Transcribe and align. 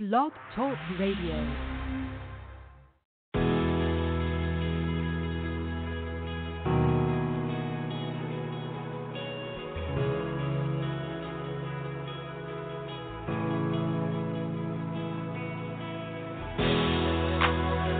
Blog 0.00 0.30
Talk 0.54 0.78
Radio. 1.00 1.34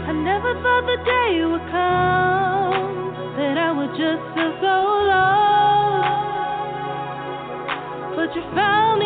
I 0.07 0.13
never 0.13 0.55
thought 0.63 0.87
the 0.87 0.99
day 1.03 1.45
would 1.47 1.67
come 1.73 3.11
that 3.39 3.59
I 3.59 3.73
would 3.73 3.91
just 3.99 4.23
so 4.61 4.77
lost. 5.11 6.15
But 8.15 8.37
you 8.37 8.43
found 8.55 8.98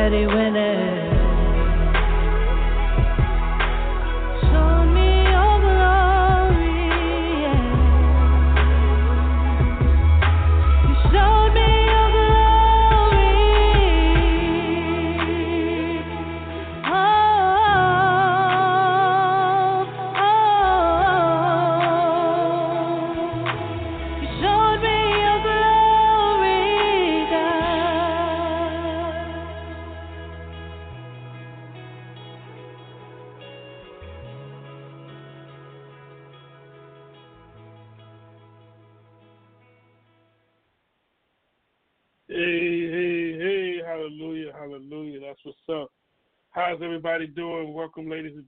I'm 0.00 0.14
already 0.14 0.69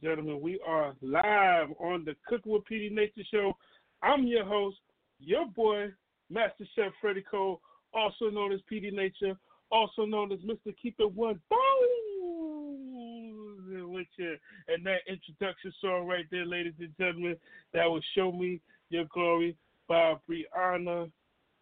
gentlemen. 0.03 0.41
We 0.41 0.61
are 0.67 0.95
live 1.01 1.69
on 1.79 2.05
the 2.05 2.17
Cook 2.27 2.41
with 2.45 2.65
Petey 2.65 2.91
Nature 2.93 3.23
Show. 3.31 3.57
I'm 4.03 4.27
your 4.27 4.45
host, 4.45 4.79
your 5.21 5.47
boy, 5.47 5.93
Master 6.29 6.67
Chef 6.75 6.91
Freddie 7.01 7.25
Cole, 7.31 7.61
also 7.95 8.29
known 8.29 8.53
as 8.53 8.59
Petey 8.69 8.91
Nature, 8.91 9.39
also 9.71 10.05
known 10.05 10.33
as 10.33 10.41
Mr. 10.41 10.75
Keep 10.83 10.97
It 10.99 11.15
One 11.15 11.41
Bones 11.49 11.61
with 13.89 14.09
you. 14.17 14.37
And 14.67 14.85
that 14.85 15.03
introduction 15.07 15.73
song 15.81 16.09
right 16.09 16.27
there, 16.33 16.47
ladies 16.47 16.75
and 16.81 16.93
gentlemen, 16.99 17.37
that 17.73 17.87
will 17.87 18.03
Show 18.17 18.33
Me 18.33 18.61
Your 18.91 19.05
Glory 19.05 19.57
by 19.89 20.17
Brianna 20.29 21.13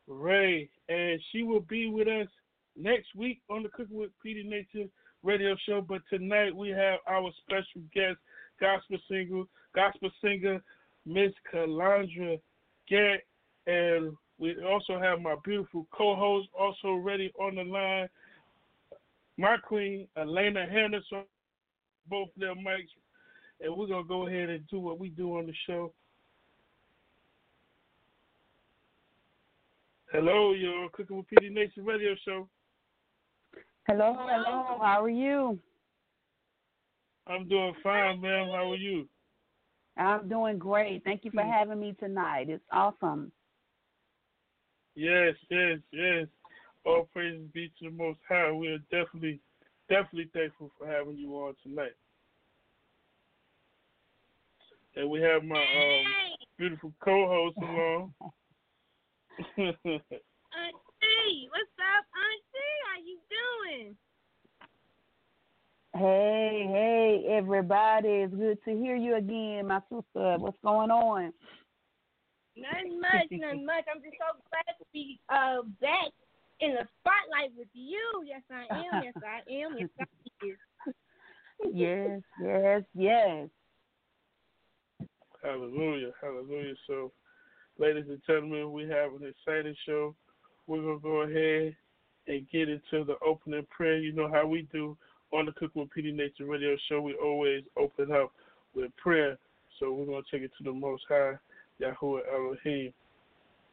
Ray, 0.07 0.71
and 0.89 1.21
she 1.31 1.43
will 1.43 1.61
be 1.61 1.89
with 1.89 2.09
us 2.09 2.29
next 2.75 3.15
week 3.15 3.43
on 3.51 3.63
the 3.63 3.69
Cooking 3.69 3.99
with 3.99 4.11
Petey 4.23 4.45
Nature 4.45 4.89
radio 5.23 5.55
show. 5.67 5.81
But 5.81 6.03
tonight 6.09 6.55
we 6.55 6.71
have 6.71 7.01
our 7.09 7.31
special 7.45 7.83
guest, 7.95 8.17
gospel 8.61 8.99
singer, 9.11 9.45
gospel 9.75 10.11
singer, 10.23 10.63
Miss 11.07 11.33
Calandra 11.53 12.41
Gantt, 12.91 13.21
and 13.67 14.17
we 14.39 14.57
also 14.65 14.99
have 14.99 15.21
my 15.21 15.35
beautiful 15.45 15.87
co-host 15.93 16.49
also 16.59 16.95
ready 16.95 17.33
on 17.39 17.57
the 17.57 17.65
line, 17.65 18.09
my 19.37 19.57
queen 19.57 20.07
Alana 20.17 20.71
Henderson, 20.71 21.25
both 22.09 22.29
their 22.37 22.55
mics, 22.55 22.89
and 23.61 23.75
we're 23.75 23.87
gonna 23.87 24.05
go 24.05 24.27
ahead 24.27 24.49
and 24.49 24.67
do 24.69 24.81
what 24.81 24.99
we 24.99 25.11
do 25.11 25.37
on 25.37 25.47
the 25.47 25.55
show. 25.67 25.93
Hello, 30.13 30.53
you're 30.53 30.89
Cooking 30.91 31.19
with 31.19 31.29
Petey 31.29 31.51
Nature 31.51 31.83
radio 31.83 32.15
show. 32.25 32.49
Hello, 33.87 34.17
hello. 34.19 34.79
How 34.83 35.05
are 35.05 35.09
you? 35.09 35.59
I'm 37.27 37.49
doing 37.49 37.75
fine, 37.83 38.21
ma'am. 38.21 38.49
How 38.49 38.73
are 38.73 38.77
you? 38.77 39.09
I'm 39.97 40.29
doing 40.29 40.59
great. 40.59 41.05
Thank 41.05 41.25
you 41.25 41.31
for 41.31 41.43
Hmm. 41.43 41.51
having 41.51 41.81
me 41.81 41.93
tonight. 41.95 42.49
It's 42.49 42.65
awesome. 42.73 43.33
Yes, 44.95 45.35
yes, 45.51 45.79
yes. 45.93 46.27
All 46.85 47.05
praises 47.13 47.47
be 47.53 47.69
to 47.79 47.85
the 47.85 47.91
Most 47.91 48.21
High. 48.29 48.51
We 48.53 48.69
are 48.69 48.79
definitely, 48.91 49.41
definitely 49.89 50.31
thankful 50.33 50.71
for 50.79 50.87
having 50.87 51.17
you 51.17 51.35
on 51.37 51.55
tonight. 51.63 51.95
And 54.97 55.09
we 55.09 55.21
have 55.21 55.45
my 55.45 55.61
um, 55.61 56.05
beautiful 56.59 56.93
co-host 57.03 57.57
Alana. 57.63 58.11
Auntie, 59.59 61.49
what's 61.51 61.79
up, 61.79 62.05
Auntie? 62.17 62.81
How 62.85 62.99
you 63.05 63.19
doing? 63.31 63.97
Hey, 65.93 66.67
hey, 66.69 67.25
everybody. 67.29 68.09
It's 68.09 68.35
good 68.35 68.59
to 68.65 68.71
hear 68.71 68.95
you 68.95 69.17
again, 69.17 69.67
my 69.67 69.81
sister. 69.89 70.37
What's 70.39 70.57
going 70.63 70.91
on? 70.91 71.33
Nothing 72.57 73.01
much, 73.01 73.27
nothing 73.33 73.67
much. 73.67 73.85
I'm 73.93 74.01
just 74.01 74.15
so 74.19 74.39
glad 74.51 74.77
to 74.79 74.85
be 74.93 75.19
uh 75.31 75.63
back 75.81 76.13
in 76.61 76.75
the 76.75 76.87
spotlight 77.01 77.51
with 77.57 77.67
you. 77.73 77.99
Yes, 78.25 78.43
I 78.51 78.67
am. 78.73 79.03
Yes, 79.03 79.15
I 79.25 79.39
am. 79.53 79.77
Yes, 79.79 79.89
I 79.99 80.05
am. 81.67 81.75
yes, 81.75 82.21
yes, 82.41 82.83
yes. 82.95 83.49
Hallelujah, 85.43 86.13
hallelujah. 86.21 86.75
So, 86.87 87.11
ladies 87.79 88.05
and 88.09 88.23
gentlemen, 88.29 88.73
we 88.73 88.83
have 88.83 89.13
an 89.15 89.27
exciting 89.27 89.75
show. 89.87 90.15
We're 90.69 90.83
gonna 90.83 91.01
go 91.01 91.23
ahead 91.23 91.75
and 92.29 92.49
get 92.49 92.69
into 92.69 93.05
the 93.05 93.17
opening 93.27 93.67
prayer. 93.71 93.99
You 93.99 94.13
know 94.13 94.31
how 94.33 94.47
we 94.47 94.69
do 94.73 94.97
on 95.33 95.47
the 95.47 95.53
Cook 95.53 95.71
with 95.75 95.91
Petey 95.91 96.13
Nature 96.13 96.47
Radio 96.47 96.77
Show. 96.89 97.01
We 97.01 97.15
always 97.15 97.63
open 97.77 98.13
up 98.13 98.33
with 98.75 98.95
prayer. 98.97 99.39
So 99.79 99.93
we're 99.93 100.07
gonna 100.07 100.23
take 100.31 100.43
it 100.43 100.51
to 100.59 100.65
the 100.65 100.73
Most 100.73 101.05
High, 101.09 101.35
Yahuwah 101.81 102.21
Elohim. 102.33 102.93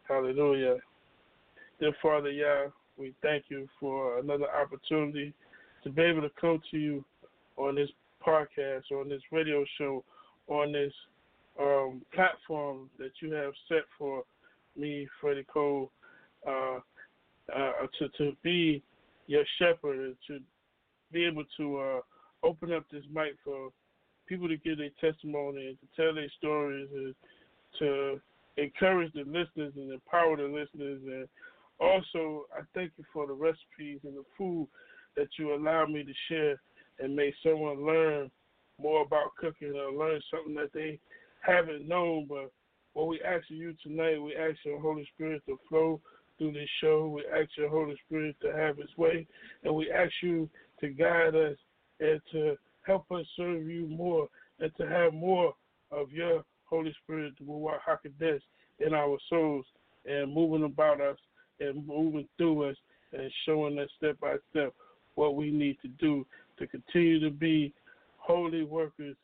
Hallelujah. 0.08 0.78
Dear 1.80 1.94
Father 2.02 2.32
Yah, 2.32 2.68
we 2.98 3.14
thank 3.22 3.46
you 3.50 3.68
for 3.80 4.20
another 4.20 4.46
opportunity 4.50 5.34
to 5.84 5.90
be 5.90 6.02
able 6.02 6.22
to 6.22 6.32
come 6.40 6.62
to 6.72 6.78
you 6.78 7.04
on 7.58 7.76
this 7.76 7.90
podcast, 8.26 8.92
on 8.92 9.10
this 9.10 9.22
radio 9.32 9.66
show, 9.78 10.04
on 10.48 10.72
this 10.72 10.94
um, 11.60 12.02
platform 12.14 12.90
that 13.00 13.12
you 13.22 13.32
have 13.34 13.54
set 13.68 13.84
for 13.98 14.24
me, 14.76 15.08
Freddie 15.20 15.46
Cole, 15.52 15.92
uh, 16.48 16.80
uh, 17.54 17.72
to 18.00 18.10
to 18.18 18.36
be 18.44 18.82
your 19.28 19.44
shepherd 19.60 20.16
to 20.28 20.40
be 21.12 21.26
able 21.26 21.44
to 21.58 21.78
uh, 21.80 22.00
open 22.44 22.74
up 22.74 22.86
this 22.92 23.04
mic 23.12 23.36
for 23.44 23.70
people 24.28 24.48
to 24.48 24.58
give 24.58 24.78
their 24.78 24.90
testimony 25.00 25.68
and 25.68 25.78
to 25.80 25.88
tell 25.96 26.14
their 26.14 26.30
stories 26.38 26.90
and 26.94 27.16
to 27.80 28.20
encourage 28.58 29.14
the 29.14 29.20
listeners 29.20 29.74
and 29.76 29.92
empower 29.92 30.38
the 30.38 30.44
listeners. 30.44 31.02
And 31.06 31.28
also, 31.80 32.46
I 32.56 32.62
thank 32.74 32.92
you 32.98 33.06
for 33.14 33.28
the 33.28 33.34
recipes 33.34 34.00
and 34.04 34.16
the 34.16 34.26
food 34.38 34.68
that 35.16 35.28
you 35.38 35.54
allow 35.54 35.86
me 35.86 36.04
to 36.04 36.14
share 36.30 36.60
and 37.00 37.16
make 37.16 37.34
someone 37.44 37.86
learn 37.86 38.32
more 38.82 39.04
about 39.04 39.36
cooking 39.40 39.74
or 39.74 39.92
learn 39.92 40.22
something 40.32 40.56
that 40.56 40.74
they 40.74 41.00
haven't 41.42 41.88
known. 41.88 42.26
But 42.28 42.52
what 42.94 43.08
we 43.08 43.22
ask 43.22 43.50
of 43.50 43.58
you 43.58 43.76
tonight, 43.84 44.22
we 44.22 44.36
ask 44.36 44.58
your 44.66 44.80
Holy 44.80 45.08
Spirit 45.14 45.42
to 45.48 45.60
flow 45.70 46.00
through 46.38 46.54
this 46.54 46.70
show. 46.82 47.08
We 47.08 47.24
ask 47.34 47.50
your 47.58 47.70
Holy 47.70 47.98
Spirit 48.06 48.36
to 48.42 48.56
have 48.56 48.78
His 48.78 48.96
way, 48.98 49.28
and 49.64 49.76
we 49.76 49.92
ask 49.92 50.12
you 50.22 50.50
to 50.80 50.90
guide 50.90 51.36
us 51.36 51.58
and 52.00 52.22
to 52.32 52.56
help 52.86 53.12
us 53.12 53.26
serve 53.36 53.68
you 53.68 53.88
more 53.88 54.28
and 54.60 54.72
to 54.78 54.88
have 54.88 55.14
more 55.14 55.54
of 55.92 56.12
your 56.12 56.44
Holy 56.66 56.94
Spirit, 57.04 57.34
HaKodesh, 57.42 58.42
in 58.80 58.94
our 58.94 59.18
souls 59.30 59.66
and 60.06 60.34
moving 60.34 60.64
about 60.64 61.02
us 61.02 61.18
and 61.60 61.86
moving 61.88 62.28
through 62.38 62.70
us 62.70 62.76
and 63.14 63.32
showing 63.46 63.80
us 63.80 63.90
step 63.98 64.20
by 64.20 64.36
step 64.52 64.74
what 65.16 65.36
we 65.36 65.50
need 65.50 65.78
to 65.82 65.88
do 65.88 66.26
to 66.60 66.68
continue 66.68 67.20
to 67.20 67.32
be 67.32 67.74
holy 68.18 68.64
workers 68.64 69.16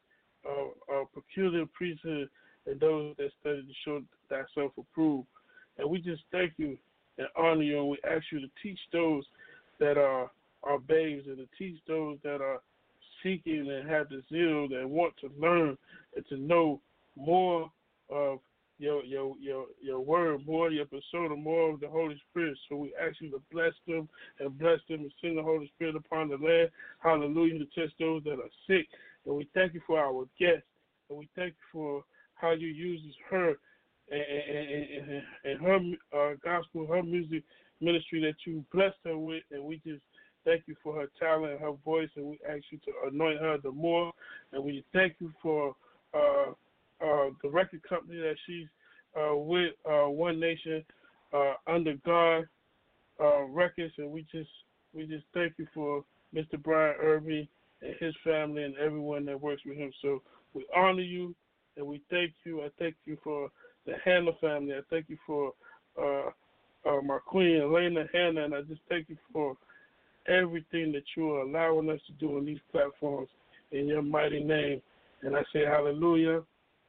of, 0.45 0.69
of 0.93 1.07
peculiar 1.13 1.65
priesthood 1.73 2.29
and 2.65 2.79
those 2.79 3.15
that 3.17 3.29
study 3.41 3.61
to 3.61 3.73
show 3.85 4.01
thyself 4.29 4.71
approved. 4.77 5.27
And 5.77 5.89
we 5.89 5.99
just 5.99 6.21
thank 6.31 6.53
you 6.57 6.77
and 7.17 7.27
honor 7.37 7.63
you, 7.63 7.79
and 7.79 7.89
we 7.89 7.97
ask 8.09 8.23
you 8.31 8.39
to 8.39 8.47
teach 8.61 8.79
those 8.91 9.23
that 9.79 9.97
are 9.97 10.31
are 10.63 10.79
babes 10.79 11.27
and 11.27 11.37
to 11.37 11.47
teach 11.57 11.79
those 11.87 12.17
that 12.23 12.41
are 12.41 12.61
seeking 13.21 13.69
and 13.69 13.89
have 13.89 14.09
the 14.09 14.21
zeal 14.29 14.67
and 14.77 14.89
want 14.89 15.13
to 15.21 15.29
learn 15.39 15.77
and 16.15 16.25
to 16.27 16.37
know 16.37 16.81
more 17.15 17.71
of 18.09 18.39
your 18.79 19.03
your 19.03 19.35
your 19.39 19.65
your 19.81 19.99
word, 19.99 20.45
more 20.45 20.69
your 20.69 20.85
persona, 20.85 21.35
more 21.35 21.73
of 21.73 21.79
the 21.79 21.87
Holy 21.87 22.19
Spirit. 22.29 22.57
So 22.67 22.75
we 22.75 22.93
ask 23.01 23.21
you 23.21 23.29
to 23.31 23.41
bless 23.51 23.73
them 23.87 24.09
and 24.39 24.57
bless 24.57 24.79
them 24.89 25.01
and 25.01 25.13
send 25.21 25.37
the 25.37 25.43
Holy 25.43 25.71
Spirit 25.75 25.95
upon 25.95 26.29
the 26.29 26.37
land. 26.37 26.69
Hallelujah 26.99 27.59
to 27.59 27.65
touch 27.65 27.93
those 27.99 28.23
that 28.23 28.33
are 28.33 28.53
sick. 28.67 28.87
And 29.25 29.35
we 29.35 29.49
thank 29.53 29.73
you 29.73 29.81
for 29.85 29.99
our 29.99 30.25
guests. 30.39 30.67
And 31.09 31.19
we 31.19 31.29
thank 31.35 31.53
you 31.53 31.65
for 31.71 32.03
how 32.35 32.51
you 32.51 32.67
uses 32.67 33.15
her 33.29 33.55
and, 34.11 34.21
and, 34.21 35.11
and, 35.11 35.23
and 35.45 35.61
her 35.61 35.79
uh, 36.17 36.33
gospel, 36.43 36.87
her 36.87 37.03
music 37.03 37.43
ministry 37.79 38.21
that 38.21 38.35
you 38.45 38.65
blessed 38.73 38.97
her 39.05 39.17
with. 39.17 39.43
And 39.51 39.63
we 39.63 39.81
just 39.85 40.01
thank 40.45 40.63
you 40.67 40.75
for 40.83 40.95
her 40.95 41.07
talent, 41.19 41.59
her 41.61 41.73
voice, 41.85 42.09
and 42.15 42.25
we 42.25 42.39
ask 42.47 42.63
you 42.69 42.77
to 42.79 42.91
anoint 43.11 43.39
her 43.39 43.57
the 43.57 43.71
more. 43.71 44.11
And 44.51 44.63
we 44.63 44.83
thank 44.93 45.15
you 45.19 45.31
for 45.41 45.75
uh, 46.13 46.51
uh, 47.03 47.29
the 47.41 47.49
record 47.49 47.81
company 47.87 48.17
that 48.17 48.35
she's 48.45 48.67
uh, 49.17 49.35
with, 49.35 49.73
uh, 49.85 50.09
One 50.09 50.39
Nation, 50.39 50.83
uh, 51.33 51.53
under 51.67 51.95
God 52.05 52.47
uh, 53.19 53.43
Records, 53.43 53.93
and 53.97 54.11
we 54.11 54.25
just 54.31 54.49
we 54.93 55.05
just 55.05 55.25
thank 55.33 55.53
you 55.57 55.67
for 55.73 56.03
Mr. 56.35 56.61
Brian 56.61 56.95
Irby 57.01 57.49
and 57.81 57.95
his 57.99 58.13
family 58.23 58.63
and 58.63 58.75
everyone 58.77 59.25
that 59.25 59.39
works 59.39 59.63
with 59.65 59.77
him. 59.77 59.91
So 60.01 60.21
we 60.53 60.65
honor 60.75 61.01
you 61.01 61.35
and 61.77 61.85
we 61.85 62.01
thank 62.11 62.33
you. 62.43 62.61
I 62.61 62.69
thank 62.77 62.95
you 63.05 63.17
for 63.23 63.49
the 63.87 63.93
Hannah 64.05 64.33
family. 64.39 64.73
I 64.73 64.81
thank 64.89 65.09
you 65.09 65.17
for 65.25 65.53
my 67.03 67.17
queen 67.25 67.61
Alana 67.61 68.07
Hannah, 68.13 68.45
and 68.45 68.55
I 68.55 68.61
just 68.61 68.81
thank 68.89 69.09
you 69.09 69.17
for 69.31 69.55
everything 70.27 70.91
that 70.93 71.03
you 71.15 71.31
are 71.31 71.41
allowing 71.41 71.89
us 71.89 71.99
to 72.07 72.13
do 72.13 72.37
on 72.37 72.45
these 72.45 72.59
platforms 72.71 73.29
in 73.71 73.87
your 73.87 74.01
mighty 74.01 74.43
name. 74.43 74.81
And 75.21 75.35
I 75.35 75.43
say 75.53 75.61
hallelujah, 75.65 76.43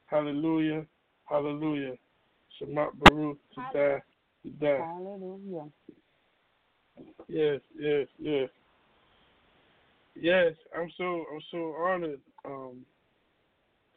hallelujah, 0.07 0.87
hallelujah. 1.27 1.95
Shamat 2.61 2.95
Baruch 2.99 3.39
to 3.55 3.61
die, 3.73 4.03
to 4.43 4.51
die. 4.61 4.79
Hallelujah. 4.79 5.69
Yes, 7.29 7.61
yes, 7.79 8.07
yes. 8.19 8.49
Yes, 10.15 10.53
I'm 10.77 10.91
so 10.97 11.25
I'm 11.33 11.41
so 11.51 11.73
honored 11.73 12.21
um, 12.45 12.87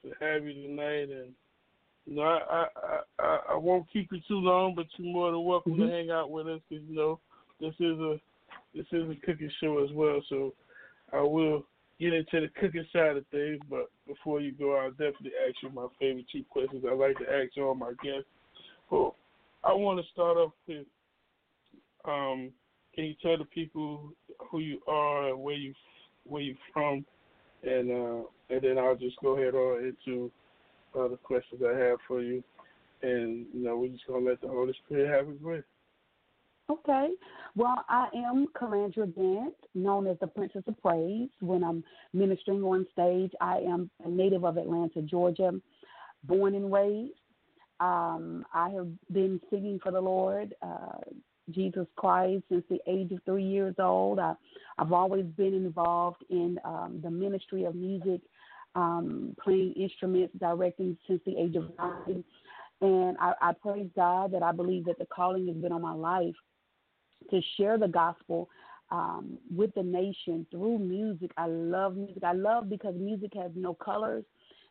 to 0.01 0.11
have 0.19 0.45
you 0.45 0.53
tonight, 0.67 1.09
and 1.09 1.33
you 2.05 2.15
know 2.15 2.23
I 2.23 2.67
I, 2.75 2.99
I 3.19 3.39
I 3.51 3.55
won't 3.55 3.87
keep 3.91 4.11
you 4.11 4.19
too 4.27 4.39
long, 4.39 4.73
but 4.75 4.87
you're 4.97 5.11
more 5.13 5.31
than 5.31 5.43
welcome 5.43 5.73
Mhm. 5.73 5.85
to 5.85 5.91
hang 5.91 6.09
out 6.09 6.31
with 6.31 6.47
us 6.47 6.61
because 6.67 6.83
you 6.87 6.95
know 6.95 7.19
this 7.59 7.75
is 7.79 7.99
a 7.99 8.19
this 8.77 8.85
is 8.91 9.09
a 9.09 9.25
cooking 9.25 9.51
show 9.61 9.83
as 9.83 9.91
well. 9.93 10.21
So 10.29 10.53
I 11.13 11.21
will 11.21 11.65
get 11.99 12.13
into 12.13 12.41
the 12.41 12.47
cooking 12.59 12.85
side 12.93 13.17
of 13.17 13.25
things, 13.27 13.59
but 13.69 13.89
before 14.07 14.39
you 14.39 14.51
go, 14.51 14.77
I'll 14.77 14.91
definitely 14.91 15.31
ask 15.47 15.55
you 15.63 15.69
my 15.69 15.87
favorite 15.99 16.27
cheap 16.29 16.47
questions. 16.49 16.83
I 16.87 16.93
like 16.93 17.17
to 17.17 17.25
ask 17.25 17.57
all 17.57 17.75
my 17.75 17.93
guests. 18.03 18.29
Well, 18.89 19.15
I 19.63 19.73
want 19.73 19.99
to 19.99 20.11
start 20.11 20.37
off 20.37 20.53
with 20.67 20.85
um, 22.05 22.51
can 22.93 23.05
you 23.05 23.15
tell 23.21 23.37
the 23.37 23.45
people 23.45 24.11
who 24.49 24.59
you 24.59 24.79
are 24.87 25.29
and 25.29 25.39
where 25.39 25.55
you 25.55 25.73
where 26.25 26.41
you 26.41 26.55
from, 26.73 27.05
and 27.63 27.91
uh, 27.91 28.23
and 28.49 28.61
then 28.61 28.77
I'll 28.77 28.95
just 28.95 29.17
go 29.21 29.37
ahead 29.37 29.53
on 29.55 29.93
into 30.07 30.31
uh, 30.97 31.07
the 31.07 31.17
questions 31.17 31.61
I 31.65 31.77
have 31.77 31.99
for 32.07 32.21
you, 32.21 32.43
and 33.01 33.45
you 33.53 33.63
know 33.63 33.77
we're 33.77 33.89
just 33.89 34.07
gonna 34.07 34.25
let 34.25 34.41
the 34.41 34.47
Holy 34.47 34.73
Spirit 34.85 35.09
have 35.09 35.27
His 35.27 35.41
way. 35.41 35.61
Okay. 36.69 37.09
Well, 37.55 37.85
I 37.87 38.07
am 38.13 38.47
Calandra 38.53 39.07
Gantt, 39.13 39.53
known 39.73 40.05
as 40.05 40.17
the 40.19 40.27
Princess 40.27 40.63
of 40.67 40.79
Praise. 40.81 41.29
When 41.39 41.63
I'm 41.63 41.81
ministering 42.13 42.61
on 42.61 42.85
stage, 42.91 43.31
I 43.39 43.59
am 43.59 43.89
a 44.03 44.09
native 44.09 44.43
of 44.43 44.57
Atlanta, 44.57 45.01
Georgia, 45.01 45.51
born 46.25 46.55
and 46.55 46.71
raised. 46.71 47.13
Um, 47.79 48.45
I 48.53 48.69
have 48.71 48.89
been 49.13 49.39
singing 49.49 49.79
for 49.81 49.93
the 49.93 50.01
Lord, 50.01 50.55
uh, 50.61 50.99
Jesus 51.51 51.87
Christ, 51.95 52.43
since 52.49 52.65
the 52.69 52.79
age 52.85 53.13
of 53.13 53.19
three 53.23 53.45
years 53.45 53.75
old. 53.79 54.19
I, 54.19 54.33
I've 54.77 54.91
always 54.91 55.25
been 55.37 55.53
involved 55.53 56.25
in 56.29 56.59
um, 56.65 56.99
the 57.01 57.09
ministry 57.09 57.63
of 57.63 57.75
music, 57.75 58.19
um, 58.75 59.37
playing 59.41 59.73
instruments, 59.77 60.33
directing 60.37 60.97
since 61.07 61.21
the 61.25 61.37
age 61.37 61.55
of 61.55 61.71
nine. 61.77 62.25
And 62.81 63.17
I, 63.19 63.33
I 63.41 63.53
praise 63.53 63.89
God 63.95 64.33
that 64.33 64.43
I 64.43 64.51
believe 64.51 64.85
that 64.85 64.99
the 64.99 65.05
calling 65.05 65.47
has 65.47 65.55
been 65.55 65.71
on 65.71 65.81
my 65.81 65.93
life 65.93 66.35
to 67.29 67.41
share 67.57 67.77
the 67.77 67.87
gospel 67.87 68.49
um, 68.89 69.37
with 69.53 69.73
the 69.75 69.83
nation 69.83 70.45
through 70.51 70.79
music. 70.79 71.31
I 71.37 71.47
love 71.47 71.95
music. 71.95 72.23
I 72.23 72.33
love 72.33 72.69
because 72.69 72.95
music 72.95 73.31
has 73.35 73.51
no 73.55 73.73
colors, 73.73 74.23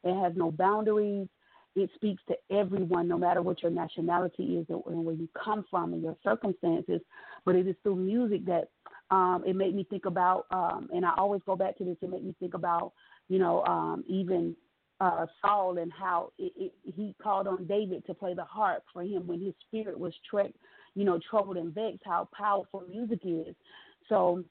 it 0.04 0.14
has 0.22 0.32
no 0.36 0.50
boundaries. 0.50 1.28
It 1.74 1.90
speaks 1.94 2.22
to 2.28 2.34
everyone, 2.50 3.06
no 3.06 3.18
matter 3.18 3.42
what 3.42 3.62
your 3.62 3.70
nationality 3.70 4.56
is 4.56 4.66
and 4.70 5.04
where 5.04 5.14
you 5.14 5.28
come 5.44 5.62
from 5.70 5.92
and 5.92 6.02
your 6.02 6.16
circumstances. 6.24 7.02
But 7.44 7.54
it 7.54 7.66
is 7.66 7.76
through 7.82 7.96
music 7.96 8.46
that 8.46 8.70
um, 9.10 9.44
it 9.46 9.54
made 9.54 9.74
me 9.74 9.84
think 9.84 10.06
about, 10.06 10.46
um, 10.50 10.88
and 10.94 11.04
I 11.04 11.12
always 11.18 11.42
go 11.44 11.54
back 11.54 11.76
to 11.76 11.84
this. 11.84 11.98
It 12.00 12.08
made 12.08 12.24
me 12.24 12.34
think 12.40 12.54
about, 12.54 12.94
you 13.28 13.38
know, 13.38 13.62
um, 13.66 14.04
even 14.08 14.56
uh, 15.00 15.26
Saul 15.42 15.76
and 15.76 15.92
how 15.92 16.32
it, 16.38 16.52
it, 16.56 16.72
he 16.82 17.14
called 17.22 17.46
on 17.46 17.66
David 17.66 18.06
to 18.06 18.14
play 18.14 18.32
the 18.32 18.44
harp 18.44 18.82
for 18.92 19.02
him 19.02 19.26
when 19.26 19.40
his 19.40 19.52
spirit 19.68 19.98
was 19.98 20.14
tre- 20.28 20.54
you 20.96 21.04
know, 21.04 21.20
troubled 21.30 21.56
and 21.56 21.72
vexed. 21.72 22.02
How 22.04 22.28
powerful 22.36 22.82
music 22.90 23.20
is. 23.24 23.54
So 24.08 24.42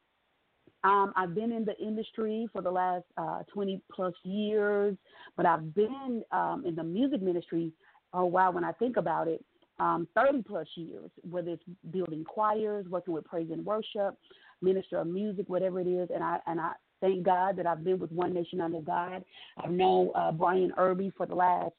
um, 0.85 1.11
I've 1.15 1.35
been 1.35 1.51
in 1.51 1.65
the 1.65 1.77
industry 1.77 2.47
for 2.53 2.61
the 2.61 2.71
last 2.71 3.03
uh, 3.17 3.41
20 3.51 3.81
plus 3.91 4.13
years, 4.23 4.95
but 5.35 5.45
I've 5.45 5.73
been 5.73 6.23
um, 6.31 6.63
in 6.65 6.75
the 6.75 6.83
music 6.83 7.21
ministry 7.21 7.73
a 8.13 8.25
while 8.25 8.53
when 8.53 8.63
I 8.63 8.71
think 8.71 8.95
about 8.95 9.27
it, 9.27 9.43
um, 9.79 10.07
30 10.15 10.43
plus 10.43 10.67
years, 10.75 11.09
whether 11.29 11.51
it's 11.51 11.63
building 11.91 12.23
choirs, 12.23 12.85
working 12.87 13.13
with 13.13 13.25
praise 13.25 13.49
and 13.51 13.65
worship, 13.65 14.17
minister 14.61 14.99
of 14.99 15.07
music, 15.07 15.49
whatever 15.49 15.81
it 15.81 15.87
is. 15.87 16.09
And 16.13 16.23
I 16.23 16.37
and 16.45 16.61
I 16.61 16.73
thank 17.01 17.23
God 17.23 17.57
that 17.57 17.65
I've 17.65 17.83
been 17.83 17.99
with 17.99 18.11
One 18.11 18.33
Nation 18.33 18.61
Under 18.61 18.79
God. 18.79 19.25
I've 19.57 19.71
known 19.71 20.11
uh, 20.15 20.31
Brian 20.31 20.71
Irby 20.77 21.11
for 21.17 21.25
the 21.25 21.35
last, 21.35 21.73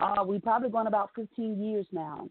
uh, 0.00 0.22
we've 0.24 0.42
probably 0.42 0.70
gone 0.70 0.86
about 0.86 1.10
15 1.16 1.62
years 1.62 1.86
now. 1.92 2.28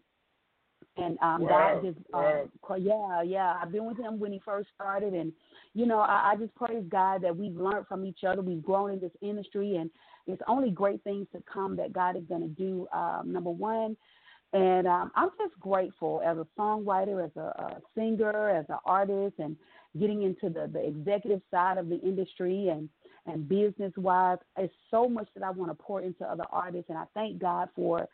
And 0.98 1.18
um, 1.22 1.42
Wow, 1.42 1.80
God 1.80 1.84
just, 1.84 1.98
wow. 2.12 2.48
uh, 2.70 2.74
yeah, 2.74 3.22
yeah. 3.22 3.56
I've 3.62 3.70
been 3.72 3.84
with 3.86 3.98
him 3.98 4.18
when 4.18 4.32
he 4.32 4.40
first 4.44 4.68
started, 4.74 5.14
and 5.14 5.32
you 5.74 5.86
know, 5.86 6.00
I, 6.00 6.32
I 6.32 6.36
just 6.36 6.54
praise 6.56 6.84
God 6.88 7.22
that 7.22 7.36
we've 7.36 7.56
learned 7.56 7.86
from 7.86 8.04
each 8.04 8.24
other. 8.26 8.42
We've 8.42 8.62
grown 8.62 8.90
in 8.90 9.00
this 9.00 9.12
industry, 9.22 9.76
and 9.76 9.90
it's 10.26 10.42
only 10.48 10.70
great 10.70 11.02
things 11.04 11.26
to 11.32 11.42
come 11.52 11.76
that 11.76 11.92
God 11.92 12.16
is 12.16 12.24
going 12.28 12.42
to 12.42 12.48
do. 12.48 12.88
Um, 12.92 13.32
number 13.32 13.50
one, 13.50 13.96
and 14.52 14.88
um, 14.88 15.12
I'm 15.14 15.30
just 15.38 15.58
grateful 15.60 16.20
as 16.24 16.36
a 16.36 16.46
songwriter, 16.58 17.24
as 17.24 17.30
a, 17.36 17.40
a 17.40 17.82
singer, 17.94 18.50
as 18.50 18.64
an 18.68 18.78
artist, 18.84 19.34
and 19.38 19.56
getting 20.00 20.22
into 20.22 20.48
the, 20.48 20.68
the 20.72 20.84
executive 20.84 21.42
side 21.50 21.78
of 21.78 21.88
the 21.88 22.00
industry 22.00 22.68
and 22.68 22.88
and 23.26 23.48
business 23.48 23.92
wise. 23.96 24.38
It's 24.56 24.72
so 24.90 25.08
much 25.08 25.28
that 25.34 25.44
I 25.44 25.50
want 25.50 25.70
to 25.70 25.74
pour 25.74 26.00
into 26.00 26.24
other 26.24 26.44
artists, 26.50 26.88
and 26.88 26.98
I 26.98 27.04
thank 27.14 27.38
God 27.38 27.68
for 27.76 28.08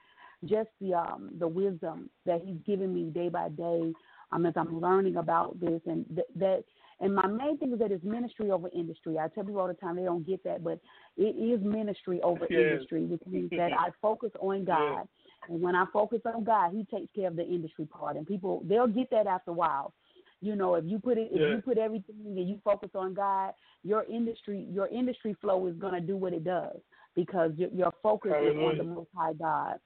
just 0.46 0.68
the 0.80 0.94
um, 0.94 1.30
the 1.38 1.48
wisdom 1.48 2.10
that 2.26 2.42
He's 2.44 2.58
given 2.66 2.94
me 2.94 3.10
day 3.10 3.28
by 3.28 3.48
day 3.48 3.92
um, 4.32 4.46
as 4.46 4.54
I'm 4.56 4.80
learning 4.80 5.16
about 5.16 5.58
this, 5.60 5.80
and 5.86 6.04
th- 6.14 6.26
that. 6.36 6.64
And 7.00 7.12
my 7.14 7.26
main 7.26 7.58
thing 7.58 7.72
is 7.72 7.80
that 7.80 7.90
it's 7.90 8.04
ministry 8.04 8.52
over 8.52 8.68
industry. 8.72 9.18
I 9.18 9.26
tell 9.28 9.44
people 9.44 9.60
all 9.60 9.66
the 9.66 9.74
time 9.74 9.96
they 9.96 10.04
don't 10.04 10.24
get 10.26 10.44
that, 10.44 10.62
but 10.62 10.78
it 11.16 11.36
is 11.36 11.60
ministry 11.64 12.20
over 12.22 12.46
Yes. 12.48 12.60
industry, 12.72 13.04
which 13.04 13.20
means 13.26 13.50
that 13.56 13.72
I 13.78 13.88
focus 14.00 14.30
on 14.40 14.64
God. 14.64 15.06
And 15.48 15.60
when 15.60 15.74
I 15.74 15.84
focus 15.92 16.20
on 16.24 16.44
God, 16.44 16.70
He 16.72 16.84
takes 16.84 17.12
care 17.14 17.28
of 17.28 17.36
the 17.36 17.46
industry 17.46 17.86
part. 17.86 18.16
And 18.16 18.26
people 18.26 18.62
they'll 18.66 18.86
get 18.86 19.10
that 19.10 19.26
after 19.26 19.50
a 19.50 19.54
while. 19.54 19.92
You 20.40 20.56
know, 20.56 20.74
if 20.76 20.84
you 20.86 20.98
put 20.98 21.18
it, 21.18 21.30
if 21.32 21.40
Yeah. 21.40 21.56
you 21.56 21.62
put 21.62 21.78
everything 21.78 22.16
and 22.24 22.48
you 22.48 22.60
focus 22.62 22.90
on 22.94 23.12
God, 23.14 23.54
your 23.82 24.04
industry, 24.04 24.66
your 24.70 24.88
industry 24.88 25.34
flow 25.40 25.66
is 25.66 25.74
going 25.76 25.94
to 25.94 26.00
do 26.00 26.16
what 26.16 26.32
it 26.32 26.44
does 26.44 26.76
because 27.14 27.52
your, 27.56 27.70
your 27.70 27.92
focus 28.02 28.32
is 28.42 28.56
on 28.56 28.78
the 28.78 28.84
Most 28.84 29.08
High 29.16 29.32
God. 29.34 29.78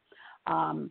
Um, 0.48 0.90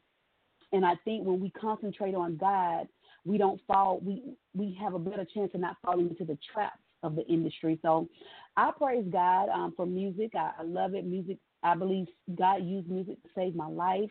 and 0.72 0.86
I 0.86 0.96
think 1.06 1.26
when 1.26 1.40
we 1.40 1.50
concentrate 1.52 2.16
on 2.16 2.38
God, 2.38 2.88
we 3.26 3.38
don't 3.38 3.60
fall. 3.68 4.00
We 4.02 4.24
we 4.54 4.78
have 4.82 4.94
a 4.94 5.00
better 5.00 5.26
chance 5.34 5.52
of 5.54 5.62
not 5.62 5.78
falling 5.84 6.10
into 6.10 6.26
the 6.26 6.38
traps 6.54 6.80
of 7.04 7.16
the 7.16 7.26
industry. 7.28 7.80
So, 7.82 8.08
I 8.56 8.72
praise 8.78 9.06
God 9.12 9.50
um, 9.50 9.74
for 9.76 9.86
music. 9.86 10.32
I, 10.36 10.52
I 10.60 10.64
love 10.64 10.94
it. 10.94 11.06
Music. 11.06 11.38
I 11.64 11.76
believe 11.76 12.08
God 12.36 12.64
used 12.64 12.90
music 12.90 13.22
to 13.24 13.30
save 13.36 13.56
my 13.56 13.68
life. 13.68 14.10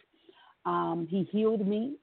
Um, 0.65 1.07
he 1.09 1.25
healed 1.31 1.67
me 1.67 1.97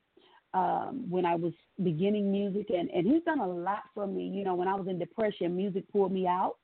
um, 0.54 1.06
when 1.10 1.26
I 1.26 1.36
was 1.36 1.54
beginning 1.84 2.32
music, 2.32 2.68
and, 2.70 2.90
and 2.92 3.06
He's 3.06 3.24
done 3.24 3.40
a 3.40 3.48
lot 3.48 3.84
for 3.94 4.08
me. 4.08 4.28
You 4.28 4.44
know, 4.44 4.56
when 4.56 4.68
I 4.68 4.76
was 4.76 4.88
in 4.88 5.00
depression, 5.00 5.56
music 5.56 5.84
pulled 5.92 6.12
me 6.12 6.28
out. 6.28 6.58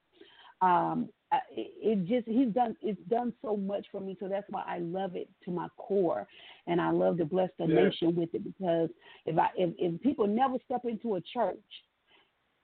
I- 1.31 1.41
it, 1.51 2.05
just 2.07 2.27
He's 2.27 2.49
done 2.53 2.75
it's 2.81 3.01
done 3.09 3.33
so 3.41 3.55
much 3.55 3.85
for 3.91 4.01
me, 4.01 4.17
so 4.19 4.27
that's 4.27 4.49
why 4.49 4.63
I 4.67 4.79
love 4.79 5.15
it 5.15 5.29
to 5.45 5.51
my 5.51 5.67
core, 5.77 6.27
and 6.67 6.81
I 6.81 6.91
love 6.91 7.17
to 7.17 7.25
bless 7.25 7.49
the 7.57 7.65
Yeah. 7.67 7.85
nation 7.85 8.15
with 8.15 8.33
it 8.33 8.43
because 8.43 8.89
if 9.25 9.37
I 9.37 9.49
if, 9.55 9.73
if 9.77 10.01
people 10.01 10.27
never 10.27 10.57
step 10.65 10.85
into 10.85 11.15
a 11.15 11.21
church, 11.21 11.57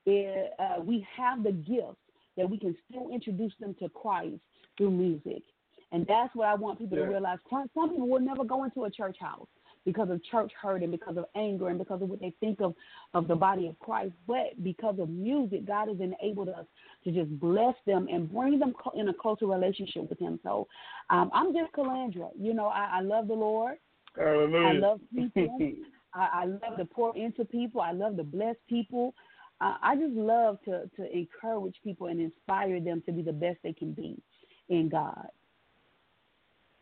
it, 0.05 0.53
uh, 0.60 0.81
we 0.81 1.05
have 1.15 1.43
the 1.43 1.51
gift 1.51 1.98
that 2.38 2.50
we 2.50 2.57
can 2.57 2.75
still 2.89 3.10
introduce 3.10 3.53
them 3.60 3.75
to 3.75 3.89
Christ 3.89 4.39
through 4.77 4.91
music. 4.91 5.43
And 5.91 6.05
that's 6.07 6.34
what 6.36 6.48
I 6.48 6.55
want 6.55 6.79
people 6.79 6.98
Yeah. 6.98 7.05
to 7.05 7.12
realize. 7.12 7.39
Some 7.50 7.69
some 7.74 7.89
people 7.91 8.07
will 8.07 8.19
never 8.19 8.43
go 8.43 8.63
into 8.63 8.84
a 8.86 8.89
church 8.91 9.17
house 9.19 9.48
because 9.86 10.10
of 10.10 10.24
church 10.25 10.51
hurt 10.60 10.82
and 10.82 10.92
because 10.92 11.15
of 11.18 11.25
anger 11.36 11.70
and 11.70 11.77
because 11.77 12.01
of 12.01 12.10
what 12.10 12.20
they 12.20 12.34
think 12.39 12.60
of, 12.60 12.74
of 13.13 13.27
the 13.27 13.36
body 13.36 13.68
of 13.68 13.77
Christ. 13.80 14.13
But 14.27 14.62
because 14.63 14.96
of 15.00 15.10
music, 15.10 15.65
God 15.65 15.88
has 15.88 15.98
enabled 16.00 16.50
us 16.50 16.65
to 17.04 17.12
just 17.12 17.39
bless 17.39 17.75
them 17.86 18.08
and 18.12 18.32
bring 18.32 18.60
them 18.60 18.74
in 18.96 19.10
a 19.10 19.13
closer 19.13 19.46
relationship 19.46 20.10
with 20.10 20.20
Him. 20.20 20.39
So 20.44 20.68
um, 21.10 21.30
I'm 21.34 21.54
just 21.54 21.72
Calandra. 21.74 22.30
You 22.38 22.54
know, 22.54 22.68
I, 22.68 22.98
I 22.98 23.01
love 23.01 23.27
the 23.27 23.36
Lord. 23.36 23.77
Hallelujah. 24.15 24.68
I 24.68 24.72
love 24.74 25.00
people. 25.15 25.60
I, 26.13 26.30
I 26.34 26.46
love 26.46 26.77
to 26.77 26.86
pour 26.86 27.15
into 27.15 27.46
people. 27.46 27.82
I 27.82 27.92
love 27.92 28.18
to 28.18 28.24
bless 28.24 28.56
people. 28.68 29.13
Uh, 29.62 29.75
I 29.82 29.96
just 29.96 30.13
love 30.13 30.58
to 30.65 30.89
to 30.98 31.18
encourage 31.18 31.75
people 31.84 32.08
and 32.08 32.20
inspire 32.20 32.82
them 32.82 33.01
to 33.06 33.12
be 33.12 33.22
the 33.22 33.34
best 33.34 33.58
they 33.63 33.74
can 33.74 33.94
be 33.94 34.22
in 34.70 34.89
God. 34.89 35.27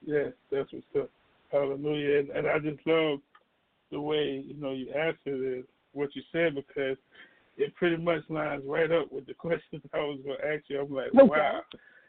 Yes, 0.05 0.33
that's 0.51 0.71
what's 0.71 0.85
up. 0.97 1.09
Hallelujah. 1.53 2.19
And, 2.19 2.29
and 2.31 2.47
I 2.47 2.59
just 2.59 2.85
love 2.85 3.19
the 3.91 4.01
way, 4.01 4.43
you 4.45 4.55
know, 4.59 4.71
you 4.71 4.89
answered 4.89 5.17
it, 5.25 5.65
what 5.93 6.15
you 6.15 6.23
said 6.31 6.55
because 6.55 6.97
it 7.55 7.75
pretty 7.75 7.97
much 7.97 8.23
lines 8.29 8.63
right 8.65 8.91
up 8.91 9.11
with 9.11 9.27
the 9.27 9.33
question 9.37 9.81
I 9.93 9.99
was 9.99 10.19
gonna 10.25 10.53
ask 10.53 10.63
you. 10.67 10.81
I'm 10.81 10.91
like, 10.93 11.13
Okay. 11.13 11.27
wow. 11.29 11.61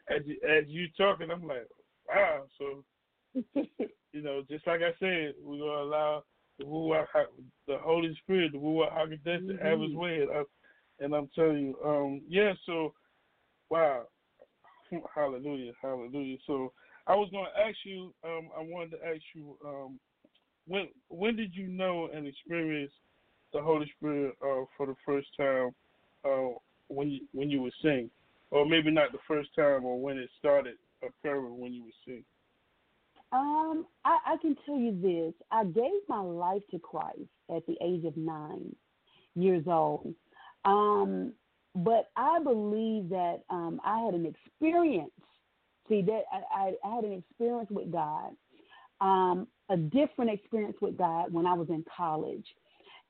As 0.09 0.21
you 0.25 0.37
as 0.47 0.65
you 0.67 0.87
talking, 0.97 1.29
I'm 1.31 1.47
like, 1.47 1.67
wow. 2.09 2.43
So 2.57 2.83
you 4.13 4.21
know, 4.21 4.41
just 4.49 4.65
like 4.65 4.81
I 4.81 4.93
said, 4.99 5.35
we're 5.43 5.59
gonna 5.59 5.83
allow 5.83 6.23
the 6.57 6.65
Ha- 6.65 7.25
the 7.67 7.77
Holy 7.77 8.17
Spirit, 8.23 8.53
the 8.53 8.57
Ruach 8.57 8.91
Hakodesh, 8.91 9.47
to 9.47 9.57
have 9.63 9.79
His 9.79 9.91
Mhm. 9.91 9.95
way. 9.95 10.21
And, 10.21 10.31
I, 10.31 10.43
and 10.99 11.13
I'm 11.13 11.27
telling 11.35 11.59
you, 11.59 11.77
um, 11.85 12.21
yeah. 12.27 12.53
So, 12.65 12.93
wow, 13.69 14.07
Hallelujah, 15.15 15.73
Hallelujah. 15.81 16.37
So, 16.47 16.71
I 17.07 17.15
was 17.15 17.29
gonna 17.31 17.49
ask 17.67 17.77
you, 17.83 18.13
um, 18.23 18.49
I 18.57 18.61
wanted 18.61 18.91
to 18.91 19.05
ask 19.05 19.21
you, 19.33 19.57
um, 19.65 19.99
when 20.67 20.87
when 21.09 21.35
did 21.35 21.55
you 21.55 21.67
know 21.67 22.09
and 22.13 22.27
experience 22.27 22.91
the 23.53 23.61
Holy 23.61 23.91
Spirit 23.97 24.35
uh, 24.41 24.65
for 24.75 24.87
the 24.87 24.95
first 25.05 25.27
time? 25.37 25.71
Uh, 26.23 26.55
when 26.87 27.09
you 27.09 27.21
when 27.31 27.49
you 27.49 27.61
would 27.61 27.73
sing, 27.81 28.09
or 28.51 28.65
maybe 28.65 28.91
not 28.91 29.11
the 29.11 29.19
first 29.27 29.49
time, 29.55 29.85
or 29.85 29.99
when 29.99 30.17
it 30.17 30.29
started 30.39 30.75
occurring 31.03 31.59
when 31.59 31.73
you 31.73 31.83
were 31.83 31.89
sing. 32.05 32.23
Um, 33.31 33.85
I, 34.05 34.17
I 34.25 34.37
can 34.41 34.55
tell 34.65 34.77
you 34.77 34.97
this. 35.01 35.33
I 35.51 35.65
gave 35.65 35.91
my 36.07 36.21
life 36.21 36.61
to 36.71 36.79
Christ 36.79 37.19
at 37.55 37.65
the 37.67 37.75
age 37.81 38.05
of 38.05 38.15
nine 38.15 38.75
years 39.35 39.65
old. 39.67 40.13
Um, 40.63 41.33
but 41.75 42.09
I 42.15 42.39
believe 42.41 43.09
that 43.09 43.41
um, 43.49 43.81
I 43.83 43.99
had 43.99 44.13
an 44.13 44.25
experience. 44.25 45.11
See 45.89 46.01
that 46.03 46.23
I, 46.31 46.73
I, 46.83 46.95
had 46.95 47.03
an 47.03 47.13
experience 47.13 47.69
with 47.69 47.91
God, 47.91 48.31
um, 49.01 49.47
a 49.69 49.77
different 49.77 50.31
experience 50.31 50.77
with 50.81 50.97
God 50.97 51.31
when 51.31 51.45
I 51.45 51.53
was 51.53 51.69
in 51.69 51.83
college, 51.95 52.45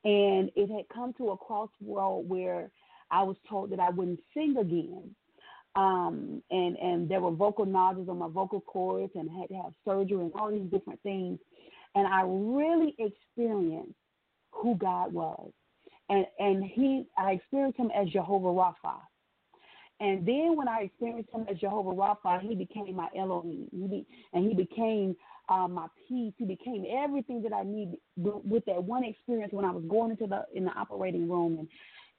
and 0.03 0.51
it 0.55 0.69
had 0.69 0.87
come 0.93 1.13
to 1.13 1.29
a 1.29 1.37
crossroad 1.37 2.27
where 2.27 2.71
I 3.11 3.23
was 3.23 3.37
told 3.47 3.71
that 3.71 3.79
I 3.79 3.89
wouldn't 3.89 4.19
sing 4.33 4.57
again 4.57 5.15
um, 5.75 6.41
and 6.51 6.77
and 6.77 7.09
there 7.09 7.19
were 7.19 7.31
vocal 7.31 7.65
nodules 7.65 8.07
on 8.07 8.19
my 8.19 8.29
vocal 8.29 8.61
cords, 8.61 9.11
and 9.15 9.29
I 9.29 9.39
had 9.39 9.49
to 9.49 9.55
have 9.55 9.73
surgery 9.83 10.21
and 10.21 10.31
all 10.35 10.51
these 10.51 10.71
different 10.71 11.01
things. 11.01 11.39
And 11.95 12.07
I 12.07 12.23
really 12.25 12.95
experienced 12.97 13.95
who 14.51 14.75
God 14.75 15.11
was, 15.11 15.51
and 16.09 16.25
and 16.39 16.63
he 16.63 17.07
I 17.17 17.33
experienced 17.33 17.77
him 17.77 17.91
as 17.93 18.07
Jehovah 18.09 18.47
Rapha. 18.47 18.99
And 19.99 20.25
then 20.25 20.55
when 20.55 20.67
I 20.67 20.81
experienced 20.81 21.29
him 21.33 21.45
as 21.49 21.57
Jehovah 21.57 21.91
Rapha, 21.91 22.41
he 22.41 22.55
became 22.55 22.95
my 22.95 23.07
Elohim. 23.17 23.67
He 23.71 23.87
be, 23.87 24.05
and 24.33 24.47
he 24.47 24.53
became 24.53 25.15
uh, 25.47 25.67
my 25.67 25.87
peace. 26.07 26.33
He 26.37 26.45
became 26.45 26.85
everything 26.91 27.41
that 27.43 27.53
I 27.53 27.63
needed 27.63 27.97
with, 28.17 28.65
that 28.65 28.83
one 28.83 29.03
experience 29.05 29.53
when 29.53 29.63
I 29.65 29.71
was 29.71 29.83
going 29.87 30.11
into 30.11 30.27
the 30.27 30.45
in 30.53 30.65
the 30.65 30.71
operating 30.71 31.29
room 31.29 31.59
and 31.59 31.67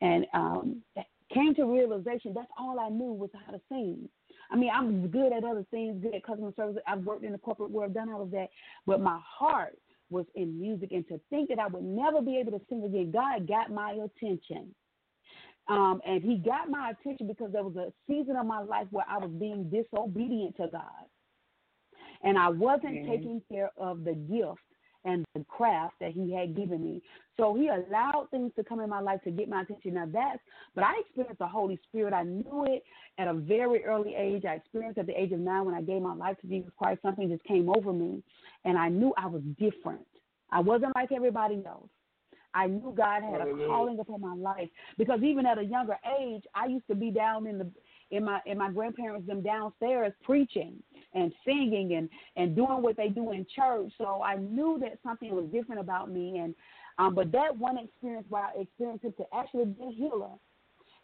and 0.00 0.26
um, 0.34 0.82
came 1.32 1.54
to 1.54 1.64
realization 1.64 2.32
that's 2.34 2.50
all 2.58 2.78
I 2.78 2.88
knew 2.88 3.12
was 3.12 3.30
how 3.46 3.52
to 3.52 3.60
sing. 3.68 4.08
I 4.50 4.56
mean, 4.56 4.70
I'm 4.72 5.08
good 5.08 5.32
at 5.32 5.44
other 5.44 5.64
things, 5.70 6.02
good 6.02 6.14
at 6.14 6.24
customer 6.24 6.52
service. 6.56 6.76
I've 6.86 7.04
worked 7.04 7.24
in 7.24 7.32
the 7.32 7.38
corporate 7.38 7.70
world, 7.70 7.94
done 7.94 8.10
all 8.12 8.22
of 8.22 8.30
that, 8.30 8.48
but 8.86 9.00
my 9.00 9.18
heart 9.22 9.76
was 10.10 10.24
in 10.34 10.60
music. 10.60 10.92
And 10.92 11.06
to 11.08 11.20
think 11.30 11.48
that 11.48 11.58
I 11.58 11.66
would 11.66 11.82
never 11.82 12.22
be 12.22 12.38
able 12.38 12.52
to 12.52 12.64
sing 12.68 12.84
again, 12.84 13.10
God 13.10 13.48
got 13.48 13.70
my 13.72 13.92
attention. 13.92 14.74
Um, 15.68 16.00
and 16.06 16.22
He 16.22 16.36
got 16.36 16.70
my 16.70 16.90
attention 16.90 17.26
because 17.26 17.52
there 17.52 17.64
was 17.64 17.76
a 17.76 17.92
season 18.06 18.36
of 18.36 18.46
my 18.46 18.60
life 18.60 18.86
where 18.90 19.06
I 19.08 19.18
was 19.18 19.30
being 19.30 19.68
disobedient 19.70 20.56
to 20.58 20.68
God, 20.68 21.06
and 22.22 22.38
I 22.38 22.48
wasn't 22.48 23.02
Mhm. 23.02 23.06
taking 23.06 23.42
care 23.50 23.70
of 23.76 24.04
the 24.04 24.14
gift 24.14 24.60
and 25.04 25.24
the 25.34 25.44
craft 25.44 25.94
that 26.00 26.12
He 26.12 26.32
had 26.32 26.54
given 26.56 26.82
me. 26.82 27.02
So 27.36 27.54
He 27.54 27.68
allowed 27.68 28.28
things 28.30 28.52
to 28.54 28.64
come 28.64 28.80
in 28.80 28.90
my 28.90 29.00
life 29.00 29.22
to 29.24 29.30
get 29.30 29.48
my 29.48 29.62
attention. 29.62 29.94
Now 29.94 30.06
that's, 30.06 30.42
but 30.74 30.84
I 30.84 30.98
experienced 31.00 31.38
the 31.38 31.46
Holy 31.46 31.78
Spirit. 31.88 32.12
I 32.14 32.24
knew 32.24 32.64
it 32.66 32.84
at 33.18 33.28
a 33.28 33.34
very 33.34 33.84
early 33.84 34.14
age. 34.14 34.44
I 34.44 34.54
experienced 34.54 34.98
at 34.98 35.06
the 35.06 35.20
age 35.20 35.32
of 35.32 35.40
nine 35.40 35.64
when 35.64 35.74
I 35.74 35.82
gave 35.82 36.02
my 36.02 36.14
life 36.14 36.38
to 36.40 36.46
Jesus 36.46 36.70
Christ. 36.76 37.02
Something 37.02 37.28
just 37.28 37.44
came 37.44 37.68
over 37.68 37.92
me, 37.92 38.22
and 38.64 38.78
I 38.78 38.88
knew 38.88 39.12
I 39.16 39.26
was 39.26 39.42
different. 39.58 40.06
I 40.50 40.60
wasn't 40.60 40.94
like 40.94 41.12
everybody 41.12 41.62
else. 41.66 41.88
I 42.56 42.66
knew 42.68 42.94
God 42.96 43.22
had 43.22 43.42
a 43.42 43.66
calling 43.66 43.98
upon 43.98 44.20
my 44.22 44.34
life 44.34 44.70
because 44.96 45.22
even 45.22 45.44
at 45.44 45.58
a 45.58 45.64
younger 45.64 45.98
age, 46.18 46.42
I 46.54 46.66
used 46.66 46.86
to 46.88 46.94
be 46.94 47.10
down 47.10 47.46
in 47.46 47.58
the 47.58 47.70
in 48.10 48.24
my 48.24 48.40
in 48.46 48.56
my 48.56 48.70
grandparents 48.70 49.26
them 49.26 49.42
downstairs 49.42 50.12
preaching 50.24 50.82
and 51.12 51.32
singing 51.44 51.94
and 51.94 52.08
and 52.36 52.56
doing 52.56 52.80
what 52.80 52.96
they 52.96 53.08
do 53.08 53.32
in 53.32 53.46
church. 53.54 53.92
So 53.98 54.22
I 54.22 54.36
knew 54.36 54.78
that 54.80 54.98
something 55.04 55.34
was 55.34 55.44
different 55.52 55.80
about 55.82 56.10
me. 56.10 56.38
And 56.38 56.54
um, 56.98 57.14
but 57.14 57.30
that 57.32 57.56
one 57.56 57.76
experience 57.76 58.26
where 58.30 58.44
I 58.44 58.62
experienced 58.62 59.04
him 59.04 59.14
to 59.18 59.24
actually 59.34 59.66
be 59.66 59.84
a 59.84 59.90
healer 59.90 60.32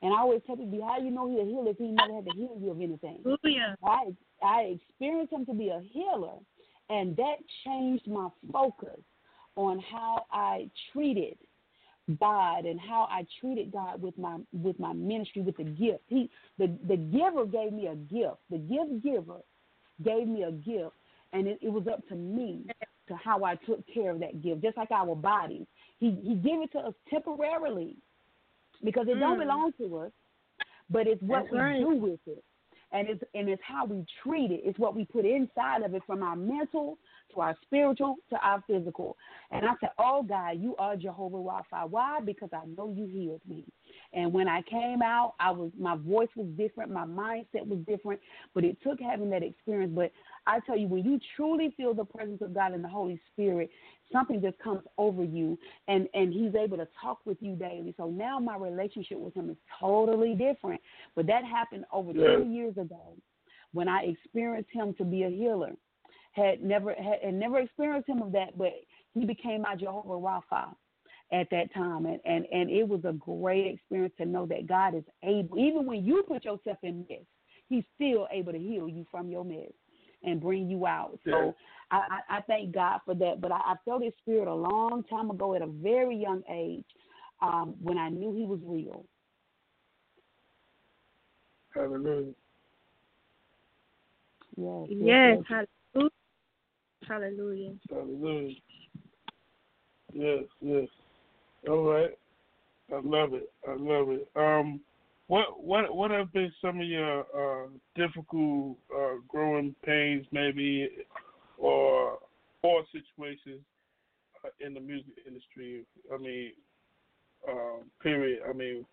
And 0.01 0.15
I 0.15 0.19
always 0.19 0.41
tell 0.47 0.57
people, 0.57 0.85
how 0.87 0.99
you 0.99 1.11
know 1.11 1.29
he's 1.29 1.41
a 1.41 1.45
healer 1.45 1.71
if 1.71 1.79
he 1.79 1.93
never 1.93 2.15
had 2.15 2.25
to 2.25 2.33
heal 2.33 2.57
you 2.61 2.71
of 2.71 2.81
anything? 2.81 3.21
Hallelujah. 3.25 3.77
I 3.85 4.15
I 4.43 4.79
experienced 4.79 5.33
him 5.33 5.45
to 5.47 5.55
be 5.55 5.69
a 5.69 5.81
healer, 5.93 6.39
and 6.89 7.15
that 7.17 7.37
changed 7.65 8.09
my 8.09 8.29
focus 8.53 9.01
on 9.57 9.79
how 9.81 10.27
I 10.31 10.71
treated 10.93 11.37
God 12.19 12.65
and 12.65 12.81
how 12.81 13.07
I 13.11 13.27
treated 13.41 13.73
God 13.73 14.03
with 14.03 14.17
my 14.19 14.39
with 14.53 14.79
my 14.79 14.93
ministry 14.93 15.43
with 15.43 15.57
the 15.57 15.65
gift. 15.65 16.03
He 16.09 16.31
the 16.59 16.77
the 16.89 16.97
giver 16.97 17.47
gave 17.47 17.73
me 17.73 17.87
a 17.87 17.95
gift. 17.95 18.39
The 18.51 18.59
gift 18.59 19.03
giver 19.03 19.41
gave 20.05 20.27
me 20.27 20.43
a 20.43 20.53
gift, 20.53 20.95
and 21.33 21.47
it, 21.47 21.59
it 21.63 21.69
was 21.73 21.87
up 21.87 22.07
to 22.09 22.15
me 22.15 22.67
to 23.09 23.17
how 23.17 23.45
I 23.45 23.55
took 23.55 23.85
care 23.93 24.11
of 24.11 24.21
that 24.21 24.43
gift. 24.43 24.63
Just 24.63 24.77
like 24.77 24.91
our 24.91 25.15
bodies, 25.15 25.67
He 26.01 26.19
He 26.23 26.35
gave 26.35 26.61
it 26.63 26.73
to 26.73 26.79
us 26.79 26.95
temporarily 27.09 27.97
because 28.85 29.07
it 29.09 29.19
don't 29.21 29.37
Mm. 29.37 29.43
belong 29.43 29.73
to 29.79 29.99
us, 29.99 30.13
but 30.91 31.07
it's 31.07 31.23
what 31.23 31.45
That's 31.45 31.53
we 31.53 31.59
right. 31.59 31.81
do 31.81 31.95
with 31.95 32.21
it. 32.27 32.45
And 32.91 33.09
it's 33.09 33.23
and 33.35 33.49
it's 33.49 33.63
how 33.65 33.87
we 33.87 34.05
treat 34.23 34.51
it. 34.51 34.61
It's 34.65 34.79
what 34.79 34.95
we 34.95 35.05
put 35.05 35.25
inside 35.25 35.83
of 35.83 35.95
it 35.95 36.03
from 36.05 36.23
our 36.23 36.37
mental 36.37 36.99
to 37.35 37.41
our 37.41 37.57
spiritual 37.63 38.17
to 38.31 38.37
our 38.37 38.63
physical. 38.67 39.17
And 39.51 39.65
I 39.67 39.73
said, 39.81 39.91
Oh 39.99 40.23
God, 40.23 40.61
you 40.61 40.77
are 40.77 40.97
Jehovah 40.97 41.37
Rapha. 41.37 41.89
Why? 41.89 42.21
Because 42.21 42.51
I 42.53 42.65
know 42.77 42.93
you 42.97 43.07
healed 43.07 43.41
me. 43.49 43.65
And 44.13 44.33
when 44.33 44.49
I 44.49 44.63
came 44.63 45.03
out, 45.03 45.35
I 45.41 45.51
was 45.51 45.71
my 45.79 45.97
voice 45.97 46.29
was 46.37 46.47
different, 46.57 46.91
my 46.91 47.05
mindset 47.05 47.67
was 47.67 47.79
different, 47.87 48.21
but 48.55 48.65
it 48.65 48.77
took 48.83 49.01
having 49.01 49.31
that 49.31 49.43
experience. 49.43 49.93
But 49.95 50.13
I 50.47 50.61
tell 50.61 50.77
you, 50.77 50.89
when 50.89 51.05
you 51.05 51.19
truly 51.37 51.73
feel 51.77 51.95
the 51.95 52.05
presence 52.05 52.43
of 52.43 52.55
God 52.55 52.73
and 52.73 52.83
the 52.83 52.89
Holy 52.89 53.21
Spirit, 53.33 53.71
something 54.13 54.41
just 54.41 54.59
comes 54.59 54.83
over 54.99 55.25
you 55.25 55.59
and 55.89 56.09
and 56.15 56.33
he's 56.33 56.55
able 56.55 56.77
to 56.77 56.87
talk 57.01 57.21
with 57.25 57.39
you 57.41 57.57
daily 57.57 57.95
so 57.97 58.09
now 58.09 58.39
my 58.39 58.57
relationship 58.57 59.19
with 59.19 59.35
him 59.35 59.51
is 59.51 59.57
totally 59.81 60.35
different 60.35 60.81
but 61.17 61.27
that 61.27 61.45
happened 61.45 61.85
over 61.93 62.13
Yeah. 62.13 62.37
20 62.37 62.55
years 62.55 62.77
ago 62.77 63.17
when 63.73 63.89
i 63.89 64.03
experienced 64.03 64.71
him 64.71 64.95
to 64.95 65.05
be 65.05 65.23
a 65.25 65.31
healer 65.31 65.73
had 66.33 66.63
never 66.63 66.95
had, 66.95 67.19
had 67.23 67.35
never 67.35 67.61
experienced 67.61 68.09
him 68.09 68.23
of 68.23 68.33
that 68.33 68.57
but 68.57 68.73
he 69.15 69.25
became 69.25 69.63
my 69.63 69.75
jehovah 69.77 70.09
rapha 70.09 70.75
at 71.33 71.49
that 71.51 71.73
time 71.73 72.07
and, 72.07 72.21
and 72.25 72.47
and 72.53 72.71
it 72.71 72.87
was 72.87 73.01
a 73.05 73.13
great 73.13 73.75
experience 73.75 74.15
to 74.19 74.27
know 74.27 74.47
that 74.47 74.67
god 74.67 74.95
is 74.95 75.05
able 75.23 75.59
even 75.59 75.87
when 75.87 76.05
you 76.05 76.23
put 76.27 76.45
yourself 76.45 76.79
in 76.83 77.07
mess 77.09 77.21
he's 77.69 77.85
still 77.95 78.27
able 78.31 78.53
to 78.53 78.59
heal 78.59 78.89
you 78.89 79.07
from 79.11 79.29
your 79.29 79.45
mess 79.45 79.73
and 80.25 80.41
bring 80.41 80.69
you 80.69 80.87
out 80.87 81.19
so 81.25 81.31
Yeah. 81.31 81.51
I, 81.93 81.97
I, 81.97 82.39
I 82.39 82.41
thank 82.43 82.73
God 82.73 83.01
for 83.05 83.15
that. 83.15 83.41
But 83.41 83.53
I, 83.53 83.59
I 83.59 83.75
felt 83.85 84.03
His 84.03 84.15
Spirit 84.23 84.49
a 84.49 84.55
long 84.55 85.05
time 85.05 85.31
ago 85.31 85.55
at 85.55 85.63
a 85.63 85.67
very 85.67 86.17
young 86.17 86.43
age 86.51 86.87
um, 87.41 87.75
when 87.81 87.99
I 87.99 88.09
knew 88.09 88.35
He 88.35 88.45
was 88.45 88.61
real. 88.65 89.05
Hallelujah. 91.75 92.33
Yes. 94.57 94.87
Yes. 94.89 95.39
Hallelujah. 95.49 95.67
Hallelujah. 97.09 97.73
Hallelujah. 97.91 98.55
Yes, 100.13 100.45
yes. 100.61 100.89
All 101.69 101.85
right. 101.85 102.11
I 102.93 103.01
love 103.03 103.35
it. 103.35 103.51
I 103.67 103.73
love 103.73 104.11
it. 104.11 104.29
Um, 104.37 104.81
what 105.29 105.63
what 105.63 105.95
what 105.95 106.11
have 106.11 106.33
been 106.33 106.53
some 106.61 106.81
of 106.81 106.87
your 106.87 107.21
uh, 107.21 107.69
difficult 107.97 108.77
uh, 108.95 109.15
growing 109.29 109.75
pains, 109.85 110.27
maybe, 110.31 110.89
or 111.57 112.19
or 112.63 112.83
situations 112.93 113.63
uh, 114.45 114.49
in 114.61 114.75
the 114.75 114.81
music 114.81 115.15
industry? 115.27 115.85
I 116.13 116.19
mean, 116.19 116.53
um, 117.49 117.85
period. 118.03 118.41
I 118.49 118.53
mean, 118.53 118.85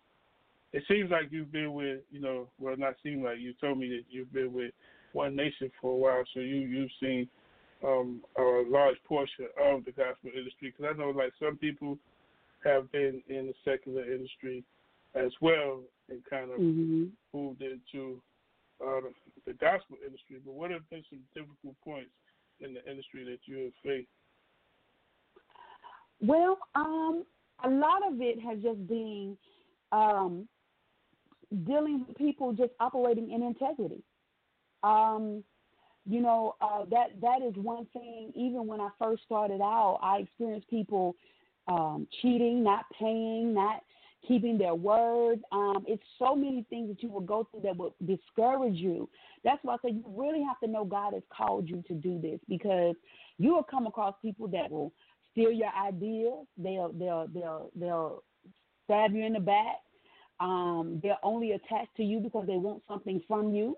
it 0.72 0.82
seems 0.88 1.10
like 1.10 1.28
you've 1.30 1.52
been 1.52 1.74
with, 1.74 2.00
you 2.10 2.20
know, 2.20 2.48
well, 2.58 2.76
not 2.76 2.94
seem 3.02 3.22
like 3.22 3.38
you 3.38 3.52
told 3.60 3.78
me 3.78 3.88
that 3.88 4.04
you've 4.08 4.32
been 4.32 4.52
with 4.52 4.72
One 5.12 5.36
Nation 5.36 5.70
for 5.80 5.92
a 5.92 5.96
while, 5.96 6.24
so 6.32 6.40
you 6.40 6.60
you've 6.60 6.90
seen 7.00 7.28
um, 7.84 8.22
a 8.38 8.64
large 8.68 8.96
portion 9.06 9.46
of 9.62 9.84
the 9.84 9.92
gospel 9.92 10.30
industry. 10.36 10.72
Because 10.76 10.94
I 10.94 10.98
know, 10.98 11.10
like 11.10 11.32
some 11.42 11.56
people 11.56 11.98
have 12.64 12.90
been 12.92 13.22
in 13.28 13.46
the 13.46 13.54
secular 13.64 14.04
industry 14.04 14.64
as 15.14 15.32
well, 15.40 15.80
and 16.08 16.22
kind 16.28 16.50
of 16.50 16.58
hmm 16.58 17.04
moved 17.32 17.62
into 17.62 18.20
uh, 18.84 19.00
the, 19.00 19.12
the 19.46 19.52
gospel 19.54 19.96
industry. 20.04 20.40
But 20.44 20.54
what 20.54 20.70
have 20.70 20.88
been 20.90 21.04
some 21.08 21.20
difficult 21.34 21.74
points 21.84 22.10
in 22.60 22.74
the 22.74 22.90
industry 22.90 23.24
that 23.24 23.38
you 23.46 23.64
have 23.64 23.72
faced? 23.84 24.08
Well, 26.20 26.58
um, 26.74 27.24
a 27.64 27.70
lot 27.70 28.06
of 28.06 28.20
it 28.20 28.40
has 28.40 28.58
just 28.62 28.86
been 28.86 29.36
um, 29.92 30.48
dealing 31.66 32.04
with 32.06 32.16
people 32.16 32.52
just 32.52 32.72
operating 32.80 33.30
in 33.30 33.42
integrity. 33.42 34.02
Um, 34.82 35.44
you 36.10 36.20
know, 36.20 36.56
uh, 36.60 36.84
that 36.90 37.20
that 37.22 37.40
is 37.40 37.54
one 37.54 37.86
thing. 37.92 38.32
Even 38.34 38.66
when 38.66 38.80
I 38.80 38.88
first 38.98 39.22
started 39.22 39.60
out, 39.60 40.00
I 40.02 40.18
experienced 40.18 40.68
people 40.68 41.14
um, 41.68 42.08
cheating, 42.20 42.64
not 42.64 42.86
paying, 42.98 43.54
not 43.54 43.82
keeping 44.26 44.58
their 44.58 44.74
word. 44.74 45.40
Um, 45.52 45.84
it's 45.86 46.02
so 46.18 46.34
many 46.34 46.66
things 46.68 46.88
that 46.88 47.00
you 47.00 47.10
will 47.10 47.20
go 47.20 47.46
through 47.50 47.60
that 47.60 47.76
will 47.76 47.94
discourage 48.04 48.74
you. 48.74 49.08
That's 49.44 49.60
why 49.62 49.74
I 49.74 49.76
say 49.84 49.92
you 49.92 50.04
really 50.06 50.42
have 50.42 50.58
to 50.60 50.66
know 50.66 50.84
God 50.84 51.14
has 51.14 51.22
called 51.34 51.68
you 51.68 51.82
to 51.86 51.94
do 51.94 52.20
this 52.20 52.40
because 52.48 52.96
you 53.38 53.54
will 53.54 53.62
come 53.62 53.86
across 53.86 54.14
people 54.20 54.48
that 54.48 54.68
will 54.68 54.92
steal 55.30 55.52
your 55.52 55.70
ideas. 55.80 56.44
They'll 56.58 56.92
they'll 56.92 57.28
they'll 57.32 57.70
they'll 57.76 58.24
stab 58.84 59.12
you 59.12 59.24
in 59.24 59.34
the 59.34 59.40
back. 59.40 59.76
Um, 60.40 60.98
they're 61.04 61.18
only 61.22 61.52
attached 61.52 61.94
to 61.98 62.02
you 62.02 62.18
because 62.18 62.46
they 62.48 62.56
want 62.56 62.82
something 62.88 63.22
from 63.28 63.54
you. 63.54 63.76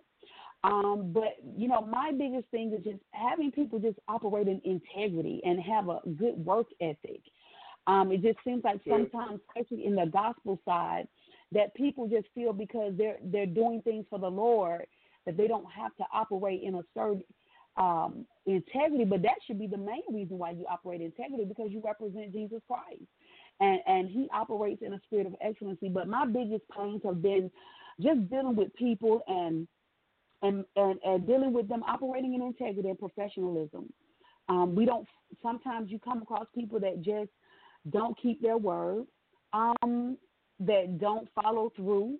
Um, 0.64 1.10
but 1.12 1.36
you 1.56 1.68
know, 1.68 1.80
my 1.80 2.12
biggest 2.12 2.48
thing 2.50 2.72
is 2.72 2.84
just 2.84 3.02
having 3.10 3.50
people 3.50 3.78
just 3.78 3.98
operate 4.08 4.46
in 4.46 4.60
integrity 4.64 5.40
and 5.44 5.60
have 5.60 5.88
a 5.88 6.00
good 6.16 6.44
work 6.44 6.66
ethic. 6.80 7.20
Um, 7.88 8.12
it 8.12 8.22
just 8.22 8.38
seems 8.44 8.62
like 8.62 8.80
sometimes, 8.88 9.40
especially 9.48 9.86
in 9.86 9.96
the 9.96 10.06
gospel 10.06 10.60
side, 10.64 11.08
that 11.50 11.74
people 11.74 12.08
just 12.08 12.28
feel 12.34 12.52
because 12.52 12.92
they're 12.96 13.18
they're 13.24 13.46
doing 13.46 13.82
things 13.82 14.06
for 14.08 14.18
the 14.18 14.30
Lord 14.30 14.86
that 15.26 15.36
they 15.36 15.48
don't 15.48 15.70
have 15.70 15.94
to 15.96 16.04
operate 16.12 16.62
in 16.62 16.76
a 16.76 16.82
certain 16.94 17.22
um, 17.76 18.24
integrity. 18.46 19.04
But 19.04 19.22
that 19.22 19.36
should 19.46 19.58
be 19.58 19.66
the 19.66 19.78
main 19.78 20.02
reason 20.12 20.38
why 20.38 20.52
you 20.52 20.64
operate 20.70 21.00
in 21.00 21.06
integrity 21.06 21.44
because 21.44 21.70
you 21.70 21.82
represent 21.84 22.32
Jesus 22.32 22.60
Christ, 22.68 23.02
and 23.58 23.80
and 23.88 24.08
He 24.08 24.28
operates 24.32 24.82
in 24.82 24.92
a 24.92 25.00
spirit 25.06 25.26
of 25.26 25.34
excellency. 25.40 25.88
But 25.88 26.06
my 26.06 26.24
biggest 26.24 26.62
pains 26.76 27.02
have 27.04 27.20
been 27.20 27.50
just 28.00 28.30
dealing 28.30 28.54
with 28.54 28.72
people 28.74 29.22
and 29.26 29.66
and, 30.42 30.64
and, 30.76 30.98
and 31.04 31.26
dealing 31.26 31.52
with 31.52 31.68
them 31.68 31.82
operating 31.84 32.34
in 32.34 32.42
integrity 32.42 32.88
and 32.88 32.98
professionalism. 32.98 33.92
Um, 34.48 34.74
we 34.74 34.84
don't. 34.84 35.06
Sometimes 35.42 35.90
you 35.90 35.98
come 35.98 36.22
across 36.22 36.46
people 36.54 36.80
that 36.80 37.00
just 37.00 37.30
don't 37.90 38.20
keep 38.20 38.42
their 38.42 38.58
word, 38.58 39.06
um, 39.52 40.18
that 40.60 40.98
don't 40.98 41.28
follow 41.40 41.72
through, 41.76 42.18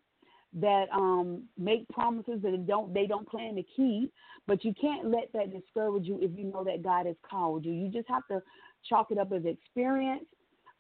that 0.55 0.87
um, 0.93 1.45
make 1.59 1.89
promises 1.89 2.41
that 2.43 2.67
don't 2.67 2.95
they 2.95 3.07
don't 3.07 3.29
plan 3.29 3.57
to 3.57 3.63
keep. 3.77 4.13
But 4.47 4.65
you 4.65 4.73
can't 4.81 5.11
let 5.11 5.33
that 5.35 5.53
discourage 5.53 6.05
you 6.05 6.19
if 6.23 6.31
you 6.37 6.45
know 6.45 6.65
that 6.65 6.83
God 6.83 7.07
has 7.07 7.17
called 7.29 7.65
you. 7.65 7.73
You 7.73 7.89
just 7.89 8.09
have 8.09 8.27
to 8.29 8.41
chalk 8.89 9.09
it 9.11 9.19
up 9.19 9.33
as 9.33 9.45
experience. 9.45 10.25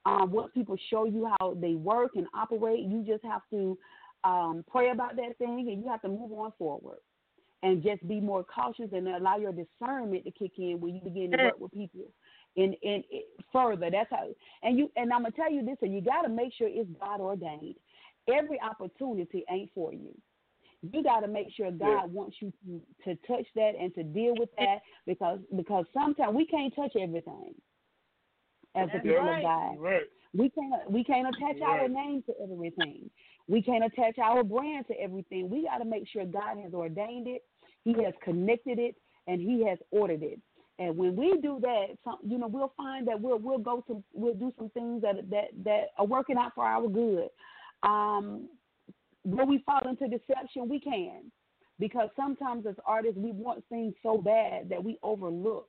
Um, 0.04 0.32
once 0.32 0.50
people 0.52 0.76
show 0.90 1.04
you 1.04 1.30
how 1.38 1.56
they 1.60 1.74
work 1.74 2.12
and 2.16 2.26
operate, 2.34 2.80
you 2.80 3.04
just 3.06 3.24
have 3.24 3.42
to 3.50 3.78
um, 4.24 4.64
pray 4.70 4.90
about 4.90 5.14
that 5.16 5.38
thing 5.38 5.68
and 5.70 5.82
you 5.82 5.88
have 5.88 6.02
to 6.02 6.08
move 6.08 6.32
on 6.32 6.52
forward 6.58 6.98
and 7.62 7.82
just 7.82 8.06
be 8.08 8.20
more 8.20 8.44
cautious 8.44 8.88
and 8.92 9.06
allow 9.08 9.36
your 9.36 9.52
discernment 9.52 10.24
to 10.24 10.30
kick 10.30 10.52
in 10.58 10.80
when 10.80 10.94
you 10.94 11.00
begin 11.00 11.30
to 11.30 11.36
work 11.36 11.60
with 11.60 11.72
people 11.72 12.06
and 12.56 12.74
in 12.82 13.02
further. 13.52 13.90
That's 13.90 14.10
how 14.10 14.28
and 14.62 14.78
you 14.78 14.90
and 14.96 15.12
I'm 15.12 15.22
gonna 15.22 15.32
tell 15.32 15.50
you 15.52 15.64
this, 15.64 15.76
and 15.82 15.94
you 15.94 16.00
got 16.00 16.22
to 16.22 16.28
make 16.28 16.52
sure 16.54 16.68
it's 16.70 16.90
God 17.00 17.20
ordained. 17.20 17.76
Every 18.32 18.60
opportunity 18.60 19.44
ain't 19.50 19.70
for 19.74 19.92
you. 19.92 20.14
You 20.82 21.02
got 21.02 21.20
to 21.20 21.28
make 21.28 21.48
sure 21.56 21.70
God 21.70 21.88
Yeah. 21.88 22.04
wants 22.06 22.36
you 22.40 22.52
to, 22.66 22.80
to 23.04 23.16
touch 23.26 23.46
that 23.54 23.72
and 23.80 23.94
to 23.94 24.02
deal 24.02 24.34
with 24.36 24.50
that 24.58 24.78
because 25.06 25.38
because 25.56 25.84
sometimes 25.94 26.34
we 26.34 26.46
can't 26.46 26.74
touch 26.74 26.92
everything 27.00 27.54
as 28.74 28.88
That's 28.92 29.02
people 29.04 29.16
right. 29.18 29.36
of 29.38 29.42
God. 29.42 29.78
Right. 29.78 30.02
We 30.34 30.50
can't 30.50 30.90
we 30.90 31.04
can't 31.04 31.28
attach 31.28 31.60
our 31.62 31.88
name 31.88 32.22
to 32.26 32.32
everything. 32.42 33.10
We 33.48 33.62
can't 33.62 33.84
attach 33.84 34.18
our 34.18 34.42
brand 34.42 34.86
to 34.88 35.00
everything. 35.00 35.50
We 35.50 35.64
got 35.64 35.78
to 35.78 35.84
make 35.84 36.08
sure 36.08 36.24
God 36.24 36.58
has 36.62 36.72
ordained 36.72 37.28
it, 37.28 37.42
He 37.84 37.92
has 38.04 38.14
connected 38.22 38.78
it, 38.78 38.96
and 39.26 39.40
He 39.40 39.64
has 39.66 39.78
ordered 39.90 40.22
it. 40.22 40.40
And 40.78 40.96
when 40.96 41.14
we 41.16 41.38
do 41.42 41.58
that, 41.60 41.86
some, 42.04 42.16
you 42.26 42.38
know, 42.38 42.48
we'll 42.48 42.72
find 42.76 43.06
that 43.08 43.20
we'll 43.20 43.38
we'll 43.38 43.58
go 43.58 43.84
to 43.88 44.02
we'll 44.14 44.34
do 44.34 44.52
some 44.58 44.70
things 44.70 45.02
that 45.02 45.30
that 45.30 45.48
that 45.64 45.82
are 45.98 46.06
working 46.06 46.36
out 46.36 46.52
for 46.54 46.64
our 46.64 46.88
good. 46.88 47.28
Um, 47.82 48.48
we 49.24 49.62
fall 49.64 49.88
into 49.88 50.08
deception, 50.08 50.68
we 50.68 50.80
can, 50.80 51.30
because 51.78 52.08
sometimes 52.16 52.66
as 52.66 52.74
artists 52.86 53.18
we 53.18 53.32
want 53.32 53.64
things 53.68 53.94
so 54.02 54.18
bad 54.18 54.68
that 54.68 54.82
we 54.82 54.98
overlook 55.02 55.68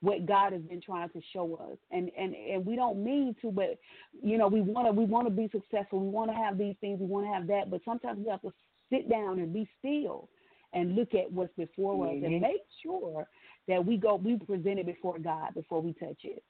what 0.00 0.26
God 0.26 0.52
has 0.52 0.62
been 0.62 0.80
trying 0.80 1.08
to 1.10 1.20
show 1.32 1.54
us. 1.56 1.78
And 1.90 2.10
and 2.16 2.34
and 2.34 2.64
we 2.64 2.76
don't 2.76 3.02
mean 3.02 3.34
to, 3.42 3.50
but 3.50 3.78
you 4.22 4.38
know, 4.38 4.48
we 4.48 4.60
want 4.60 4.86
to 4.86 4.92
we 4.92 5.04
want 5.04 5.26
to 5.26 5.32
be 5.32 5.48
successful. 5.50 6.00
We 6.00 6.08
want 6.08 6.30
to 6.30 6.36
have 6.36 6.58
these 6.58 6.76
things. 6.80 7.00
We 7.00 7.06
want 7.06 7.26
to 7.26 7.32
have 7.32 7.46
that. 7.48 7.70
But 7.70 7.80
sometimes 7.84 8.18
we 8.22 8.30
have 8.30 8.42
to 8.42 8.52
sit 8.90 9.10
down 9.10 9.38
and 9.38 9.52
be 9.52 9.68
still 9.78 10.28
and 10.74 10.94
look 10.94 11.14
at 11.14 11.30
what's 11.30 11.54
before 11.56 11.94
mm-hmm. 11.94 12.24
us 12.24 12.30
and 12.30 12.40
make 12.40 12.64
sure 12.82 13.26
that 13.68 13.84
we 13.84 13.96
go 13.96 14.16
we 14.16 14.36
present 14.36 14.78
it 14.78 14.86
before 14.86 15.18
God 15.18 15.54
before 15.54 15.80
we 15.80 15.92
touch 15.94 16.18
it. 16.24 16.42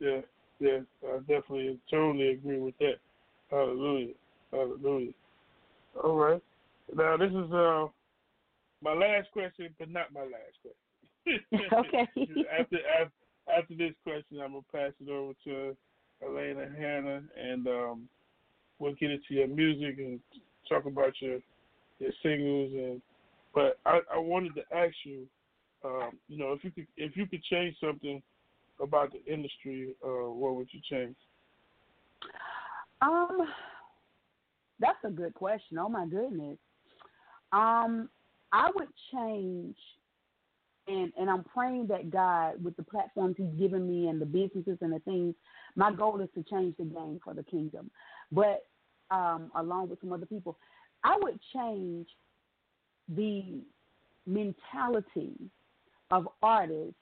Yeah, 0.00 0.20
yeah, 0.60 0.80
I 1.06 1.18
definitely 1.20 1.78
totally 1.90 2.30
agree 2.30 2.58
with 2.58 2.76
that. 2.78 2.96
Hallelujah. 3.50 4.14
Hallelujah. 4.50 5.12
All 6.02 6.16
right. 6.16 6.42
Now 6.94 7.16
this 7.16 7.30
is 7.30 7.52
uh 7.52 7.86
my 8.82 8.92
last 8.92 9.30
question, 9.32 9.68
but 9.78 9.90
not 9.90 10.12
my 10.12 10.20
last 10.20 10.58
question. 10.62 11.40
okay. 11.72 12.08
after, 12.58 12.76
after 13.00 13.12
after 13.56 13.74
this 13.74 13.92
question, 14.02 14.40
I'm 14.42 14.52
gonna 14.52 14.62
pass 14.72 14.92
it 15.00 15.10
over 15.10 15.32
to 15.44 15.76
Alana 16.22 16.78
Hannah, 16.78 17.22
and 17.40 17.66
um, 17.66 18.08
we'll 18.78 18.94
get 18.94 19.10
into 19.10 19.34
your 19.34 19.48
music 19.48 19.98
and 19.98 20.20
talk 20.68 20.86
about 20.86 21.12
your 21.20 21.40
your 21.98 22.12
singles. 22.22 22.72
And 22.74 23.02
but 23.54 23.78
I, 23.86 24.00
I 24.14 24.18
wanted 24.18 24.54
to 24.56 24.62
ask 24.74 24.94
you, 25.04 25.26
um, 25.84 26.12
you 26.28 26.38
know, 26.38 26.52
if 26.52 26.64
you 26.64 26.70
could 26.70 26.86
if 26.96 27.16
you 27.16 27.26
could 27.26 27.42
change 27.44 27.76
something 27.80 28.22
about 28.80 29.12
the 29.12 29.32
industry, 29.32 29.94
uh, 30.04 30.30
what 30.30 30.56
would 30.56 30.68
you 30.72 30.80
change? 30.90 31.16
Um, 33.02 33.46
that's 34.80 34.98
a 35.04 35.10
good 35.10 35.34
question. 35.34 35.78
Oh 35.78 35.88
my 35.88 36.06
goodness. 36.06 36.58
Um, 37.52 38.08
I 38.52 38.70
would 38.74 38.88
change, 39.12 39.76
and 40.88 41.12
and 41.18 41.30
I'm 41.30 41.44
praying 41.44 41.86
that 41.88 42.10
God, 42.10 42.62
with 42.62 42.76
the 42.76 42.82
platforms 42.82 43.36
He's 43.38 43.58
given 43.58 43.86
me 43.86 44.08
and 44.08 44.20
the 44.20 44.26
businesses 44.26 44.78
and 44.80 44.92
the 44.92 45.00
things, 45.00 45.34
my 45.76 45.92
goal 45.92 46.20
is 46.20 46.28
to 46.34 46.42
change 46.44 46.76
the 46.78 46.84
game 46.84 47.20
for 47.22 47.34
the 47.34 47.44
kingdom. 47.44 47.90
But 48.32 48.66
um, 49.10 49.50
along 49.56 49.90
with 49.90 50.00
some 50.00 50.12
other 50.12 50.26
people, 50.26 50.56
I 51.04 51.16
would 51.20 51.38
change 51.54 52.08
the 53.14 53.60
mentality 54.26 55.34
of 56.10 56.28
artists 56.42 56.94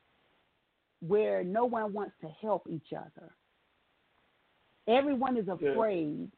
where 1.06 1.42
no 1.44 1.64
one 1.64 1.92
wants 1.92 2.14
to 2.20 2.28
help 2.40 2.66
each 2.68 2.92
other. 2.96 3.32
Everyone 4.88 5.36
is 5.36 5.48
afraid 5.48 6.28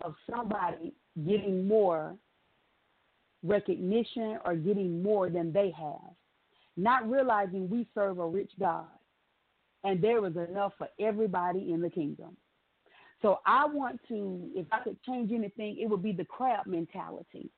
yeah. 0.00 0.06
of 0.06 0.14
somebody 0.30 0.92
getting 1.26 1.66
more 1.68 2.14
recognition 3.42 4.38
or 4.44 4.54
getting 4.54 5.02
more 5.02 5.28
than 5.30 5.52
they 5.52 5.72
have, 5.76 6.14
not 6.76 7.08
realizing 7.10 7.68
we 7.68 7.86
serve 7.94 8.18
a 8.18 8.26
rich 8.26 8.52
God 8.58 8.86
and 9.84 10.02
there 10.02 10.24
is 10.26 10.36
enough 10.36 10.72
for 10.76 10.88
everybody 10.98 11.72
in 11.72 11.80
the 11.80 11.90
kingdom. 11.90 12.36
So 13.22 13.40
I 13.46 13.66
want 13.66 14.00
to, 14.08 14.50
if 14.54 14.66
I 14.72 14.80
could 14.80 15.02
change 15.02 15.32
anything, 15.32 15.78
it 15.80 15.88
would 15.88 16.02
be 16.02 16.12
the 16.12 16.24
crab 16.24 16.66
mentality 16.66 17.50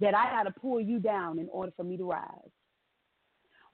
that 0.00 0.14
I 0.14 0.30
got 0.30 0.44
to 0.44 0.60
pull 0.60 0.80
you 0.80 0.98
down 0.98 1.38
in 1.38 1.48
order 1.50 1.72
for 1.76 1.84
me 1.84 1.96
to 1.96 2.04
rise. 2.04 2.50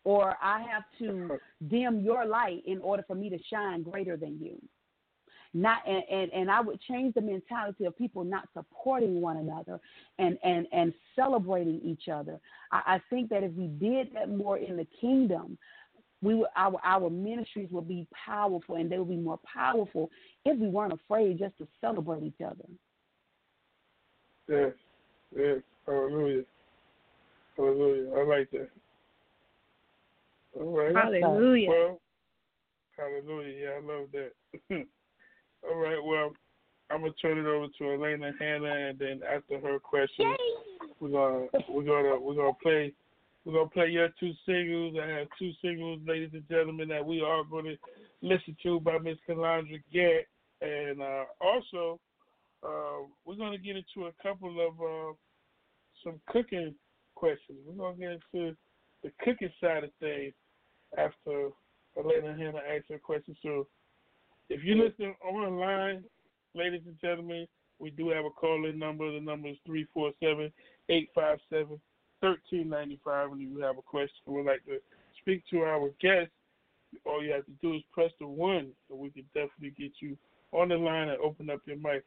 Or 0.02 0.36
I 0.42 0.62
have 0.62 0.84
to 0.98 1.38
dim 1.68 2.00
your 2.00 2.24
light 2.24 2.62
in 2.66 2.80
order 2.80 3.04
for 3.06 3.14
me 3.14 3.30
to 3.30 3.38
shine 3.50 3.82
greater 3.82 4.16
than 4.16 4.38
you 4.40 4.60
not 5.52 5.78
and, 5.86 6.02
and, 6.10 6.32
and 6.32 6.50
I 6.50 6.60
would 6.60 6.80
change 6.82 7.14
the 7.14 7.20
mentality 7.20 7.84
of 7.84 7.96
people 7.96 8.24
not 8.24 8.48
supporting 8.54 9.20
one 9.20 9.38
another 9.38 9.80
and, 10.18 10.38
and, 10.44 10.66
and 10.72 10.94
celebrating 11.16 11.80
each 11.84 12.08
other. 12.08 12.38
I, 12.70 12.82
I 12.86 13.00
think 13.10 13.30
that 13.30 13.42
if 13.42 13.52
we 13.52 13.66
did 13.66 14.12
that 14.14 14.30
more 14.30 14.58
in 14.58 14.76
the 14.76 14.86
kingdom, 15.00 15.58
we 16.22 16.34
would, 16.34 16.48
our 16.54 16.78
our 16.84 17.08
ministries 17.08 17.70
would 17.72 17.88
be 17.88 18.06
powerful 18.26 18.76
and 18.76 18.92
they 18.92 18.98
would 18.98 19.08
be 19.08 19.16
more 19.16 19.40
powerful 19.52 20.10
if 20.44 20.58
we 20.58 20.68
weren't 20.68 20.92
afraid 20.92 21.38
just 21.38 21.56
to 21.58 21.66
celebrate 21.80 22.22
each 22.22 22.40
other. 22.44 22.64
Yes, 24.48 24.72
yes, 25.36 25.58
hallelujah, 25.86 26.42
hallelujah. 27.56 28.12
I 28.14 28.24
like 28.24 28.50
that. 28.50 28.68
All 30.58 30.76
right. 30.76 30.94
Hallelujah. 30.94 31.68
Well, 31.68 32.00
hallelujah. 32.96 33.54
Yeah, 33.56 33.70
I 33.70 33.80
love 33.80 34.08
that. 34.12 34.32
All 35.68 35.76
right. 35.76 36.02
Well, 36.02 36.32
I'm 36.90 37.00
gonna 37.00 37.12
turn 37.22 37.38
it 37.38 37.46
over 37.46 37.66
to 37.66 37.84
Alana 37.84 38.32
Hannah, 38.38 38.88
and 38.88 38.98
then 38.98 39.20
after 39.22 39.60
her 39.60 39.78
question, 39.78 40.26
Yay! 40.26 40.36
we're 40.98 41.10
gonna 41.10 41.46
we're 41.68 41.84
gonna 41.84 42.20
we're 42.20 42.34
gonna 42.34 42.56
play 42.60 42.92
we're 43.44 43.52
gonna 43.52 43.70
play 43.70 43.88
your 43.88 44.08
two 44.18 44.32
singles. 44.44 44.96
I 45.00 45.06
have 45.08 45.28
two 45.38 45.52
singles, 45.62 46.00
ladies 46.06 46.30
and 46.32 46.46
gentlemen, 46.48 46.88
that 46.88 47.04
we 47.04 47.20
are 47.20 47.44
going 47.44 47.76
to 48.20 48.26
listen 48.26 48.56
to 48.62 48.80
by 48.80 48.98
Miss 48.98 49.18
Calandra 49.28 49.82
Gantt, 49.94 50.24
and 50.60 51.00
uh, 51.00 51.24
also 51.40 51.98
uh, 52.62 53.06
we're 53.24 53.36
gonna 53.36 53.58
get 53.58 53.76
into 53.76 54.08
a 54.08 54.22
couple 54.22 54.66
of 54.66 54.74
uh, 54.80 55.12
some 56.04 56.20
cooking 56.28 56.74
questions. 57.14 57.58
We're 57.66 57.74
gonna 57.74 57.96
get 57.96 58.20
into 58.34 58.56
the 59.02 59.12
cooking 59.24 59.50
side 59.60 59.84
of 59.84 59.90
things 60.00 60.34
after 60.96 61.50
Alana 61.96 62.38
Hannah 62.38 62.60
asks 62.74 62.88
her 62.90 62.98
question. 62.98 63.36
So 63.42 63.66
if 64.48 64.62
you're 64.62 64.76
listening 64.76 65.14
online, 65.24 66.04
ladies 66.54 66.82
and 66.86 67.00
gentlemen, 67.00 67.46
we 67.78 67.90
do 67.90 68.10
have 68.10 68.24
a 68.24 68.30
call 68.30 68.66
in 68.66 68.78
number. 68.78 69.10
The 69.10 69.20
number 69.20 69.48
is 69.48 69.56
347 69.66 70.52
857 70.88 71.80
1395. 72.20 73.32
And 73.32 73.40
if 73.40 73.48
you 73.48 73.62
have 73.62 73.78
a 73.78 73.82
question 73.82 74.14
would 74.26 74.46
like 74.46 74.64
to 74.66 74.78
speak 75.20 75.42
to 75.50 75.60
our 75.60 75.88
guest, 76.00 76.30
all 77.04 77.22
you 77.22 77.32
have 77.32 77.46
to 77.46 77.52
do 77.62 77.74
is 77.74 77.82
press 77.92 78.10
the 78.20 78.26
one, 78.26 78.72
so 78.88 78.96
we 78.96 79.10
can 79.10 79.24
definitely 79.34 79.74
get 79.78 79.92
you 80.00 80.16
on 80.52 80.68
the 80.68 80.76
line 80.76 81.08
and 81.08 81.20
open 81.20 81.50
up 81.50 81.60
your 81.66 81.76
mic. 81.76 82.04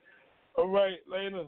All 0.56 0.67
right, 0.67 0.98
Lena, 1.08 1.46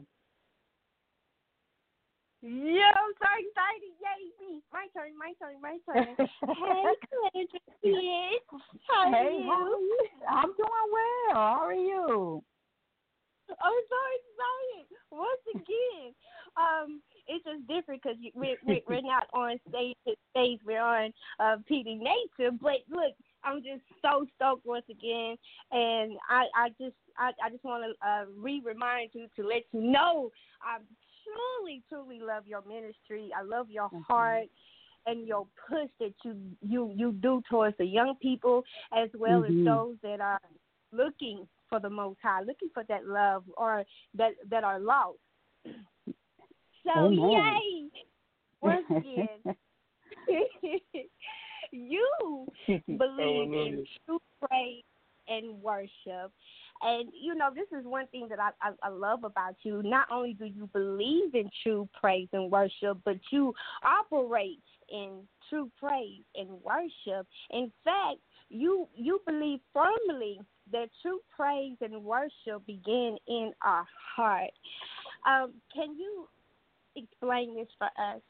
Yo, 2.42 2.94
sorry, 3.18 3.42
sorry, 3.56 3.90
yay 3.98 4.30
me. 4.38 4.62
My 4.72 4.86
turn, 4.94 5.16
my 5.18 5.32
turn, 5.40 5.58
my 5.60 5.78
turn. 5.82 6.14
hey, 6.18 6.94
Calandra 7.10 7.60
kids. 7.82 8.62
How 8.86 9.10
hey, 9.10 9.40
you? 9.40 9.50
how 9.50 9.64
are 9.64 9.80
you? 9.80 10.08
I'm 10.30 10.52
doing 10.54 10.88
well. 10.92 11.34
How 11.34 11.64
are 11.64 11.74
you? 11.74 12.44
I'm 13.48 13.56
so 13.88 13.98
excited. 14.14 14.86
Once 15.10 15.44
again, 15.54 16.14
um, 16.56 17.00
it's 17.26 17.44
just 17.44 17.66
different 17.66 18.02
because 18.02 18.18
we're, 18.34 18.56
we're 18.66 18.80
we're 18.86 19.00
not 19.00 19.26
on 19.32 19.58
stage 19.68 19.96
to 20.06 20.14
stage. 20.30 20.60
We're 20.64 20.82
on 20.82 21.12
uh, 21.40 21.56
Petey 21.66 21.94
Nature. 21.94 22.52
But 22.60 22.86
look, 22.90 23.14
I'm 23.46 23.62
just 23.62 23.82
so 24.02 24.26
stoked 24.34 24.66
once 24.66 24.84
again, 24.90 25.36
and 25.70 26.12
I 26.28 26.44
I 26.54 26.68
just 26.80 26.96
I, 27.16 27.30
I 27.44 27.50
just 27.50 27.64
want 27.64 27.84
to 27.84 28.06
uh, 28.06 28.24
re-remind 28.36 29.10
you 29.12 29.28
to 29.36 29.46
let 29.46 29.62
you 29.72 29.80
know 29.80 30.30
I'm 30.62 30.82
truly, 31.24 31.82
truly 31.88 32.20
love 32.20 32.46
your 32.46 32.62
ministry. 32.66 33.30
I 33.36 33.42
love 33.42 33.70
your 33.70 33.86
mm-hmm. 33.86 34.00
heart 34.00 34.46
and 35.06 35.26
your 35.26 35.46
push 35.68 35.88
that 36.00 36.12
you 36.24 36.36
you 36.60 36.92
you 36.94 37.12
do 37.12 37.42
towards 37.48 37.76
the 37.78 37.84
young 37.84 38.14
people 38.20 38.64
as 38.96 39.08
well 39.16 39.42
mm-hmm. 39.42 39.60
as 39.60 39.66
those 39.66 39.96
that 40.02 40.20
are 40.20 40.40
looking 40.92 41.46
for 41.68 41.80
the 41.80 41.90
Most 41.90 42.18
High, 42.22 42.40
looking 42.40 42.68
for 42.72 42.84
that 42.88 43.06
love 43.06 43.44
or 43.56 43.84
that 44.14 44.32
that 44.50 44.64
are 44.64 44.80
lost. 44.80 45.18
So 46.84 46.92
Amen. 46.96 47.30
yay! 47.30 47.88
Once 48.60 48.86
again, 48.90 49.56
you 51.76 52.46
believe 52.66 53.52
in 53.52 53.86
true 54.06 54.20
praise 54.40 54.82
and 55.28 55.60
worship. 55.62 56.32
And 56.82 57.08
you 57.18 57.34
know, 57.34 57.50
this 57.54 57.66
is 57.78 57.84
one 57.86 58.06
thing 58.08 58.28
that 58.28 58.38
I, 58.38 58.50
I, 58.62 58.72
I 58.82 58.88
love 58.90 59.24
about 59.24 59.56
you. 59.62 59.82
Not 59.82 60.08
only 60.12 60.34
do 60.34 60.44
you 60.44 60.68
believe 60.72 61.34
in 61.34 61.48
true 61.62 61.88
praise 61.98 62.28
and 62.32 62.50
worship, 62.50 62.98
but 63.04 63.16
you 63.30 63.54
operate 63.82 64.62
in 64.90 65.22
true 65.48 65.70
praise 65.80 66.22
and 66.34 66.48
worship. 66.62 67.26
In 67.50 67.72
fact, 67.84 68.18
you 68.48 68.88
you 68.94 69.20
believe 69.26 69.60
firmly 69.72 70.40
that 70.72 70.88
true 71.02 71.20
praise 71.34 71.76
and 71.80 72.04
worship 72.04 72.66
begin 72.66 73.16
in 73.26 73.52
our 73.62 73.86
heart. 74.16 74.50
Um, 75.26 75.54
can 75.74 75.96
you 75.96 76.28
explain 76.96 77.56
this 77.56 77.68
for 77.78 77.86
us? 77.86 78.20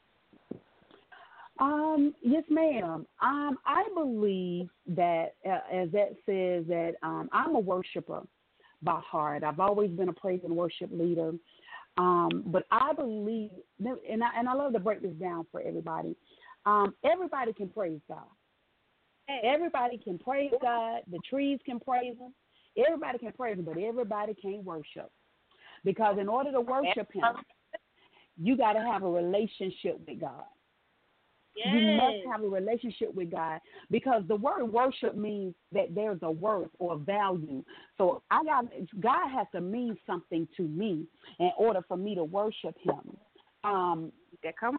Um, 1.59 2.13
yes, 2.21 2.43
ma'am. 2.49 3.05
Um, 3.21 3.57
I 3.65 3.83
believe 3.95 4.69
that, 4.87 5.35
uh, 5.45 5.59
as 5.73 5.91
that 5.91 6.15
says, 6.25 6.65
that 6.67 6.93
um, 7.03 7.29
I'm 7.31 7.55
a 7.55 7.59
worshiper 7.59 8.21
by 8.81 8.99
heart. 8.99 9.43
I've 9.43 9.59
always 9.59 9.89
been 9.91 10.09
a 10.09 10.13
praise 10.13 10.41
and 10.43 10.55
worship 10.55 10.89
leader. 10.91 11.33
Um, 11.97 12.43
but 12.47 12.65
I 12.69 12.93
believe, 12.93 13.49
and 13.79 14.23
I, 14.23 14.29
and 14.37 14.47
I 14.47 14.53
love 14.53 14.73
to 14.73 14.79
break 14.79 15.01
this 15.01 15.13
down 15.13 15.47
for 15.51 15.61
everybody. 15.61 16.15
Um, 16.65 16.93
everybody 17.03 17.53
can 17.53 17.69
praise 17.69 17.99
God. 18.07 18.27
Everybody 19.43 19.97
can 19.97 20.19
praise 20.19 20.51
God. 20.61 21.01
The 21.09 21.19
trees 21.29 21.59
can 21.65 21.79
praise 21.79 22.15
Him. 22.19 22.33
Everybody 22.77 23.17
can 23.17 23.31
praise 23.31 23.57
Him, 23.57 23.65
but 23.65 23.77
everybody 23.77 24.35
can't 24.35 24.63
worship. 24.63 25.11
Because 25.83 26.17
in 26.19 26.27
order 26.29 26.51
to 26.51 26.61
worship 26.61 27.11
Him, 27.11 27.23
you 28.39 28.55
got 28.55 28.73
to 28.73 28.79
have 28.79 29.03
a 29.03 29.09
relationship 29.09 29.99
with 30.07 30.19
God. 30.21 30.43
You 31.65 31.95
must 31.97 32.17
have 32.31 32.43
a 32.43 32.47
relationship 32.47 33.13
with 33.13 33.31
God 33.31 33.59
because 33.89 34.23
the 34.27 34.35
word 34.35 34.65
worship 34.65 35.15
means 35.15 35.55
that 35.71 35.93
there's 35.95 36.19
a 36.21 36.31
worth 36.31 36.69
or 36.79 36.97
value. 36.97 37.63
So 37.97 38.21
I 38.31 38.43
got 38.43 38.65
God 38.99 39.29
has 39.29 39.47
to 39.53 39.61
mean 39.61 39.97
something 40.05 40.47
to 40.57 40.63
me 40.63 41.05
in 41.39 41.51
order 41.57 41.81
for 41.87 41.97
me 41.97 42.15
to 42.15 42.23
worship 42.23 42.75
Him. 42.81 43.17
Um, 43.63 44.11
yeah, 44.43 44.51
come, 44.59 44.77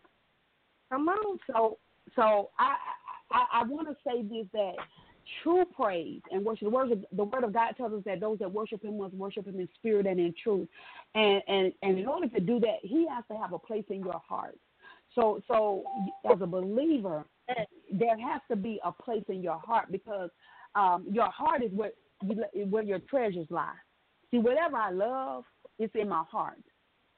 come 0.91 1.09
on. 1.09 1.39
So, 1.47 1.79
so 2.15 2.51
I 2.59 2.77
I, 3.31 3.61
I 3.61 3.63
want 3.65 3.89
to 3.89 3.97
say 4.07 4.23
this 4.23 4.47
that 4.53 4.75
true 5.43 5.65
praise 5.77 6.21
and 6.31 6.45
worship. 6.45 6.67
The 6.67 6.71
word 6.71 6.93
of, 6.93 7.05
the 7.13 7.25
word 7.25 7.45
of 7.45 7.53
God 7.53 7.75
tells 7.77 7.93
us 7.93 8.03
that 8.07 8.21
those 8.21 8.39
that 8.39 8.51
worship 8.51 8.83
Him 8.83 8.99
must 8.99 9.15
worship 9.15 9.47
Him 9.47 9.61
in 9.61 9.69
spirit 9.75 10.07
and 10.07 10.19
in 10.19 10.35
truth. 10.43 10.69
And 11.15 11.43
and 11.49 11.73
and 11.83 11.99
in 11.99 12.07
order 12.07 12.29
to 12.29 12.41
do 12.41 12.61
that, 12.61 12.79
He 12.83 13.07
has 13.11 13.25
to 13.31 13.37
have 13.37 13.53
a 13.53 13.59
place 13.59 13.85
in 13.91 14.01
your 14.01 14.21
heart. 14.27 14.59
So 15.19 15.41
so 15.49 15.83
as 16.31 16.41
a 16.41 16.47
believer, 16.47 17.25
there 17.91 18.19
has 18.19 18.41
to 18.51 18.57
be 18.57 18.81
a 18.85 18.93
place 18.93 19.25
in 19.29 19.43
your 19.43 19.59
heart 19.59 19.91
because 19.91 20.31
um, 20.77 21.07
your 21.11 21.29
heart 21.31 21.63
is 21.65 21.73
where 21.73 21.91
you, 22.23 22.67
where 22.67 22.85
your 22.85 23.01
treasures 23.01 23.49
lie. 23.51 23.75
See, 24.31 24.39
whatever 24.39 24.77
I 24.77 24.91
love, 24.91 25.45
it's 25.79 25.95
in 25.97 26.09
my 26.09 26.23
heart. 26.31 26.63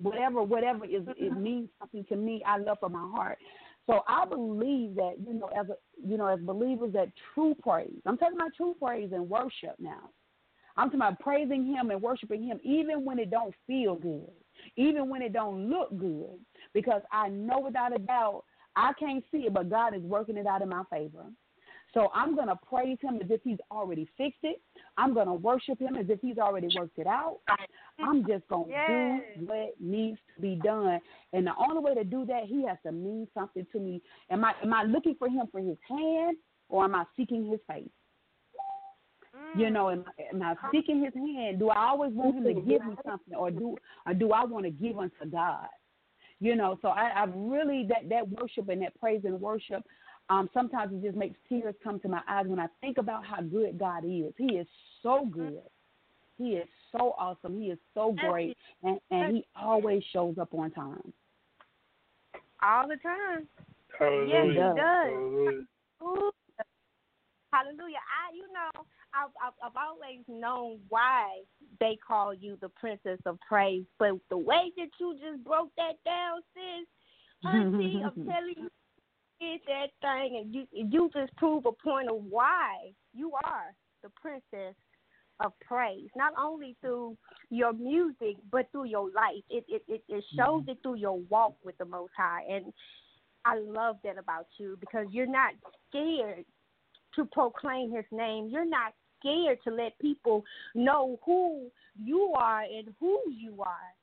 Whatever 0.01 0.43
whatever 0.43 0.87
is 0.87 1.03
it 1.19 1.39
means 1.39 1.69
something 1.79 2.07
to 2.09 2.17
me, 2.17 2.43
I 2.47 2.57
love 2.57 2.79
from 2.81 2.93
my 2.93 3.11
heart. 3.15 3.37
So 3.87 4.01
I 4.09 4.25
believe 4.25 4.95
that 4.95 5.17
you 5.23 5.35
know, 5.35 5.51
as 5.59 5.69
a, 5.69 5.75
you 6.03 6.17
know, 6.17 6.27
as 6.27 6.41
believers, 6.41 6.95
that 6.95 7.09
true 7.35 7.55
praise. 7.63 8.01
I'm 8.07 8.17
talking 8.17 8.37
about 8.37 8.53
true 8.57 8.75
praise 8.81 9.11
and 9.13 9.29
worship 9.29 9.75
now. 9.79 10.09
I'm 10.79 10.87
talking 10.87 11.01
about 11.01 11.21
praising 11.21 11.67
Him 11.67 11.91
and 11.91 12.01
worshiping 12.01 12.45
Him, 12.45 12.61
even 12.63 13.05
when 13.05 13.19
it 13.19 13.31
don't 13.31 13.55
feel 13.67 13.97
good, 13.97 14.31
even 14.77 15.11
when 15.11 15.21
it 15.21 15.35
don't 15.35 15.69
look 15.69 15.91
good, 15.99 16.39
because 16.75 17.03
I 17.13 17.29
know 17.29 17.61
without 17.61 17.95
a 17.95 17.99
doubt 17.99 18.45
I 18.77 18.93
can't 18.99 19.25
see 19.33 19.39
it, 19.39 19.55
but 19.55 19.69
God 19.69 19.95
is 19.95 20.03
working 20.03 20.37
it 20.37 20.47
out 20.47 20.63
in 20.63 20.69
my 20.69 20.85
favor. 20.91 21.25
So 21.93 22.09
I'm 22.15 22.37
going 22.37 22.49
to 22.49 22.57
praise 22.57 22.99
him 23.03 23.17
as 23.17 23.31
if 23.31 23.41
he's 23.43 23.59
already 23.71 24.09
fixed 24.17 24.39
it. 24.45 24.63
I'm 24.97 25.13
going 25.13 25.27
to 25.27 25.35
worship 25.35 25.81
him 25.81 25.97
as 25.97 26.07
if 26.09 26.21
he's 26.21 26.39
already 26.39 26.69
worked 26.79 26.99
it 26.99 27.07
out. 27.07 27.39
I'm 27.99 28.25
just 28.27 28.47
going 28.49 28.67
to 28.67 28.71
yes. 28.71 29.21
do 29.39 29.47
what 29.47 29.75
needs 29.81 30.19
to 30.37 30.43
be 30.43 30.61
done. 30.63 31.01
And 31.33 31.47
the 31.47 31.53
only 31.59 31.83
way 31.83 31.95
to 31.95 32.05
do 32.05 32.25
that, 32.27 32.45
he 32.47 32.65
has 32.67 32.79
to 32.87 32.93
mean 32.93 33.27
something 33.35 33.67
to 33.73 33.81
me. 33.81 34.01
Am 34.31 34.45
I 34.45 34.53
am 34.63 34.73
I 34.73 34.85
looking 34.85 35.17
for 35.19 35.29
him 35.29 35.47
for 35.51 35.61
his 35.61 35.77
hand 35.89 36.37
or 36.69 36.85
am 36.85 36.95
I 36.95 37.05
seeking 37.17 37.51
his 37.51 37.61
face? 37.69 37.89
You 39.57 39.67
mm. 39.67 39.73
know, 39.73 39.91
am, 39.91 40.05
am 40.33 40.43
I 40.43 40.55
seeking 40.73 41.03
his 41.03 41.15
hand? 41.15 41.59
Do 41.59 41.71
I 41.71 41.89
always 41.89 42.13
want 42.13 42.37
him 42.37 42.45
to 42.45 42.55
give 42.55 42.85
me 42.87 42.95
something 43.05 43.35
or 43.35 43.51
do 43.51 43.77
or 44.07 44.15
do 44.15 44.31
I 44.31 44.45
want 44.45 44.65
to 44.65 44.71
give 44.71 44.97
unto 44.97 45.27
God? 45.31 45.67
You 46.41 46.57
know, 46.57 46.79
so 46.81 46.89
I, 46.89 47.11
I 47.15 47.25
really 47.35 47.87
that 47.89 48.09
that 48.09 48.29
worship 48.29 48.69
and 48.69 48.83
that 48.83 48.99
praise 48.99 49.23
and 49.25 49.41
worship 49.41 49.85
um, 50.31 50.49
sometimes 50.55 50.93
it 50.95 51.03
just 51.03 51.17
makes 51.17 51.37
tears 51.49 51.75
come 51.83 51.99
to 52.01 52.09
my 52.09 52.21
eyes 52.29 52.47
when 52.47 52.61
I 52.61 52.69
think 52.81 52.99
about 52.99 53.27
how 53.27 53.43
good 53.43 53.79
God 53.79 54.05
is. 54.05 54.33
He 54.39 54.55
is 54.55 54.67
so 55.03 55.27
good. 55.29 55.63
He 56.39 56.53
is 56.53 56.69
so 56.93 57.15
awesome. 57.19 57.61
He 57.61 57.67
is 57.67 57.79
so 57.93 58.13
great, 58.13 58.57
and, 58.85 58.99
and 59.11 59.37
he 59.37 59.45
always 59.61 60.03
shows 60.13 60.37
up 60.41 60.55
on 60.55 60.71
time. 60.71 61.13
All 62.63 62.87
the 62.89 62.97
time. 62.97 63.49
Hallelujah. 63.99 64.29
Yes, 64.29 64.47
he 64.47 64.55
does. 64.55 65.67
Hallelujah. 66.01 66.33
Hallelujah. 67.53 67.99
I, 68.07 68.35
you 68.35 68.47
know, 68.55 68.87
I've, 69.15 69.31
I've, 69.43 69.71
I've 69.71 69.77
always 69.77 70.25
known 70.29 70.79
why 70.89 71.43
they 71.81 71.99
call 72.07 72.33
you 72.35 72.57
the 72.61 72.69
princess 72.69 73.19
of 73.27 73.39
praise, 73.47 73.85
but 73.99 74.13
the 74.31 74.39
way 74.39 74.73
that 74.77 74.89
you 74.99 75.15
just 75.15 75.45
broke 75.45 75.71
that 75.77 75.97
down, 76.05 76.41
sis, 76.55 76.87
auntie, 77.45 78.03
I'm 78.05 78.15
telling 78.27 78.55
you, 78.57 78.71
did 79.41 79.61
that 79.67 79.89
thing, 80.03 80.37
and 80.43 80.55
you 80.55 80.67
you 80.73 81.11
just 81.15 81.35
prove 81.37 81.65
a 81.67 81.73
point 81.73 82.11
of 82.11 82.23
why 82.29 82.93
you 83.15 83.33
are 83.45 83.75
the 84.03 84.11
princess 84.21 84.75
of 85.43 85.53
praise. 85.67 86.09
Not 86.15 86.35
only 86.39 86.77
through 86.81 87.17
your 87.49 87.73
music, 87.73 88.37
but 88.53 88.71
through 88.71 88.85
your 88.85 89.11
life. 89.11 89.43
It 89.49 89.65
it 89.69 89.83
it, 89.89 90.03
it 90.09 90.25
shows 90.37 90.63
mm-hmm. 90.63 90.71
it 90.71 90.79
through 90.83 90.97
your 90.97 91.19
walk 91.31 91.55
with 91.65 91.79
the 91.79 91.87
Most 91.87 92.13
High, 92.17 92.43
and 92.51 92.67
I 93.45 93.59
love 93.59 93.97
that 94.05 94.19
about 94.19 94.47
you 94.59 94.77
because 94.79 95.07
you're 95.11 95.27
not 95.27 95.55
scared 95.89 96.45
to 97.17 97.25
proclaim 97.33 97.93
His 97.93 98.05
name. 98.13 98.49
You're 98.51 98.69
not 98.69 98.93
scared 99.21 99.59
to 99.65 99.71
let 99.71 99.99
people 99.99 100.45
know 100.75 101.19
who 101.25 101.67
you 102.03 102.33
are 102.37 102.63
and 102.63 102.89
who 102.99 103.21
you 103.31 103.63
are. 103.63 103.95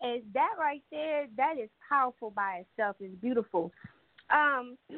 And 0.00 0.22
that 0.34 0.50
right 0.58 0.82
there, 0.90 1.26
that 1.36 1.58
is 1.58 1.70
powerful 1.88 2.30
by 2.30 2.64
itself. 2.66 2.96
It's 3.00 3.14
beautiful. 3.20 3.72
Um, 4.30 4.76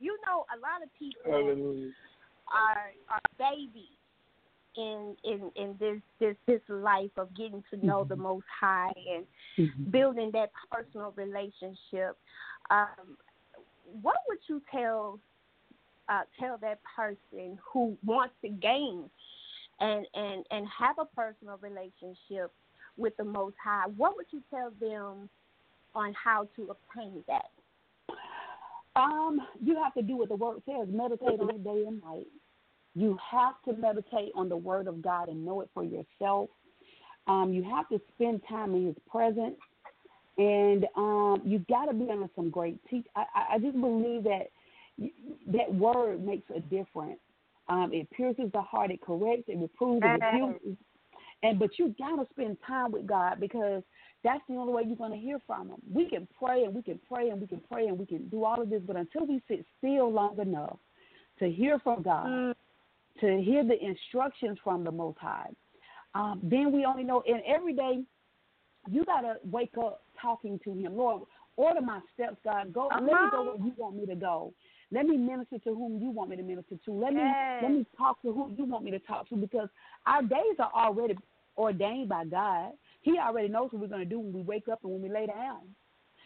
you 0.00 0.16
know, 0.26 0.46
a 0.54 0.58
lot 0.58 0.82
of 0.82 0.88
people 0.98 1.90
are 2.52 2.92
are 3.08 3.20
babies 3.38 3.98
in 4.76 5.16
in 5.24 5.50
in 5.56 5.76
this 5.78 6.00
this 6.18 6.36
this 6.46 6.60
life 6.68 7.10
of 7.16 7.34
getting 7.36 7.62
to 7.70 7.86
know 7.86 8.00
mm-hmm. 8.00 8.08
the 8.08 8.16
Most 8.16 8.46
High 8.60 8.92
and 9.14 9.26
mm-hmm. 9.58 9.90
building 9.90 10.30
that 10.32 10.50
personal 10.70 11.12
relationship. 11.16 12.16
Um, 12.70 13.18
what 14.00 14.16
would 14.28 14.38
you 14.48 14.62
tell 14.70 15.18
uh, 16.08 16.22
tell 16.38 16.58
that 16.58 16.80
person 16.96 17.58
who 17.72 17.96
wants 18.04 18.34
to 18.42 18.48
gain 18.48 19.08
and 19.80 20.06
and 20.14 20.44
and 20.50 20.66
have 20.66 20.96
a 20.98 21.04
personal 21.04 21.58
relationship 21.60 22.52
with 22.96 23.16
the 23.16 23.24
Most 23.24 23.56
High? 23.62 23.86
What 23.96 24.16
would 24.16 24.26
you 24.30 24.42
tell 24.50 24.72
them 24.80 25.28
on 25.94 26.14
how 26.14 26.48
to 26.56 26.70
obtain 26.70 27.24
that? 27.28 27.50
Um, 28.94 29.40
you 29.62 29.76
have 29.82 29.94
to 29.94 30.02
do 30.02 30.16
what 30.16 30.28
the 30.28 30.36
word 30.36 30.62
says. 30.66 30.88
Meditate 30.88 31.40
on 31.40 31.62
day 31.62 31.84
and 31.86 32.02
night. 32.02 32.26
You 32.94 33.18
have 33.30 33.54
to 33.66 33.80
meditate 33.80 34.32
on 34.34 34.48
the 34.48 34.56
word 34.56 34.86
of 34.86 35.00
God 35.00 35.28
and 35.28 35.44
know 35.44 35.62
it 35.62 35.70
for 35.72 35.82
yourself. 35.82 36.50
Um, 37.26 37.52
you 37.52 37.62
have 37.62 37.88
to 37.88 38.00
spend 38.14 38.42
time 38.48 38.74
in 38.74 38.86
His 38.86 38.96
presence, 39.10 39.56
and 40.36 40.86
um, 40.96 41.40
you 41.44 41.64
got 41.70 41.86
to 41.86 41.94
be 41.94 42.10
under 42.10 42.28
some 42.36 42.50
great 42.50 42.78
teach. 42.90 43.06
I, 43.16 43.24
I 43.52 43.58
just 43.58 43.80
believe 43.80 44.24
that 44.24 44.48
that 44.98 45.74
word 45.74 46.24
makes 46.24 46.48
a 46.54 46.60
difference. 46.60 47.20
Um, 47.68 47.90
it 47.92 48.10
pierces 48.10 48.50
the 48.52 48.60
heart. 48.60 48.90
It 48.90 49.00
corrects. 49.00 49.44
It 49.48 49.58
reproves. 49.58 50.02
It 50.04 50.22
refuses. 50.22 50.76
And 51.42 51.58
but 51.58 51.78
you 51.78 51.94
got 51.98 52.16
to 52.16 52.26
spend 52.30 52.56
time 52.66 52.92
with 52.92 53.06
God 53.06 53.40
because 53.40 53.82
that's 54.22 54.42
the 54.48 54.54
only 54.54 54.72
way 54.72 54.82
you're 54.86 54.96
going 54.96 55.12
to 55.12 55.18
hear 55.18 55.38
from 55.46 55.68
him. 55.68 55.78
We 55.92 56.08
can 56.08 56.28
pray 56.38 56.64
and 56.64 56.74
we 56.74 56.82
can 56.82 57.00
pray 57.10 57.30
and 57.30 57.40
we 57.40 57.46
can 57.46 57.60
pray 57.70 57.88
and 57.88 57.98
we 57.98 58.06
can 58.06 58.28
do 58.28 58.44
all 58.44 58.60
of 58.60 58.70
this, 58.70 58.82
but 58.86 58.96
until 58.96 59.26
we 59.26 59.42
sit 59.48 59.64
still 59.78 60.12
long 60.12 60.38
enough 60.38 60.76
to 61.40 61.50
hear 61.50 61.78
from 61.80 62.02
God, 62.02 62.26
mm. 62.26 62.54
to 63.20 63.42
hear 63.42 63.64
the 63.64 63.76
instructions 63.84 64.58
from 64.62 64.84
the 64.84 64.92
Most 64.92 65.18
High, 65.18 65.50
um, 66.14 66.40
then 66.42 66.70
we 66.70 66.84
only 66.84 67.02
know. 67.02 67.22
And 67.26 67.42
every 67.46 67.72
day, 67.72 68.02
you 68.88 69.04
got 69.04 69.22
to 69.22 69.36
wake 69.50 69.72
up 69.78 70.02
talking 70.20 70.60
to 70.64 70.70
Him. 70.70 70.96
Lord, 70.96 71.22
order 71.56 71.80
my 71.80 72.00
steps, 72.14 72.36
God. 72.44 72.72
Go. 72.72 72.88
Uh-huh. 72.88 73.00
Let 73.00 73.10
me 73.10 73.28
go 73.30 73.44
where 73.44 73.66
you 73.66 73.72
want 73.76 73.96
me 73.96 74.06
to 74.06 74.14
go. 74.14 74.52
Let 74.92 75.06
me 75.06 75.16
minister 75.16 75.58
to 75.58 75.74
whom 75.74 75.98
you 76.00 76.10
want 76.10 76.30
me 76.30 76.36
to 76.36 76.42
minister 76.42 76.76
to. 76.84 76.92
Let 76.92 77.14
yes. 77.14 77.62
me 77.62 77.68
let 77.68 77.78
me 77.78 77.86
talk 77.96 78.20
to 78.22 78.32
who 78.32 78.54
you 78.56 78.64
want 78.66 78.84
me 78.84 78.90
to 78.90 78.98
talk 79.00 79.28
to 79.30 79.36
because 79.36 79.68
our 80.06 80.22
days 80.22 80.56
are 80.58 80.70
already 80.74 81.16
ordained 81.56 82.10
by 82.10 82.26
God. 82.26 82.72
He 83.00 83.18
already 83.18 83.48
knows 83.48 83.72
what 83.72 83.80
we're 83.80 83.88
going 83.88 84.00
to 84.00 84.06
do 84.06 84.20
when 84.20 84.32
we 84.32 84.42
wake 84.42 84.68
up 84.70 84.80
and 84.84 84.92
when 84.92 85.02
we 85.02 85.08
lay 85.08 85.26
down. 85.26 85.60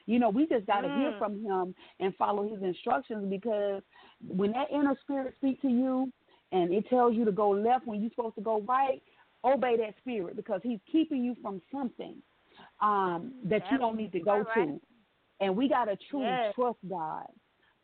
You 0.07 0.19
know, 0.19 0.31
we 0.31 0.47
just 0.47 0.67
got 0.67 0.83
to 0.83 0.89
mm. 0.89 0.99
hear 0.99 1.15
from 1.19 1.45
him 1.45 1.75
and 2.01 2.15
follow 2.17 2.49
his 2.49 2.63
instructions 2.63 3.29
because 3.31 3.83
when 4.27 4.53
that 4.53 4.69
inner 4.73 4.97
spirit 5.03 5.35
speaks 5.37 5.61
to 5.63 5.69
you 5.69 6.13
and 6.53 6.73
it 6.73 6.89
tells 6.89 7.15
you 7.15 7.25
to 7.25 7.33
go 7.33 7.51
left 7.51 7.87
when 7.87 8.01
you're 8.01 8.11
supposed 8.11 8.37
to 8.37 8.41
go 8.41 8.61
right, 8.63 9.03
obey 9.45 9.77
that 9.77 9.95
spirit 9.99 10.37
because 10.37 10.61
he's 10.63 10.79
keeping 10.91 11.25
you 11.25 11.37
from 11.43 11.61
something 11.73 12.17
um, 12.81 13.33
that 13.45 13.63
you 13.71 13.79
don't 13.79 13.97
need 13.97 14.13
to 14.13 14.21
go 14.21 14.39
right. 14.39 14.55
to. 14.55 14.81
And 15.41 15.57
we 15.57 15.69
got 15.69 15.87
to 15.87 15.97
truly 16.09 16.27
yes. 16.27 16.55
trust 16.55 16.79
God. 16.89 17.27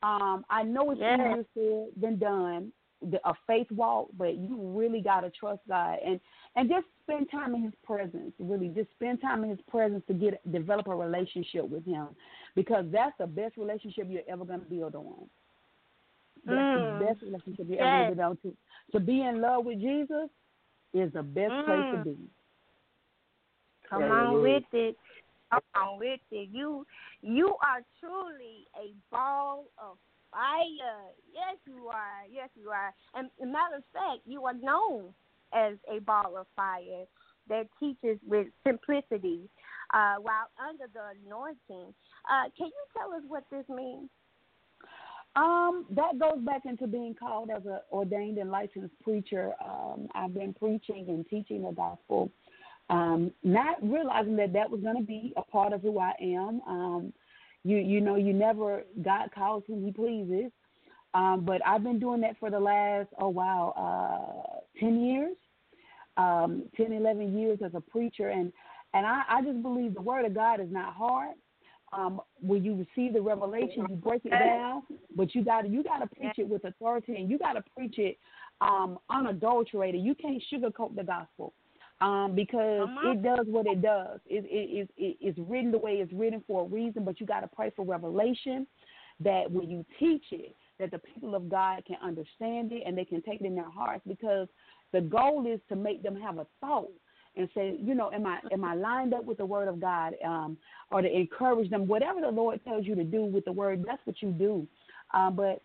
Um, 0.03 0.45
I 0.51 0.63
know 0.63 0.91
it's 0.91 1.01
yes. 1.01 1.19
easier 1.21 1.45
said 1.55 2.03
than 2.03 2.19
done, 2.19 2.73
the, 3.11 3.21
a 3.29 3.35
faith 3.47 3.67
walk, 3.71 4.09
but 4.17 4.37
you 4.37 4.57
really 4.59 5.01
got 5.01 5.21
to 5.21 5.31
trust 5.31 5.61
God 5.69 5.99
and 6.05 6.21
and 6.55 6.69
just 6.69 6.87
spend 7.03 7.31
time 7.31 7.55
in 7.55 7.63
His 7.63 7.73
presence. 7.85 8.33
Really, 8.39 8.69
just 8.69 8.91
spend 8.91 9.21
time 9.21 9.45
in 9.45 9.51
His 9.51 9.61
presence 9.69 10.03
to 10.09 10.15
get 10.15 10.53
develop 10.53 10.87
a 10.89 10.95
relationship 10.95 11.69
with 11.69 11.85
Him, 11.85 12.09
because 12.55 12.85
that's 12.93 13.17
the 13.19 13.27
best 13.27 13.57
relationship 13.57 14.07
you're 14.09 14.23
ever 14.29 14.45
going 14.45 14.61
to 14.61 14.67
build 14.67 14.95
on. 14.95 15.29
That's 16.45 16.57
mm. 16.57 16.99
the 16.99 17.05
best 17.05 17.23
relationship 17.23 17.67
you're 17.69 17.79
yes. 17.79 18.07
ever 18.07 18.15
going 18.15 18.37
to 18.37 18.43
build 18.43 18.53
on. 18.53 18.53
To, 18.93 18.99
to 18.99 19.01
be 19.05 19.23
in 19.23 19.41
love 19.41 19.65
with 19.65 19.81
Jesus 19.81 20.29
is 20.93 21.13
the 21.13 21.23
best 21.23 21.53
mm. 21.53 21.65
place 21.65 21.79
to 21.93 21.99
mm. 21.99 22.05
be. 22.05 22.17
Come 23.89 24.03
on 24.05 24.43
with 24.43 24.65
it. 24.73 24.97
On 25.53 25.99
with 25.99 26.21
it. 26.31 26.49
You 26.53 26.87
you 27.21 27.49
are 27.63 27.83
truly 28.01 28.67
a 28.77 28.95
ball 29.11 29.67
of 29.79 29.99
fire. 30.31 31.13
Yes, 31.33 31.59
you 31.67 31.89
are. 31.89 32.25
Yes, 32.33 32.49
you 32.55 32.71
are. 32.71 32.95
And, 33.15 33.29
and 33.41 33.53
matter 33.53 33.77
of 33.77 33.85
fact, 33.93 34.21
you 34.27 34.45
are 34.47 34.55
known 34.55 35.13
as 35.53 35.75
a 35.95 36.01
ball 36.01 36.37
of 36.39 36.47
fire 36.57 37.05
that 37.49 37.69
teaches 37.79 38.19
with 38.27 38.47
simplicity. 38.67 39.49
uh, 39.93 40.17
while 40.17 40.49
under 40.59 40.85
the 40.93 41.01
anointing. 41.27 41.95
Uh, 42.29 42.49
can 42.57 42.67
you 42.67 42.85
tell 42.97 43.13
us 43.13 43.23
what 43.29 43.45
this 43.51 43.65
means? 43.69 44.09
Um, 45.35 45.87
that 45.91 46.19
goes 46.19 46.45
back 46.45 46.67
into 46.67 46.87
being 46.87 47.15
called 47.15 47.51
as 47.51 47.65
an 47.65 47.79
ordained 47.91 48.37
and 48.37 48.51
licensed 48.51 48.95
preacher. 49.03 49.53
Um, 49.65 50.09
I've 50.15 50.35
been 50.35 50.53
preaching 50.53 51.07
and 51.09 51.27
teaching 51.29 51.63
the 51.63 51.73
gospel, 51.73 52.31
um, 52.91 53.33
not 53.43 53.77
realizing 53.83 54.37
that 54.37 54.53
that 54.53 54.71
was 54.71 54.81
going 54.81 54.97
to 54.97 55.03
be 55.03 55.33
a 55.37 55.43
part 55.43 55.73
of 55.73 55.83
who 55.83 55.99
I 55.99 56.13
am. 56.21 56.61
Um, 56.67 57.13
you 57.65 57.77
you 57.77 58.01
know, 58.01 58.17
you 58.17 58.33
never 58.33 58.83
God 59.03 59.31
calls 59.35 59.63
who 59.67 59.85
He 59.85 59.93
pleases, 59.93 60.51
um, 61.15 61.45
but 61.45 61.65
I've 61.67 61.83
been 61.83 61.99
doing 61.99 62.21
that 62.23 62.37
for 62.39 62.51
the 62.51 62.61
last 62.61 63.09
oh 63.19 63.29
wow, 63.29 63.73
uh, 63.77 64.61
ten 64.81 65.05
years, 65.05 65.37
um, 66.17 66.65
10, 66.77 66.93
11 66.93 67.39
years 67.39 67.59
as 67.65 67.73
a 67.75 67.81
preacher, 67.81 68.29
and 68.29 68.53
and 68.95 69.07
I, 69.07 69.23
I 69.29 69.43
just 69.43 69.63
believe 69.63 69.95
the 69.95 70.03
Word 70.03 70.25
of 70.25 70.35
God 70.35 70.61
is 70.61 70.71
not 70.71 70.95
hard. 70.95 71.35
Um, 71.95 72.23
when 72.41 72.65
you 72.65 72.73
receive 72.73 73.13
the 73.13 73.21
revelation, 73.21 73.87
you 73.89 73.97
break 73.97 74.25
it 74.25 74.31
down, 74.31 74.83
but 75.15 75.35
you 75.35 75.45
got 75.45 75.63
to 75.63 75.69
you 75.69 75.83
got 75.83 75.99
to 75.99 76.07
preach 76.07 76.39
it 76.39 76.49
with 76.49 76.65
authority, 76.65 77.17
and 77.17 77.31
you 77.31 77.39
got 77.39 77.53
to 77.53 77.63
preach 77.77 77.99
it 77.99 78.19
um, 78.61 78.99
unadulterated. 79.09 80.03
You 80.03 80.15
can't 80.15 80.43
sugarcoat 80.53 80.97
the 80.97 81.05
gospel 81.05 81.53
um, 82.03 82.35
because 82.35 82.89
Uh-huh. 82.89 83.11
it 83.11 83.23
does 83.23 83.47
what 83.47 83.67
it 83.67 83.81
does. 83.81 84.21
It, 84.27 84.45
it, 84.51 84.91
it, 84.97 85.17
it's 85.21 85.39
written 85.39 85.71
the 85.71 85.79
way 85.79 85.93
it's 86.03 86.13
written 86.13 86.43
for 86.47 86.63
a 86.63 86.65
reason, 86.67 87.05
but 87.05 87.21
you 87.21 87.27
got 87.27 87.41
to 87.41 87.49
pray 87.49 87.71
for 87.77 87.85
revelation 87.85 88.67
that 89.21 89.51
when 89.51 89.71
you 89.71 89.85
teach 90.01 90.25
it, 90.33 90.57
that 90.79 90.91
the 90.91 90.99
people 90.99 91.35
of 91.35 91.49
God 91.49 91.85
can 91.87 91.97
understand 92.03 92.73
it 92.73 92.83
and 92.85 92.99
they 92.99 93.05
can 93.05 93.23
take 93.23 93.41
it 93.41 93.47
in 93.47 93.55
their 93.55 93.71
hearts 93.71 94.03
because 94.07 94.49
the 94.93 95.01
goal 95.01 95.47
is 95.47 95.61
to 95.69 95.77
make 95.77 96.03
them 96.03 96.17
have 96.21 96.39
a 96.39 96.47
thought 96.61 96.91
and 97.37 97.49
say, 97.55 97.77
you 97.81 97.95
know, 97.95 98.11
am 98.13 98.27
I 98.27 98.41
am 98.53 98.65
I 98.65 98.75
lined 98.75 99.15
up 99.15 99.25
with 99.25 99.39
the 99.39 99.47
word 99.47 99.69
of 99.69 99.81
God, 99.81 100.15
um, 100.25 100.59
or 100.91 101.01
to 101.03 101.09
encourage 101.09 101.71
them, 101.71 101.87
whatever 101.87 102.21
the 102.21 102.29
Lord 102.29 102.63
tells 102.65 102.85
you 102.85 102.95
to 102.97 103.05
do 103.05 103.25
with 103.25 103.45
the 103.45 103.53
word, 103.53 103.85
that's 103.87 104.05
what 104.05 104.21
you 104.21 104.31
do. 104.33 104.67
Um, 105.15 105.37
but 105.37 105.63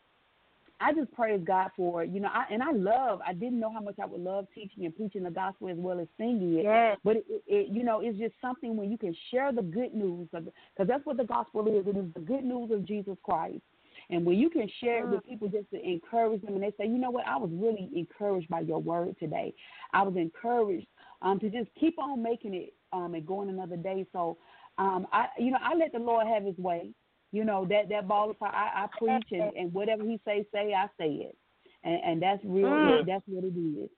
I 0.79 0.93
just 0.93 1.11
praise 1.13 1.41
God 1.45 1.71
for 1.75 2.03
it, 2.03 2.11
you 2.11 2.19
know, 2.19 2.29
I, 2.31 2.45
and 2.51 2.61
I 2.61 2.71
love. 2.71 3.19
I 3.25 3.33
didn't 3.33 3.59
know 3.59 3.71
how 3.71 3.81
much 3.81 3.95
I 4.01 4.05
would 4.05 4.21
love 4.21 4.47
teaching 4.53 4.85
and 4.85 4.95
preaching 4.95 5.23
the 5.23 5.31
gospel 5.31 5.69
as 5.69 5.77
well 5.77 5.99
as 5.99 6.07
singing 6.17 6.59
it. 6.59 6.63
Yes. 6.63 6.97
But 7.03 7.17
it, 7.17 7.25
it, 7.47 7.69
you 7.69 7.83
know, 7.83 8.01
it's 8.01 8.17
just 8.17 8.35
something 8.41 8.77
when 8.77 8.91
you 8.91 8.97
can 8.97 9.15
share 9.31 9.51
the 9.51 9.63
good 9.63 9.93
news, 9.93 10.27
because 10.31 10.87
that's 10.87 11.05
what 11.05 11.17
the 11.17 11.23
gospel 11.23 11.67
is. 11.67 11.87
It 11.87 11.97
is 11.97 12.13
the 12.13 12.19
good 12.19 12.43
news 12.43 12.71
of 12.71 12.85
Jesus 12.85 13.17
Christ. 13.23 13.61
And 14.09 14.25
when 14.25 14.37
you 14.37 14.49
can 14.49 14.69
share 14.79 15.03
it 15.03 15.09
with 15.09 15.25
people 15.25 15.49
just 15.49 15.69
to 15.71 15.83
encourage 15.83 16.41
them, 16.43 16.53
and 16.53 16.63
they 16.63 16.71
say, 16.77 16.87
you 16.87 16.97
know 16.97 17.11
what, 17.11 17.25
I 17.27 17.35
was 17.37 17.49
really 17.51 17.89
encouraged 17.95 18.47
by 18.47 18.61
your 18.61 18.79
word 18.79 19.15
today. 19.19 19.53
I 19.93 20.03
was 20.03 20.15
encouraged 20.15 20.87
um, 21.21 21.39
to 21.39 21.49
just 21.49 21.69
keep 21.79 21.99
on 21.99 22.21
making 22.21 22.53
it 22.53 22.73
um, 22.93 23.15
and 23.15 23.25
going 23.25 23.49
another 23.49 23.75
day. 23.75 24.05
So, 24.13 24.37
um, 24.77 25.07
I, 25.11 25.25
you 25.39 25.51
know, 25.51 25.57
I 25.61 25.73
let 25.73 25.91
the 25.91 25.99
Lord 25.99 26.27
have 26.27 26.43
His 26.43 26.57
way. 26.57 26.91
You 27.31 27.43
know 27.43 27.65
that 27.69 27.89
that 27.89 28.07
ball 28.07 28.31
of 28.31 28.37
fire. 28.37 28.51
I, 28.53 28.83
I 28.83 28.87
preach, 28.97 29.27
and, 29.31 29.53
and 29.55 29.73
whatever 29.73 30.03
He 30.03 30.19
say, 30.25 30.45
say 30.53 30.73
I 30.73 30.87
say 30.97 31.11
it, 31.11 31.37
and, 31.83 31.99
and 32.03 32.21
that's 32.21 32.43
real. 32.45 32.67
Mm. 32.67 33.05
That's 33.05 33.23
what 33.27 33.43
it 33.43 33.57
is. 33.57 33.89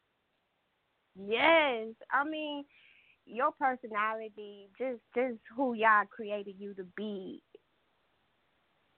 Yes, 1.27 1.93
I 2.11 2.23
mean 2.23 2.63
your 3.25 3.51
personality, 3.51 4.67
just 4.77 4.99
just 5.15 5.37
who 5.55 5.73
y'all 5.73 6.05
created 6.09 6.55
you 6.57 6.73
to 6.73 6.83
be. 6.97 7.41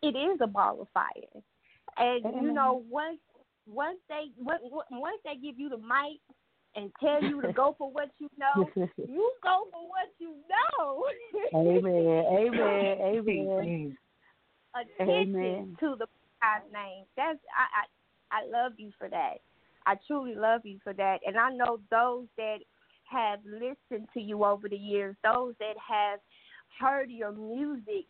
It 0.02 0.15
is 0.15 0.39
a 0.41 0.48
ball 0.48 0.82
of 0.82 0.88
fire, 0.94 1.44
and 1.98 2.24
you 2.41 2.52
know 2.54 2.84
once 2.89 3.20
once 3.67 4.00
they 4.10 4.32
once 4.38 5.20
they 5.26 5.36
give 5.36 5.60
you 5.60 5.70
the 5.70 5.78
mic 5.78 6.20
and 6.76 6.91
tell 7.02 7.22
you 7.22 7.41
to 7.41 7.52
go 7.54 7.76
for 7.78 7.91
what 7.91 8.10
you 8.20 8.30
know, 8.38 8.70
you 8.98 9.32
go 9.44 9.67
for 9.72 9.88
what 9.88 10.10
you 10.20 10.36
know. 10.50 11.04
amen. 11.54 12.26
Amen. 12.32 12.98
Amen. 13.02 13.98
Attention 14.75 15.36
Amen. 15.36 15.77
to 15.79 15.95
the 15.99 16.07
God's 16.41 16.71
name. 16.73 17.05
That's 17.15 17.39
I, 17.51 17.84
I 17.84 18.43
I 18.43 18.63
love 18.63 18.73
you 18.77 18.91
for 18.97 19.10
that. 19.10 19.41
I 19.86 19.95
truly 20.07 20.36
love 20.36 20.62
you 20.63 20.79
for 20.84 20.93
that, 20.93 21.19
and 21.25 21.38
I 21.38 21.51
know 21.51 21.79
those 21.89 22.27
that 22.38 22.60
have 23.12 23.39
listened 23.45 24.07
to 24.13 24.21
you 24.21 24.45
over 24.45 24.69
the 24.69 24.77
years, 24.77 25.15
those 25.23 25.53
that 25.60 25.75
have 25.77 26.19
heard 26.79 27.12
your 27.12 27.31
music, 27.31 28.05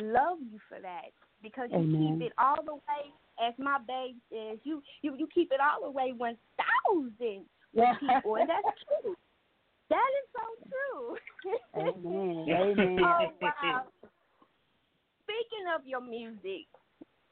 love 0.00 0.38
you 0.40 0.58
for 0.68 0.80
that 0.80 1.10
because 1.42 1.68
you 1.70 1.78
Amen. 1.78 2.18
keep 2.18 2.28
it 2.28 2.32
all 2.38 2.62
the 2.64 2.74
way. 2.74 3.12
As 3.44 3.54
my 3.58 3.78
babe 3.86 4.16
says, 4.30 4.58
you 4.62 4.82
you 5.02 5.16
you 5.16 5.28
keep 5.34 5.50
it 5.50 5.60
all 5.60 5.84
the 5.84 5.90
way 5.90 6.12
one 6.16 6.36
thousand 6.56 7.44
people, 7.74 8.36
and 8.36 8.48
that's 8.48 8.62
true. 9.02 9.14
That 9.90 10.10
is 10.22 10.26
so 10.32 10.46
true. 10.70 11.16
Amen. 11.76 12.46
Amen. 12.78 12.98
oh 13.04 13.28
wow. 13.42 13.82
Speaking 15.34 15.66
of 15.74 15.84
your 15.86 16.00
music, 16.00 16.66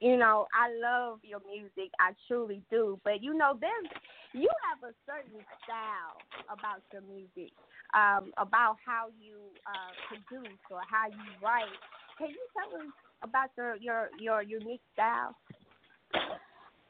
you 0.01 0.17
know, 0.17 0.47
I 0.51 0.75
love 0.75 1.21
your 1.23 1.41
music. 1.47 1.93
I 2.01 2.13
truly 2.27 2.63
do. 2.71 2.99
But 3.05 3.23
you 3.23 3.35
know, 3.35 3.57
there's 3.61 4.03
you 4.33 4.49
have 4.67 4.91
a 4.91 4.93
certain 5.07 5.45
style 5.63 6.19
about 6.51 6.83
your 6.93 7.03
music, 7.03 7.53
um, 7.95 8.33
about 8.39 8.77
how 8.85 9.07
you 9.21 9.39
uh, 9.67 9.93
produce 10.09 10.59
or 10.71 10.81
how 10.91 11.07
you 11.07 11.31
write. 11.43 11.71
Can 12.19 12.31
you 12.31 12.43
tell 12.57 12.81
us 12.81 12.89
about 13.23 13.51
your 13.57 13.77
your 13.77 14.09
your 14.19 14.43
unique 14.43 14.83
style? 14.95 15.37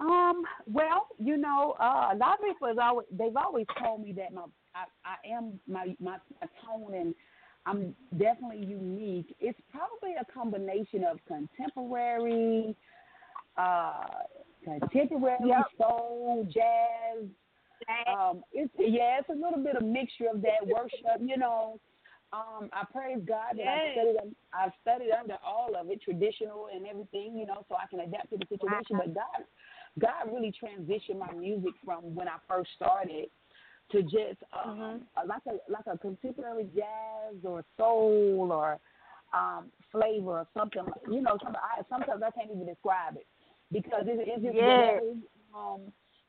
Um. 0.01 0.44
Well, 0.66 1.09
you 1.18 1.37
know, 1.37 1.75
uh, 1.79 2.14
a 2.14 2.16
lot 2.16 2.38
of 2.38 2.44
people 2.46 2.72
always 2.81 3.07
they've 3.12 3.37
always 3.37 3.66
told 3.85 4.03
me 4.03 4.14
that 4.14 4.33
my 4.33 4.46
I, 4.75 4.85
I 5.05 5.35
am 5.37 5.61
my, 5.68 5.94
my 6.01 6.16
my 6.40 6.48
tone 6.64 6.94
and 6.94 7.14
I'm 7.66 7.94
definitely 8.18 8.64
unique. 8.64 9.35
It's 9.40 9.59
probably 9.70 10.16
a 10.20 10.25
combination 10.33 11.05
of 11.05 11.18
contemporary, 11.27 12.75
uh, 13.57 14.25
contemporary 14.64 15.48
Yep. 15.48 15.66
soul, 15.79 16.44
jazz. 16.51 17.29
Um, 18.07 18.44
it's 18.53 18.72
yeah, 18.79 19.18
it's 19.18 19.29
a 19.29 19.33
little 19.33 19.62
bit 19.62 19.77
of 19.77 19.83
mixture 19.83 20.29
of 20.29 20.42
that 20.42 20.66
worship. 20.66 21.20
You 21.20 21.37
know, 21.37 21.81
um, 22.33 22.70
I 22.72 22.85
praise 22.92 23.20
God 23.25 23.57
that 23.59 23.66
I've 23.66 23.92
studied 23.92 24.37
I've 24.53 24.72
studied 24.81 25.11
under 25.11 25.38
all 25.44 25.75
of 25.77 25.90
it, 25.90 26.01
traditional 26.03 26.68
and 26.75 26.87
everything. 26.87 27.37
You 27.37 27.46
know, 27.46 27.64
so 27.68 27.77
I 27.77 27.87
can 27.88 28.01
adapt 28.01 28.31
to 28.31 28.38
the 28.38 28.46
situation. 28.46 28.96
But 28.96 29.14
God, 29.14 29.44
God 29.98 30.33
really 30.33 30.53
transitioned 30.53 31.18
my 31.18 31.33
music 31.33 31.75
from 31.85 32.14
when 32.14 32.29
I 32.29 32.37
first 32.48 32.70
started 32.77 33.31
to 33.92 34.02
just 34.02 34.42
um, 34.64 35.02
like 35.26 35.42
a 35.46 35.70
like 35.70 35.87
a 35.87 35.98
contemporary 35.98 36.68
jazz 36.74 37.37
or 37.44 37.64
soul 37.76 38.48
or 38.50 38.78
um, 39.35 39.66
flavor 39.90 40.40
or 40.40 40.46
something. 40.57 40.85
You 41.11 41.22
know, 41.22 41.38
some, 41.42 41.55
I, 41.57 41.83
sometimes 41.88 42.22
I 42.26 42.31
can't 42.31 42.50
even 42.55 42.66
describe 42.66 43.16
it 43.16 43.26
because 43.70 44.05
it, 44.07 44.18
it's 44.26 44.42
just 44.42 44.55
Yes. 44.57 44.64
whatever 44.64 45.12
um, 45.55 45.81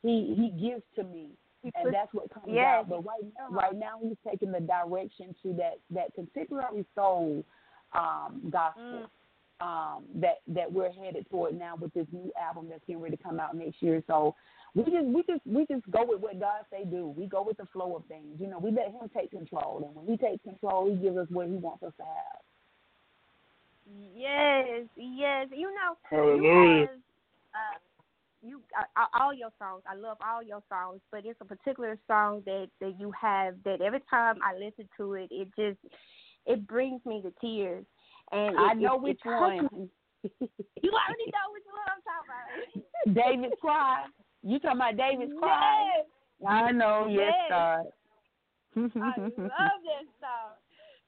he 0.01 0.35
he 0.37 0.49
gives 0.67 0.83
to 0.95 1.03
me, 1.03 1.29
and 1.63 1.93
that's 1.93 2.13
what 2.13 2.33
comes 2.33 2.47
Yes. 2.47 2.65
out. 2.65 2.89
But 2.89 3.05
right 3.05 3.23
now, 3.37 3.55
right 3.55 3.75
now 3.75 3.99
he's 4.01 4.17
taking 4.29 4.51
the 4.51 4.59
direction 4.59 5.35
to 5.43 5.53
that 5.53 5.79
that 5.91 6.13
contemporary 6.13 6.85
soul 6.95 7.43
um, 7.93 8.41
gospel. 8.51 9.09
Um, 9.61 10.03
that 10.15 10.39
that 10.47 10.69
we're 10.69 10.91
headed 10.91 11.25
toward 11.29 11.57
now 11.57 11.75
with 11.79 11.93
this 11.93 12.07
new 12.11 12.33
album 12.41 12.67
that's 12.69 12.83
getting 12.85 13.01
ready 13.01 13.15
to 13.15 13.23
come 13.23 13.39
out 13.39 13.55
next 13.55 13.81
year. 13.81 14.03
So 14.07 14.35
we 14.75 14.83
just 14.83 15.05
we 15.05 15.23
just 15.29 15.41
we 15.45 15.65
just 15.69 15.89
go 15.91 16.03
with 16.05 16.21
what 16.21 16.39
God 16.39 16.65
say 16.71 16.83
do. 16.85 17.13
We 17.15 17.27
go 17.27 17.43
with 17.43 17.57
the 17.57 17.67
flow 17.71 17.95
of 17.95 18.05
things. 18.05 18.39
You 18.39 18.47
know, 18.47 18.59
we 18.59 18.71
let 18.71 18.87
Him 18.87 19.09
take 19.15 19.31
control, 19.31 19.83
and 19.85 19.95
when 19.95 20.05
He 20.07 20.17
takes 20.17 20.43
control, 20.43 20.89
He 20.89 20.95
gives 20.95 21.17
us 21.17 21.27
what 21.29 21.47
He 21.47 21.53
wants 21.53 21.83
us 21.83 21.93
to 21.97 22.03
have. 22.03 22.41
Yes, 24.15 24.87
yes. 24.95 25.47
You 25.51 25.69
know, 25.69 25.97
Hallelujah. 26.09 26.41
you 26.41 26.79
have, 26.79 26.89
uh, 27.53 27.77
you 28.41 28.61
uh, 28.97 29.05
all 29.19 29.33
your 29.33 29.51
songs. 29.59 29.83
I 29.87 29.95
love 29.95 30.17
all 30.25 30.41
your 30.41 30.63
songs, 30.69 31.01
but 31.11 31.23
it's 31.23 31.39
a 31.39 31.45
particular 31.45 31.99
song 32.07 32.41
that 32.45 32.69
that 32.81 32.95
you 32.99 33.11
have 33.19 33.55
that 33.65 33.81
every 33.81 34.01
time 34.09 34.37
I 34.43 34.55
listen 34.55 34.89
to 34.97 35.13
it, 35.13 35.29
it 35.29 35.49
just 35.55 35.77
it 36.47 36.67
brings 36.67 37.05
me 37.05 37.21
to 37.21 37.31
tears. 37.39 37.85
And 38.31 38.57
I 38.57 38.73
know 38.73 38.95
it, 38.95 39.01
which 39.01 39.19
one. 39.23 39.69
You 40.81 40.91
already 40.91 41.27
know 41.35 41.51
which 41.51 41.67
one 41.67 41.83
I'm 41.91 42.01
talking 42.07 42.31
about. 42.31 43.13
David's 43.13 43.59
cry. 43.59 44.05
You 44.43 44.59
talking 44.59 44.77
about 44.77 44.97
David's 44.97 45.31
cry? 45.39 45.85
Yes, 45.97 46.05
I 46.47 46.71
know. 46.71 47.07
Yes, 47.09 47.31
Yes. 47.31 47.49
God. 47.49 47.85
I 48.75 48.81
love 48.81 49.29
this 49.37 50.09
song. 50.19 50.53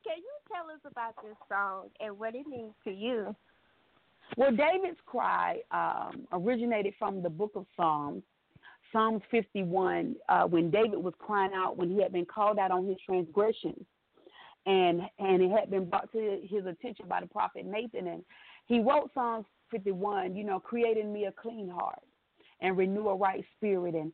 Can 0.06 0.18
you 0.18 0.36
tell 0.48 0.70
us 0.74 0.80
about 0.90 1.16
this 1.24 1.36
song 1.50 1.90
and 2.00 2.18
what 2.18 2.36
it 2.36 2.48
means 2.48 2.74
to 2.84 2.92
you? 2.92 3.36
Well, 4.38 4.52
David's 4.52 5.00
cry 5.06 5.62
um, 5.72 6.28
originated 6.32 6.94
from 6.98 7.22
the 7.22 7.30
book 7.30 7.52
of 7.56 7.66
Psalms, 7.76 8.24
Psalms 8.92 9.22
51, 9.32 10.16
uh, 10.30 10.44
when 10.44 10.70
David 10.72 10.98
was 10.98 11.14
crying 11.20 11.52
out 11.56 11.78
when 11.78 11.90
he 11.92 12.02
had 12.02 12.14
been 12.14 12.26
called 12.26 12.58
out 12.58 12.72
on 12.72 12.88
his 12.88 12.98
transgressions, 13.06 13.86
and 14.66 15.02
and 15.20 15.42
it 15.42 15.52
had 15.52 15.70
been 15.70 15.90
brought 15.90 16.12
to 16.14 16.40
his 16.44 16.66
attention 16.66 17.06
by 17.08 17.20
the 17.22 17.28
prophet 17.28 17.66
Nathan, 17.66 18.08
and 18.08 18.24
he 18.68 18.80
wrote 18.80 19.12
Psalms 19.14 19.46
51, 19.72 20.36
you 20.36 20.44
know, 20.44 20.60
creating 20.60 21.12
me 21.12 21.26
a 21.26 21.32
clean 21.32 21.68
heart 21.68 22.02
and 22.62 22.78
renew 22.78 23.10
a 23.10 23.16
right 23.16 23.44
spirit, 23.58 23.96
and 23.96 24.12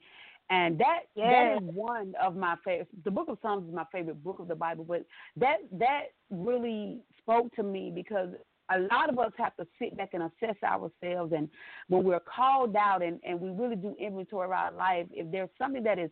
And 0.50 0.78
that 0.80 1.02
Yes. 1.16 1.32
that 1.32 1.64
is 1.64 1.76
one 1.76 2.14
of 2.22 2.36
my 2.36 2.56
favorite. 2.66 2.90
The 3.06 3.12
Book 3.12 3.30
of 3.30 3.38
Psalms 3.42 3.68
is 3.68 3.74
my 3.74 3.86
favorite 3.92 4.22
book 4.24 4.40
of 4.40 4.48
the 4.48 4.56
Bible, 4.56 4.84
but 4.84 5.06
that 5.38 5.58
that 5.72 6.08
really 6.30 7.02
spoke 7.22 7.54
to 7.56 7.64
me 7.64 7.92
because 7.94 8.30
a 8.74 8.80
lot 8.80 9.10
of 9.10 9.20
us 9.20 9.32
have 9.38 9.56
to 9.58 9.68
sit 9.80 9.98
back 9.98 10.14
and 10.14 10.24
assess 10.24 10.56
ourselves 10.64 11.34
and 11.36 11.50
when 11.90 12.04
we're 12.04 12.22
called 12.22 12.76
out 12.76 13.02
and, 13.04 13.20
and 13.24 13.40
we 13.40 13.50
really 13.50 13.76
do 13.76 13.96
inventory 14.00 14.46
of 14.46 14.52
our 14.52 14.72
life, 14.72 15.08
if 15.12 15.30
there's 15.32 15.50
something 15.58 15.84
that 15.84 16.00
is 16.00 16.10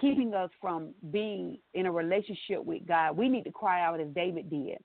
keeping 0.00 0.34
us 0.34 0.50
from 0.60 0.92
being 1.10 1.58
in 1.74 1.86
a 1.86 1.92
relationship 1.92 2.64
with 2.64 2.86
God, 2.86 3.16
we 3.16 3.28
need 3.28 3.44
to 3.44 3.52
cry 3.52 3.84
out 3.84 4.00
as 4.00 4.08
David 4.14 4.50
did. 4.50 4.78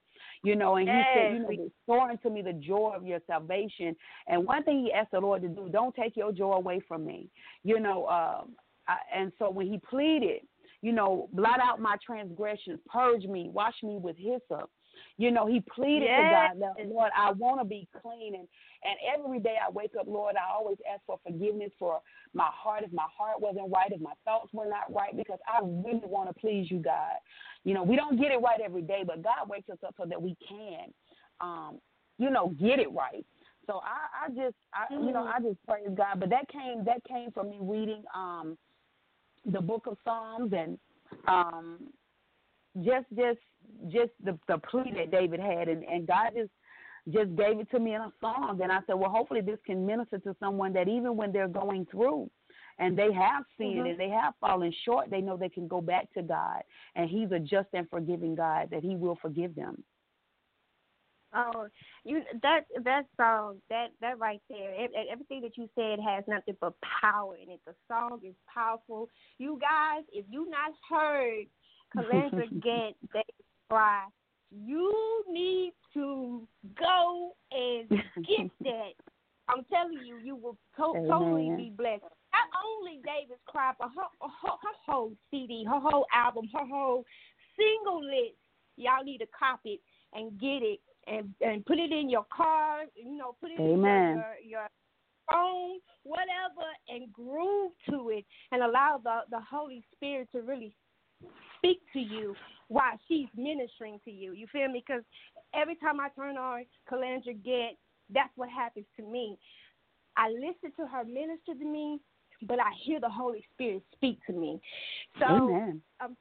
You 0.43 0.55
know, 0.55 0.75
and 0.75 0.87
he 0.87 1.03
said, 1.13 1.33
you 1.33 1.39
know, 1.39 1.49
Yes. 1.49 1.69
restore 1.87 2.09
unto 2.09 2.29
me 2.29 2.41
the 2.41 2.53
joy 2.53 2.93
of 2.95 3.05
your 3.05 3.19
salvation. 3.27 3.95
And 4.27 4.45
one 4.45 4.63
thing 4.63 4.83
he 4.83 4.93
asked 4.93 5.11
the 5.11 5.19
Lord 5.19 5.41
to 5.41 5.47
do, 5.47 5.69
don't 5.69 5.95
take 5.95 6.15
your 6.15 6.31
joy 6.31 6.53
away 6.53 6.79
from 6.87 7.05
me. 7.05 7.29
You 7.63 7.79
know, 7.79 8.07
um, 8.07 8.55
I, 8.87 8.97
and 9.13 9.31
so 9.39 9.49
when 9.49 9.67
he 9.67 9.79
pleaded, 9.79 10.41
you 10.81 10.91
know, 10.91 11.29
blot 11.33 11.59
out 11.59 11.79
my 11.79 11.95
transgressions, 12.05 12.79
purge 12.85 13.23
me, 13.23 13.49
wash 13.51 13.75
me 13.81 13.97
with 13.97 14.17
hyssop. 14.17 14.69
You 15.17 15.31
know, 15.31 15.45
he 15.45 15.61
pleaded 15.61 16.09
Yes. 16.09 16.23
to 16.23 16.29
God, 16.29 16.51
Lord, 16.87 17.11
I 17.17 17.31
want 17.31 17.59
to 17.59 17.65
be 17.65 17.87
clean. 18.01 18.35
And, 18.35 18.47
and 18.85 18.97
every 19.17 19.39
day 19.39 19.55
I 19.65 19.71
wake 19.71 19.91
up, 19.99 20.07
Lord, 20.07 20.35
I 20.35 20.53
always 20.53 20.77
ask 20.91 21.01
for 21.05 21.19
forgiveness 21.25 21.71
for 21.79 22.01
my 22.33 22.49
heart 22.51 22.83
if 22.83 22.93
my 22.93 23.07
heart 23.17 23.41
wasn't 23.41 23.71
right, 23.71 23.91
if 23.91 24.01
my 24.01 24.13
thoughts 24.23 24.53
were 24.53 24.67
not 24.67 24.93
right, 24.93 25.15
because 25.15 25.39
I 25.47 25.59
really 25.61 26.05
want 26.05 26.29
to 26.29 26.39
please 26.39 26.69
you, 26.69 26.79
God. 26.79 27.15
You 27.63 27.73
know, 27.73 27.83
we 27.83 27.95
don't 27.95 28.19
get 28.19 28.31
it 28.31 28.37
right 28.37 28.59
every 28.63 28.81
day, 28.81 29.03
but 29.05 29.23
God 29.23 29.49
wakes 29.49 29.69
us 29.69 29.79
up 29.85 29.95
so 29.97 30.05
that 30.07 30.21
we 30.21 30.35
can, 30.47 30.93
um, 31.41 31.79
you 32.17 32.29
know, 32.29 32.49
get 32.59 32.79
it 32.79 32.91
right. 32.91 33.25
So 33.67 33.81
I, 33.83 34.25
I 34.25 34.29
just, 34.29 34.55
I, 34.73 34.93
you 34.93 35.11
know, 35.11 35.23
I 35.25 35.39
just 35.39 35.57
praise 35.67 35.89
God. 35.95 36.19
But 36.19 36.29
that 36.29 36.47
came, 36.49 36.85
that 36.85 37.03
came 37.07 37.31
from 37.31 37.49
me 37.49 37.57
reading 37.59 38.03
um, 38.13 38.57
the 39.45 39.61
Book 39.61 39.87
of 39.87 39.97
Psalms 40.03 40.53
and 40.55 40.77
um, 41.27 41.79
just, 42.83 43.07
just, 43.15 43.39
just 43.87 44.11
the 44.23 44.37
the 44.47 44.59
plea 44.69 44.93
that 44.95 45.11
David 45.11 45.39
had, 45.39 45.67
and 45.67 45.83
and 45.83 46.07
God 46.07 46.31
just 46.35 46.51
just 47.09 47.35
gave 47.35 47.59
it 47.59 47.69
to 47.71 47.79
me 47.79 47.93
in 47.93 48.01
a 48.01 48.11
song. 48.19 48.59
And 48.61 48.71
I 48.71 48.79
said, 48.87 48.95
well, 48.95 49.11
hopefully 49.11 49.41
this 49.41 49.59
can 49.65 49.85
minister 49.85 50.17
to 50.19 50.35
someone 50.39 50.73
that 50.73 50.87
even 50.87 51.15
when 51.15 51.31
they're 51.31 51.47
going 51.47 51.85
through 51.91 52.29
and 52.79 52.97
they 52.97 53.13
have 53.13 53.45
sinned 53.57 53.85
Mhm. 53.85 53.91
and 53.91 53.99
they 53.99 54.09
have 54.09 54.35
fallen 54.41 54.71
short, 54.83 55.09
they 55.09 55.21
know 55.21 55.37
they 55.37 55.49
can 55.49 55.67
go 55.67 55.81
back 55.81 56.11
to 56.13 56.23
God. 56.23 56.63
And 56.95 57.09
He's 57.09 57.31
a 57.31 57.39
just 57.39 57.69
and 57.73 57.89
forgiving 57.89 58.35
God, 58.35 58.69
that 58.71 58.83
He 58.83 58.95
will 58.95 59.15
forgive 59.17 59.55
them. 59.55 59.83
Oh, 61.33 61.67
you 62.05 62.23
that 62.43 62.61
that 62.83 63.05
song 63.17 63.61
that 63.69 63.87
that 63.99 64.17
right 64.19 64.41
there, 64.49 64.73
ev- 64.75 64.93
ev- 64.95 65.07
everything 65.11 65.41
that 65.41 65.57
you 65.57 65.67
said 65.75 65.99
has 65.99 66.23
nothing 66.27 66.55
but 66.61 66.73
power 67.01 67.35
in 67.35 67.49
it. 67.49 67.59
The 67.65 67.75
song 67.89 68.21
is 68.23 68.35
powerful. 68.53 69.09
You 69.37 69.59
guys, 69.59 70.05
if 70.13 70.25
you 70.29 70.49
not 70.49 70.71
heard 70.89 71.45
Calandra 71.95 72.47
Gantt 72.63 72.95
they 73.13 73.23
cry, 73.69 74.05
you 74.51 75.23
need 75.29 75.73
to 75.93 76.47
go 76.79 77.31
and 77.51 77.89
get 77.89 78.51
that. 78.61 78.93
I'm 79.47 79.63
telling 79.71 80.05
you, 80.05 80.17
you 80.23 80.35
will 80.35 80.57
to- 80.77 81.07
totally 81.07 81.51
be 81.55 81.71
blessed. 81.75 82.01
Not 82.01 82.49
only 82.65 82.99
David's 83.05 83.39
cry, 83.45 83.71
but 83.79 83.89
her, 83.95 84.27
her, 84.27 84.49
her 84.49 84.75
whole 84.85 85.13
CD, 85.29 85.63
her 85.65 85.79
whole 85.79 86.05
album, 86.13 86.49
her 86.53 86.65
whole 86.65 87.05
single 87.57 88.03
list. 88.03 88.35
Y'all 88.77 89.03
need 89.03 89.19
to 89.19 89.27
copy 89.37 89.69
it 89.69 89.79
and 90.13 90.37
get 90.39 90.61
it 90.61 90.79
and 91.07 91.33
and 91.41 91.65
put 91.65 91.77
it 91.77 91.91
in 91.91 92.09
your 92.09 92.25
car. 92.35 92.83
You 92.95 93.17
know, 93.17 93.35
put 93.39 93.51
it 93.51 93.59
Amen. 93.59 94.09
in 94.09 94.15
your, 94.17 94.59
your 94.59 94.67
phone, 95.31 95.79
whatever, 96.03 96.67
and 96.89 97.11
groove 97.13 97.71
to 97.89 98.09
it, 98.09 98.25
and 98.51 98.63
allow 98.63 98.99
the 99.01 99.21
the 99.29 99.39
Holy 99.39 99.83
Spirit 99.93 100.27
to 100.33 100.41
really 100.41 100.75
speak 101.65 101.81
to 101.93 101.99
you 101.99 102.35
while 102.67 102.99
she's 103.07 103.27
ministering 103.35 103.99
to 104.05 104.11
you. 104.11 104.33
You 104.33 104.47
feel 104.51 104.67
me? 104.67 104.83
Because 104.85 105.03
every 105.53 105.75
time 105.75 105.99
I 105.99 106.09
turn 106.09 106.37
on 106.37 106.65
Calandra 106.91 107.35
Gantt, 107.45 107.77
that's 108.13 108.31
what 108.35 108.49
happens 108.49 108.85
to 108.97 109.03
me. 109.03 109.37
I 110.17 110.29
listen 110.29 110.71
to 110.79 110.87
her 110.87 111.03
minister 111.03 111.53
to 111.57 111.65
me, 111.65 111.99
but 112.43 112.59
I 112.59 112.71
hear 112.83 112.99
the 112.99 113.09
Holy 113.09 113.43
Spirit 113.53 113.83
speak 113.93 114.19
to 114.27 114.33
me. 114.33 114.61
So 115.19 115.25
Amen. 115.25 115.81
um, 116.03 116.15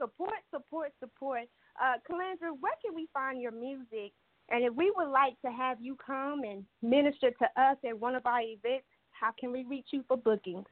support, 0.00 0.34
support, 0.52 0.92
support. 1.00 1.42
Uh, 1.80 1.94
Calandra, 2.10 2.52
where 2.60 2.72
can 2.84 2.94
we 2.94 3.08
find 3.12 3.40
your 3.40 3.52
music? 3.52 4.12
And 4.48 4.64
if 4.64 4.74
we 4.74 4.92
would 4.96 5.10
like 5.10 5.40
to 5.44 5.50
have 5.50 5.78
you 5.80 5.96
come 6.04 6.42
and 6.44 6.64
minister 6.80 7.30
to 7.30 7.44
us 7.60 7.76
at 7.86 7.98
one 7.98 8.14
of 8.14 8.24
our 8.26 8.40
events, 8.40 8.86
how 9.10 9.32
can 9.38 9.52
we 9.52 9.64
reach 9.64 9.88
you 9.90 10.04
for 10.06 10.16
bookings? 10.16 10.66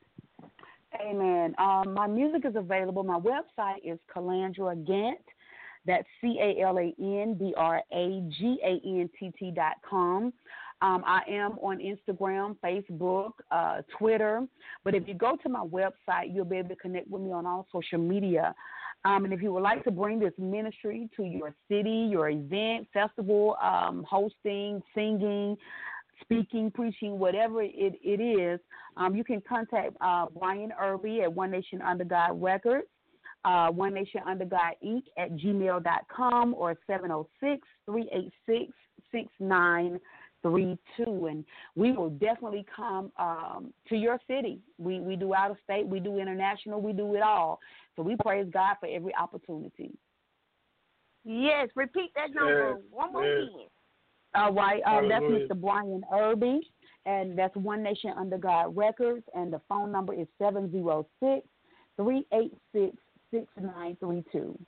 Amen. 1.01 1.55
Um, 1.59 1.95
my 1.95 2.07
music 2.07 2.45
is 2.45 2.57
available. 2.57 3.03
My 3.03 3.19
website 3.19 3.79
is 3.85 3.99
Calandra 4.15 4.77
Gantt. 4.87 5.15
That's 5.87 6.07
C 6.21 6.39
A 6.41 6.63
L 6.63 6.79
A 6.79 6.95
N 6.99 7.37
D 7.39 7.53
R 7.57 7.83
A 7.93 8.23
G 8.39 8.59
A 8.65 8.81
N 8.87 9.11
T 9.19 9.33
T 9.39 9.51
dot 9.51 9.75
com. 9.89 10.33
Um, 10.83 11.03
I 11.07 11.23
am 11.29 11.53
on 11.63 11.79
Instagram, 11.79 12.57
Facebook, 12.63 13.33
uh, 13.51 13.83
Twitter. 13.99 14.47
But 14.85 14.95
if 14.95 15.09
you 15.09 15.15
go 15.15 15.37
to 15.43 15.49
my 15.49 15.61
website, 15.65 16.35
you'll 16.35 16.45
be 16.45 16.57
able 16.57 16.71
to 16.71 16.77
connect 16.77 17.09
with 17.09 17.23
me 17.23 17.33
on 17.33 17.47
all 17.47 17.67
social 17.73 17.99
media. 17.99 18.55
Um, 19.07 19.25
and 19.25 19.35
if 19.35 19.43
you 19.43 19.53
would 19.53 19.63
like 19.63 19.85
to 19.85 19.91
bring 19.91 20.19
this 20.19 20.33
ministry 20.39 21.11
to 21.17 21.25
your 21.25 21.55
city, 21.69 22.09
your 22.11 22.31
event, 22.31 22.89
festival, 22.93 23.57
um, 23.63 24.05
hosting, 24.09 24.83
singing, 24.95 25.57
speaking, 26.25 26.71
preaching, 26.71 27.19
whatever 27.19 27.63
it, 27.63 27.95
it 28.03 28.21
is, 28.21 28.61
um, 28.97 29.15
you 29.15 29.25
can 29.25 29.43
contact 29.49 29.97
uh, 30.01 30.27
Brian 30.39 30.73
Irby 30.81 31.23
at 31.23 31.33
One 31.33 31.51
Nation 31.51 31.83
Under 31.83 32.05
God 32.05 32.41
Records, 32.41 32.87
uh, 33.45 33.69
One 33.69 33.95
Nation 33.95 34.21
Under 34.27 34.45
God 34.45 34.73
Inc. 34.85 35.03
at 35.19 35.37
gmail.com 35.37 36.55
or 36.55 36.77
706 36.87 37.67
386 37.87 38.73
6932. 39.13 41.27
And 41.27 41.45
we 41.77 41.93
will 41.93 42.11
definitely 42.11 42.67
come 42.75 43.13
um, 43.19 43.73
to 43.89 43.97
your 43.97 44.19
city. 44.27 44.61
We, 44.79 45.01
we 45.01 45.17
do 45.17 45.35
out 45.35 45.51
of 45.51 45.57
state, 45.65 45.87
we 45.87 46.01
do 46.01 46.19
international, 46.19 46.81
we 46.81 46.93
do 46.93 47.15
it 47.15 47.23
all. 47.23 47.61
So 47.97 48.03
we 48.03 48.17
praise 48.23 48.47
God 48.53 48.77
for 48.81 48.89
every 48.89 49.15
opportunity. 49.15 49.91
Yes, 51.25 51.69
repeat 51.75 52.11
that 52.17 52.35
number 52.35 52.75
Yes, 52.77 52.85
one 52.91 53.13
more 53.13 53.25
yes. 53.25 53.49
again. 53.49 53.69
All 54.35 54.53
right, 54.53 54.83
um, 54.85 55.09
that's 55.09 55.25
Mr. 55.25 55.61
Brian 55.61 56.03
Irby, 56.13 56.61
and 57.07 57.39
that's 57.39 57.55
One 57.57 57.83
Nation 57.83 58.13
Under 58.17 58.39
God 58.39 58.77
Records, 58.77 59.25
and 59.35 59.53
the 59.53 59.61
phone 59.69 59.93
number 59.93 60.13
is 60.13 60.27
706 60.39 61.47
386 61.97 62.97
6932. 63.31 64.59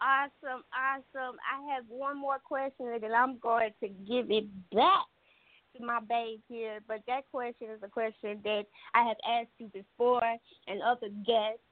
Awesome, 0.00 0.64
awesome. 0.74 1.36
I 1.46 1.74
have 1.74 1.84
one 1.88 2.18
more 2.18 2.38
question, 2.38 2.88
and 2.88 3.02
then 3.02 3.12
I'm 3.12 3.38
going 3.38 3.70
to 3.80 3.88
give 3.88 4.30
it 4.30 4.46
back 4.72 5.06
to 5.76 5.84
my 5.84 6.00
babe 6.08 6.40
here. 6.48 6.80
But 6.88 7.02
that 7.06 7.30
question 7.30 7.68
is 7.70 7.80
a 7.82 7.88
question 7.88 8.40
that 8.44 8.64
I 8.94 9.04
have 9.06 9.16
asked 9.28 9.52
you 9.58 9.68
before 9.68 10.22
and 10.66 10.82
other 10.82 11.08
guests. 11.24 11.62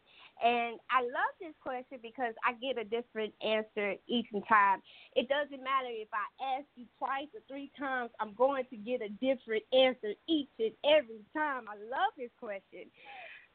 And 0.43 0.81
I 0.91 1.03
love 1.03 1.35
this 1.39 1.55
question 1.61 1.99
because 2.01 2.33
I 2.45 2.55
get 2.55 2.81
a 2.81 2.85
different 2.85 3.35
answer 3.45 3.95
each 4.09 4.27
time. 4.49 4.81
It 5.15 5.29
doesn't 5.29 5.63
matter 5.63 5.91
if 5.91 6.09
I 6.15 6.57
ask 6.57 6.67
you 6.77 6.87
twice 6.99 7.29
or 7.35 7.41
three 7.47 7.71
times, 7.79 8.11
I'm 8.21 8.33
going 8.35 8.65
to 8.71 8.77
get 8.77 9.03
a 9.03 9.11
different 9.21 9.65
answer 9.73 10.15
each 10.29 10.49
and 10.59 10.73
every 10.85 11.21
time. 11.37 11.65
I 11.69 11.77
love 11.77 12.13
this 12.17 12.31
question. 12.41 12.89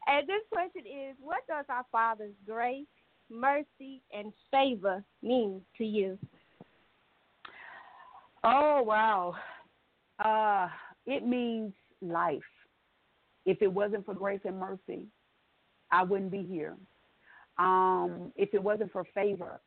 And 0.08 0.28
this 0.28 0.44
question 0.52 0.84
is 0.86 1.16
what 1.20 1.48
does 1.48 1.66
our 1.70 1.86
Father's 1.92 2.36
grace, 2.46 2.86
mercy, 3.32 4.04
and 4.14 4.32
favor 4.52 5.04
mean 5.24 5.62
to 5.80 5.84
you? 5.84 6.20
Oh, 8.44 8.84
wow. 8.84 9.36
Uh, 10.24 10.68
it 11.08 11.26
means 11.26 11.74
life. 12.02 12.42
If 13.48 13.62
it 13.62 13.72
wasn't 13.72 14.06
for 14.06 14.14
grace 14.14 14.42
and 14.46 14.60
mercy, 14.60 15.08
I 15.96 16.04
wouldn't 16.04 16.32
be 16.32 16.44
here. 16.44 16.76
Um, 17.58 18.34
if 18.36 18.54
it 18.54 18.62
wasn't 18.62 18.92
for 18.92 19.06
favor, 19.14 19.62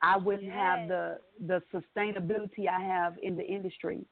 I 0.00 0.16
wouldn't 0.16 0.50
have 0.50 0.88
the 0.88 1.18
the 1.46 1.62
sustainability 1.72 2.66
I 2.66 2.80
have 2.80 3.14
in 3.22 3.36
the 3.36 3.44
industry 3.44 4.06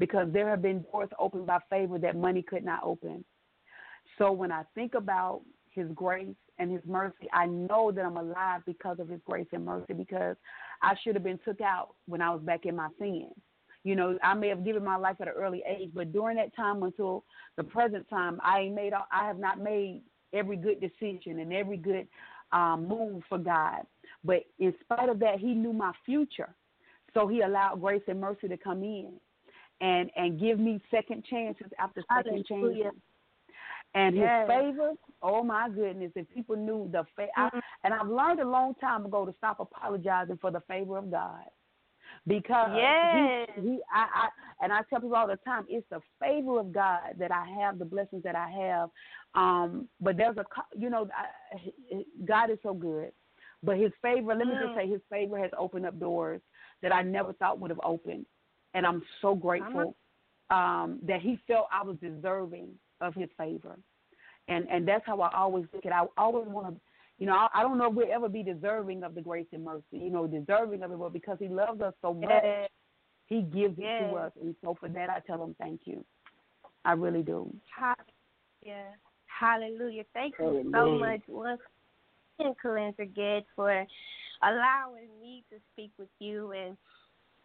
because 0.00 0.26
there 0.32 0.50
have 0.50 0.62
been 0.62 0.84
doors 0.90 1.10
opened 1.20 1.46
by 1.46 1.58
favor 1.70 1.98
that 1.98 2.16
money 2.16 2.42
could 2.42 2.64
not 2.64 2.80
open. 2.82 3.24
So 4.18 4.32
when 4.32 4.50
I 4.50 4.64
think 4.74 4.94
about 4.94 5.42
his 5.70 5.86
grace 5.94 6.34
and 6.58 6.72
his 6.72 6.82
mercy, 6.84 7.28
I 7.32 7.46
know 7.46 7.92
that 7.92 8.04
I'm 8.04 8.16
alive 8.16 8.62
because 8.66 8.98
of 8.98 9.08
his 9.08 9.20
grace 9.24 9.46
and 9.52 9.64
mercy 9.64 9.92
because 9.92 10.36
I 10.82 10.94
should 11.02 11.14
have 11.14 11.24
been 11.24 11.38
took 11.44 11.60
out 11.60 11.94
when 12.06 12.20
I 12.20 12.30
was 12.30 12.42
back 12.42 12.66
in 12.66 12.74
my 12.74 12.88
sin. 12.98 13.30
You 13.84 13.94
know, 13.94 14.18
I 14.24 14.34
may 14.34 14.48
have 14.48 14.64
given 14.64 14.84
my 14.84 14.96
life 14.96 15.16
at 15.20 15.28
an 15.28 15.34
early 15.36 15.62
age, 15.68 15.90
but 15.94 16.12
during 16.12 16.36
that 16.38 16.56
time 16.56 16.82
until 16.82 17.24
the 17.56 17.62
present 17.62 18.08
time, 18.08 18.40
I 18.42 18.60
ain't 18.60 18.74
made 18.74 18.92
I 18.94 19.26
have 19.26 19.38
not 19.38 19.60
made 19.60 20.02
every 20.34 20.56
good 20.56 20.80
decision 20.80 21.38
and 21.38 21.52
every 21.52 21.76
good 21.76 22.06
um, 22.52 22.86
move 22.88 23.22
for 23.28 23.38
God. 23.38 23.82
But 24.24 24.44
in 24.58 24.74
spite 24.80 25.08
of 25.08 25.18
that, 25.20 25.38
He 25.38 25.54
knew 25.54 25.72
my 25.72 25.92
future, 26.04 26.54
so 27.14 27.26
He 27.26 27.40
allowed 27.42 27.80
grace 27.80 28.02
and 28.08 28.20
mercy 28.20 28.48
to 28.48 28.56
come 28.56 28.82
in 28.82 29.12
and 29.80 30.10
and 30.16 30.38
give 30.38 30.58
me 30.58 30.80
second 30.90 31.24
chances 31.24 31.66
after 31.78 32.02
second 32.14 32.44
Hallelujah. 32.48 32.84
chances. 32.84 33.00
And 33.96 34.16
his 34.16 34.28
favor, 34.48 34.92
oh 35.22 35.44
my 35.44 35.68
goodness! 35.68 36.10
If 36.16 36.28
people 36.30 36.56
knew 36.56 36.88
the 36.90 37.04
fa- 37.14 37.28
I, 37.36 37.48
Mhm. 37.48 37.60
and 37.84 37.94
I've 37.94 38.08
learned 38.08 38.40
a 38.40 38.48
long 38.48 38.74
time 38.76 39.06
ago 39.06 39.24
to 39.24 39.32
stop 39.34 39.60
apologizing 39.60 40.38
for 40.38 40.50
the 40.50 40.60
favor 40.62 40.98
of 40.98 41.10
God, 41.10 41.48
because 42.26 42.70
Yes. 42.74 43.46
he, 43.56 43.62
he 43.62 43.78
I, 43.92 44.06
I 44.14 44.28
and 44.64 44.72
I 44.72 44.80
tell 44.88 45.00
people 45.00 45.14
all 45.16 45.26
the 45.26 45.36
time, 45.44 45.66
it's 45.68 45.86
the 45.90 46.00
favor 46.20 46.58
of 46.60 46.72
God 46.72 47.00
that 47.18 47.30
I 47.30 47.44
have 47.60 47.78
the 47.78 47.84
blessings 47.84 48.22
that 48.22 48.34
I 48.34 48.48
have. 48.48 48.90
Um, 49.34 49.88
but 50.00 50.16
there's 50.16 50.36
a, 50.36 50.44
you 50.76 50.88
know, 50.90 51.08
I, 51.16 52.04
God 52.24 52.50
is 52.50 52.58
so 52.62 52.72
good, 52.72 53.12
but 53.62 53.76
His 53.76 53.92
favor. 54.00 54.34
Let 54.34 54.46
me 54.46 54.54
just 54.54 54.72
Mm. 54.72 54.76
say, 54.76 54.88
His 54.88 55.00
favor 55.10 55.38
has 55.38 55.50
opened 55.58 55.86
up 55.86 55.98
doors 56.00 56.40
that 56.82 56.94
I 56.94 57.02
never 57.02 57.32
thought 57.34 57.58
would 57.60 57.70
have 57.70 57.80
opened, 57.84 58.26
and 58.74 58.86
I'm 58.86 59.02
so 59.20 59.34
grateful 59.34 59.94
um, 60.50 61.00
that 61.06 61.20
He 61.20 61.38
felt 61.46 61.66
I 61.72 61.82
was 61.82 61.96
deserving 62.00 62.70
of 63.00 63.14
His 63.14 63.28
favor, 63.36 63.76
and 64.48 64.66
and 64.70 64.88
that's 64.88 65.04
how 65.04 65.20
I 65.20 65.34
always 65.36 65.66
look 65.74 65.84
at. 65.84 65.92
it. 65.92 65.94
I 65.94 66.06
always 66.16 66.46
want 66.48 66.74
to. 66.74 66.80
You 67.18 67.26
know, 67.26 67.34
I, 67.34 67.48
I 67.54 67.62
don't 67.62 67.78
know 67.78 67.88
if 67.88 67.94
we'll 67.94 68.12
ever 68.12 68.28
be 68.28 68.42
deserving 68.42 69.04
of 69.04 69.14
the 69.14 69.20
grace 69.20 69.46
and 69.52 69.64
mercy, 69.64 69.84
you 69.92 70.10
know, 70.10 70.26
deserving 70.26 70.82
of 70.82 70.90
it, 70.90 70.98
but 70.98 71.12
because 71.12 71.38
He 71.40 71.48
loves 71.48 71.80
us 71.80 71.94
so 72.02 72.12
much, 72.12 72.28
Yes. 72.30 72.68
He 73.26 73.40
gives 73.40 73.78
it 73.78 74.10
to 74.10 74.16
us. 74.16 74.32
And 74.40 74.54
so 74.62 74.76
for 74.78 74.88
that, 74.90 75.08
I 75.08 75.20
tell 75.26 75.42
Him 75.42 75.54
thank 75.58 75.82
you. 75.84 76.04
I 76.84 76.92
really 76.92 77.22
do. 77.22 77.52
Hallelujah. 77.74 78.92
Hallelujah. 79.26 80.04
Thank 80.12 80.34
you 80.38 80.70
so 80.72 80.98
much 80.98 81.20
once 81.26 81.60
again, 82.38 82.54
Calandra 82.62 83.10
Gantt, 83.16 83.44
for 83.56 83.86
allowing 84.42 85.08
me 85.20 85.44
to 85.50 85.56
speak 85.72 85.90
with 85.98 86.08
you 86.18 86.52
and 86.52 86.76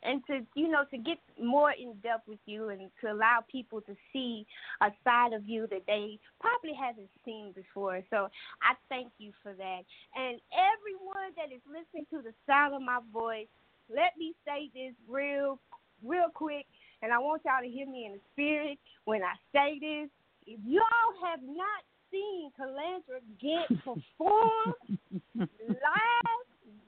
and 0.04 0.26
to 0.28 0.40
you 0.56 0.70
know 0.70 0.84
to 0.92 0.98
get 0.98 1.18
more 1.42 1.72
in 1.72 1.94
depth 2.02 2.28
with 2.28 2.40
you 2.46 2.70
and 2.70 2.90
to 3.02 3.12
allow 3.12 3.40
people 3.52 3.82
to 3.82 3.96
see 4.14 4.46
a 4.82 4.90
side 5.04 5.34
of 5.34 5.48
you 5.48 5.68
that 5.68 5.84
they 5.88 6.20
probably 6.40 6.74
haven't 6.74 7.10
seen 7.26 7.52
before. 7.54 8.02
So 8.10 8.30
I 8.62 8.76
thank 8.88 9.12
you 9.18 9.32
for 9.44 9.54
that. 9.54 9.82
And 10.16 10.40
everyone 10.54 11.36
that 11.36 11.54
is 11.54 11.62
listening 11.68 12.06
to 12.12 12.22
the 12.22 12.34
sound 12.48 12.74
of 12.74 12.82
my 12.82 13.00
voice, 13.12 13.48
let 13.90 14.18
me 14.18 14.34
say 14.46 14.70
this 14.74 14.94
real 15.08 15.60
real 16.04 16.30
quick 16.34 16.66
and 17.02 17.14
I 17.14 17.20
want 17.20 17.44
y'all 17.46 17.62
to 17.64 17.70
hear 17.70 17.88
me 17.88 18.06
in 18.06 18.14
the 18.14 18.20
spirit 18.34 18.78
when 19.06 19.22
I 19.24 19.36
say 19.54 19.80
this. 19.80 20.10
If 20.46 20.60
y'all 20.66 21.14
have 21.24 21.40
not 21.44 21.84
seen 22.12 22.52
Calandra 22.60 23.22
Gantt 23.42 23.70
perform 23.86 24.74
live, 25.38 26.29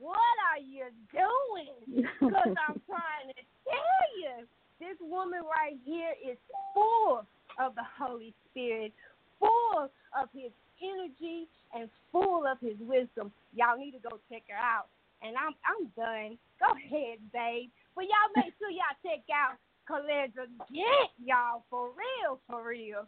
what 0.02 0.36
are 0.49 0.60
you 0.60 0.89
doing? 1.14 2.08
Because 2.20 2.58
I'm 2.68 2.82
trying 2.89 3.30
to 3.30 3.41
tell 3.70 4.06
you, 4.18 4.45
this 4.80 4.97
woman 4.99 5.41
right 5.45 5.78
here 5.86 6.14
is 6.18 6.38
full 6.74 7.24
of 7.60 7.76
the 7.76 7.86
Holy 7.99 8.34
Spirit, 8.49 8.93
full 9.39 9.89
of 10.18 10.30
His 10.34 10.52
energy, 10.82 11.47
and 11.76 11.89
full 12.12 12.45
of 12.47 12.58
His 12.60 12.78
wisdom. 12.80 13.32
Y'all 13.54 13.78
need 13.78 13.91
to 13.91 14.10
go 14.10 14.18
check 14.32 14.43
her 14.49 14.58
out. 14.58 14.88
And 15.22 15.36
I'm 15.38 15.54
I'm 15.62 15.86
done. 15.95 16.38
Go 16.58 16.74
ahead, 16.74 17.20
babe. 17.32 17.70
But 17.95 18.06
y'all 18.06 18.34
make 18.36 18.54
sure 18.58 18.72
y'all 18.72 18.97
check 19.06 19.22
out 19.30 19.58
Calandra 19.88 20.49
Gantt, 20.74 21.12
y'all, 21.24 21.64
for 21.70 21.89
real, 21.93 22.39
for 22.49 22.68
real. 22.68 23.06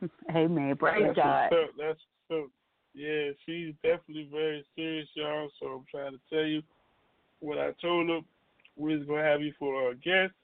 Amen. 0.34 0.76
Praise 0.76 1.02
That's 1.06 1.16
God. 1.16 1.50
what's 1.50 1.70
up. 1.70 1.76
That's 1.76 2.00
what's 2.28 2.44
up. 2.44 2.50
Yeah, 2.94 3.30
she's 3.46 3.74
definitely 3.82 4.28
very 4.30 4.64
serious, 4.76 5.08
y'all. 5.14 5.50
So 5.60 5.66
I'm 5.66 5.84
trying 5.90 6.12
to 6.12 6.20
tell 6.30 6.44
you, 6.44 6.62
when 7.40 7.58
I 7.58 7.72
told 7.80 8.08
her 8.08 8.20
we 8.76 8.96
was 8.96 9.06
gonna 9.06 9.22
have 9.22 9.40
you 9.40 9.52
for 9.58 9.74
our 9.82 9.94
guest, 9.94 10.34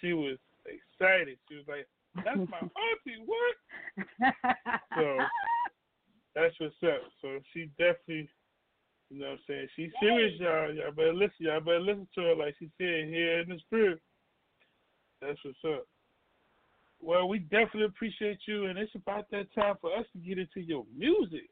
she 0.00 0.12
was 0.12 0.36
excited. 0.66 1.38
She 1.48 1.56
was 1.56 1.64
like, 1.68 1.86
"That's 2.16 2.50
my 2.50 2.58
auntie. 2.58 3.22
What?" 3.24 3.56
So 4.96 5.18
that's 6.34 6.54
what's 6.60 6.74
up. 6.84 7.02
So 7.20 7.38
she 7.52 7.70
definitely, 7.78 8.28
you 9.10 9.20
know, 9.20 9.26
what 9.26 9.32
I'm 9.32 9.38
saying 9.46 9.68
she's 9.76 9.90
serious, 10.00 10.38
y'all. 10.40 10.72
Y'all 10.72 10.92
better 10.92 11.14
listen. 11.14 11.34
Y'all 11.38 11.60
better 11.60 11.80
listen 11.80 12.08
to 12.16 12.20
her 12.22 12.36
like 12.36 12.54
she 12.58 12.70
said 12.78 13.08
here 13.08 13.40
in 13.40 13.48
the 13.48 13.58
spirit. 13.60 14.00
That's 15.20 15.38
what's 15.44 15.58
up. 15.64 15.86
Well, 17.02 17.28
we 17.28 17.40
definitely 17.40 17.84
appreciate 17.84 18.38
you, 18.46 18.66
and 18.66 18.78
it's 18.78 18.94
about 18.94 19.30
that 19.30 19.52
time 19.54 19.74
for 19.80 19.94
us 19.96 20.06
to 20.12 20.18
get 20.18 20.38
into 20.38 20.60
your 20.60 20.84
music. 20.96 21.50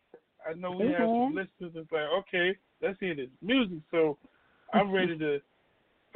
I 0.48 0.54
know 0.54 0.72
we 0.72 0.86
have 0.86 1.08
some 1.28 1.34
listeners 1.34 1.72
that's 1.74 1.92
like, 1.92 2.08
okay, 2.20 2.56
let's 2.80 2.98
hear 3.00 3.14
this 3.14 3.28
music. 3.42 3.78
So 3.90 4.18
I'm 4.72 4.90
ready 4.90 5.16
to 5.18 5.40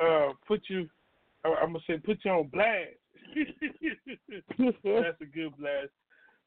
uh, 0.03 0.33
put 0.49 0.63
you. 0.69 0.89
I- 1.45 1.55
I'm 1.63 1.69
gonna 1.73 1.85
say 1.87 1.99
put 1.99 2.19
you 2.25 2.31
on 2.31 2.49
blast. 2.49 2.97
That's 4.59 5.21
a 5.21 5.27
good 5.27 5.57
blast. 5.59 5.91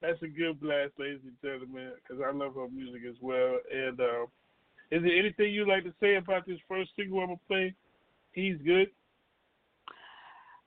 That's 0.02 0.22
a 0.24 0.28
good 0.28 0.60
blast, 0.62 0.94
ladies 0.98 1.20
and 1.24 1.36
gentlemen, 1.44 1.92
because 2.02 2.24
I 2.26 2.32
love 2.32 2.56
her 2.56 2.68
music 2.70 3.02
as 3.08 3.16
well. 3.22 3.58
And 3.72 4.00
uh, 4.00 4.24
is 4.92 5.04
there 5.04 5.18
anything 5.20 5.54
you'd 5.54 5.68
like 5.68 5.84
to 5.84 5.94
say 6.00 6.16
about 6.16 6.48
this 6.48 6.60
first 6.68 6.92
single 6.96 7.20
I'm 7.20 7.28
gonna 7.28 7.40
play? 7.48 7.74
He's 8.32 8.58
good. 8.66 8.88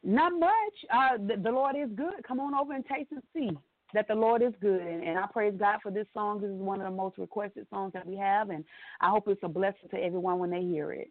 Not 0.04 0.32
much. 0.38 0.50
Uh, 0.92 1.16
the, 1.18 1.40
the 1.40 1.50
Lord 1.50 1.76
is 1.76 1.88
good. 1.94 2.14
Come 2.26 2.40
on 2.40 2.54
over 2.54 2.72
and 2.72 2.84
taste 2.86 3.12
and 3.12 3.22
see 3.34 3.56
that 3.94 4.08
the 4.08 4.14
Lord 4.14 4.42
is 4.42 4.52
good. 4.60 4.80
And, 4.80 5.04
and 5.04 5.18
I 5.18 5.26
praise 5.26 5.54
God 5.58 5.78
for 5.82 5.90
this 5.92 6.06
song. 6.14 6.40
This 6.40 6.50
is 6.50 6.60
one 6.60 6.80
of 6.80 6.86
the 6.90 6.96
most 6.96 7.18
requested 7.18 7.66
songs 7.70 7.92
that 7.92 8.06
we 8.06 8.16
have, 8.16 8.50
and 8.50 8.64
I 9.00 9.10
hope 9.10 9.28
it's 9.28 9.42
a 9.42 9.48
blessing 9.48 9.88
to 9.90 9.96
everyone 9.96 10.38
when 10.38 10.50
they 10.50 10.62
hear 10.62 10.92
it. 10.92 11.10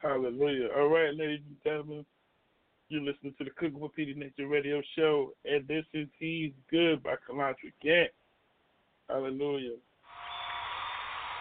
Hallelujah. 0.00 0.68
All 0.76 0.88
right, 0.88 1.14
ladies 1.14 1.40
and 1.46 1.56
gentlemen, 1.62 2.06
you're 2.88 3.02
listening 3.02 3.34
to 3.38 3.44
the 3.44 3.50
Cooking 3.50 3.78
with 3.78 3.94
Petey 3.94 4.14
Nature 4.14 4.48
Radio 4.48 4.82
Show, 4.96 5.32
and 5.44 5.66
this 5.68 5.84
is 5.92 6.08
He's 6.18 6.52
Good 6.70 7.02
by 7.02 7.14
Calandra 7.28 7.72
Gantt. 7.84 8.08
Hallelujah. 9.08 9.76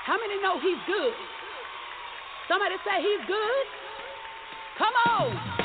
How 0.06 0.18
many 0.18 0.42
know 0.42 0.60
he's 0.60 0.80
good? 0.88 1.14
Somebody 2.48 2.76
say 2.84 3.02
he's 3.02 3.28
good? 3.28 3.89
Come 4.80 4.94
on. 5.10 5.59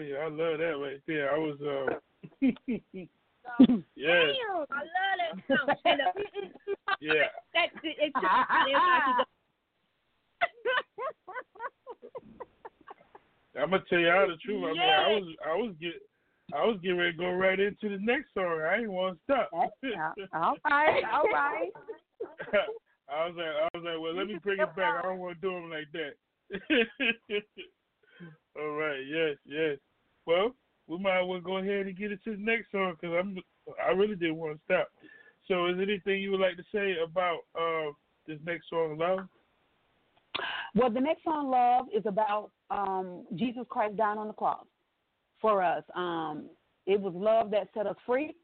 You, 0.00 0.16
I 0.16 0.28
love 0.28 0.58
that 0.58 0.78
right 0.78 1.00
there. 1.06 1.34
I 1.34 1.38
was 1.38 1.60
uh 1.60 1.94
yes, 2.40 2.56
Damn, 3.96 4.66
I 4.70 4.82
love 4.84 5.18
that 5.48 5.58
song. 5.58 5.74
Yeah. 7.00 7.14
that, 7.54 7.68
it, 7.82 7.96
it, 7.98 8.12
it, 8.12 9.26
I'm 13.58 13.70
gonna 13.70 13.82
tell 13.88 13.98
you 13.98 14.10
all 14.10 14.28
the 14.28 14.36
truth. 14.44 14.64
I 14.64 14.72
mean, 14.72 14.80
I 14.80 15.08
was 15.08 15.36
I 15.46 15.54
was 15.56 15.74
get 15.80 15.94
I 16.54 16.64
was 16.64 16.78
getting 16.82 16.98
ready 16.98 17.12
to 17.12 17.18
go 17.18 17.30
right 17.32 17.58
into 17.58 17.88
the 17.88 17.98
next 18.00 18.34
song. 18.34 18.60
I 18.60 18.78
ain't 18.78 18.90
want 18.90 19.16
to 19.16 19.22
stop. 19.24 19.48
All 19.52 19.70
right, 19.82 21.04
all 21.12 21.24
right. 21.32 21.70
I 23.08 23.26
was 23.26 23.34
like, 23.36 23.46
I 23.46 23.68
was 23.74 23.84
like, 23.84 24.00
well, 24.00 24.14
let 24.14 24.26
me 24.26 24.38
bring 24.42 24.60
it 24.60 24.76
back. 24.76 24.98
I 24.98 25.02
don't 25.02 25.18
want 25.18 25.40
to 25.40 25.40
do 25.40 25.52
them 25.52 25.70
like 25.70 25.90
that. 25.92 26.14
All 28.58 28.70
right, 28.70 29.00
yes, 29.06 29.36
yes. 29.44 29.78
Well, 30.30 30.54
we 30.86 30.98
might 30.98 31.22
as 31.22 31.26
well 31.26 31.40
go 31.40 31.58
ahead 31.58 31.86
and 31.86 31.98
get 31.98 32.12
into 32.12 32.36
the 32.36 32.42
next 32.42 32.70
song 32.70 32.94
because 33.00 33.16
I'm, 33.18 33.36
I 33.84 33.90
really 33.90 34.14
didn't 34.14 34.36
want 34.36 34.56
to 34.56 34.60
stop. 34.64 34.88
So, 35.48 35.66
is 35.66 35.76
there 35.76 35.82
anything 35.82 36.22
you 36.22 36.30
would 36.30 36.40
like 36.40 36.56
to 36.56 36.62
say 36.72 36.94
about 37.02 37.38
uh, 37.58 37.90
this 38.28 38.38
next 38.46 38.70
song, 38.70 38.96
Love? 38.96 39.26
Well, 40.76 40.90
the 40.90 41.00
next 41.00 41.24
song, 41.24 41.50
Love, 41.50 41.86
is 41.92 42.04
about 42.06 42.52
um, 42.70 43.24
Jesus 43.34 43.64
Christ 43.68 43.96
dying 43.96 44.18
on 44.18 44.28
the 44.28 44.32
cross 44.32 44.64
for 45.40 45.64
us. 45.64 45.82
Um, 45.96 46.48
it 46.86 47.00
was 47.00 47.12
love 47.16 47.50
that 47.50 47.68
set 47.74 47.88
us 47.88 47.96
free. 48.06 48.36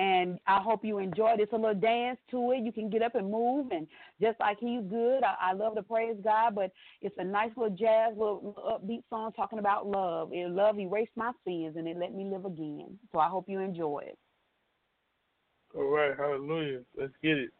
And 0.00 0.38
I 0.46 0.62
hope 0.62 0.82
you 0.82 0.96
enjoyed 0.96 1.40
it. 1.40 1.42
It's 1.42 1.52
a 1.52 1.56
little 1.56 1.74
dance 1.74 2.18
to 2.30 2.52
it. 2.52 2.64
You 2.64 2.72
can 2.72 2.88
get 2.88 3.02
up 3.02 3.16
and 3.16 3.30
move. 3.30 3.70
And 3.70 3.86
just 4.18 4.40
like 4.40 4.56
he's 4.58 4.80
good, 4.88 5.22
I, 5.22 5.50
I 5.50 5.52
love 5.52 5.74
to 5.74 5.82
praise 5.82 6.16
God, 6.24 6.54
but 6.54 6.72
it's 7.02 7.14
a 7.18 7.24
nice 7.24 7.50
little 7.54 7.76
jazz, 7.76 8.12
little, 8.16 8.54
little 8.56 8.80
upbeat 8.80 9.02
song 9.10 9.32
talking 9.36 9.58
about 9.58 9.86
love. 9.86 10.32
And 10.32 10.56
love 10.56 10.78
erased 10.78 11.10
my 11.16 11.32
sins 11.44 11.76
and 11.76 11.86
it 11.86 11.98
let 11.98 12.14
me 12.14 12.24
live 12.24 12.46
again. 12.46 12.98
So 13.12 13.18
I 13.18 13.28
hope 13.28 13.44
you 13.46 13.60
enjoy 13.60 14.04
it. 14.06 14.18
All 15.76 15.84
right, 15.84 16.16
hallelujah. 16.16 16.80
Let's 16.98 17.12
get 17.22 17.36
it. 17.36 17.50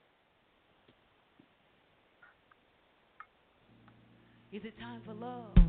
Is 4.51 4.63
it 4.65 4.79
time 4.81 5.03
for 5.05 5.13
love? 5.13 5.60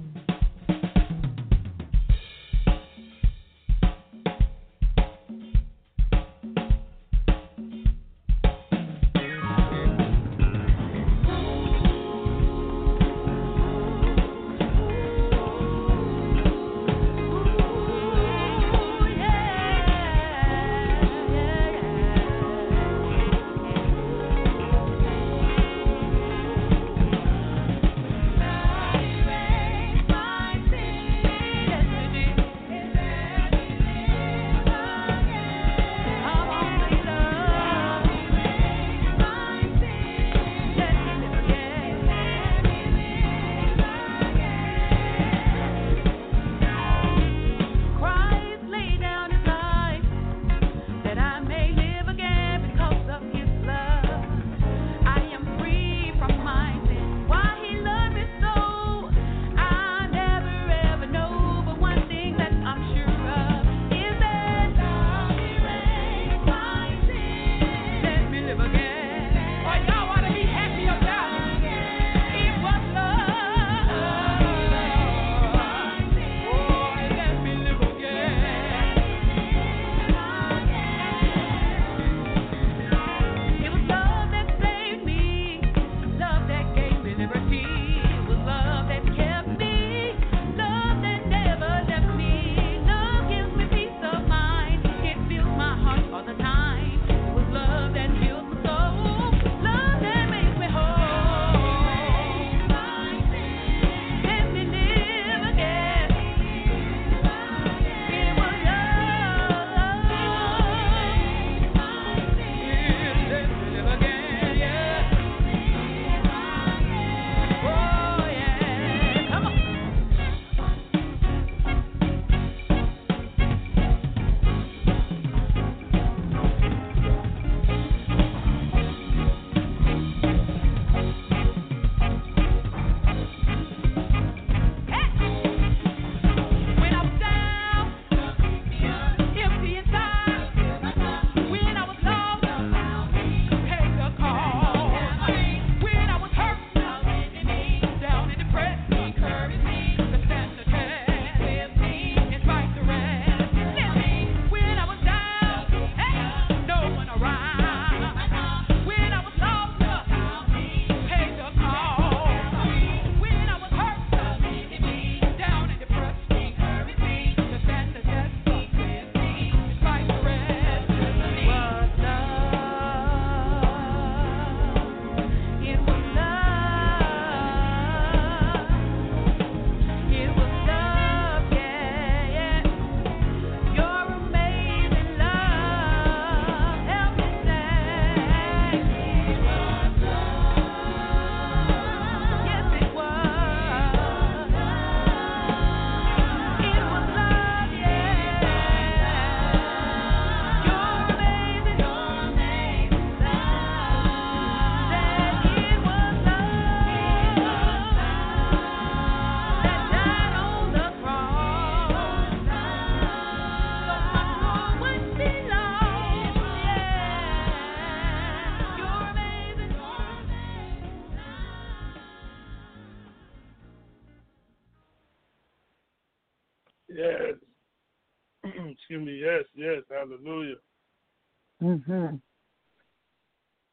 Mhm. 231.61 232.21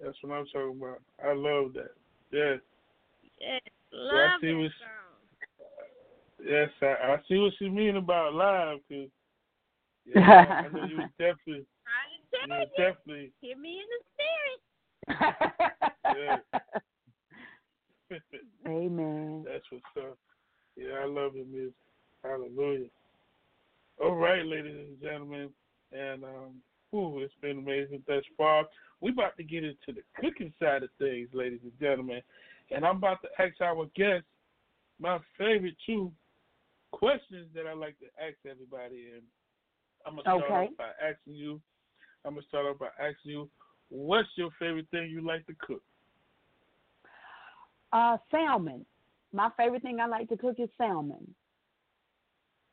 That's 0.00 0.16
what 0.22 0.34
I'm 0.34 0.46
talking 0.46 0.80
about. 0.80 1.02
I 1.24 1.32
love 1.32 1.72
that. 1.74 1.90
Yes. 2.30 2.60
Yes, 3.40 3.60
love 3.92 4.40
see 4.40 4.52
that. 4.52 4.70
Yes, 6.44 6.70
I, 6.82 6.94
I 7.12 7.16
see 7.28 7.38
what 7.38 7.52
you 7.60 7.70
mean 7.70 7.96
about 7.96 8.34
live, 8.34 8.78
cause 8.88 9.08
yeah, 10.06 10.62
I 10.64 10.68
know 10.72 10.84
you 10.84 10.98
was 10.98 11.08
definitely, 11.18 11.66
Trying 11.84 12.12
you 12.14 12.20
to 12.30 12.36
tell 12.46 12.58
was 12.58 12.68
definitely. 12.76 13.32
hear 13.40 13.56
me 13.58 13.80
in 13.80 13.86
the 13.90 14.00
spirit. 14.14 14.60
Amen. 18.66 19.44
That's 19.46 19.64
what's 19.70 19.96
up. 20.08 20.18
Yeah, 20.76 20.94
I 21.02 21.06
love 21.06 21.32
the 21.34 21.44
music. 21.44 21.74
Hallelujah. 22.22 22.88
All 24.02 24.14
right, 24.14 24.46
ladies 24.46 24.76
and 24.76 25.00
gentlemen, 25.02 25.50
and 25.92 26.24
um, 26.24 26.62
ooh, 26.94 27.20
it's 27.20 27.34
been 27.40 27.58
amazing 27.58 28.02
thus 28.06 28.24
far. 28.36 28.64
We 29.00 29.10
about 29.10 29.36
to 29.36 29.44
get 29.44 29.64
into 29.64 29.92
the 29.92 30.02
cooking 30.20 30.52
side 30.60 30.82
of 30.82 30.90
things, 30.98 31.28
ladies 31.32 31.60
and 31.62 31.72
gentlemen, 31.80 32.20
and 32.70 32.84
I'm 32.84 32.96
about 32.96 33.18
to 33.22 33.28
ask 33.42 33.60
our 33.60 33.86
guests 33.94 34.26
my 35.00 35.18
favorite 35.36 35.76
two 35.86 36.12
questions 36.90 37.48
that 37.54 37.66
I 37.66 37.74
like 37.74 37.98
to 38.00 38.06
ask 38.20 38.36
everybody, 38.48 39.10
and 39.14 39.22
I'm 40.06 40.16
gonna 40.16 40.22
start 40.22 40.42
Okay. 40.42 40.66
off 40.66 40.76
by 40.76 40.90
asking 41.02 41.34
you. 41.34 41.60
I'm 42.24 42.34
gonna 42.34 42.46
start 42.46 42.66
off 42.66 42.78
by 42.78 42.88
asking 42.98 43.32
you, 43.32 43.50
what's 43.90 44.28
your 44.36 44.50
favorite 44.58 44.88
thing 44.90 45.08
you 45.10 45.20
like 45.20 45.46
to 45.46 45.54
cook? 45.54 45.82
Uh, 47.92 48.18
salmon. 48.30 48.84
My 49.32 49.50
favorite 49.56 49.82
thing 49.82 50.00
I 50.00 50.06
like 50.06 50.28
to 50.30 50.36
cook 50.36 50.58
is 50.58 50.68
salmon. 50.76 51.34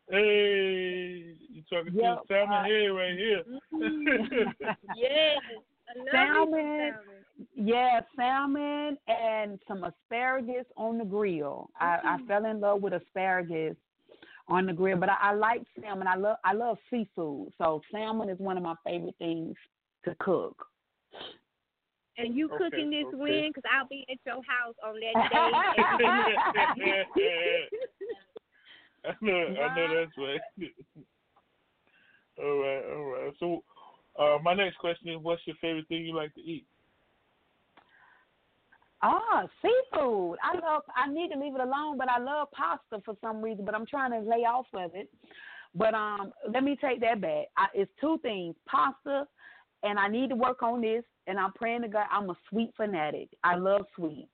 Hey, 0.10 1.34
you 1.49 1.64
talking 1.70 1.93
Yep, 1.93 2.18
to 2.18 2.22
the 2.28 2.34
salmon 2.34 2.58
uh, 2.58 2.64
head 2.64 2.88
right 2.88 3.18
here. 3.18 3.43
Yes, 4.95 5.39
I 5.89 5.97
love 5.97 6.06
me 6.08 6.12
some 6.12 6.14
Salmon. 6.14 6.93
salmon. 6.93 7.26
Yeah, 7.56 8.01
salmon 8.16 8.97
and 9.08 9.60
some 9.68 9.84
asparagus 9.84 10.66
on 10.78 10.97
the 10.99 11.06
grill. 11.06 11.70
I, 11.80 11.99
I 12.03 12.18
fell 12.28 12.45
in 12.45 12.60
love 12.60 12.82
with 12.82 12.93
asparagus 12.93 13.76
on 14.47 14.68
the 14.68 14.74
grill, 14.74 14.97
but 14.97 15.10
I, 15.10 15.18
I 15.22 15.34
like 15.34 15.64
salmon. 15.82 16.08
I 16.08 16.16
love 16.16 16.38
I 16.43 16.53
love 16.53 16.78
seafood, 16.89 17.51
so 17.58 17.82
salmon 17.91 18.30
is 18.30 18.39
one 18.39 18.58
of 18.58 18.64
my 18.64 18.76
favorite 18.86 19.16
things 19.18 19.56
to 20.06 20.16
cook. 20.20 20.68
And 22.18 22.36
you 22.36 22.45
Okay, 22.45 22.66
cooking 22.70 22.91
this 22.91 23.06
okay. 23.08 23.18
when? 23.18 23.49
Because 23.49 23.64
I'll 23.74 23.88
be 23.88 24.06
at 24.10 24.18
your 24.26 24.41
house 24.47 24.76
on 24.84 24.95
that 25.01 25.16
day. 25.99 27.70
I 29.08 29.14
know, 29.22 29.34
I 29.34 29.76
know 29.76 29.95
that's 29.95 30.18
right. 30.18 30.41
all 32.39 32.60
right, 32.60 32.84
all 32.93 33.06
right. 33.06 33.34
So, 33.39 33.64
uh, 34.20 34.38
my 34.43 34.53
next 34.53 34.78
question 34.78 35.10
is, 35.10 35.18
what's 35.22 35.41
your 35.45 35.56
favorite 35.62 35.88
thing 35.88 36.06
you 36.06 36.16
like 36.16 36.34
to 36.36 36.41
eat? 36.41 36.66
Ah, 39.01 39.45
seafood. 39.62 40.38
I 40.41 40.58
love. 40.58 40.82
I 40.95 41.12
need 41.12 41.32
to 41.32 41.39
leave 41.39 41.53
it 41.53 41.62
alone, 41.62 41.97
but 41.97 42.10
I 42.10 42.18
love 42.18 42.47
pasta 42.51 43.01
for 43.03 43.16
some 43.22 43.41
reason. 43.41 43.66
But 43.66 43.76
I'm 43.76 43.86
trying 43.86 44.12
to 44.12 44.20
lay 44.28 44.45
off 44.45 44.66
of 44.74 44.95
it. 44.95 45.10
But 45.76 45.93
um, 45.93 46.32
let 46.51 46.64
me 46.64 46.78
take 46.80 47.01
that 47.01 47.22
back. 47.22 47.45
I, 47.58 47.68
it's 47.74 47.91
two 47.99 48.18
things: 48.24 48.56
pasta, 48.68 49.28
and 49.84 49.99
I 49.99 50.08
need 50.08 50.30
to 50.30 50.36
work 50.36 50.64
on 50.64 50.82
this. 50.82 51.03
And 51.28 51.39
I'm 51.39 51.53
praying 51.53 51.82
to 51.82 51.88
God. 51.88 52.06
I'm 52.12 52.30
a 52.30 52.38
sweet 52.49 52.72
fanatic. 52.78 53.30
I 53.43 53.56
love 53.56 53.86
sweet. 53.95 54.28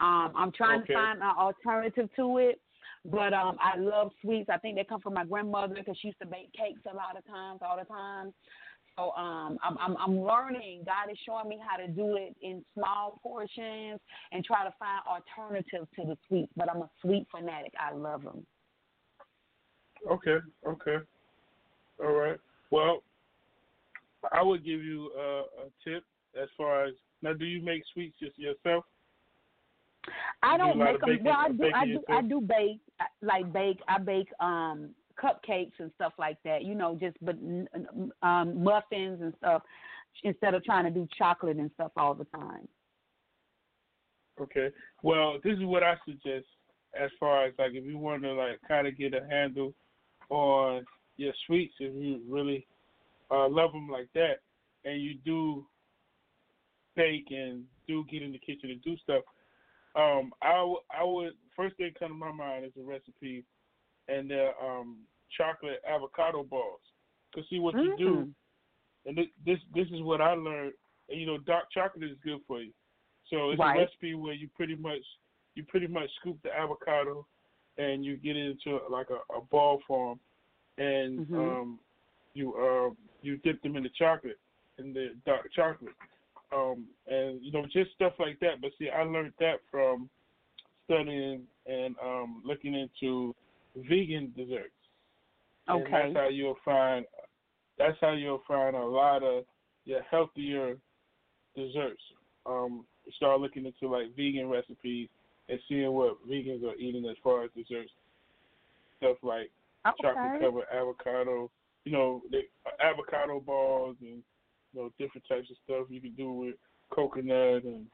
Um, 0.00 0.32
I'm 0.36 0.52
trying 0.52 0.80
Okay. 0.82 0.92
to 0.92 0.98
find 0.98 1.22
an 1.22 1.32
alternative 1.38 2.08
to 2.16 2.38
it. 2.38 2.60
But 3.04 3.34
um, 3.34 3.56
I 3.60 3.78
love 3.78 4.12
sweets. 4.22 4.48
I 4.50 4.58
think 4.58 4.76
they 4.76 4.84
come 4.84 5.00
from 5.00 5.14
my 5.14 5.24
grandmother 5.24 5.74
because 5.74 5.96
she 6.00 6.08
used 6.08 6.20
to 6.20 6.26
bake 6.26 6.52
cakes 6.52 6.80
a 6.90 6.96
lot 6.96 7.16
of 7.18 7.26
times, 7.26 7.60
all 7.62 7.76
the 7.78 7.84
time. 7.84 8.32
So 8.96 9.10
um, 9.12 9.58
I'm, 9.62 9.76
I'm 9.78 9.96
I'm 9.96 10.20
learning. 10.20 10.84
God 10.86 11.10
is 11.10 11.18
showing 11.26 11.48
me 11.48 11.58
how 11.68 11.76
to 11.76 11.88
do 11.88 12.16
it 12.16 12.36
in 12.42 12.64
small 12.74 13.18
portions 13.22 14.00
and 14.32 14.44
try 14.44 14.64
to 14.64 14.72
find 14.78 15.02
alternatives 15.08 15.88
to 15.96 16.06
the 16.06 16.16
sweets. 16.28 16.52
But 16.56 16.70
I'm 16.70 16.82
a 16.82 16.90
sweet 17.02 17.26
fanatic. 17.30 17.72
I 17.78 17.94
love 17.94 18.22
them. 18.22 18.46
Okay, 20.10 20.36
okay. 20.66 20.96
All 22.02 22.12
right. 22.12 22.38
Well, 22.70 23.02
I 24.32 24.42
would 24.42 24.64
give 24.64 24.82
you 24.82 25.10
uh, 25.18 25.64
a 25.64 25.70
tip 25.84 26.04
as 26.40 26.48
far 26.56 26.84
as 26.84 26.94
now. 27.20 27.32
Do 27.32 27.44
you 27.44 27.62
make 27.62 27.82
sweets 27.92 28.16
just 28.20 28.38
yourself? 28.38 28.84
I 30.42 30.56
do 30.56 30.62
don't 30.64 30.78
lot 30.78 30.84
make 30.92 31.00
them. 31.00 31.08
baking- 31.10 31.24
Well, 31.24 31.36
I 31.38 31.48
do. 31.48 31.64
I 31.74 31.84
do. 31.86 32.04
I 32.10 32.22
do 32.22 32.40
bake. 32.40 32.80
Like 33.22 33.52
bake. 33.52 33.80
I 33.88 33.98
bake 33.98 34.28
um 34.40 34.90
cupcakes 35.22 35.72
and 35.78 35.90
stuff 35.94 36.12
like 36.18 36.38
that. 36.44 36.64
You 36.64 36.74
know, 36.74 36.96
just 37.00 37.16
but 37.22 37.36
um 38.26 38.62
muffins 38.62 39.20
and 39.22 39.32
stuff 39.38 39.62
instead 40.22 40.54
of 40.54 40.62
trying 40.64 40.84
to 40.84 40.90
do 40.90 41.08
chocolate 41.16 41.56
and 41.56 41.70
stuff 41.74 41.92
all 41.96 42.14
the 42.14 42.24
time. 42.26 42.68
Okay. 44.40 44.70
Well, 45.02 45.38
this 45.44 45.56
is 45.58 45.64
what 45.64 45.82
I 45.82 45.94
suggest 46.04 46.46
as 47.00 47.10
far 47.18 47.44
as 47.46 47.54
like 47.58 47.72
if 47.74 47.84
you 47.84 47.98
want 47.98 48.22
to 48.22 48.32
like 48.32 48.58
kind 48.66 48.86
of 48.86 48.96
get 48.96 49.14
a 49.14 49.26
handle 49.28 49.72
on 50.30 50.84
your 51.16 51.32
sweets, 51.46 51.74
if 51.80 51.94
you 51.94 52.20
really 52.28 52.66
uh, 53.30 53.48
love 53.48 53.72
them 53.72 53.88
like 53.88 54.08
that, 54.14 54.40
and 54.84 55.00
you 55.00 55.14
do 55.24 55.64
bake 56.96 57.26
and 57.30 57.64
do 57.88 58.04
get 58.10 58.22
in 58.22 58.32
the 58.32 58.38
kitchen 58.38 58.70
and 58.70 58.82
do 58.82 58.96
stuff. 58.98 59.22
Um, 59.96 60.32
I 60.42 60.54
w- 60.54 60.80
I 60.90 61.04
would 61.04 61.34
first 61.54 61.76
thing 61.76 61.92
come 61.98 62.08
to 62.08 62.14
my 62.14 62.32
mind 62.32 62.64
is 62.64 62.72
a 62.78 62.82
recipe, 62.82 63.44
and 64.08 64.30
they're 64.30 64.52
um 64.62 64.98
chocolate 65.36 65.80
avocado 65.88 66.42
balls. 66.42 66.80
Cause 67.34 67.44
see 67.50 67.58
what 67.60 67.74
you 67.74 67.94
do, 67.96 68.04
Mm. 68.06 68.34
and 69.06 69.16
this 69.16 69.26
this 69.44 69.58
this 69.74 69.88
is 69.88 70.02
what 70.02 70.20
I 70.20 70.34
learned. 70.34 70.72
And, 71.08 71.20
you 71.20 71.26
know, 71.26 71.38
dark 71.38 71.70
chocolate 71.70 72.10
is 72.10 72.16
good 72.24 72.40
for 72.46 72.60
you. 72.60 72.72
So 73.30 73.50
it's 73.50 73.60
Right. 73.60 73.76
a 73.76 73.80
recipe 73.80 74.14
where 74.14 74.34
you 74.34 74.48
pretty 74.56 74.74
much 74.76 75.02
you 75.54 75.64
pretty 75.64 75.86
much 75.86 76.10
scoop 76.20 76.38
the 76.42 76.52
avocado 76.52 77.26
and 77.78 78.04
you 78.04 78.16
get 78.16 78.36
it 78.36 78.50
into 78.50 78.80
like 78.88 79.08
a, 79.10 79.34
a 79.34 79.40
ball 79.40 79.80
form, 79.86 80.18
and 80.78 81.20
Mhm. 81.20 81.36
um, 81.38 81.80
you 82.34 82.54
uh, 82.54 82.90
you 83.22 83.36
dip 83.38 83.62
them 83.62 83.76
in 83.76 83.82
the 83.82 83.88
chocolate, 83.90 84.38
in 84.78 84.92
the 84.92 85.16
dark 85.26 85.52
chocolate, 85.52 85.94
um, 86.54 86.84
and 87.06 87.42
you 87.42 87.52
know 87.52 87.64
just 87.72 87.92
stuff 87.94 88.12
like 88.18 88.38
that. 88.40 88.60
But 88.60 88.70
see, 88.78 88.88
I 88.88 89.02
learned 89.02 89.32
that 89.40 89.56
from 89.70 90.08
studying 90.84 91.42
and 91.66 91.94
um, 92.02 92.42
looking 92.44 92.74
into 92.74 93.34
vegan 93.76 94.32
desserts. 94.36 94.70
And 95.66 95.82
Okay. 95.82 95.90
that's 95.90 96.16
how 96.16 96.28
you'll 96.28 96.58
find. 96.64 97.06
That's 97.78 97.96
how 98.00 98.12
you'll 98.12 98.42
find 98.46 98.76
a 98.76 98.84
lot 98.84 99.22
of 99.22 99.44
your 99.84 100.02
healthier 100.02 100.76
desserts. 101.56 102.02
Um, 102.46 102.86
start 103.16 103.40
looking 103.40 103.66
into 103.66 103.92
like 103.92 104.14
vegan 104.16 104.48
recipes 104.48 105.08
and 105.48 105.58
seeing 105.68 105.90
what 105.92 106.18
vegans 106.28 106.64
are 106.64 106.76
eating 106.76 107.06
as 107.06 107.16
far 107.22 107.44
as 107.44 107.50
desserts. 107.56 107.90
Stuff 108.98 109.16
like 109.22 109.50
chocolate 110.00 110.40
covered 110.40 110.66
avocado, 110.72 111.50
you 111.84 111.92
know, 111.92 112.22
the 112.30 112.42
avocado 112.80 113.40
balls 113.40 113.96
and 114.00 114.22
you 114.74 114.80
know 114.80 114.90
different 114.98 115.24
types 115.28 115.50
of 115.50 115.56
stuff 115.64 115.86
you 115.88 116.00
can 116.00 116.12
do 116.12 116.32
with 116.32 116.54
coconut 116.90 117.64
and 117.64 117.86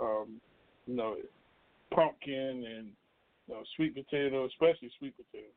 um, 0.00 0.40
you 0.86 0.94
know 0.94 1.16
pumpkin 1.94 2.64
and 2.66 2.92
you 3.46 3.54
know, 3.54 3.62
sweet 3.76 3.94
potato, 3.94 4.46
especially 4.46 4.90
sweet 4.98 5.14
potato. 5.16 5.48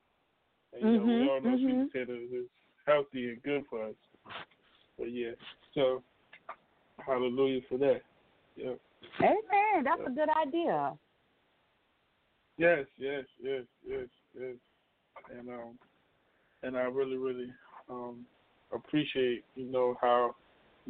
And 0.74 0.82
you 0.82 0.98
know, 0.98 1.06
we 1.06 1.12
Mhm, 1.12 1.30
all 1.30 1.42
know 1.42 1.58
mhm. 1.58 1.66
sweet 1.66 1.92
potatoes 1.92 2.32
is 2.32 2.48
healthy 2.86 3.30
and 3.30 3.44
good 3.44 3.66
for 3.70 3.84
us. 3.84 3.96
But 4.98 5.12
yeah, 5.12 5.32
so 5.74 6.04
hallelujah 7.06 7.62
for 7.68 7.78
that. 7.80 8.02
Yeah. 8.56 8.76
Amen. 9.20 9.84
That's 9.84 10.08
a 10.08 10.12
good 10.12 10.30
idea. 10.30 10.98
Yes, 12.58 12.86
yes, 12.98 13.26
yes, 13.42 13.64
yes, 13.86 14.08
yes. 14.40 14.56
And 15.30 15.50
um 15.50 15.80
and 16.64 16.78
I 16.78 16.84
really, 16.84 17.18
really 17.18 17.52
um 17.90 18.26
appreciate, 18.72 19.44
you 19.56 19.66
know, 19.66 19.98
how 20.02 20.36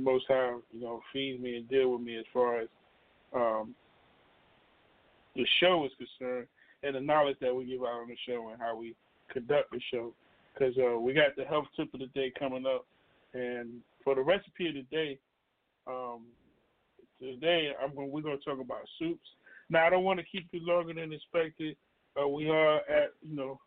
most 0.04 0.26
High, 0.28 0.56
you 0.72 0.82
know, 0.82 1.02
feeds 1.14 1.41
me 1.41 1.58
and 1.58 1.70
deal 1.70 1.91
with 1.91 2.02
me 2.02 2.18
as 2.18 2.26
far 2.34 2.62
as 2.62 2.68
um 3.34 3.76
the 5.36 5.45
show 5.60 5.86
is 5.86 5.91
concerned 5.97 6.47
and 6.84 6.95
the 6.95 6.99
knowledge 6.99 7.38
that 7.41 7.56
we 7.56 7.66
give 7.66 7.82
out 7.82 8.02
on 8.02 8.08
the 8.08 8.18
show 8.28 8.49
and 8.49 8.60
how 8.60 8.76
we 8.76 8.95
conduct 9.32 9.72
the 9.72 9.80
show. 9.91 10.14
Because 10.54 10.76
uh, 10.78 10.99
we 10.99 11.14
got 11.14 11.36
the 11.38 11.45
health 11.45 11.68
tip 11.76 11.93
of 11.93 12.02
the 12.02 12.08
day 12.08 12.34
coming 12.38 12.66
up, 12.66 12.86
and 13.34 13.80
for 14.04 14.16
the 14.16 14.22
recipe 14.22 14.68
of 14.68 14.76
the 14.76 14.86
day, 14.91 15.18
um, 15.88 16.24
today 17.22 17.72
going. 17.95 18.12
We're 18.12 18.22
going 18.22 18.38
to 18.38 18.43
talk 18.43 18.60
about 18.60 18.82
soups. 18.99 19.28
Now 19.70 19.86
I 19.86 19.89
don't 19.89 20.04
want 20.04 20.20
to 20.20 20.26
keep 20.26 20.47
you 20.52 20.66
longer 20.66 20.93
than 20.93 21.14
expected. 21.14 21.78
Uh, 22.22 22.28
we 22.28 22.49
are 22.49 22.78
at 22.78 23.14
you 23.22 23.36
know 23.36 23.60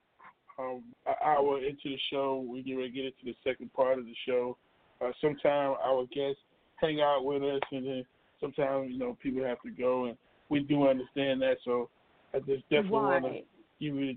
um, 0.59 0.83
an 1.07 1.15
hour 1.25 1.59
into 1.59 1.85
the 1.85 1.99
show. 2.11 2.47
We 2.47 2.63
get 2.63 2.75
ready 2.75 2.91
to 2.91 2.95
get 2.95 3.05
into 3.07 3.25
the 3.25 3.35
second 3.43 3.73
part 3.73 3.99
of 3.99 4.05
the 4.05 4.15
show. 4.27 4.59
Uh, 5.05 5.13
sometimes 5.21 5.77
our 5.85 6.07
guests 6.15 6.41
hang 6.77 7.01
out 7.01 7.25
with 7.25 7.43
us, 7.43 7.61
and 7.73 7.87
then 7.87 8.05
sometimes 8.41 8.91
you 8.91 8.99
know 8.99 9.17
people 9.23 9.45
have 9.45 9.61
to 9.63 9.71
go, 9.71 10.07
and 10.07 10.17
we 10.49 10.61
do 10.61 10.89
understand 10.89 11.43
that. 11.43 11.57
So 11.65 11.91
I 12.33 12.39
just 12.39 12.63
definitely 12.71 12.91
want 12.91 13.25
to 13.25 13.41
give 13.81 13.95
you 13.95 14.17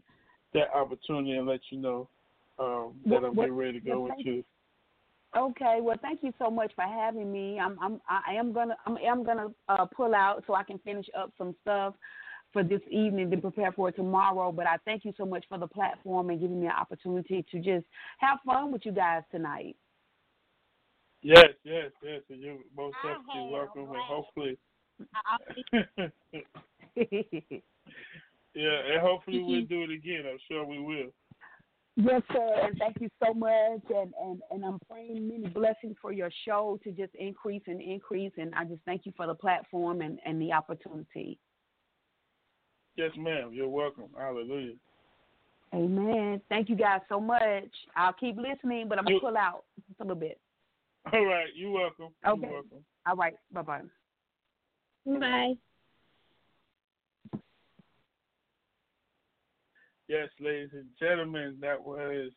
that 0.53 0.73
opportunity 0.73 1.33
and 1.33 1.47
let 1.47 1.59
you 1.71 1.79
know 1.79 2.09
um, 2.59 2.95
that 3.05 3.21
What- 3.21 3.23
I'm 3.25 3.35
getting 3.35 3.55
ready 3.55 3.79
to 3.79 3.85
go 3.85 4.01
what- 4.01 4.19
into. 4.19 4.43
Okay, 5.35 5.79
well, 5.81 5.97
thank 6.01 6.23
you 6.23 6.33
so 6.39 6.49
much 6.49 6.71
for 6.73 6.83
having 6.85 7.31
me. 7.31 7.59
I'm, 7.59 7.77
I'm, 7.81 8.01
I 8.09 8.33
am 8.33 8.53
gonna, 8.53 8.77
I'm, 8.85 8.97
I'm 8.97 9.23
gonna 9.23 9.49
uh, 9.67 9.85
pull 9.85 10.15
out 10.15 10.43
so 10.47 10.55
I 10.55 10.63
can 10.63 10.79
finish 10.79 11.05
up 11.15 11.31
some 11.37 11.53
stuff 11.61 11.93
for 12.53 12.63
this 12.63 12.79
evening 12.89 13.29
to 13.29 13.37
prepare 13.37 13.73
for 13.73 13.91
tomorrow. 13.91 14.51
But 14.53 14.67
I 14.67 14.77
thank 14.85 15.03
you 15.03 15.13
so 15.17 15.25
much 15.25 15.43
for 15.49 15.59
the 15.59 15.67
platform 15.67 16.29
and 16.29 16.39
giving 16.39 16.61
me 16.61 16.67
an 16.67 16.71
opportunity 16.71 17.45
to 17.51 17.57
just 17.59 17.85
have 18.19 18.39
fun 18.45 18.71
with 18.71 18.85
you 18.85 18.93
guys 18.93 19.23
tonight. 19.29 19.75
Yes, 21.27 21.49
yes, 21.65 21.91
yes. 22.01 22.21
And 22.29 22.41
you're 22.41 22.55
most 22.75 22.95
I 23.03 23.09
definitely 23.09 23.41
have 23.41 23.51
welcome, 23.51 23.89
and 23.89 24.01
hopefully, 24.07 24.57
yeah, 28.55 28.93
and 28.93 29.01
hopefully 29.01 29.43
we'll 29.43 29.65
do 29.65 29.83
it 29.83 29.91
again. 29.91 30.23
I'm 30.31 30.37
sure 30.47 30.65
we 30.65 30.79
will. 30.79 31.11
Yes, 31.97 32.21
sir, 32.31 32.59
and 32.63 32.77
thank 32.77 33.01
you 33.01 33.09
so 33.21 33.33
much. 33.33 33.81
And, 33.89 34.13
and, 34.23 34.41
and 34.51 34.63
I'm 34.63 34.79
praying 34.89 35.27
many 35.27 35.47
blessings 35.47 35.97
for 36.01 36.13
your 36.13 36.29
show 36.45 36.79
to 36.85 36.91
just 36.91 37.13
increase 37.15 37.63
and 37.67 37.81
increase. 37.81 38.31
And 38.37 38.55
I 38.55 38.63
just 38.63 38.81
thank 38.85 39.05
you 39.05 39.11
for 39.17 39.27
the 39.27 39.35
platform 39.35 39.99
and, 39.99 40.19
and 40.25 40.41
the 40.41 40.53
opportunity. 40.53 41.39
Yes, 42.95 43.11
ma'am. 43.17 43.49
You're 43.51 43.67
welcome. 43.67 44.09
Hallelujah. 44.17 44.75
Amen. 45.73 46.39
Thank 46.47 46.69
you 46.69 46.77
guys 46.77 47.01
so 47.09 47.19
much. 47.19 47.67
I'll 47.97 48.13
keep 48.13 48.37
listening, 48.37 48.87
but 48.87 48.97
I'm 48.97 49.03
going 49.03 49.17
to 49.17 49.21
pull 49.21 49.35
out 49.37 49.65
just 49.89 49.99
a 49.99 50.03
little 50.03 50.15
bit. 50.15 50.39
All 51.13 51.25
right. 51.25 51.47
You're 51.55 51.71
welcome. 51.71 52.07
Okay. 52.27 52.41
You're 52.41 52.51
welcome. 52.51 52.83
All 53.07 53.15
right. 53.15 53.33
Bye 53.51 53.61
bye. 53.61 53.81
Bye. 55.05 55.53
Yes, 60.07 60.29
ladies 60.39 60.69
and 60.73 60.85
gentlemen, 60.99 61.57
that 61.61 61.81
was 61.81 62.31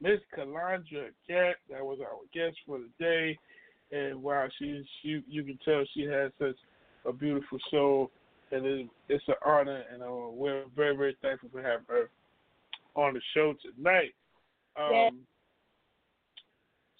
Miss 0.00 0.20
Calandra 0.36 1.10
Gantt. 1.28 1.54
That 1.70 1.84
was 1.84 1.98
our 2.00 2.18
guest 2.32 2.56
for 2.66 2.78
the 2.78 2.88
day. 2.98 3.38
And 3.92 4.22
wow, 4.22 4.48
she, 4.58 4.84
she 5.02 5.22
you 5.28 5.44
can 5.44 5.58
tell 5.64 5.84
she 5.94 6.02
has 6.02 6.32
such 6.38 6.56
a 7.06 7.12
beautiful 7.12 7.58
soul, 7.70 8.10
and 8.50 8.64
it, 8.64 8.88
it's 9.08 9.24
an 9.28 9.34
honor, 9.44 9.82
and 9.92 10.02
uh, 10.02 10.30
we're 10.30 10.64
very 10.74 10.96
very 10.96 11.16
thankful 11.22 11.50
for 11.52 11.62
having 11.62 11.86
her 11.88 12.08
on 12.94 13.14
the 13.14 13.20
show 13.34 13.54
tonight. 13.76 14.14
Um, 14.76 14.92
Yes. 14.92 15.12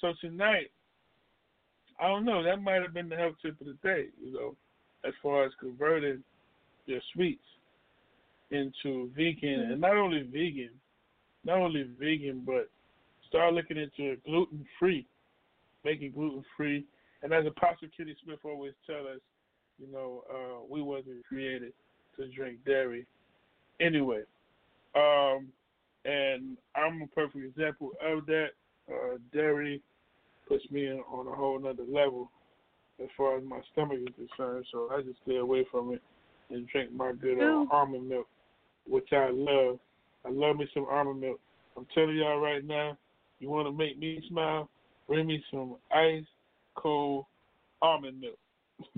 So 0.00 0.12
tonight, 0.20 0.72
I 2.02 2.08
don't 2.08 2.24
know. 2.24 2.42
That 2.42 2.60
might 2.60 2.82
have 2.82 2.92
been 2.92 3.08
the 3.08 3.14
health 3.14 3.36
tip 3.40 3.60
of 3.60 3.66
the 3.68 3.76
day. 3.80 4.06
You 4.20 4.32
know, 4.32 4.56
as 5.04 5.14
far 5.22 5.44
as 5.44 5.52
converting 5.60 6.24
your 6.86 7.00
sweets 7.14 7.44
into 8.50 9.08
vegan, 9.16 9.70
and 9.70 9.80
not 9.80 9.96
only 9.96 10.22
vegan, 10.22 10.70
not 11.44 11.58
only 11.58 11.86
vegan, 12.00 12.42
but 12.44 12.68
start 13.28 13.54
looking 13.54 13.76
into 13.76 14.12
it 14.12 14.24
gluten 14.24 14.66
free, 14.80 15.06
making 15.84 16.10
gluten 16.10 16.44
free. 16.56 16.84
And 17.22 17.32
as 17.32 17.46
Apostle 17.46 17.86
Kitty 17.96 18.16
Smith 18.24 18.40
always 18.44 18.72
tell 18.84 19.06
us, 19.06 19.20
you 19.78 19.86
know, 19.92 20.24
uh, 20.28 20.66
we 20.68 20.82
wasn't 20.82 21.24
created 21.24 21.72
to 22.16 22.26
drink 22.34 22.58
dairy 22.66 23.06
anyway. 23.80 24.22
Um, 24.96 25.46
and 26.04 26.56
I'm 26.74 27.00
a 27.02 27.06
perfect 27.14 27.44
example 27.44 27.92
of 28.04 28.26
that. 28.26 28.48
Uh, 28.88 29.18
dairy 29.32 29.80
puts 30.48 30.64
me 30.70 30.86
in, 30.86 31.02
on 31.10 31.26
a 31.26 31.34
whole 31.34 31.58
nother 31.58 31.84
level 31.88 32.30
as 33.02 33.08
far 33.16 33.38
as 33.38 33.44
my 33.44 33.60
stomach 33.72 33.98
is 34.00 34.14
concerned. 34.14 34.66
So 34.72 34.88
I 34.92 35.02
just 35.02 35.18
stay 35.24 35.36
away 35.36 35.66
from 35.70 35.92
it 35.92 36.02
and 36.50 36.68
drink 36.68 36.92
my 36.92 37.12
good 37.12 37.40
uh, 37.40 37.44
old 37.44 37.68
almond 37.70 38.08
milk, 38.08 38.28
which 38.86 39.08
I 39.12 39.30
love. 39.30 39.78
I 40.24 40.30
love 40.30 40.56
me 40.56 40.68
some 40.72 40.86
almond 40.90 41.20
milk. 41.20 41.40
I'm 41.76 41.86
telling 41.94 42.16
y'all 42.16 42.38
right 42.38 42.64
now, 42.64 42.96
you 43.40 43.48
want 43.48 43.66
to 43.66 43.72
make 43.72 43.98
me 43.98 44.22
smile, 44.28 44.68
bring 45.08 45.26
me 45.26 45.42
some 45.50 45.76
ice 45.92 46.24
cold 46.74 47.24
almond 47.80 48.20
milk, 48.20 48.38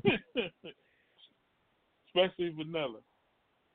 especially 2.09 2.51
vanilla. 2.51 2.99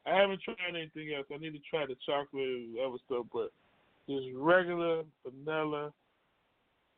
I 0.06 0.16
haven't 0.16 0.42
tried 0.42 0.56
anything 0.70 1.14
else. 1.16 1.28
I 1.34 1.38
need 1.38 1.54
to 1.54 1.60
try 1.70 1.86
the 1.86 1.96
chocolate 2.06 2.44
and 2.44 2.78
other 2.80 2.98
stuff, 3.06 3.26
but 3.34 3.52
just 4.08 4.28
regular 4.36 5.04
vanilla 5.26 5.92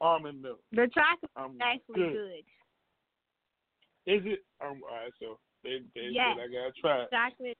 almond 0.01 0.41
milk. 0.41 0.59
The 0.71 0.89
chocolate's 0.93 1.33
I'm 1.37 1.57
actually 1.61 1.95
good. 1.95 2.13
good. 2.13 2.43
Is 4.07 4.21
it? 4.25 4.39
Um, 4.59 4.81
all 4.89 4.97
right, 4.97 5.13
so 5.19 5.37
they, 5.63 5.79
they 5.95 6.09
Yes. 6.11 6.35
said 6.35 6.43
I 6.43 6.47
gotta 6.47 6.73
try 6.81 7.03
it. 7.03 7.09
Chocolate, 7.11 7.57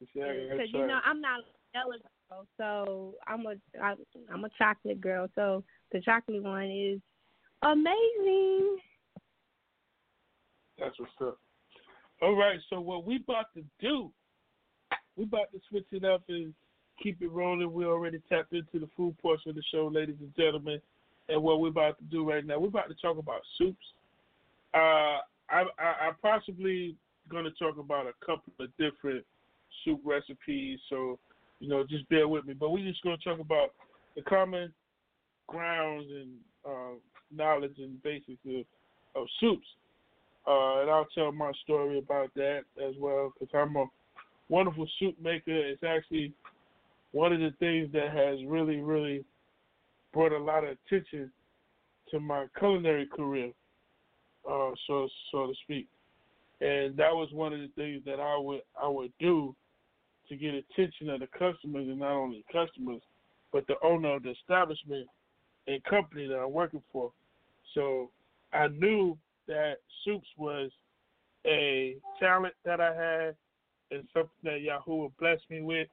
They 0.00 0.06
said 0.14 0.22
I 0.22 0.34
gotta 0.34 0.48
because 0.50 0.68
you 0.72 0.86
know. 0.86 1.00
I'm 1.04 1.20
not 1.20 1.40
a 1.74 1.88
girl, 2.30 2.46
so 2.56 3.14
I'm 3.26 3.44
a 3.46 3.54
I, 3.82 3.94
I'm 4.32 4.44
a 4.44 4.50
chocolate 4.56 5.00
girl. 5.00 5.28
So 5.34 5.64
the 5.92 6.00
chocolate 6.00 6.42
one 6.42 6.70
is 6.70 7.00
amazing. 7.62 8.78
That's 10.78 10.98
what's 10.98 11.12
up. 11.20 11.38
All 12.22 12.36
right, 12.36 12.58
so 12.70 12.80
what 12.80 13.04
we 13.04 13.16
about 13.16 13.46
to 13.54 13.64
do, 13.80 14.12
we 15.16 15.24
about 15.24 15.50
to 15.52 15.60
switch 15.68 15.86
it 15.90 16.04
up 16.04 16.22
and 16.28 16.54
keep 17.02 17.20
it 17.22 17.30
rolling. 17.30 17.72
We 17.72 17.84
already 17.84 18.20
tapped 18.28 18.52
into 18.52 18.78
the 18.78 18.88
food 18.96 19.16
portion 19.18 19.50
of 19.50 19.56
the 19.56 19.62
show, 19.72 19.90
ladies 19.92 20.16
and 20.20 20.34
gentlemen. 20.36 20.80
And 21.30 21.42
what 21.42 21.60
we're 21.60 21.68
about 21.68 21.98
to 21.98 22.04
do 22.04 22.28
right 22.28 22.44
now, 22.44 22.58
we're 22.58 22.68
about 22.68 22.88
to 22.88 22.94
talk 22.94 23.18
about 23.18 23.40
soups. 23.56 23.86
Uh, 24.74 25.18
I, 25.50 25.64
I, 25.78 26.06
I'm 26.06 26.16
possibly 26.22 26.96
going 27.28 27.44
to 27.44 27.50
talk 27.52 27.78
about 27.78 28.06
a 28.06 28.12
couple 28.24 28.52
of 28.58 28.68
different 28.78 29.24
soup 29.84 30.00
recipes, 30.04 30.78
so 30.88 31.18
you 31.60 31.68
know, 31.68 31.84
just 31.88 32.08
bear 32.08 32.26
with 32.26 32.46
me. 32.46 32.54
But 32.54 32.70
we're 32.70 32.88
just 32.88 33.02
going 33.02 33.16
to 33.18 33.24
talk 33.24 33.38
about 33.38 33.74
the 34.16 34.22
common 34.22 34.72
grounds 35.46 36.06
and 36.10 36.30
uh, 36.66 36.98
knowledge 37.34 37.74
and 37.78 38.02
basics 38.02 38.40
of, 38.46 38.64
of 39.20 39.26
soups. 39.40 39.66
Uh, 40.46 40.80
and 40.80 40.90
I'll 40.90 41.06
tell 41.14 41.32
my 41.32 41.52
story 41.62 41.98
about 41.98 42.32
that 42.34 42.62
as 42.82 42.94
well 42.98 43.32
because 43.38 43.54
I'm 43.54 43.76
a 43.76 43.84
wonderful 44.48 44.88
soup 44.98 45.16
maker. 45.22 45.54
It's 45.54 45.82
actually 45.84 46.32
one 47.12 47.32
of 47.32 47.40
the 47.40 47.52
things 47.58 47.92
that 47.92 48.10
has 48.12 48.38
really, 48.46 48.80
really 48.80 49.24
brought 50.12 50.32
a 50.32 50.38
lot 50.38 50.64
of 50.64 50.76
attention 50.86 51.30
to 52.10 52.20
my 52.20 52.46
culinary 52.58 53.06
career, 53.06 53.52
uh, 54.48 54.70
so 54.86 55.08
so 55.30 55.46
to 55.46 55.54
speak. 55.64 55.88
And 56.60 56.96
that 56.96 57.14
was 57.14 57.28
one 57.32 57.52
of 57.52 57.60
the 57.60 57.70
things 57.76 58.02
that 58.04 58.20
I 58.20 58.36
would 58.38 58.62
I 58.80 58.88
would 58.88 59.12
do 59.18 59.54
to 60.28 60.36
get 60.36 60.54
attention 60.54 61.10
of 61.10 61.20
the 61.20 61.26
customers, 61.26 61.88
and 61.88 61.98
not 61.98 62.12
only 62.12 62.44
customers, 62.52 63.00
but 63.52 63.66
the 63.66 63.74
owner 63.82 64.16
of 64.16 64.22
the 64.22 64.30
establishment 64.30 65.08
and 65.66 65.82
company 65.84 66.26
that 66.28 66.38
I'm 66.38 66.52
working 66.52 66.82
for. 66.92 67.12
So 67.74 68.10
I 68.52 68.68
knew 68.68 69.16
that 69.46 69.76
soups 70.04 70.28
was 70.36 70.70
a 71.46 71.96
talent 72.18 72.54
that 72.64 72.80
I 72.80 72.94
had 72.94 73.34
and 73.90 74.06
something 74.12 74.30
that 74.44 74.60
Yahuah 74.60 75.10
blessed 75.18 75.42
me 75.50 75.62
with. 75.62 75.88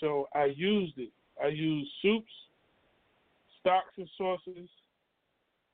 So 0.00 0.28
I 0.34 0.46
used 0.56 0.98
it. 0.98 1.10
I 1.42 1.48
used 1.48 1.90
soups, 2.02 2.30
stocks 3.62 3.94
and 3.96 4.08
sauces, 4.18 4.68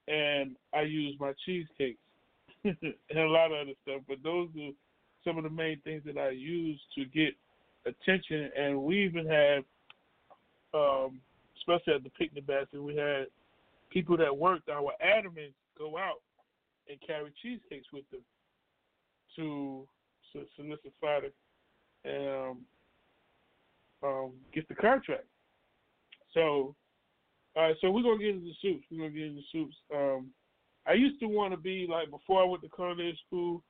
and 0.06 0.56
I 0.72 0.82
use 0.82 1.16
my 1.18 1.32
cheesecakes 1.44 1.98
and 2.64 3.18
a 3.18 3.26
lot 3.26 3.52
of 3.52 3.58
other 3.62 3.72
stuff. 3.82 4.02
But 4.06 4.18
those 4.22 4.48
are 4.60 4.70
some 5.24 5.38
of 5.38 5.44
the 5.44 5.50
main 5.50 5.80
things 5.82 6.02
that 6.06 6.16
I 6.16 6.30
use 6.30 6.80
to 6.94 7.04
get 7.04 7.34
attention. 7.86 8.50
And 8.56 8.82
we 8.82 9.04
even 9.04 9.26
had, 9.26 9.64
um, 10.74 11.20
especially 11.58 11.94
at 11.94 12.04
the 12.04 12.10
picnic 12.10 12.46
basket, 12.46 12.82
we 12.82 12.96
had 12.96 13.26
people 13.90 14.16
that 14.18 14.36
worked 14.36 14.68
our 14.68 14.92
admins 15.04 15.54
go 15.76 15.98
out 15.98 16.20
and 16.88 16.98
carry 17.06 17.32
cheesecakes 17.42 17.86
with 17.92 18.08
them 18.10 18.20
to, 19.36 19.86
solidify 20.56 21.20
the 21.20 21.32
and 22.04 22.28
um, 22.28 22.58
um, 24.02 24.30
get 24.54 24.68
the 24.68 24.74
contract. 24.74 25.24
So, 26.32 26.74
all 27.56 27.62
right, 27.64 27.76
so 27.80 27.90
we're 27.90 28.02
gonna 28.02 28.18
get 28.18 28.34
into 28.34 28.52
soups. 28.62 28.84
We're 28.90 28.98
gonna 28.98 29.10
get 29.10 29.26
into 29.26 29.42
soups. 29.52 29.76
Um, 29.94 30.30
I 30.86 30.92
used 30.92 31.20
to 31.20 31.26
want 31.26 31.52
to 31.52 31.58
be 31.58 31.86
like 31.88 32.10
before 32.10 32.42
I 32.42 32.46
went 32.46 32.62
to 32.62 32.68
culinary 32.68 33.18
school. 33.26 33.62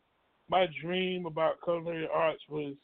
My 0.50 0.66
dream 0.82 1.26
about 1.26 1.62
culinary 1.62 2.08
arts 2.12 2.42
was, 2.48 2.74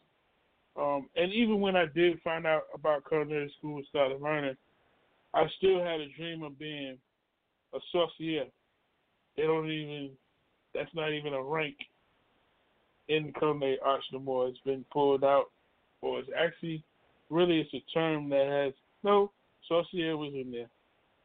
um, 0.76 1.08
and 1.16 1.32
even 1.32 1.60
when 1.60 1.76
I 1.76 1.86
did 1.94 2.20
find 2.22 2.46
out 2.46 2.64
about 2.74 3.08
culinary 3.08 3.52
school 3.58 3.76
and 3.76 3.86
started 3.86 4.20
learning, 4.20 4.56
I 5.32 5.44
still 5.58 5.78
had 5.78 6.00
a 6.00 6.08
dream 6.16 6.42
of 6.42 6.58
being 6.58 6.98
a 7.74 7.78
saucier. 7.92 8.44
They 9.36 9.42
don't 9.42 9.70
even. 9.70 10.10
That's 10.74 10.94
not 10.94 11.12
even 11.12 11.34
a 11.34 11.42
rank 11.42 11.76
in 13.08 13.32
culinary 13.38 13.78
arts 13.84 14.06
no 14.12 14.18
more. 14.18 14.48
It's 14.48 14.58
been 14.64 14.84
pulled 14.92 15.22
out, 15.22 15.46
or 16.00 16.18
it's 16.18 16.30
actually 16.36 16.82
really 17.30 17.60
it's 17.60 17.74
a 17.74 17.84
term 17.92 18.28
that 18.30 18.46
has 18.46 18.74
no 19.02 19.30
saucier 19.68 20.16
was 20.16 20.32
in 20.34 20.50
there. 20.50 20.68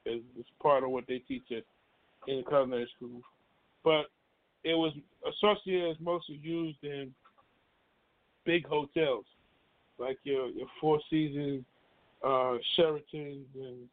It's, 0.10 0.49
part 0.62 0.84
of 0.84 0.89
what 0.89 1.05
they 1.07 1.20
teach 1.20 1.43
us 1.51 1.64
in 2.28 2.43
culinary 2.47 2.89
school, 2.95 3.22
but 3.84 4.05
it 4.64 4.74
was 4.74 4.93
a 5.26 5.32
saucier 5.39 5.88
is 5.88 5.97
mostly 5.99 6.39
used 6.41 6.84
in 6.84 7.14
big 8.45 8.68
hotels, 8.68 9.26
like 9.97 10.18
your 10.24 10.49
your 10.49 10.68
Four 10.82 10.99
Seasons, 11.10 11.64
uh, 12.26 12.55
Sheraton's, 12.76 13.47
and 13.55 13.88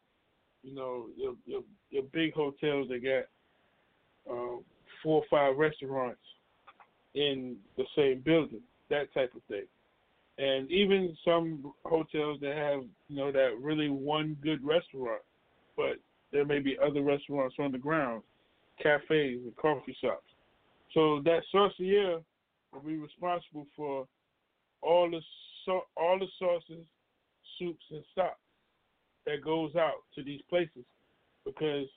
you 0.63 0.75
know, 0.75 1.07
your 1.15 1.35
your, 1.45 1.61
your 1.89 2.03
big 2.11 2.33
hotels 2.33 2.89
that 2.89 3.03
got 3.03 4.33
um, 4.33 4.63
four 5.01 5.21
or 5.21 5.25
five 5.29 5.57
restaurants 5.57 6.19
in 7.13 7.55
the 7.77 7.85
same 7.95 8.19
building, 8.19 8.61
that 8.89 9.13
type 9.13 9.33
of 9.35 9.41
thing. 9.43 9.65
And 10.37 10.69
even 10.69 11.17
some 11.25 11.73
hotels 11.83 12.39
that 12.41 12.55
have, 12.55 12.83
you 13.07 13.15
know, 13.15 13.31
that 13.31 13.59
really 13.59 13.89
one 13.89 14.37
good 14.43 14.63
restaurant, 14.63 15.21
but 15.75 15.97
there 16.31 16.45
may 16.45 16.59
be 16.59 16.77
other 16.83 17.01
restaurants 17.01 17.55
on 17.59 17.71
the 17.71 17.77
ground, 17.77 18.23
cafes 18.81 19.41
and 19.43 19.55
coffee 19.55 19.95
shops. 20.01 20.25
So 20.93 21.21
that 21.25 21.41
saucier 21.51 22.19
will 22.73 22.81
be 22.81 22.97
responsible 22.97 23.67
for 23.75 24.07
all 24.81 25.09
the 25.09 25.21
so- 25.65 25.87
all 25.95 26.19
the 26.19 26.27
sauces, 26.39 26.85
soups, 27.57 27.83
and 27.91 28.03
stock 28.11 28.37
that 29.25 29.41
goes 29.43 29.75
out 29.75 30.03
to 30.15 30.23
these 30.23 30.41
places. 30.43 30.85
Because 31.45 31.87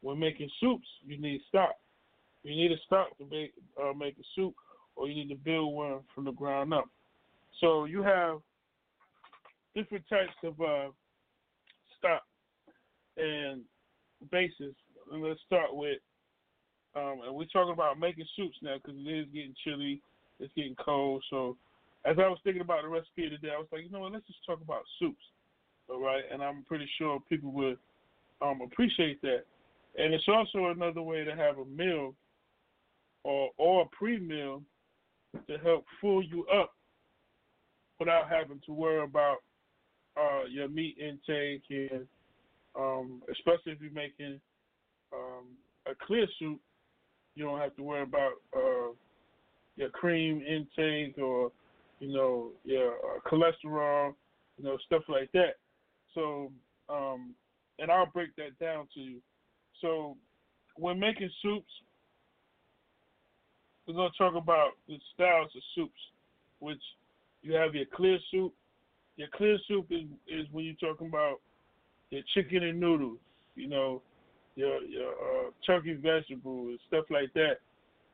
when 0.00 0.18
making 0.18 0.50
soups, 0.60 0.88
you 1.04 1.18
need 1.18 1.40
stock. 1.48 1.76
You 2.42 2.56
need 2.56 2.72
a 2.72 2.78
stock 2.86 3.16
to 3.18 3.26
make 3.26 3.52
uh, 3.80 3.92
make 3.92 4.16
a 4.18 4.24
soup, 4.34 4.54
or 4.96 5.08
you 5.08 5.14
need 5.14 5.28
to 5.28 5.36
build 5.36 5.74
one 5.74 6.00
from 6.14 6.24
the 6.24 6.32
ground 6.32 6.72
up. 6.72 6.88
So 7.60 7.84
you 7.84 8.02
have 8.02 8.40
different 9.74 10.08
types 10.08 10.32
of 10.42 10.60
uh, 10.60 10.88
stock 11.98 12.22
and 13.16 13.62
bases. 14.30 14.74
And 15.12 15.22
let's 15.22 15.40
start 15.46 15.74
with, 15.74 15.98
um, 16.94 17.20
and 17.26 17.34
we're 17.34 17.46
talking 17.46 17.72
about 17.72 17.98
making 17.98 18.26
soups 18.36 18.56
now 18.62 18.76
because 18.76 18.98
it 18.98 19.10
is 19.10 19.26
getting 19.32 19.54
chilly, 19.64 20.02
it's 20.38 20.52
getting 20.54 20.76
cold. 20.76 21.22
So 21.30 21.56
as 22.04 22.16
I 22.18 22.28
was 22.28 22.38
thinking 22.44 22.62
about 22.62 22.82
the 22.82 22.88
recipe 22.88 23.28
today, 23.28 23.52
I 23.54 23.58
was 23.58 23.68
like, 23.72 23.82
you 23.82 23.90
know 23.90 24.00
what, 24.00 24.12
let's 24.12 24.26
just 24.26 24.44
talk 24.46 24.60
about 24.60 24.82
soups, 24.98 25.24
all 25.88 26.00
right? 26.00 26.22
And 26.32 26.42
I'm 26.42 26.64
pretty 26.64 26.88
sure 26.98 27.20
people 27.28 27.52
would 27.52 27.78
um, 28.42 28.60
appreciate 28.62 29.20
that. 29.22 29.44
And 29.98 30.14
it's 30.14 30.28
also 30.28 30.66
another 30.66 31.02
way 31.02 31.24
to 31.24 31.34
have 31.34 31.58
a 31.58 31.64
meal 31.64 32.14
or 33.24 33.50
or 33.58 33.82
a 33.82 33.86
pre-meal 33.86 34.62
to 35.46 35.58
help 35.58 35.84
full 36.00 36.22
you 36.22 36.46
up 36.46 36.72
without 37.98 38.30
having 38.30 38.60
to 38.66 38.72
worry 38.72 39.02
about 39.02 39.38
uh, 40.16 40.44
your 40.48 40.68
meat 40.68 40.96
intake 40.98 41.62
and 41.70 42.06
um, 42.78 43.22
especially 43.30 43.72
if 43.72 43.80
you're 43.80 43.92
making 43.92 44.40
um, 45.12 45.46
a 45.86 45.92
clear 46.06 46.26
soup, 46.38 46.60
you 47.34 47.44
don't 47.44 47.60
have 47.60 47.74
to 47.76 47.82
worry 47.82 48.02
about 48.02 48.32
uh, 48.56 48.92
your 49.76 49.90
cream 49.90 50.42
intake 50.42 51.18
or 51.18 51.52
you 52.00 52.12
know 52.12 52.50
your 52.64 52.94
uh, 52.94 53.20
cholesterol, 53.30 54.14
you 54.58 54.64
know 54.64 54.76
stuff 54.86 55.02
like 55.08 55.30
that. 55.32 55.56
So, 56.14 56.50
um, 56.88 57.34
and 57.78 57.90
I'll 57.90 58.10
break 58.12 58.34
that 58.36 58.58
down 58.58 58.88
to 58.94 59.00
you. 59.00 59.20
So, 59.80 60.16
when 60.76 60.98
making 60.98 61.30
soups, 61.42 61.70
we're 63.86 63.94
gonna 63.94 64.10
talk 64.18 64.34
about 64.34 64.70
the 64.88 64.98
styles 65.14 65.50
of 65.54 65.62
soups, 65.74 66.00
which 66.58 66.82
you 67.42 67.54
have 67.54 67.74
your 67.74 67.86
clear 67.94 68.18
soup. 68.30 68.52
Your 69.16 69.28
clear 69.34 69.58
soup 69.68 69.86
is 69.90 70.04
is 70.26 70.46
when 70.52 70.64
you're 70.64 70.92
talking 70.92 71.08
about 71.08 71.40
your 72.10 72.22
chicken 72.34 72.64
and 72.64 72.78
noodles, 72.78 73.18
you 73.54 73.68
know, 73.68 74.02
your 74.56 74.82
your 74.82 75.10
uh, 75.10 75.50
chunky 75.64 75.94
vegetables 75.94 76.78
stuff 76.88 77.04
like 77.10 77.32
that, 77.34 77.58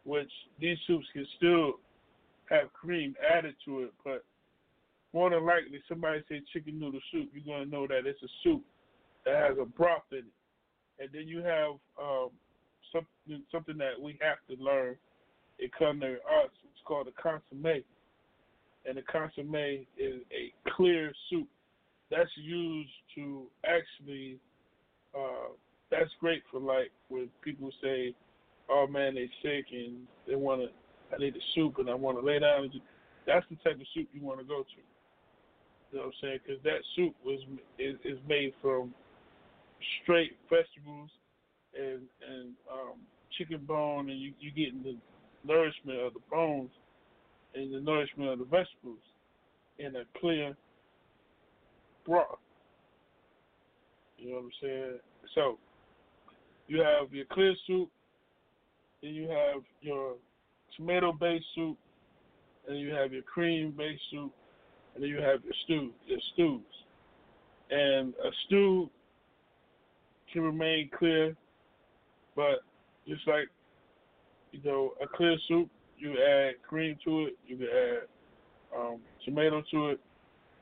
which 0.04 0.30
these 0.60 0.78
soups 0.86 1.06
can 1.12 1.26
still 1.36 1.74
have 2.50 2.72
cream 2.72 3.14
added 3.34 3.54
to 3.64 3.82
it, 3.82 3.92
but 4.04 4.24
more 5.12 5.30
than 5.30 5.44
likely 5.44 5.80
somebody 5.88 6.22
say 6.28 6.42
chicken 6.52 6.78
noodle 6.78 7.00
soup, 7.10 7.30
you're 7.32 7.56
gonna 7.56 7.70
know 7.70 7.86
that 7.86 8.06
it's 8.06 8.22
a 8.22 8.28
soup 8.42 8.62
that 9.24 9.36
has 9.36 9.56
a 9.60 9.64
broth 9.64 10.02
in 10.12 10.18
it. 10.18 10.24
And 10.98 11.08
then 11.12 11.26
you 11.26 11.42
have 11.42 11.72
um, 12.00 12.30
something 12.92 13.42
something 13.50 13.78
that 13.78 14.00
we 14.00 14.18
have 14.20 14.38
to 14.48 14.62
learn 14.62 14.96
in 15.58 15.68
culinary 15.76 16.18
arts. 16.30 16.54
It's 16.64 16.82
called 16.84 17.08
a 17.08 17.22
consomme, 17.22 17.82
and 18.86 18.96
the 18.96 19.02
consomme 19.02 19.86
is 19.98 20.20
a 20.30 20.52
clear 20.76 21.12
soup 21.30 21.48
that's 22.10 22.30
used 22.36 22.90
to 23.16 23.46
actually. 23.64 24.38
Uh, 25.14 25.52
that's 25.90 26.10
great 26.20 26.42
for 26.50 26.60
like 26.60 26.90
when 27.08 27.28
people 27.42 27.70
say, 27.82 28.14
"Oh 28.68 28.86
man, 28.86 29.14
they 29.14 29.30
sick 29.42 29.66
and 29.72 30.06
they 30.26 30.34
want 30.34 30.62
to. 30.62 30.68
I 31.14 31.18
need 31.18 31.36
a 31.36 31.44
soup 31.54 31.78
and 31.78 31.88
I 31.88 31.94
want 31.94 32.18
to 32.18 32.24
lay 32.24 32.38
down." 32.38 32.70
That's 33.26 33.46
the 33.50 33.56
type 33.56 33.80
of 33.80 33.86
soup 33.94 34.08
you 34.12 34.22
want 34.22 34.40
to 34.40 34.44
go 34.44 34.62
to. 34.62 34.80
You 35.92 35.98
know 35.98 36.06
what 36.06 36.06
I'm 36.06 36.12
saying? 36.20 36.38
Because 36.46 36.62
that 36.64 36.80
soup 36.94 37.14
was 37.24 37.40
is, 37.78 37.96
is 38.04 38.18
made 38.28 38.52
from 38.60 38.92
straight 40.02 40.36
vegetables 40.50 41.10
and 41.74 42.02
and 42.28 42.52
um, 42.70 42.98
chicken 43.38 43.64
bone, 43.66 44.10
and 44.10 44.20
you 44.20 44.32
you 44.40 44.50
getting 44.50 44.82
the 44.82 44.96
nourishment 45.44 46.00
of 46.00 46.14
the 46.14 46.20
bones 46.30 46.70
and 47.54 47.72
the 47.72 47.80
nourishment 47.80 48.30
of 48.30 48.38
the 48.38 48.44
vegetables 48.44 49.00
in 49.78 49.96
a 49.96 50.04
clear 50.20 50.56
broth. 52.06 52.38
You 54.18 54.30
know 54.30 54.36
what 54.36 54.44
I'm 54.44 54.50
saying? 54.62 54.98
So 55.34 55.58
you 56.68 56.80
have 56.80 57.12
your 57.12 57.26
clear 57.26 57.54
soup, 57.66 57.90
then 59.02 59.14
you 59.14 59.28
have 59.28 59.62
your 59.80 60.14
tomato 60.76 61.12
based 61.12 61.44
soup, 61.54 61.76
and 62.68 62.78
you 62.78 62.92
have 62.92 63.12
your 63.12 63.22
cream 63.22 63.74
based 63.76 64.02
soup, 64.10 64.32
and 64.94 65.02
then 65.02 65.10
you 65.10 65.16
have 65.16 65.44
your 65.44 65.54
stew, 65.64 65.92
your 66.06 66.18
stews. 66.34 66.62
And 67.70 68.14
a 68.14 68.30
stew 68.46 68.88
can 70.32 70.42
remain 70.42 70.90
clear, 70.96 71.36
but 72.34 72.60
just 73.06 73.26
like 73.26 73.48
you 74.52 74.60
know, 74.64 74.92
a 75.02 75.06
clear 75.06 75.36
soup, 75.48 75.68
you 75.98 76.12
add 76.12 76.54
cream 76.66 76.96
to 77.04 77.26
it, 77.26 77.38
you 77.46 77.56
can 77.56 77.66
add 77.66 78.78
um, 78.78 78.98
tomato 79.24 79.62
to 79.70 79.90
it, 79.90 80.00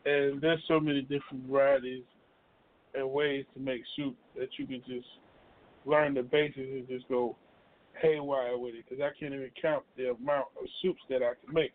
and 0.05 0.41
there's 0.41 0.63
so 0.69 0.79
many 0.79 1.03
different 1.03 1.47
varieties 1.49 2.05
and 2.95 3.11
ways 3.11 3.45
to 3.55 3.61
make 3.61 3.83
soup 3.97 4.17
that 4.37 4.49
you 4.59 4.67
can 4.67 4.83
just 4.87 5.07
learn 5.87 6.15
the 6.15 6.23
basics 6.23 6.59
and 6.59 6.89
just 6.89 7.09
go 7.09 7.37
haywire 8.01 8.57
with 8.59 8.75
it. 8.75 8.85
Because 8.89 9.03
I 9.03 9.11
can't 9.19 9.35
even 9.35 9.51
count 9.61 9.85
the 9.97 10.11
amount 10.11 10.47
of 10.61 10.69
soups 10.83 11.03
that 11.09 11.23
I 11.23 11.33
can 11.45 11.55
make. 11.55 11.73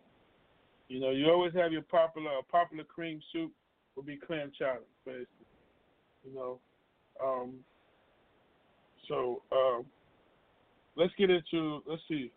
You 0.88 1.00
know, 1.00 1.12
you 1.12 1.30
always 1.30 1.54
have 1.54 1.72
your 1.72 1.84
popular 1.84 2.32
a 2.40 2.44
popular 2.44 2.84
cream 2.84 3.22
soup 3.32 3.52
will 3.96 4.04
be 4.04 4.18
clam 4.18 4.52
chowder, 4.58 4.80
for 5.04 5.12
instance. 5.12 5.28
You 6.26 6.36
know, 6.36 6.60
um, 7.24 7.54
so 9.08 9.42
um, 9.52 9.86
let's 10.96 11.14
get 11.18 11.30
into 11.30 11.82
let's 11.88 12.02
see, 12.08 12.32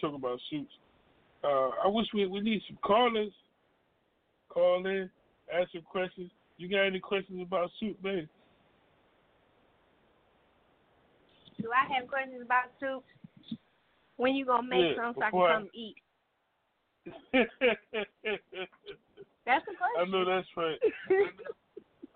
talk 0.00 0.14
about 0.14 0.38
soups. 0.50 0.72
Uh, 1.42 1.70
I 1.84 1.88
wish 1.88 2.06
we 2.14 2.26
we 2.26 2.40
need 2.40 2.62
some 2.68 2.78
callers. 2.82 3.32
Call 4.52 4.86
in, 4.86 5.10
ask 5.52 5.70
some 5.72 5.82
questions. 5.82 6.30
You 6.58 6.68
got 6.68 6.82
any 6.86 7.00
questions 7.00 7.40
about 7.42 7.70
soup, 7.80 8.00
babe? 8.02 8.28
Do 11.60 11.70
I 11.72 11.94
have 11.94 12.06
questions 12.08 12.42
about 12.44 12.64
soup? 12.78 13.04
When 14.16 14.34
you 14.34 14.44
gonna 14.44 14.66
make 14.68 14.80
Yeah, 14.96 14.96
some 14.96 15.14
so 15.14 15.22
I 15.22 15.30
can 15.30 15.40
I- 15.40 15.54
come 15.54 15.70
eat? 15.72 15.96
That's 19.44 19.64
the 19.66 19.74
question. 19.74 19.98
I 19.98 20.04
know 20.04 20.24
that's 20.24 20.46
right. 20.56 20.78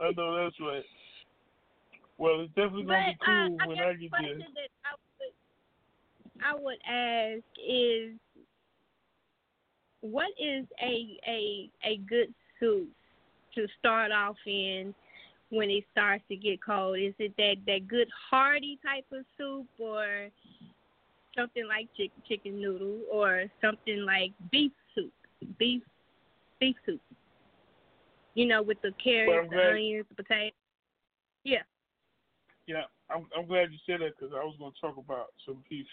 I 0.00 0.10
know 0.16 0.36
that's 0.44 0.60
right. 0.60 0.84
Well, 2.18 2.42
it's 2.42 2.54
definitely 2.54 2.84
gonna 2.84 3.06
be 3.06 3.16
uh, 3.20 3.48
cool 3.48 3.56
I 3.60 3.66
when 3.66 3.78
I 3.80 3.92
get 3.94 4.10
there. 4.12 4.20
I 4.84 4.94
would, 5.18 5.34
I 6.44 6.54
would 6.54 6.78
ask 6.88 7.42
is, 7.68 8.12
what 10.10 10.30
is 10.38 10.64
a 10.82 11.18
a 11.26 11.70
a 11.84 11.96
good 12.08 12.32
soup 12.60 12.88
to 13.54 13.66
start 13.78 14.12
off 14.12 14.36
in 14.46 14.94
when 15.50 15.70
it 15.70 15.84
starts 15.92 16.24
to 16.28 16.36
get 16.36 16.62
cold? 16.62 16.98
Is 16.98 17.14
it 17.18 17.32
that 17.38 17.56
that 17.66 17.88
good 17.88 18.08
hearty 18.30 18.78
type 18.84 19.06
of 19.12 19.24
soup, 19.36 19.66
or 19.78 20.28
something 21.36 21.66
like 21.66 21.88
chicken 21.96 22.22
chicken 22.28 22.60
noodle, 22.60 23.00
or 23.12 23.44
something 23.60 24.04
like 24.04 24.32
beef 24.50 24.72
soup, 24.94 25.12
beef 25.58 25.82
beef 26.60 26.76
soup? 26.84 27.00
You 28.34 28.46
know, 28.46 28.62
with 28.62 28.80
the 28.82 28.92
carrots, 29.02 29.48
Well, 29.50 29.62
the 29.62 29.70
onions, 29.70 30.06
the 30.10 30.22
potatoes. 30.22 30.52
Yeah. 31.44 31.62
Yeah, 32.66 32.82
I'm 33.08 33.26
I'm 33.36 33.46
glad 33.46 33.72
you 33.72 33.78
said 33.86 34.00
that 34.00 34.18
because 34.18 34.34
I 34.34 34.44
was 34.44 34.56
going 34.58 34.72
to 34.72 34.80
talk 34.80 34.96
about 34.98 35.28
some 35.46 35.62
beef 35.70 35.86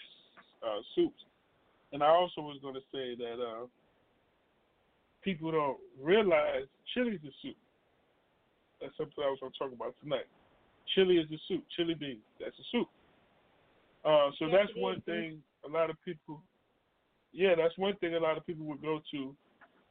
uh, 0.62 0.80
soups, 0.94 1.22
and 1.92 2.02
I 2.02 2.08
also 2.08 2.40
was 2.40 2.58
going 2.60 2.74
to 2.74 2.80
say 2.92 3.14
that 3.14 3.40
uh, 3.40 3.66
people 5.24 5.50
don't 5.50 5.78
realize 6.00 6.68
chili 6.92 7.12
is 7.12 7.24
a 7.24 7.32
soup. 7.42 7.56
That's 8.80 8.96
something 8.96 9.24
I 9.24 9.30
was 9.30 9.38
going 9.40 9.52
to 9.52 9.58
talk 9.58 9.72
about 9.72 9.94
tonight. 10.02 10.26
Chili 10.94 11.16
is 11.16 11.30
a 11.32 11.40
soup. 11.48 11.64
Chili 11.76 11.94
beans. 11.94 12.20
That's 12.38 12.56
a 12.58 12.66
soup. 12.70 12.88
Uh, 14.04 14.30
so 14.38 14.46
Yes, 14.46 14.68
that's 14.68 14.72
one 14.76 14.96
is. 14.96 15.04
thing 15.04 15.42
a 15.64 15.68
lot 15.68 15.88
of 15.88 15.96
people. 16.04 16.42
Yeah, 17.32 17.54
that's 17.56 17.76
one 17.78 17.96
thing 17.96 18.14
a 18.14 18.20
lot 18.20 18.36
of 18.36 18.46
people 18.46 18.66
would 18.66 18.82
go 18.82 19.00
to, 19.10 19.34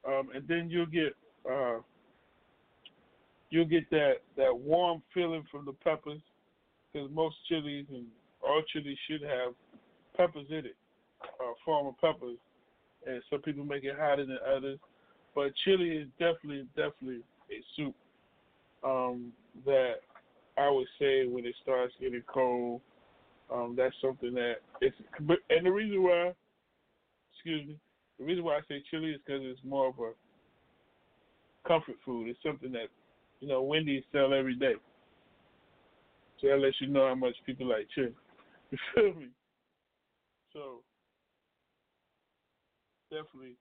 um, 0.07 0.29
and 0.33 0.47
then 0.47 0.69
you'll 0.69 0.85
get 0.85 1.15
uh, 1.49 1.79
you'll 3.49 3.65
get 3.65 3.89
that 3.89 4.21
that 4.37 4.55
warm 4.55 5.01
feeling 5.13 5.43
from 5.51 5.65
the 5.65 5.73
peppers 5.73 6.21
because 6.91 7.09
most 7.11 7.35
chilies 7.49 7.85
and 7.89 8.05
all 8.41 8.61
chilies 8.71 8.97
should 9.09 9.23
have 9.23 9.53
peppers 10.15 10.45
in 10.49 10.65
it, 10.67 10.75
uh, 11.23 11.53
form 11.65 11.87
of 11.87 11.99
peppers, 11.99 12.37
and 13.07 13.21
some 13.29 13.41
people 13.41 13.65
make 13.65 13.83
it 13.83 13.95
hotter 13.99 14.25
than 14.25 14.37
others. 14.55 14.79
But 15.35 15.53
chili 15.63 15.89
is 15.89 16.07
definitely, 16.19 16.67
definitely 16.75 17.21
a 17.49 17.63
soup 17.75 17.95
um, 18.83 19.31
that 19.65 19.95
I 20.57 20.69
would 20.69 20.87
say 20.99 21.25
when 21.25 21.45
it 21.45 21.55
starts 21.61 21.93
getting 21.99 22.23
cold, 22.27 22.81
um, 23.51 23.75
that's 23.77 23.95
something 24.01 24.33
that 24.33 24.55
it's. 24.81 24.95
And 25.49 25.65
the 25.65 25.71
reason 25.71 26.03
why, 26.03 26.33
excuse 27.33 27.67
me, 27.67 27.77
the 28.19 28.25
reason 28.25 28.43
why 28.43 28.57
I 28.57 28.61
say 28.67 28.83
chili 28.89 29.11
is 29.11 29.21
because 29.25 29.41
it's 29.43 29.59
more 29.63 29.87
of 29.87 29.95
a 29.99 30.11
comfort 31.67 31.95
food. 32.05 32.29
It's 32.29 32.39
something 32.45 32.71
that 32.73 32.87
you 33.39 33.47
know 33.47 33.61
Wendy's 33.63 34.03
sell 34.11 34.33
every 34.33 34.55
day. 34.55 34.73
So 36.39 36.47
that 36.47 36.59
lets 36.59 36.79
you 36.81 36.87
know 36.87 37.07
how 37.07 37.15
much 37.15 37.35
people 37.45 37.67
like 37.67 37.87
chili. 37.93 38.13
You 38.71 38.79
feel 38.95 39.13
me? 39.13 39.27
So 40.51 40.81
definitely. 43.11 43.55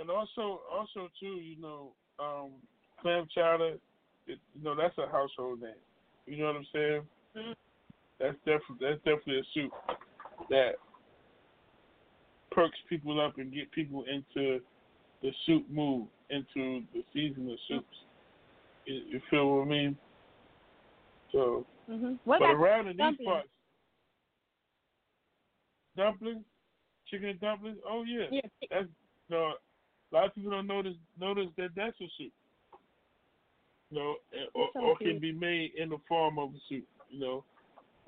And 0.00 0.10
also, 0.10 0.62
also 0.72 1.10
too, 1.20 1.38
you 1.40 1.60
know, 1.60 1.92
um, 2.18 2.52
clam 3.02 3.28
chowder. 3.34 3.76
It, 4.26 4.38
you 4.54 4.64
know, 4.64 4.74
that's 4.74 4.96
a 4.98 5.10
household 5.10 5.60
name. 5.60 5.74
You 6.26 6.38
know 6.38 6.46
what 6.46 6.56
I'm 6.56 6.66
saying? 6.72 7.02
Mhm. 7.36 7.54
That's 8.18 8.36
definitely 8.38 8.78
that's 8.80 8.98
definitely 8.98 9.38
a 9.40 9.44
soup 9.54 9.72
that 10.48 10.72
perks 12.50 12.78
people 12.88 13.20
up 13.20 13.38
and 13.38 13.52
get 13.52 13.70
people 13.72 14.04
into 14.04 14.60
the 15.22 15.30
soup 15.46 15.68
mood, 15.70 16.08
into 16.30 16.82
the 16.92 17.02
season 17.12 17.50
of 17.50 17.58
soups. 17.68 17.96
You, 18.86 18.94
you 19.08 19.20
feel 19.30 19.56
what 19.56 19.66
I 19.66 19.68
mean? 19.68 19.96
So, 21.32 21.66
hmm 21.86 22.14
What 22.24 22.40
but 22.40 22.50
around 22.50 22.88
in 22.88 22.96
these 22.96 22.98
dumplings? 22.98 23.26
parts, 23.26 23.48
dumplings, 25.96 26.44
chicken 27.10 27.28
and 27.30 27.40
dumplings. 27.40 27.78
Oh 27.86 28.02
yeah, 28.06 28.26
yeah, 28.30 28.40
that's 28.70 28.88
no. 29.28 29.52
A 30.12 30.16
lot 30.16 30.26
of 30.26 30.34
people 30.34 30.50
don't 30.50 30.66
notice 30.66 30.96
notice 31.20 31.48
that 31.56 31.70
that's 31.76 31.96
a 32.00 32.08
soup. 32.18 32.32
You 33.90 33.98
know, 33.98 34.14
or, 34.54 34.68
so 34.74 34.80
or 34.80 34.98
can 34.98 35.18
be 35.18 35.32
made 35.32 35.72
in 35.76 35.88
the 35.88 35.98
form 36.08 36.38
of 36.38 36.50
a 36.50 36.58
soup. 36.68 36.84
You 37.08 37.20
know, 37.20 37.44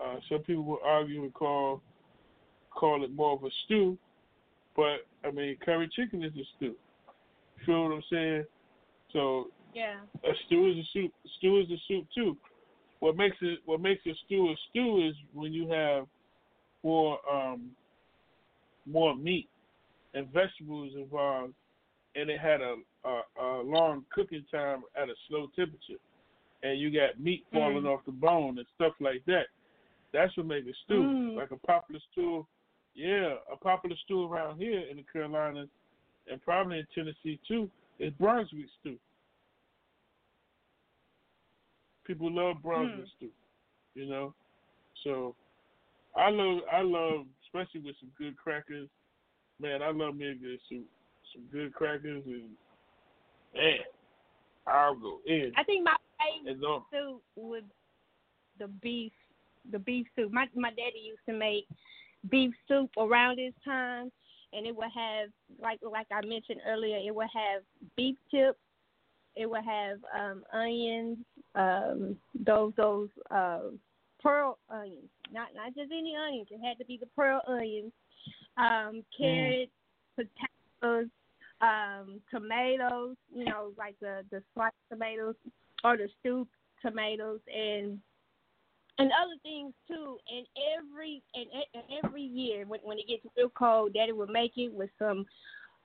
uh, 0.02 0.16
some 0.28 0.40
people 0.40 0.64
will 0.64 0.80
argue 0.84 1.22
and 1.22 1.34
call 1.34 1.80
call 2.70 3.04
it 3.04 3.14
more 3.14 3.34
of 3.34 3.44
a 3.44 3.50
stew, 3.64 3.98
but 4.76 5.06
I 5.24 5.30
mean, 5.30 5.56
curry 5.64 5.88
chicken 5.94 6.22
is 6.22 6.32
a 6.32 6.44
stew. 6.56 6.74
You 7.58 7.66
feel 7.66 7.84
what 7.84 7.94
I'm 7.94 8.02
saying? 8.10 8.44
So 9.12 9.48
yeah. 9.74 9.96
a 10.24 10.32
stew 10.46 10.70
is 10.70 10.78
a 10.78 10.88
soup. 10.92 11.12
Stew 11.38 11.60
is 11.60 11.70
a 11.70 11.80
soup 11.88 12.06
too. 12.14 12.36
What 13.00 13.16
makes 13.16 13.36
it 13.40 13.60
what 13.64 13.80
makes 13.80 14.04
a 14.06 14.14
stew 14.26 14.50
a 14.50 14.54
stew 14.70 15.06
is 15.08 15.14
when 15.34 15.52
you 15.52 15.68
have 15.68 16.06
more 16.82 17.18
um 17.32 17.70
more 18.86 19.14
meat 19.16 19.48
and 20.14 20.32
vegetables 20.32 20.92
involved, 20.96 21.54
and 22.14 22.30
it 22.30 22.40
had 22.40 22.60
a 22.60 22.76
a, 23.04 23.42
a 23.42 23.62
long 23.62 24.04
cooking 24.12 24.44
time 24.50 24.82
at 25.00 25.08
a 25.08 25.14
slow 25.28 25.48
temperature, 25.56 25.98
and 26.62 26.78
you 26.78 26.90
got 26.92 27.18
meat 27.18 27.44
falling 27.52 27.82
Mm. 27.84 27.92
off 27.94 28.04
the 28.06 28.12
bone 28.12 28.58
and 28.58 28.66
stuff 28.76 28.92
like 29.00 29.24
that. 29.26 29.46
That's 30.12 30.36
what 30.36 30.46
makes 30.46 30.66
a 30.68 30.72
stew. 30.84 31.02
Mm. 31.02 31.36
Like 31.36 31.50
a 31.50 31.56
popular 31.66 32.00
stew, 32.12 32.46
yeah, 32.94 33.34
a 33.50 33.56
popular 33.56 33.96
stew 34.04 34.24
around 34.24 34.58
here 34.58 34.80
in 34.90 34.98
the 34.98 35.04
Carolinas 35.12 35.68
and 36.30 36.40
probably 36.42 36.78
in 36.78 36.86
Tennessee 36.94 37.40
too 37.48 37.68
is 37.98 38.12
Brunswick 38.20 38.66
stew. 38.80 38.96
People 42.06 42.32
love 42.32 42.62
Brunswick 42.62 43.06
stew, 43.16 43.30
you 43.94 44.08
know. 44.08 44.34
So 45.04 45.34
I 46.16 46.30
love 46.30 46.60
I 46.72 46.82
love 46.82 47.26
especially 47.46 47.80
with 47.80 47.96
some 48.00 48.10
good 48.18 48.36
crackers. 48.36 48.88
Man, 49.60 49.82
I 49.82 49.90
love 49.90 50.16
me 50.16 50.26
a 50.28 50.34
good 50.34 50.58
soup. 50.68 50.86
Some 51.32 51.44
good 51.52 51.74
crackers 51.74 52.22
and 52.26 52.50
man, 53.54 53.78
I'll 54.66 54.94
go 54.94 55.20
in. 55.26 55.52
I 55.56 55.64
think 55.64 55.84
my 55.84 55.96
favorite 56.44 56.60
soup 56.92 57.22
would 57.36 57.64
the 58.58 58.68
beef, 58.68 59.12
the 59.70 59.78
beef 59.78 60.06
soup. 60.16 60.32
My 60.32 60.46
my 60.54 60.70
daddy 60.70 61.02
used 61.04 61.20
to 61.28 61.32
make 61.32 61.66
beef 62.30 62.52
soup 62.68 62.90
around 62.98 63.38
this 63.38 63.54
time, 63.64 64.10
and 64.52 64.66
it 64.66 64.76
would 64.76 64.90
have 64.94 65.30
like 65.60 65.80
like 65.82 66.06
I 66.12 66.24
mentioned 66.26 66.60
earlier, 66.66 66.98
it 66.98 67.14
would 67.14 67.28
have 67.32 67.62
beef 67.96 68.16
tips, 68.30 68.58
it 69.36 69.48
would 69.48 69.64
have 69.64 69.98
um 70.18 70.44
onions, 70.52 71.18
um 71.54 72.16
those 72.44 72.72
those 72.76 73.08
uh 73.30 73.60
pearl 74.22 74.58
onions, 74.70 75.08
not 75.32 75.48
not 75.54 75.74
just 75.74 75.90
any 75.92 76.14
onions. 76.16 76.48
It 76.50 76.60
had 76.64 76.78
to 76.78 76.84
be 76.84 76.98
the 76.98 77.08
pearl 77.16 77.40
onions, 77.46 77.92
um 78.56 79.02
carrots, 79.16 79.72
potatoes, 80.16 81.08
um 81.62 82.20
tomatoes, 82.30 83.16
you 83.34 83.44
know 83.44 83.72
like 83.78 83.96
the 84.00 84.24
the 84.30 84.42
sliced 84.54 84.74
tomatoes 84.90 85.34
or 85.84 85.96
the 85.96 86.08
stewed 86.20 86.48
tomatoes 86.82 87.40
and 87.54 87.98
and 88.98 89.10
other 89.12 89.36
things 89.42 89.72
too. 89.88 90.18
And 90.30 90.46
every 90.78 91.22
and, 91.34 91.46
and 91.74 91.84
every 92.04 92.22
year 92.22 92.66
when 92.66 92.80
when 92.82 92.98
it 92.98 93.08
gets 93.08 93.24
real 93.36 93.50
cold, 93.50 93.94
Daddy 93.94 94.12
would 94.12 94.30
make 94.30 94.52
it 94.56 94.72
with 94.72 94.90
some 94.98 95.24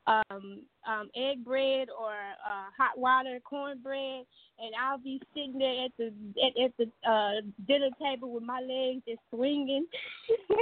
um 0.07 0.63
um 0.87 1.09
egg 1.15 1.43
bread 1.43 1.89
or 1.89 2.11
uh 2.13 2.69
hot 2.77 2.97
water 2.97 3.39
cornbread 3.43 4.25
and 4.57 4.73
I'll 4.81 4.97
be 4.97 5.21
sitting 5.33 5.57
there 5.57 5.85
at 5.85 5.91
the 5.97 6.13
at, 6.41 6.63
at 6.63 6.71
the 6.77 7.09
uh 7.09 7.41
dinner 7.67 7.89
table 8.01 8.31
with 8.31 8.43
my 8.43 8.61
legs 8.61 9.03
just 9.05 9.19
swinging 9.29 9.85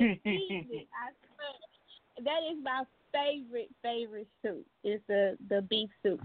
and 0.00 0.18
it. 0.24 0.88
I. 0.94 1.27
That 2.24 2.40
is 2.50 2.58
my 2.62 2.84
favorite 3.12 3.70
favorite 3.82 4.28
soup. 4.42 4.66
Is 4.84 5.00
the 5.08 5.36
the 5.48 5.62
beef 5.62 5.90
soup. 6.02 6.20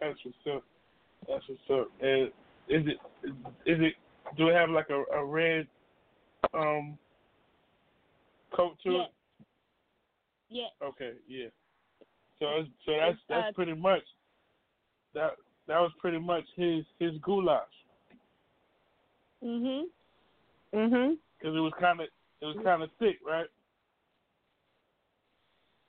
that's 0.00 0.18
what's 0.24 0.56
up. 0.56 0.64
That's 1.28 1.44
what's 1.48 1.70
up. 1.70 1.90
And 2.00 2.28
is 2.68 2.86
it 2.86 2.98
is 3.66 3.78
it 3.80 3.94
do 4.36 4.48
it 4.48 4.54
have 4.54 4.70
like 4.70 4.90
a, 4.90 5.02
a 5.16 5.24
red 5.24 5.66
um 6.54 6.98
coat 8.54 8.76
to 8.84 8.92
Yeah. 8.92 9.02
it? 9.02 9.10
Yeah. 10.50 10.86
Okay, 10.86 11.12
yeah. 11.28 11.48
So 12.38 12.64
so 12.84 12.92
that's 12.92 13.12
It's, 13.12 13.20
uh, 13.30 13.34
that's 13.42 13.54
pretty 13.54 13.74
much 13.74 14.02
that 15.14 15.32
that 15.68 15.78
was 15.80 15.92
pretty 15.98 16.18
much 16.18 16.44
his 16.56 16.84
his 16.98 17.12
goulash 17.18 17.62
Mhm. 19.42 19.84
Mhm. 20.72 21.18
because 21.38 21.56
it 21.56 21.60
was 21.60 21.72
kind 21.80 22.00
of 22.00 22.08
it 22.40 22.46
was 22.46 22.56
kind 22.64 22.82
of 22.82 22.90
thick, 22.98 23.18
right? 23.24 23.46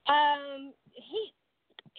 Um, 0.07 0.73
he. 0.91 1.33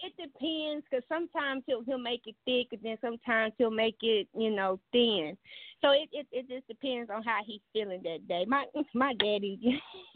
It 0.03 0.11
depends, 0.17 0.85
cause 0.91 1.01
sometimes 1.07 1.63
he'll 1.65 1.81
he'll 1.81 1.97
make 1.97 2.27
it 2.27 2.35
thick, 2.43 2.67
and 2.73 2.81
then 2.83 2.97
sometimes 2.99 3.53
he'll 3.57 3.71
make 3.71 3.95
it, 4.01 4.27
you 4.37 4.51
know, 4.51 4.77
thin. 4.91 5.37
So 5.81 5.91
it 5.91 6.09
it 6.11 6.27
it 6.33 6.49
just 6.49 6.67
depends 6.67 7.09
on 7.09 7.23
how 7.23 7.39
he's 7.45 7.61
feeling 7.71 8.01
that 8.03 8.27
day. 8.27 8.45
My 8.45 8.65
my 8.93 9.13
daddy, 9.13 9.81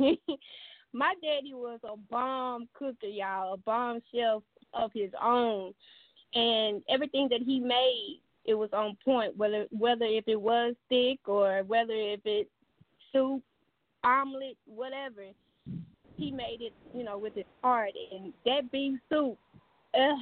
my 0.93 1.13
daddy 1.23 1.53
was 1.53 1.79
a 1.83 1.95
bomb 2.11 2.67
cooker, 2.73 3.07
y'all, 3.07 3.53
a 3.53 3.57
bomb 3.57 4.01
chef 4.13 4.41
of 4.73 4.91
his 4.93 5.11
own, 5.21 5.73
and 6.33 6.83
everything 6.89 7.29
that 7.31 7.41
he 7.41 7.59
made, 7.59 8.19
it 8.45 8.55
was 8.55 8.69
on 8.73 8.97
point. 9.03 9.35
Whether 9.37 9.65
whether 9.71 10.05
if 10.05 10.27
it 10.27 10.39
was 10.39 10.75
thick 10.89 11.19
or 11.25 11.63
whether 11.65 11.93
if 11.93 12.19
it 12.25 12.49
soup, 13.13 13.41
omelet, 14.03 14.57
whatever 14.65 15.23
he 16.19 16.31
made 16.31 16.61
it, 16.61 16.73
you 16.93 17.03
know, 17.03 17.17
with 17.17 17.33
his 17.35 17.45
heart. 17.63 17.91
And 18.11 18.33
that 18.45 18.71
beef 18.71 18.99
soup, 19.09 19.37
uh, 19.93 20.15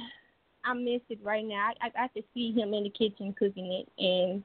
I 0.64 0.74
miss 0.74 1.00
it 1.08 1.18
right 1.22 1.44
now. 1.44 1.70
I, 1.80 1.86
I 1.86 2.04
I 2.04 2.08
can 2.08 2.22
see 2.34 2.52
him 2.52 2.72
in 2.74 2.84
the 2.84 2.90
kitchen 2.90 3.34
cooking 3.38 3.72
it, 3.72 3.88
and 4.02 4.42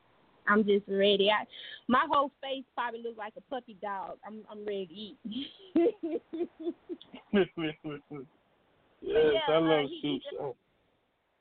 I'm 0.47 0.63
just 0.65 0.85
ready. 0.87 1.29
I, 1.29 1.45
my 1.87 2.05
whole 2.09 2.31
face 2.41 2.63
probably 2.75 3.01
looks 3.03 3.17
like 3.17 3.33
a 3.37 3.41
puppy 3.41 3.77
dog. 3.81 4.17
I'm 4.25 4.41
I'm 4.49 4.65
ready 4.65 5.17
to 5.23 5.29
eat. 5.29 5.51
yes, 7.33 7.43
Yeah, 9.01 9.39
I 9.49 9.57
uh, 9.57 9.61
love 9.61 9.85
he- 9.89 9.99
soups. 10.01 10.25
he 10.31 10.37
Oh, 10.39 10.55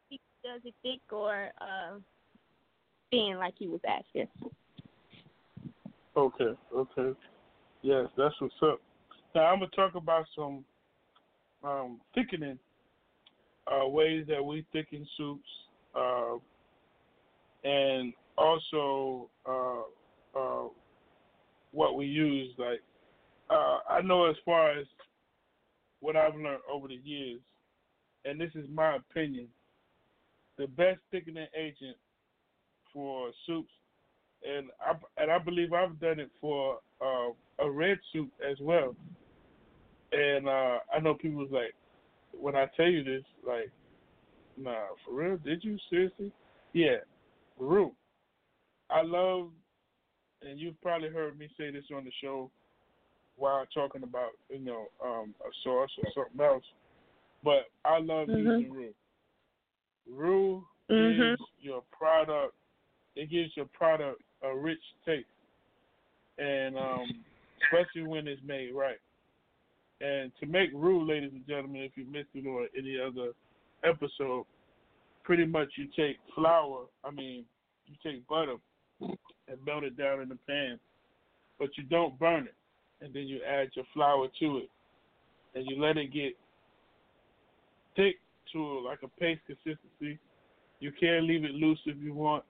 he 0.08 0.20
does 0.44 0.60
it 0.64 0.74
thick 0.82 1.00
or 1.12 1.50
uh, 1.60 1.98
thin, 3.10 3.36
like 3.38 3.54
he 3.58 3.68
was 3.68 3.80
asking. 3.88 4.28
Okay, 6.16 6.52
okay. 6.74 7.18
Yes, 7.82 8.06
that's 8.16 8.34
what's 8.40 8.54
up. 8.62 8.80
Now 9.34 9.46
I'm 9.46 9.60
gonna 9.60 9.70
talk 9.70 9.94
about 9.94 10.26
some 10.36 10.64
um, 11.64 12.00
thickening 12.14 12.58
uh, 13.66 13.88
ways 13.88 14.26
that 14.28 14.44
we 14.44 14.66
thicken 14.72 15.06
soups, 15.16 15.48
uh, 15.94 16.34
and 17.64 18.12
also 18.36 19.30
uh, 19.46 20.38
uh, 20.38 20.68
what 21.72 21.96
we 21.96 22.06
use. 22.06 22.52
Like 22.58 22.82
uh, 23.48 23.78
I 23.88 24.02
know 24.02 24.26
as 24.26 24.36
far 24.44 24.72
as 24.78 24.86
what 26.00 26.16
I've 26.16 26.34
learned 26.34 26.62
over 26.70 26.88
the 26.88 27.00
years, 27.02 27.40
and 28.24 28.40
this 28.40 28.50
is 28.54 28.66
my 28.72 28.96
opinion, 28.96 29.48
the 30.58 30.66
best 30.66 30.98
thickening 31.10 31.46
agent 31.56 31.96
for 32.92 33.30
soups, 33.46 33.72
and 34.46 34.68
I 34.80 35.22
and 35.22 35.30
I 35.30 35.38
believe 35.38 35.72
I've 35.72 35.98
done 36.00 36.20
it 36.20 36.30
for 36.40 36.78
uh, 37.00 37.30
a 37.64 37.70
red 37.70 37.98
soup 38.12 38.30
as 38.46 38.58
well. 38.60 38.94
And 40.12 40.48
uh, 40.48 40.78
I 40.94 41.00
know 41.00 41.14
people 41.14 41.38
was 41.38 41.50
like, 41.50 41.74
when 42.38 42.54
I 42.56 42.66
tell 42.76 42.88
you 42.88 43.02
this, 43.02 43.24
like, 43.46 43.70
nah, 44.56 44.86
for 45.04 45.14
real? 45.14 45.38
Did 45.38 45.64
you 45.64 45.78
seriously? 45.90 46.32
Yeah, 46.72 46.96
roux. 47.58 47.92
I 48.90 49.02
love, 49.02 49.50
and 50.42 50.58
you've 50.58 50.80
probably 50.82 51.08
heard 51.08 51.38
me 51.38 51.48
say 51.58 51.70
this 51.70 51.84
on 51.94 52.04
the 52.04 52.12
show 52.20 52.50
while 53.36 53.64
talking 53.72 54.02
about 54.02 54.30
you 54.50 54.58
know 54.58 54.86
um, 55.02 55.34
a 55.40 55.50
sauce 55.64 55.90
or 55.98 56.04
something 56.14 56.44
else, 56.44 56.64
but 57.42 57.70
I 57.84 57.98
love 57.98 58.28
Mhm. 58.28 58.58
using 58.58 58.72
roux. 58.72 58.94
Roux 60.06 60.66
Mhm. 60.90 61.38
gives 61.38 61.42
your 61.60 61.82
product, 61.90 62.54
it 63.16 63.30
gives 63.30 63.56
your 63.56 63.66
product 63.66 64.20
a 64.42 64.54
rich 64.54 64.82
taste, 65.06 65.26
and 66.38 66.76
um, 66.76 67.24
especially 67.62 68.02
when 68.02 68.28
it's 68.28 68.42
made 68.42 68.74
right. 68.74 69.00
And 70.02 70.32
to 70.40 70.46
make 70.46 70.70
roux, 70.74 71.06
ladies 71.06 71.30
and 71.32 71.46
gentlemen, 71.46 71.82
if 71.82 71.92
you 71.94 72.04
missed 72.04 72.30
it 72.34 72.46
or 72.46 72.66
any 72.76 72.98
other 72.98 73.30
episode, 73.84 74.44
pretty 75.22 75.46
much 75.46 75.68
you 75.76 75.86
take 75.96 76.16
flour, 76.34 76.86
I 77.04 77.12
mean, 77.12 77.44
you 77.86 77.94
take 78.02 78.26
butter 78.26 78.56
and 79.00 79.64
melt 79.64 79.84
it 79.84 79.96
down 79.96 80.20
in 80.20 80.28
the 80.28 80.38
pan, 80.48 80.80
but 81.58 81.68
you 81.76 81.84
don't 81.84 82.18
burn 82.18 82.44
it. 82.46 82.54
And 83.00 83.14
then 83.14 83.28
you 83.28 83.40
add 83.48 83.68
your 83.74 83.84
flour 83.94 84.26
to 84.40 84.58
it. 84.58 84.70
And 85.54 85.66
you 85.68 85.80
let 85.80 85.96
it 85.96 86.12
get 86.12 86.32
thick 87.94 88.16
to 88.52 88.84
like 88.84 89.00
a 89.04 89.20
paste 89.20 89.42
consistency. 89.46 90.18
You 90.80 90.90
can 90.98 91.28
leave 91.28 91.44
it 91.44 91.52
loose 91.52 91.78
if 91.86 91.96
you 92.02 92.12
want. 92.12 92.44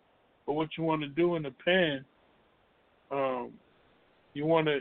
But 0.47 0.55
what 0.55 0.69
you 0.79 0.85
want 0.85 1.03
to 1.03 1.09
do 1.09 1.37
in 1.37 1.43
the 1.43 1.55
pan, 1.65 2.05
um, 3.11 3.51
you 4.33 4.47
want 4.47 4.69
to 4.69 4.79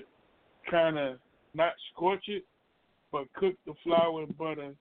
kind 0.69 0.97
of 0.97 1.17
not 1.53 1.73
scorch 1.91 2.23
it, 2.27 2.45
but 3.11 3.31
cook 3.33 3.55
the 3.65 3.73
flour 3.83 4.23
and 4.23 4.37
butter 4.37 4.73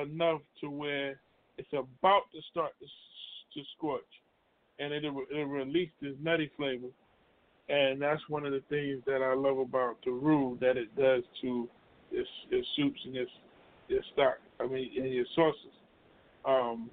enough 0.00 0.40
to 0.60 0.70
where 0.70 1.20
it's 1.58 1.72
about 1.72 2.22
to 2.32 2.40
start 2.50 2.72
to, 2.80 2.86
to 2.86 3.66
scorch, 3.76 4.02
and 4.78 4.92
it'll, 4.92 5.24
it'll 5.30 5.46
release 5.46 5.90
this 6.00 6.12
nutty 6.22 6.50
flavor. 6.56 6.88
And 7.68 8.00
that's 8.00 8.22
one 8.28 8.46
of 8.46 8.52
the 8.52 8.62
things 8.68 9.02
that 9.06 9.22
I 9.22 9.34
love 9.34 9.58
about 9.58 9.96
the 10.04 10.12
roux 10.12 10.56
that 10.60 10.76
it 10.76 10.94
does 10.96 11.24
to 11.42 11.68
its, 12.12 12.28
its 12.50 12.66
soups 12.76 13.00
and 13.04 13.16
its, 13.16 13.30
its 13.88 14.06
stock. 14.12 14.36
I 14.60 14.66
mean, 14.66 14.90
and 14.96 15.12
your 15.12 15.24
sauces. 15.34 15.72
Um, 16.44 16.90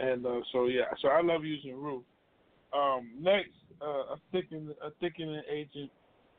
and 0.00 0.26
uh, 0.26 0.40
so 0.50 0.66
yeah, 0.66 0.86
so 1.00 1.08
I 1.08 1.22
love 1.22 1.44
using 1.44 1.76
roux. 1.80 2.02
Um, 2.72 3.12
next, 3.20 3.50
uh, 3.80 4.14
a 4.14 4.16
thickening 4.32 4.74
a 4.82 4.90
thickening 5.00 5.42
agent 5.50 5.90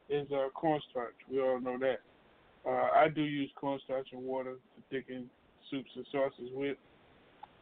is 0.09 0.27
uh, 0.31 0.49
cornstarch. 0.53 1.15
We 1.31 1.39
all 1.41 1.61
know 1.61 1.77
that. 1.80 1.99
Uh, 2.65 2.90
I 2.95 3.10
do 3.14 3.22
use 3.22 3.49
cornstarch 3.56 4.07
and 4.14 4.23
water 4.23 4.53
to 4.53 4.81
thicken 4.90 5.30
soups 5.69 5.90
and 5.95 6.06
sauces 6.11 6.49
with. 6.53 6.77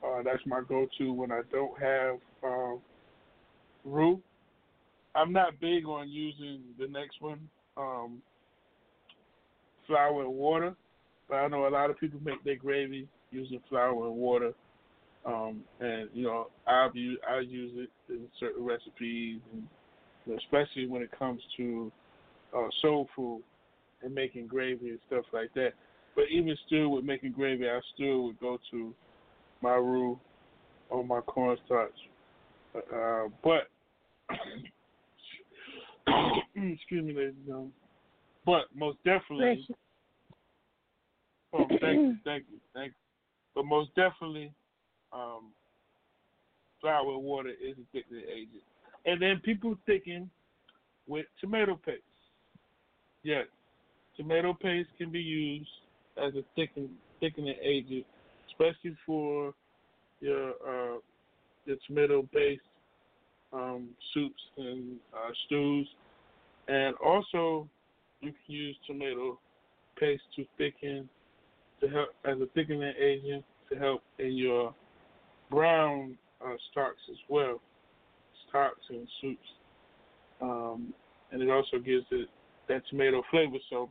Uh, 0.06 0.22
that's 0.24 0.46
my 0.46 0.62
go-to 0.68 1.14
when 1.14 1.32
I 1.32 1.42
don't 1.52 1.80
have 1.80 2.16
uh, 2.44 2.76
roux. 3.86 4.22
I'm 5.16 5.34
not 5.34 5.60
big 5.60 5.86
on 5.86 6.10
using 6.10 6.62
the 6.80 6.88
next 6.88 7.22
one, 7.22 7.40
um, 7.78 8.22
flour 9.88 10.24
and 10.24 10.34
water, 10.34 10.76
but 11.30 11.36
I 11.36 11.48
know 11.48 11.68
a 11.68 11.70
lot 11.70 11.90
of 11.90 12.00
people 12.00 12.20
make 12.24 12.44
their 12.44 12.56
gravy 12.56 13.08
using 13.32 13.60
flour 13.70 14.08
and 14.08 14.16
water. 14.16 14.54
Um, 15.26 15.62
and 15.80 16.10
you 16.14 16.24
know, 16.24 16.48
I've 16.66 16.96
used 16.96 17.22
I 17.30 17.40
use 17.40 17.72
it 17.76 17.90
in 18.10 18.28
certain 18.40 18.64
recipes, 18.64 19.40
and 19.54 20.38
especially 20.38 20.88
when 20.88 21.02
it 21.02 21.12
comes 21.18 21.42
to 21.58 21.92
uh, 22.58 22.68
soul 22.82 23.08
food 23.16 23.44
and 24.04 24.14
making 24.14 24.48
gravy 24.48 24.90
and 24.90 25.00
stuff 25.08 25.26
like 25.34 25.54
that. 25.56 25.74
But 26.16 26.26
even 26.32 26.58
still, 26.68 26.90
with 26.90 27.06
making 27.06 27.32
gravy, 27.32 27.70
I 27.70 27.80
still 27.96 28.24
would 28.26 28.40
go 28.40 28.58
to 28.72 28.94
my 29.62 29.76
roux 29.76 30.20
or 30.90 31.04
my 31.04 31.22
cornstarch. 31.22 31.94
Uh, 32.76 33.28
but 33.44 33.70
excuse 36.56 37.06
me, 37.06 37.14
ladies 37.14 37.34
and 37.38 37.46
gentlemen. 37.46 37.72
But 38.46 38.64
most 38.76 38.98
definitely, 39.06 39.68
oh, 41.54 41.66
thank 41.80 42.00
you, 42.00 42.18
thank 42.24 42.44
you, 42.52 42.58
thank 42.74 42.88
you. 42.88 42.94
But 43.54 43.66
most 43.66 43.94
definitely, 43.96 44.52
um, 45.14 45.52
flour 46.80 47.14
and 47.14 47.24
water 47.24 47.50
is 47.50 47.76
a 47.78 47.86
thickening 47.94 48.24
agent. 48.32 48.64
And 49.06 49.22
then 49.22 49.42
people 49.44 49.76
thicken 49.86 50.30
with 51.08 51.26
tomato 51.40 51.80
paste. 51.86 52.02
Yes, 53.24 53.46
tomato 54.18 54.54
paste 54.54 54.90
can 54.98 55.12
be 55.12 55.20
used 55.20 55.70
as 56.18 56.34
a 56.36 56.44
thicken, 56.56 56.90
thickening 57.20 57.56
agent, 57.62 58.06
especially 58.50 58.96
for 59.06 59.54
your 60.20 60.50
uh, 60.50 60.98
your 61.66 61.78
tomato 61.88 62.28
based 62.34 62.62
um, 63.54 63.90
soups 64.14 64.42
and 64.58 64.96
uh, 65.14 65.32
stews. 65.46 65.88
And 66.68 66.96
also, 67.04 67.68
you 68.22 68.32
can 68.32 68.56
use 68.56 68.76
tomato 68.88 69.40
paste 70.00 70.24
to 70.36 70.46
thicken 70.58 71.10
to 71.82 71.88
help 71.88 72.10
as 72.26 72.40
a 72.40 72.46
thickening 72.54 72.94
agent 73.00 73.44
to 73.72 73.78
help 73.78 74.04
in 74.20 74.34
your 74.34 74.74
brown 75.50 76.18
uh, 76.46 76.54
stocks 76.72 77.02
as 77.10 77.18
well, 77.30 77.60
stocks 78.50 78.82
and 78.90 79.08
soups. 79.22 79.40
Um, 80.42 80.94
and 81.32 81.42
it 81.42 81.50
also 81.50 81.78
gives 81.78 82.06
it 82.12 82.28
that 82.68 82.84
tomato 82.90 83.22
flavor. 83.32 83.58
So 83.70 83.90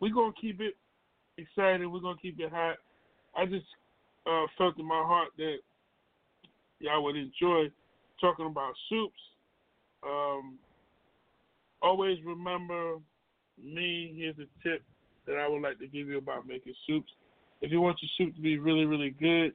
we're 0.00 0.14
gonna 0.14 0.32
keep 0.40 0.60
it 0.60 0.74
exciting. 1.36 1.90
We're 1.90 2.00
gonna 2.00 2.18
keep 2.20 2.38
it 2.40 2.50
hot. 2.50 2.76
I 3.36 3.46
just 3.46 3.66
uh, 4.26 4.46
felt 4.56 4.78
in 4.78 4.86
my 4.86 5.02
heart 5.04 5.28
that 5.36 5.56
y'all 6.80 7.04
would 7.04 7.16
enjoy 7.16 7.70
talking 8.20 8.46
about 8.46 8.72
soups. 8.88 9.20
Um, 10.04 10.58
always 11.82 12.18
remember 12.24 12.96
me. 13.62 14.14
Here's 14.16 14.36
a 14.38 14.68
tip 14.68 14.82
that 15.26 15.36
I 15.36 15.48
would 15.48 15.62
like 15.62 15.78
to 15.78 15.86
give 15.86 16.08
you 16.08 16.18
about 16.18 16.46
making 16.46 16.74
soups. 16.86 17.10
If 17.60 17.70
you 17.70 17.80
want 17.80 17.98
your 18.00 18.26
soup 18.26 18.36
to 18.36 18.40
be 18.40 18.58
really, 18.58 18.84
really 18.84 19.10
good, 19.10 19.52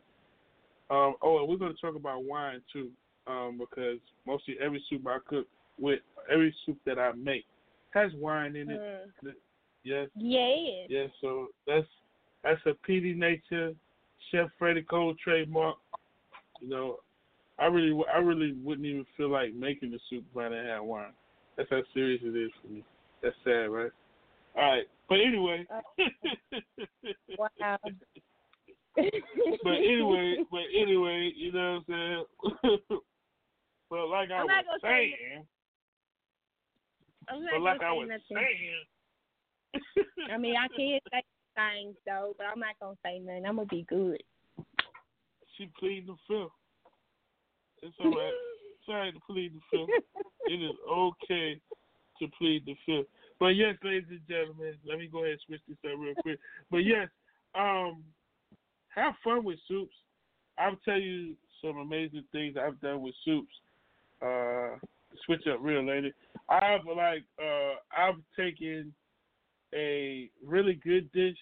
um, 0.90 1.16
oh, 1.22 1.40
and 1.40 1.48
we're 1.48 1.58
going 1.58 1.74
to 1.74 1.82
talk 1.82 1.96
about 1.96 2.26
wine 2.26 2.62
too, 2.72 2.90
um, 3.28 3.58
because 3.58 4.00
mostly 4.28 4.56
every 4.64 4.84
soup 4.90 5.08
I 5.08 5.18
cook 5.28 5.48
with, 5.80 6.00
every 6.32 6.54
soup 6.66 6.78
that 6.86 7.00
I 7.00 7.14
make 7.14 7.46
has 7.92 8.12
wine 8.16 8.56
in 8.56 8.70
it. 8.70 8.80
Mm. 9.24 9.32
Yes, 9.84 10.08
Yes. 10.16 10.88
yes. 10.90 11.10
So 11.22 11.48
that's 11.68 11.88
that's 12.44 12.62
a 12.66 12.74
Petey 12.86 13.14
Nature 13.14 13.74
Chef 14.32 14.50
Freddie 14.58 14.84
Cole 14.84 15.14
trademark. 15.22 15.78
You 16.62 16.70
know, 16.70 16.98
I 17.60 17.66
really, 17.66 18.00
I 18.14 18.18
really 18.20 18.54
wouldn't 18.64 18.88
even 18.88 19.06
feel 19.18 19.30
like 19.30 19.54
making 19.54 19.92
the 19.92 20.00
soup 20.10 20.24
if 20.32 20.38
I 20.38 20.50
didn't 20.50 20.68
have 20.68 20.84
wine. 20.84 21.12
That's 21.58 21.70
how 21.70 21.82
serious 21.94 22.22
it 22.24 22.36
is 22.36 22.52
for 22.62 22.68
me. 22.70 22.84
That's 23.22 23.36
sad, 23.44 23.70
right? 23.70 23.92
All 24.56 24.64
right, 24.64 24.86
but 25.10 25.16
anyway. 25.16 25.66
Uh, 25.70 25.82
wow. 27.38 27.78
but 28.96 29.74
anyway, 29.74 30.38
but 30.52 30.62
anyway, 30.76 31.32
you 31.36 31.52
know 31.52 31.82
what 31.88 31.96
I'm 31.96 32.26
saying. 32.62 32.78
but 33.90 34.08
like 34.08 34.32
I 34.32 34.36
I'm 34.36 34.46
was 34.46 34.52
not 34.52 34.66
gonna 34.66 34.80
say 34.82 35.16
saying, 35.20 35.46
I'm 37.30 37.46
but 37.52 37.62
like 37.62 37.82
I 37.82 37.92
was 37.92 38.10
saying. 38.30 38.86
I 40.32 40.38
mean, 40.38 40.56
I 40.56 40.68
can't 40.76 41.04
say 41.12 41.24
things 41.56 41.96
though, 42.06 42.34
but 42.38 42.46
I'm 42.48 42.60
not 42.60 42.76
gonna 42.82 42.98
say 43.04 43.20
nothing. 43.20 43.46
I'm 43.46 43.56
gonna 43.56 43.68
be 43.68 43.86
good. 43.88 44.22
she 45.58 45.70
pleading 45.80 46.08
the 46.08 46.16
fifth. 46.28 46.52
It's 47.82 47.96
all 48.00 48.12
right. 48.12 48.34
It's 48.80 48.90
all 48.90 48.96
right 48.96 49.14
to 49.14 49.20
plead 49.28 49.54
the 49.54 49.62
fifth. 49.72 50.24
it 50.48 50.62
is 50.62 50.76
okay 50.90 51.60
to 52.20 52.28
plead 52.38 52.66
the 52.66 52.76
fifth. 52.86 53.08
But 53.40 53.50
yes, 53.50 53.76
ladies 53.84 54.08
and 54.10 54.22
gentlemen, 54.28 54.76
let 54.88 55.00
me 55.00 55.08
go 55.12 55.20
ahead 55.20 55.32
and 55.32 55.40
switch 55.48 55.62
this 55.68 55.78
up 55.86 56.00
real 56.00 56.14
quick. 56.22 56.40
But 56.72 56.78
yes, 56.78 57.10
um, 57.56 58.04
have 58.96 59.14
fun 59.24 59.44
with 59.44 59.60
soups. 59.68 59.96
I'll 60.58 60.78
tell 60.86 61.00
you 61.00 61.36
some 61.62 61.78
amazing 61.78 62.24
things 62.32 62.56
I've 62.58 62.80
done 62.80 63.02
with 63.02 63.16
soups. 63.26 63.54
Uh, 64.22 64.78
switch 65.26 65.46
up 65.52 65.60
real 65.62 65.86
lady. 65.86 66.14
I've 66.50 66.86
like 66.86 67.24
uh, 67.40 67.76
I've 67.98 68.20
taken 68.38 68.94
a 69.76 70.30
really 70.46 70.80
good 70.84 71.12
dish 71.12 71.38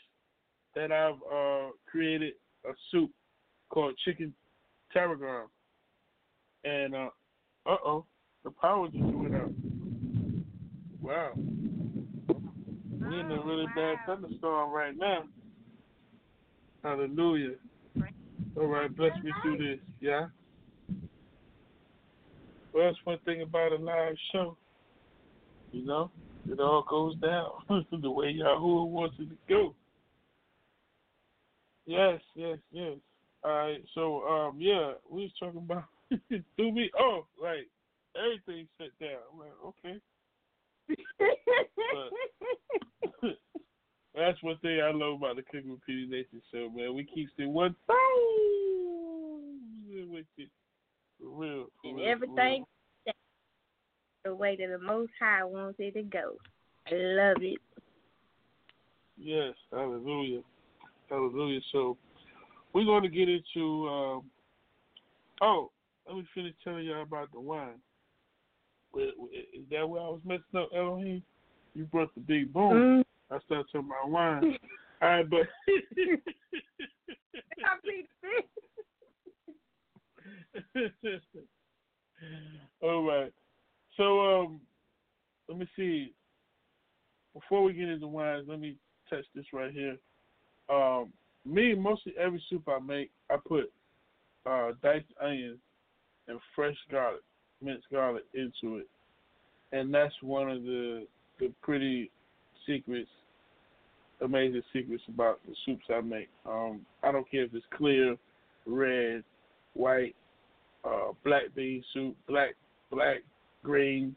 that 0.76 0.92
I've 0.92 1.22
uh, 1.32 1.72
created 1.90 2.34
a 2.66 2.74
soup 2.92 3.12
called 3.70 3.94
chicken 4.06 4.34
tarragon. 4.94 5.48
And 6.64 6.96
uh 6.96 7.10
uh 7.66 7.78
oh, 7.86 8.06
the 8.44 8.52
power 8.52 8.88
just 8.88 9.04
went 9.04 9.36
out. 9.36 9.52
Wow. 11.02 11.32
We're 13.00 13.20
in 13.20 13.32
a 13.32 13.44
really 13.44 13.66
bad 13.76 13.98
thunderstorm 14.06 14.72
right 14.72 14.96
now. 14.96 15.24
Hallelujah. 16.84 17.56
All 18.58 18.68
right, 18.68 18.96
bless 18.96 19.12
me 19.24 19.32
through 19.42 19.58
this, 19.58 19.80
yeah? 20.00 20.28
Well, 22.74 22.86
that's 22.86 22.98
one 23.04 23.20
thing 23.26 23.42
about 23.42 23.72
a 23.72 23.76
live 23.76 24.16
show. 24.32 24.58
You 25.72 25.86
know, 25.86 26.12
it 26.50 26.60
all 26.60 26.86
goes 26.90 27.16
down 27.18 27.52
the 28.02 28.12
way 28.12 28.34
Yahuah 28.34 28.88
wants 28.88 29.16
it 29.20 29.30
to 29.30 29.36
go. 29.48 29.76
Yes, 31.86 32.22
yes, 32.36 32.58
yes. 32.72 32.98
All 33.44 33.52
right. 33.52 33.84
So, 33.96 34.24
um, 34.28 34.58
yeah, 34.60 34.94
we 35.10 35.24
was 35.24 35.32
talking 35.40 35.60
about 35.60 35.86
do 36.30 36.72
me. 36.72 36.92
Oh, 36.98 37.26
right. 37.42 37.66
Everything 38.16 38.68
set 38.78 38.90
down. 39.00 39.20
I'm 39.32 39.40
like, 39.40 39.52
okay. 39.68 40.00
That's 44.16 44.44
one 44.44 44.58
thing 44.58 44.82
I 44.82 44.92
love 44.92 45.16
about 45.16 45.38
the 45.38 45.42
Cooking 45.44 45.80
Petey 45.86 46.06
Nature 46.08 46.44
show, 46.52 46.70
man. 46.76 46.94
We 46.94 47.06
keep 47.06 47.30
it 47.38 47.48
one 47.48 47.76
thousand 47.88 48.02
with 50.12 50.26
it. 50.38 50.50
For 51.20 51.30
real. 51.30 51.68
For 51.82 51.90
and 51.90 51.98
real, 51.98 52.10
everything 52.10 52.66
the 54.24 54.36
way 54.36 54.56
that 54.56 54.68
the 54.68 54.80
Most 54.80 55.12
High 55.20 55.44
wants 55.44 55.80
it 55.80 55.94
to 55.94 56.04
go. 56.04 56.38
I 56.88 56.94
love 56.94 57.38
it. 57.42 57.60
Yes, 59.18 59.54
hallelujah. 59.72 60.42
Hallelujah. 61.10 61.60
So 61.72 61.98
we're 62.74 62.86
going 62.86 63.04
to 63.04 63.10
get 63.10 63.30
into. 63.30 63.88
Um, 63.88 64.24
oh, 65.42 65.72
let 66.08 66.18
me 66.18 66.26
finish 66.34 66.54
telling 66.64 66.86
y'all 66.86 67.04
about 67.04 67.32
the 67.32 67.40
wine. 67.40 67.80
Is 68.96 69.64
that 69.70 69.88
where 69.88 70.02
I 70.02 70.06
was 70.06 70.22
messing 70.26 70.44
up, 70.58 70.70
Elohim? 70.76 71.22
You 71.74 71.86
brought 71.86 72.14
the 72.16 72.22
big 72.22 72.52
boom. 72.52 72.72
Mm. 72.72 73.04
I 73.32 73.40
started 73.46 73.68
talking 73.72 73.90
about 73.90 74.10
wine. 74.10 74.58
All 75.02 75.10
right, 75.10 75.30
but 75.30 75.48
all 82.82 83.04
right. 83.04 83.34
So 83.98 84.22
um, 84.22 84.62
let 85.48 85.58
me 85.58 85.68
see. 85.76 86.14
Before 87.34 87.64
we 87.64 87.74
get 87.74 87.88
into 87.88 88.08
wines, 88.08 88.46
let 88.48 88.60
me 88.60 88.76
touch 89.10 89.24
this 89.34 89.46
right 89.54 89.72
here. 89.72 89.98
Um, 90.70 91.14
me, 91.46 91.74
mostly 91.76 92.14
every 92.20 92.44
soup 92.50 92.64
I 92.68 92.80
make, 92.80 93.10
I 93.30 93.38
put 93.38 93.72
uh, 94.46 94.72
diced 94.82 95.06
onions 95.22 95.60
and 96.28 96.40
fresh 96.56 96.76
garlic, 96.90 97.22
minced 97.62 97.86
garlic 97.92 98.24
into 98.34 98.78
it, 98.78 98.88
and 99.72 99.94
that's 99.94 100.14
one 100.22 100.50
of 100.50 100.64
the 100.64 101.08
the 101.40 101.52
pretty 101.62 102.12
secrets, 102.68 103.10
amazing 104.22 104.62
secrets 104.72 105.04
about 105.08 105.40
the 105.48 105.56
soups 105.66 105.86
I 105.90 106.02
make. 106.02 106.30
Um, 106.46 106.82
I 107.04 107.12
don't 107.12 107.30
care 107.30 107.46
if 107.46 107.54
it's 107.54 107.66
clear, 107.76 108.16
red, 108.66 109.24
white, 109.74 110.16
uh, 110.86 111.14
black 111.24 111.44
bean 111.56 111.84
soup, 111.94 112.16
black, 112.28 112.56
black, 112.92 113.18
green. 113.64 114.16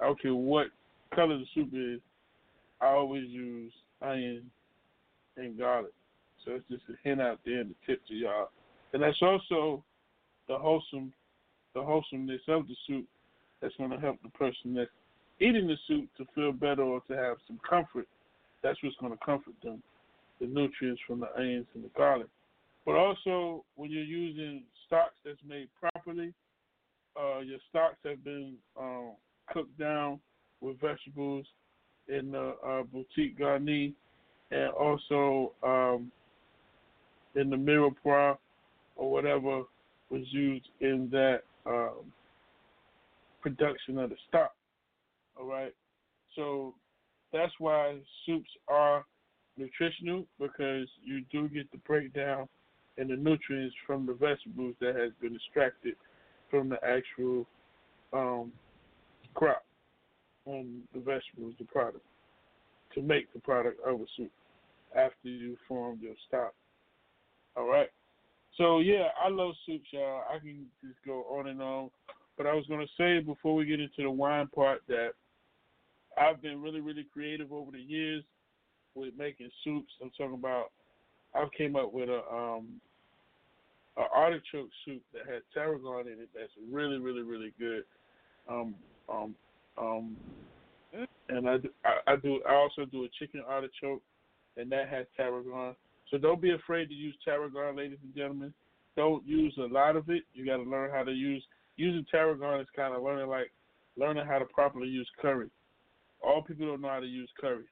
I 0.00 0.04
don't 0.04 0.20
care 0.20 0.34
what 0.34 0.68
color 1.14 1.38
the 1.38 1.46
soup 1.54 1.70
is. 1.72 2.00
I 2.80 2.86
always 2.86 3.28
use 3.28 3.72
onion 4.02 4.50
and 5.36 5.58
garlic. 5.58 5.92
So 6.44 6.52
it's 6.52 6.68
just 6.70 6.82
a 6.90 7.08
hint 7.08 7.20
out 7.20 7.40
there 7.44 7.60
in 7.60 7.68
the 7.68 7.74
tip 7.86 8.06
to 8.08 8.14
y'all. 8.14 8.50
And 8.92 9.02
that's 9.02 9.20
also 9.22 9.82
the 10.48 10.56
wholesome, 10.56 11.12
the 11.74 11.82
wholesomeness 11.82 12.42
of 12.48 12.66
the 12.68 12.74
soup 12.86 13.06
that's 13.60 13.74
going 13.76 13.90
to 13.90 13.98
help 13.98 14.22
the 14.22 14.28
person 14.30 14.74
that's 14.74 14.90
eating 15.40 15.66
the 15.66 15.76
soup 15.88 16.08
to 16.18 16.24
feel 16.34 16.52
better 16.52 16.82
or 16.82 17.00
to 17.08 17.16
have 17.16 17.36
some 17.46 17.60
comfort. 17.68 18.06
That's 18.62 18.80
what's 18.82 18.96
going 18.96 19.12
to 19.12 19.24
comfort 19.24 19.54
them, 19.62 19.82
the 20.40 20.46
nutrients 20.46 21.00
from 21.06 21.20
the 21.20 21.34
onions 21.36 21.66
and 21.74 21.84
the 21.84 21.90
garlic. 21.96 22.28
But 22.84 22.94
also, 22.94 23.64
when 23.74 23.90
you're 23.90 24.04
using 24.04 24.62
stocks 24.86 25.14
that's 25.24 25.38
made 25.46 25.68
properly, 25.80 26.32
uh, 27.18 27.40
your 27.40 27.58
stocks 27.70 27.96
have 28.04 28.22
been 28.24 28.54
um, 28.78 29.12
cooked 29.52 29.78
down 29.78 30.20
with 30.60 30.80
vegetables 30.80 31.46
in 32.08 32.30
the 32.32 32.54
uh, 32.66 32.82
bouquet 32.84 33.34
garni, 33.38 33.94
and 34.50 34.70
also 34.70 35.52
um, 35.62 36.10
in 37.34 37.50
the 37.50 37.56
mirepoix 37.56 38.36
or 38.96 39.10
whatever 39.10 39.62
was 40.10 40.22
used 40.30 40.68
in 40.80 41.08
that 41.10 41.40
um, 41.66 42.12
production 43.40 43.98
of 43.98 44.10
the 44.10 44.16
stock. 44.28 44.54
All 45.38 45.46
right, 45.46 45.74
so 46.34 46.74
that's 47.32 47.52
why 47.58 47.98
soups 48.24 48.50
are 48.68 49.04
nutritional 49.58 50.26
because 50.38 50.86
you 51.02 51.22
do 51.32 51.48
get 51.48 51.70
the 51.72 51.78
breakdown 51.78 52.48
and 52.98 53.10
the 53.10 53.16
nutrients 53.16 53.74
from 53.86 54.06
the 54.06 54.14
vegetables 54.14 54.74
that 54.80 54.94
has 54.96 55.12
been 55.20 55.34
extracted 55.34 55.94
from 56.50 56.68
the 56.68 56.78
actual 56.84 57.46
um, 58.12 58.52
crop 59.34 59.64
and 60.46 60.82
the 60.94 61.00
vegetables, 61.00 61.54
the 61.58 61.64
product, 61.64 62.04
to 62.94 63.02
make 63.02 63.32
the 63.32 63.40
product 63.40 63.80
of 63.86 64.00
a 64.00 64.04
soup 64.16 64.30
after 64.96 65.28
you 65.28 65.56
form 65.68 65.98
your 66.00 66.14
stock. 66.28 66.54
All 67.56 67.68
right. 67.68 67.88
So 68.56 68.78
yeah, 68.80 69.08
I 69.22 69.28
love 69.28 69.54
soups, 69.66 69.88
y'all. 69.90 70.22
I 70.32 70.38
can 70.38 70.66
just 70.82 70.98
go 71.04 71.24
on 71.24 71.48
and 71.48 71.60
on, 71.60 71.90
but 72.38 72.46
I 72.46 72.54
was 72.54 72.64
gonna 72.68 72.86
say 72.96 73.20
before 73.20 73.54
we 73.54 73.66
get 73.66 73.80
into 73.80 74.02
the 74.02 74.10
wine 74.10 74.48
part 74.48 74.82
that 74.88 75.10
I've 76.16 76.40
been 76.40 76.62
really, 76.62 76.80
really 76.80 77.06
creative 77.12 77.52
over 77.52 77.70
the 77.72 77.80
years 77.80 78.24
with 78.94 79.12
making 79.18 79.50
soups. 79.62 79.92
I'm 80.02 80.10
talking 80.10 80.34
about 80.34 80.72
I've 81.34 81.52
came 81.52 81.76
up 81.76 81.92
with 81.92 82.08
a 82.08 82.22
um 82.32 82.80
a 83.98 84.02
artichoke 84.14 84.68
soup 84.84 85.02
that 85.12 85.32
has 85.32 85.42
tarragon 85.54 86.06
in 86.06 86.20
it 86.20 86.28
that's 86.34 86.52
really, 86.70 86.98
really, 86.98 87.22
really 87.22 87.52
good. 87.58 87.84
Um 88.48 88.74
um 89.08 89.34
um 89.78 90.16
and 91.28 91.48
I 91.48 91.58
do, 91.58 91.68
I, 91.84 92.12
I 92.12 92.16
do 92.16 92.40
I 92.48 92.54
also 92.54 92.84
do 92.84 93.04
a 93.04 93.08
chicken 93.18 93.42
artichoke 93.46 94.02
and 94.56 94.70
that 94.72 94.88
has 94.88 95.06
tarragon. 95.16 95.74
So 96.10 96.18
don't 96.18 96.40
be 96.40 96.52
afraid 96.52 96.88
to 96.88 96.94
use 96.94 97.16
tarragon, 97.24 97.76
ladies 97.76 97.98
and 98.02 98.14
gentlemen. 98.14 98.54
Don't 98.96 99.26
use 99.26 99.54
a 99.58 99.72
lot 99.72 99.96
of 99.96 100.08
it. 100.08 100.22
You 100.32 100.46
got 100.46 100.56
to 100.56 100.62
learn 100.62 100.90
how 100.90 101.02
to 101.02 101.12
use 101.12 101.42
using 101.76 102.06
tarragon 102.10 102.60
is 102.60 102.66
kind 102.74 102.94
of 102.94 103.02
learning 103.02 103.28
like 103.28 103.52
learning 103.96 104.26
how 104.26 104.38
to 104.38 104.44
properly 104.46 104.88
use 104.88 105.08
curry. 105.20 105.48
All 106.22 106.42
people 106.42 106.66
don't 106.66 106.80
know 106.80 106.88
how 106.88 107.00
to 107.00 107.06
use 107.06 107.30
curry. 107.40 107.64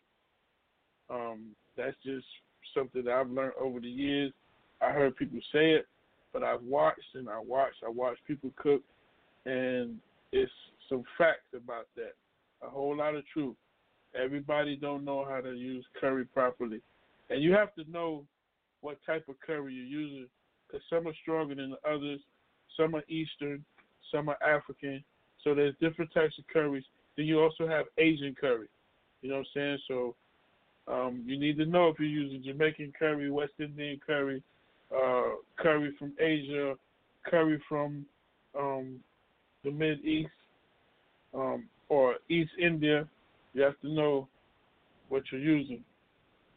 Um, 1.10 1.50
that's 1.76 1.96
just 2.04 2.26
something 2.74 3.04
that 3.04 3.12
I've 3.12 3.30
learned 3.30 3.52
over 3.60 3.80
the 3.80 3.88
years. 3.88 4.32
I 4.80 4.90
heard 4.90 5.16
people 5.16 5.38
say 5.52 5.72
it, 5.72 5.86
but 6.34 6.42
I've 6.42 6.62
watched 6.62 7.14
and 7.14 7.30
I 7.30 7.38
watched. 7.38 7.76
I 7.86 7.88
watched 7.88 8.26
people 8.26 8.50
cook, 8.56 8.82
and 9.46 9.96
it's 10.32 10.52
some 10.90 11.04
facts 11.16 11.54
about 11.56 11.86
that. 11.96 12.14
A 12.62 12.68
whole 12.68 12.94
lot 12.94 13.14
of 13.14 13.24
truth. 13.32 13.54
Everybody 14.20 14.76
don't 14.76 15.04
know 15.04 15.24
how 15.24 15.40
to 15.40 15.54
use 15.54 15.86
curry 15.98 16.24
properly, 16.26 16.80
and 17.30 17.42
you 17.42 17.52
have 17.52 17.74
to 17.76 17.90
know 17.90 18.24
what 18.80 18.98
type 19.06 19.24
of 19.28 19.36
curry 19.40 19.72
you're 19.72 20.02
using, 20.02 20.26
because 20.66 20.82
some 20.90 21.06
are 21.08 21.14
stronger 21.22 21.54
than 21.54 21.70
the 21.70 21.90
others. 21.90 22.20
Some 22.76 22.94
are 22.96 23.04
Eastern, 23.08 23.64
some 24.12 24.28
are 24.28 24.38
African. 24.42 25.02
So 25.42 25.54
there's 25.54 25.74
different 25.80 26.12
types 26.12 26.36
of 26.38 26.46
curries. 26.52 26.84
Then 27.16 27.26
you 27.26 27.40
also 27.40 27.68
have 27.68 27.86
Asian 27.98 28.34
curry. 28.38 28.66
You 29.22 29.30
know 29.30 29.36
what 29.36 29.46
I'm 29.56 29.78
saying? 29.78 29.78
So 29.88 30.14
um, 30.88 31.22
you 31.24 31.38
need 31.38 31.56
to 31.58 31.66
know 31.66 31.88
if 31.88 31.98
you're 31.98 32.08
using 32.08 32.42
Jamaican 32.42 32.92
curry, 32.98 33.30
West 33.30 33.52
Indian 33.60 34.00
curry, 34.04 34.42
uh, 34.96 35.36
curry 35.58 35.94
from 35.98 36.12
Asia, 36.20 36.74
curry 37.26 37.62
from 37.68 38.06
um, 38.58 39.00
the 39.64 39.70
Mid 39.70 40.04
East, 40.04 40.30
um, 41.34 41.68
or 41.88 42.16
East 42.28 42.52
India. 42.60 43.06
You 43.54 43.62
have 43.62 43.78
to 43.80 43.88
know 43.88 44.28
what 45.08 45.22
you're 45.30 45.40
using 45.40 45.84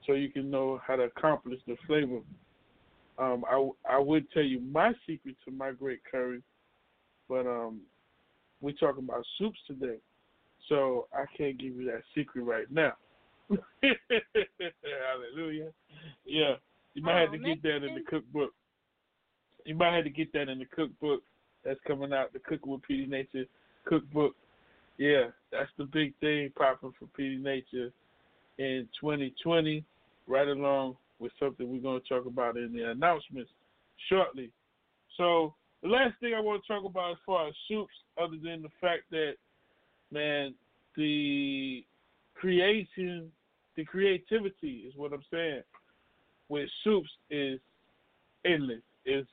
so 0.08 0.14
you 0.14 0.30
can 0.30 0.50
know 0.50 0.80
how 0.88 0.96
to 0.96 1.04
accomplish 1.04 1.60
the 1.68 1.76
flavor. 1.86 2.22
Um, 3.20 3.44
I, 3.50 3.70
I 3.90 4.00
would 4.00 4.32
tell 4.32 4.44
you 4.44 4.62
my 4.62 4.94
secret 5.06 5.36
to 5.46 5.52
my 5.52 5.72
great 5.72 6.00
curry, 6.10 6.42
but 7.28 7.46
um, 7.46 7.82
we're 8.62 8.72
talking 8.74 9.04
about 9.04 9.26
soups 9.38 9.60
today, 9.68 9.98
so 10.70 11.08
I 11.14 11.26
can't 11.38 11.60
give 11.60 11.76
you 11.76 11.86
that 11.86 12.04
secret 12.16 12.44
right 12.44 12.72
now. 12.72 12.94
Hallelujah. 15.40 15.72
Yeah, 16.26 16.56
you 16.98 17.03
might 17.03 17.19
have 17.19 17.32
to 17.32 17.38
um, 17.38 17.44
get 17.44 17.61
that 17.61 17.86
in 17.86 17.94
the 17.94 18.02
cookbook. 18.10 18.56
You 19.65 19.76
might 19.76 19.94
have 19.94 20.06
to 20.06 20.10
get 20.10 20.34
that 20.34 20.49
in 20.49 20.57
the 20.57 20.65
cookbook 20.65 21.22
that's 21.64 21.80
coming 21.86 22.11
out, 22.11 22.34
the 22.34 22.40
Cooking 22.40 22.72
with 22.72 22.82
Petey 22.82 23.06
Nature 23.06 23.45
cookbook. 23.86 24.36
Yeah, 24.98 25.26
that's 25.52 25.69
the 25.78 25.84
big 25.84 26.15
thing 26.22 26.52
popping 26.57 26.94
for 26.98 27.06
Petey 27.15 27.38
Nature 27.38 27.91
in 28.57 28.90
2020, 28.99 29.86
right 30.26 30.48
along 30.48 30.98
with 31.19 31.32
something 31.40 31.72
we're 31.72 31.84
going 31.84 32.02
to 32.02 32.10
talk 32.10 32.26
about 32.26 32.57
in 32.57 32.74
the 32.74 32.90
announcements 32.90 33.52
shortly. 34.10 34.49
So 35.18 35.53
the 35.84 35.90
last 35.90 36.15
thing 36.19 36.34
I 36.36 36.40
want 36.40 36.64
to 36.65 36.74
talk 36.74 36.84
about 36.84 37.11
as 37.11 37.18
far 37.28 37.48
as 37.48 37.53
soups, 37.68 37.94
other 38.19 38.38
than 38.44 38.64
the 38.64 38.72
fact 38.82 39.03
that, 39.11 39.34
man, 40.11 40.56
the 40.95 41.86
creation, 42.34 43.32
the 43.76 43.86
creativity 43.86 44.86
is 44.88 44.95
what 44.95 45.14
I'm 45.14 45.24
saying 45.30 45.61
with 46.49 46.69
soups 46.84 47.10
is 47.30 47.60
endless. 48.45 48.82
It's 49.06 49.30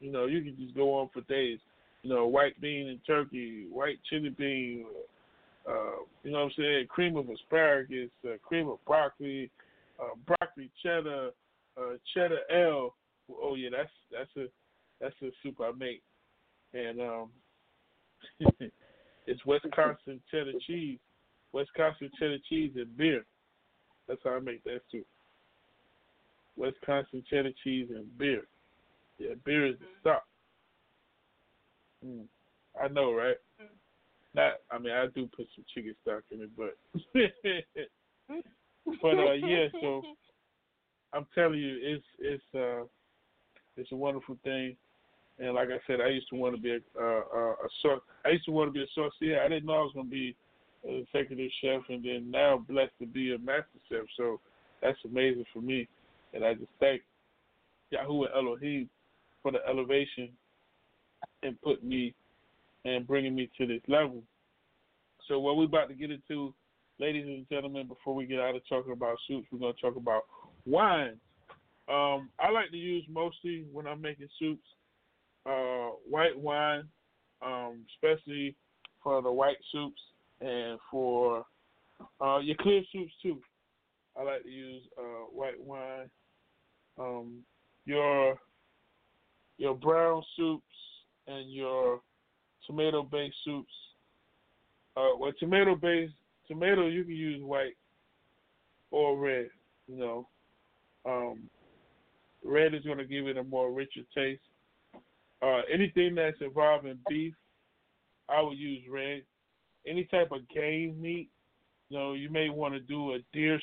you 0.00 0.10
know 0.12 0.26
you 0.26 0.42
can 0.42 0.56
just 0.56 0.74
go 0.74 0.94
on 0.94 1.08
for 1.12 1.22
days. 1.22 1.58
you 2.02 2.10
know, 2.10 2.26
white 2.26 2.60
bean 2.60 2.88
and 2.88 3.00
turkey, 3.06 3.66
white 3.70 3.98
chili 4.10 4.28
bean, 4.28 4.84
uh, 5.68 6.02
you 6.22 6.30
know 6.30 6.38
what 6.40 6.44
I'm 6.44 6.50
saying, 6.58 6.86
cream 6.88 7.16
of 7.16 7.28
asparagus, 7.30 8.10
uh, 8.26 8.34
cream 8.42 8.68
of 8.68 8.84
broccoli, 8.84 9.50
uh, 9.98 10.14
broccoli 10.26 10.70
cheddar, 10.82 11.30
uh, 11.78 11.94
cheddar 12.12 12.40
L. 12.50 12.94
Oh 13.30 13.54
yeah, 13.54 13.70
that's 13.72 13.90
that's 14.12 14.36
a 14.36 14.50
that's 15.00 15.14
a 15.22 15.30
soup 15.42 15.56
I 15.60 15.72
make, 15.78 16.02
and 16.74 17.00
um, 17.00 17.30
it's 19.26 19.44
Wisconsin 19.46 20.20
cheddar 20.30 20.52
cheese, 20.66 20.98
Wisconsin 21.52 22.10
cheddar 22.18 22.38
cheese 22.48 22.72
and 22.76 22.94
beer. 22.96 23.24
That's 24.06 24.20
how 24.22 24.36
I 24.36 24.40
make 24.40 24.62
that 24.64 24.80
soup. 24.92 25.06
Wisconsin 26.56 27.24
cheddar 27.28 27.52
cheese 27.62 27.88
and 27.90 28.06
beer. 28.18 28.42
Yeah, 29.18 29.34
beer 29.44 29.66
is 29.66 29.76
the 29.78 29.86
stock. 30.00 30.24
Mm. 32.04 32.24
I 32.82 32.88
know, 32.88 33.12
right? 33.12 33.36
Not, 34.34 34.54
I 34.70 34.78
mean, 34.78 34.92
I 34.92 35.06
do 35.14 35.28
put 35.36 35.46
some 35.54 35.64
chicken 35.72 35.94
stock 36.02 36.22
in 36.32 36.40
it, 36.40 36.50
but, 36.56 36.76
but 39.02 39.18
uh, 39.18 39.32
yeah. 39.32 39.68
So 39.80 40.02
I'm 41.12 41.26
telling 41.34 41.60
you, 41.60 41.78
it's 41.80 42.04
it's 42.18 42.42
uh, 42.54 42.84
it's 43.76 43.92
a 43.92 43.96
wonderful 43.96 44.36
thing. 44.42 44.76
And 45.38 45.54
like 45.54 45.68
I 45.68 45.78
said, 45.86 46.00
I 46.00 46.08
used 46.08 46.28
to 46.30 46.36
want 46.36 46.56
to 46.56 46.60
be 46.60 46.72
a 46.72 46.78
uh, 47.00 47.20
a. 47.22 48.00
I 48.24 48.30
used 48.30 48.44
to 48.46 48.50
want 48.50 48.68
to 48.68 48.72
be 48.72 48.82
a 48.82 48.86
saucier. 48.94 49.40
I 49.40 49.48
didn't 49.48 49.66
know 49.66 49.74
I 49.74 49.82
was 49.82 49.92
going 49.94 50.06
to 50.06 50.10
be 50.10 50.36
an 50.84 51.06
executive 51.06 51.50
chef, 51.62 51.82
and 51.88 52.04
then 52.04 52.30
now 52.30 52.64
blessed 52.68 52.92
to 53.00 53.06
be 53.06 53.34
a 53.34 53.38
master 53.38 53.78
chef. 53.88 54.04
So 54.16 54.40
that's 54.82 54.98
amazing 55.04 55.44
for 55.52 55.60
me, 55.60 55.88
and 56.34 56.44
I 56.44 56.54
just 56.54 56.70
thank 56.80 57.02
Yahweh 57.90 58.28
and 58.34 58.46
Elohim 58.46 58.90
for 59.42 59.52
the 59.52 59.58
elevation 59.68 60.30
and 61.42 61.60
putting 61.62 61.88
me 61.88 62.14
and 62.84 63.06
bringing 63.06 63.34
me 63.34 63.50
to 63.58 63.66
this 63.66 63.80
level. 63.88 64.22
So 65.28 65.38
what 65.38 65.56
we're 65.56 65.64
about 65.64 65.88
to 65.88 65.94
get 65.94 66.10
into, 66.10 66.52
ladies 66.98 67.26
and 67.26 67.48
gentlemen, 67.48 67.86
before 67.86 68.14
we 68.14 68.26
get 68.26 68.40
out 68.40 68.54
of 68.54 68.62
talking 68.68 68.92
about 68.92 69.16
soups, 69.26 69.46
we're 69.50 69.58
going 69.58 69.74
to 69.74 69.80
talk 69.80 69.96
about 69.96 70.22
wines. 70.66 71.16
Um, 71.88 72.30
I 72.38 72.50
like 72.50 72.70
to 72.70 72.76
use 72.76 73.04
mostly 73.08 73.64
when 73.72 73.86
I'm 73.86 74.00
making 74.00 74.28
soups, 74.38 74.66
uh, 75.46 75.90
white 76.08 76.38
wine, 76.38 76.84
um, 77.44 77.84
especially 77.94 78.54
for 79.02 79.22
the 79.22 79.30
white 79.30 79.58
soups 79.70 80.00
and 80.40 80.78
for 80.90 81.44
uh, 82.20 82.38
your 82.38 82.56
clear 82.56 82.82
soups 82.92 83.12
too. 83.22 83.38
I 84.18 84.22
like 84.22 84.42
to 84.44 84.50
use 84.50 84.82
uh, 84.98 85.26
white 85.32 85.60
wine. 85.62 86.08
Um, 86.98 87.42
your 87.86 88.38
your 89.58 89.74
brown 89.74 90.22
soups 90.36 90.64
and 91.26 91.52
your 91.52 92.00
tomato 92.66 93.02
based 93.02 93.36
soups. 93.44 93.72
Uh, 94.96 95.16
well, 95.18 95.32
tomato 95.38 95.74
based 95.74 96.14
tomato 96.46 96.86
you 96.86 97.04
can 97.04 97.14
use 97.14 97.42
white 97.42 97.76
or 98.90 99.18
red. 99.18 99.48
You 99.86 99.98
know, 99.98 100.28
um, 101.04 101.48
red 102.44 102.74
is 102.74 102.84
going 102.84 102.98
to 102.98 103.04
give 103.04 103.26
it 103.26 103.36
a 103.36 103.44
more 103.44 103.72
richer 103.72 104.02
taste. 104.14 104.40
Uh, 105.42 105.60
anything 105.72 106.14
that's 106.14 106.36
involving 106.40 106.98
beef, 107.08 107.34
I 108.28 108.40
would 108.40 108.56
use 108.56 108.82
red. 108.90 109.22
Any 109.86 110.04
type 110.04 110.32
of 110.32 110.48
game 110.48 111.00
meat, 111.00 111.28
you 111.90 111.98
know, 111.98 112.14
you 112.14 112.30
may 112.30 112.48
want 112.48 112.72
to 112.74 112.80
do 112.80 113.12
a 113.12 113.18
deer 113.32 113.60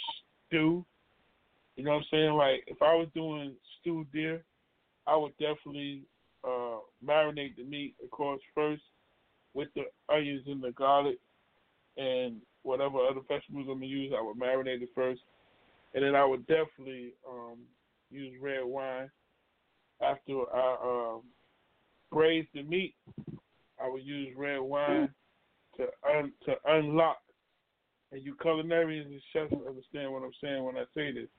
stew. 0.48 0.86
You 1.76 1.84
know 1.84 1.92
what 1.92 1.98
I'm 1.98 2.06
saying? 2.12 2.34
Like 2.34 2.64
if 2.68 2.82
I 2.82 2.94
was 2.94 3.08
doing 3.16 3.56
stewed 3.80 4.12
deer, 4.12 4.44
I 5.08 5.16
would 5.16 5.34
definitely 5.38 6.04
uh, 6.44 6.80
marinate 7.06 7.56
the 7.56 7.64
meat, 7.64 7.96
of 8.04 8.12
course, 8.12 8.42
first 8.54 8.84
with 9.54 9.70
the 9.76 9.84
onions 10.14 10.44
and 10.48 10.64
the 10.64 10.72
garlic 10.72 11.18
and 11.98 12.38
whatever 12.64 13.00
other 13.00 13.22
vegetables 13.28 13.68
I'm 13.70 13.76
gonna 13.76 13.86
use. 13.86 14.14
I 14.18 14.22
would 14.22 14.38
marinate 14.38 14.82
it 14.82 14.90
first, 14.96 15.22
and 15.94 16.04
then 16.04 16.16
I 16.16 16.26
would 16.26 16.46
definitely 16.48 17.14
um, 17.28 17.60
use 18.12 18.34
red 18.42 18.64
wine 18.64 19.10
after 20.02 20.34
I 20.54 20.78
um, 21.16 21.22
braise 22.12 22.46
the 22.54 22.64
meat. 22.64 22.96
I 23.84 23.90
would 23.90 24.04
use 24.04 24.30
red 24.38 24.60
wine 24.60 25.10
to 25.78 25.88
un- 26.10 26.34
to 26.46 26.56
unlock. 26.66 27.18
And 28.12 28.24
you 28.24 28.36
culinarians 28.36 29.06
and 29.06 29.22
chefs 29.32 29.54
understand 29.68 30.12
what 30.12 30.24
I'm 30.24 30.32
saying 30.42 30.64
when 30.64 30.78
I 30.78 30.84
say 30.94 31.12
this. 31.12 31.30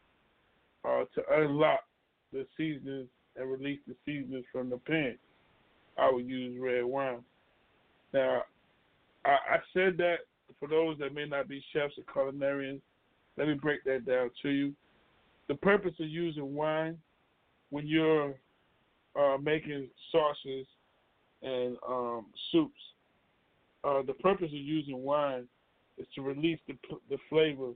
Uh, 0.84 1.04
to 1.14 1.22
unlock 1.30 1.80
the 2.32 2.44
seasonings 2.56 3.08
and 3.36 3.50
release 3.50 3.78
the 3.86 3.94
seasonings 4.04 4.44
from 4.50 4.68
the 4.68 4.78
pan, 4.78 5.16
I 5.96 6.10
would 6.10 6.26
use 6.26 6.58
red 6.60 6.84
wine. 6.84 7.22
Now, 8.12 8.42
I, 9.24 9.30
I 9.30 9.58
said 9.72 9.96
that 9.98 10.16
for 10.58 10.68
those 10.68 10.98
that 10.98 11.14
may 11.14 11.26
not 11.26 11.48
be 11.48 11.62
chefs 11.72 11.94
or 11.98 12.04
culinarians, 12.12 12.80
let 13.36 13.48
me 13.48 13.54
break 13.54 13.84
that 13.84 14.06
down 14.06 14.30
to 14.42 14.50
you. 14.50 14.72
The 15.48 15.54
purpose 15.54 15.94
of 16.00 16.08
using 16.08 16.54
wine 16.54 16.98
when 17.70 17.86
you're 17.86 18.34
uh, 19.18 19.36
making 19.42 19.88
sauces 20.10 20.66
and 21.42 21.76
um, 21.88 22.26
soups, 22.50 22.80
uh, 23.84 24.02
the 24.06 24.14
purpose 24.14 24.46
of 24.46 24.52
using 24.52 25.02
wine 25.02 25.46
is 25.98 26.06
to 26.14 26.22
release 26.22 26.58
the 26.66 26.74
the 27.10 27.18
flavor 27.28 27.72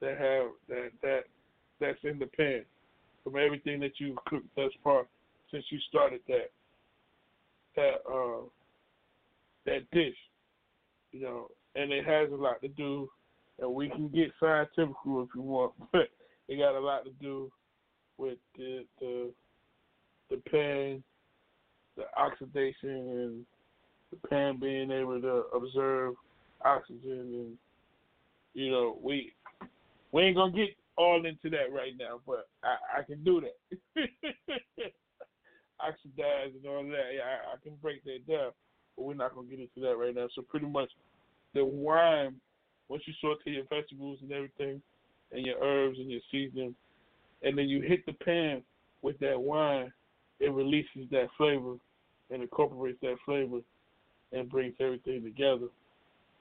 that 0.00 0.18
have 0.18 0.50
that 0.68 0.90
that 1.02 1.24
that's 1.82 1.98
in 2.04 2.18
the 2.18 2.26
pan 2.26 2.64
from 3.24 3.36
everything 3.36 3.80
that 3.80 3.92
you've 3.98 4.16
cooked 4.26 4.48
thus 4.56 4.72
far 4.82 5.06
since 5.50 5.64
you 5.70 5.78
started 5.88 6.20
that 6.28 6.50
that 7.76 7.96
uh 8.10 8.42
that 9.64 9.90
dish, 9.92 10.16
you 11.12 11.20
know, 11.20 11.48
and 11.76 11.92
it 11.92 12.04
has 12.04 12.30
a 12.32 12.34
lot 12.34 12.60
to 12.62 12.68
do, 12.68 13.08
and 13.60 13.72
we 13.72 13.88
can 13.88 14.08
get 14.08 14.32
scientific 14.40 14.94
if 15.04 15.28
you 15.34 15.42
want, 15.42 15.72
but 15.92 16.08
it 16.48 16.58
got 16.58 16.76
a 16.76 16.80
lot 16.80 17.04
to 17.04 17.10
do 17.20 17.50
with 18.18 18.38
the 18.56 18.84
the 19.00 19.30
the 20.30 20.36
pan, 20.50 21.02
the 21.96 22.04
oxidation, 22.16 22.74
and 22.90 23.46
the 24.10 24.28
pan 24.28 24.58
being 24.58 24.90
able 24.90 25.20
to 25.20 25.44
observe 25.54 26.14
oxygen, 26.64 27.20
and 27.34 27.58
you 28.54 28.70
know, 28.70 28.98
we 29.02 29.32
we 30.12 30.22
ain't 30.22 30.36
gonna 30.36 30.52
get 30.52 30.70
all 30.96 31.24
into 31.24 31.50
that 31.50 31.72
right 31.72 31.92
now, 31.98 32.20
but 32.26 32.48
I, 32.62 33.00
I 33.00 33.02
can 33.02 33.22
do 33.24 33.40
that. 33.40 33.56
Oxidize 35.80 36.54
and 36.54 36.66
all 36.66 36.84
that, 36.84 37.10
yeah, 37.16 37.22
I, 37.24 37.54
I 37.54 37.56
can 37.62 37.74
break 37.82 38.04
that 38.04 38.26
down 38.28 38.52
but 38.96 39.04
we're 39.04 39.14
not 39.14 39.34
gonna 39.34 39.48
get 39.48 39.60
into 39.60 39.80
that 39.80 39.96
right 39.96 40.14
now. 40.14 40.28
So 40.34 40.42
pretty 40.42 40.66
much 40.66 40.90
the 41.54 41.64
wine, 41.64 42.36
once 42.88 43.02
you 43.06 43.14
saute 43.20 43.50
your 43.50 43.64
vegetables 43.64 44.18
and 44.22 44.32
everything, 44.32 44.82
and 45.32 45.46
your 45.46 45.62
herbs 45.62 45.98
and 45.98 46.10
your 46.10 46.20
seasoning, 46.30 46.74
and 47.42 47.56
then 47.56 47.68
you 47.68 47.80
hit 47.80 48.04
the 48.06 48.12
pan 48.12 48.62
with 49.00 49.18
that 49.20 49.40
wine, 49.40 49.92
it 50.40 50.52
releases 50.52 51.08
that 51.10 51.28
flavor 51.36 51.76
and 52.30 52.42
incorporates 52.42 52.98
that 53.00 53.16
flavor 53.24 53.58
and 54.32 54.50
brings 54.50 54.74
everything 54.80 55.22
together. 55.22 55.68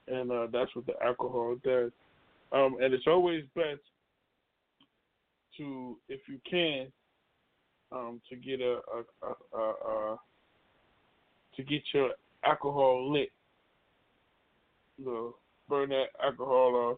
And 0.07 0.31
uh, 0.31 0.47
that's 0.51 0.75
what 0.75 0.85
the 0.85 1.01
alcohol 1.03 1.55
does. 1.63 1.91
Um, 2.51 2.77
and 2.81 2.93
it's 2.93 3.07
always 3.07 3.43
best 3.55 3.81
to, 5.61 5.97
if 6.09 6.21
you 6.27 6.39
can, 6.49 6.91
um, 7.91 8.21
to 8.29 8.35
get 8.35 8.61
a, 8.61 8.79
a, 9.23 9.57
a, 9.57 9.61
a, 9.61 10.17
to 11.55 11.63
get 11.63 11.81
your 11.93 12.11
alcohol 12.45 13.11
lit. 13.11 13.29
You 14.97 15.05
know, 15.05 15.35
burn 15.67 15.89
that 15.89 16.07
alcohol 16.23 16.75
off, 16.75 16.97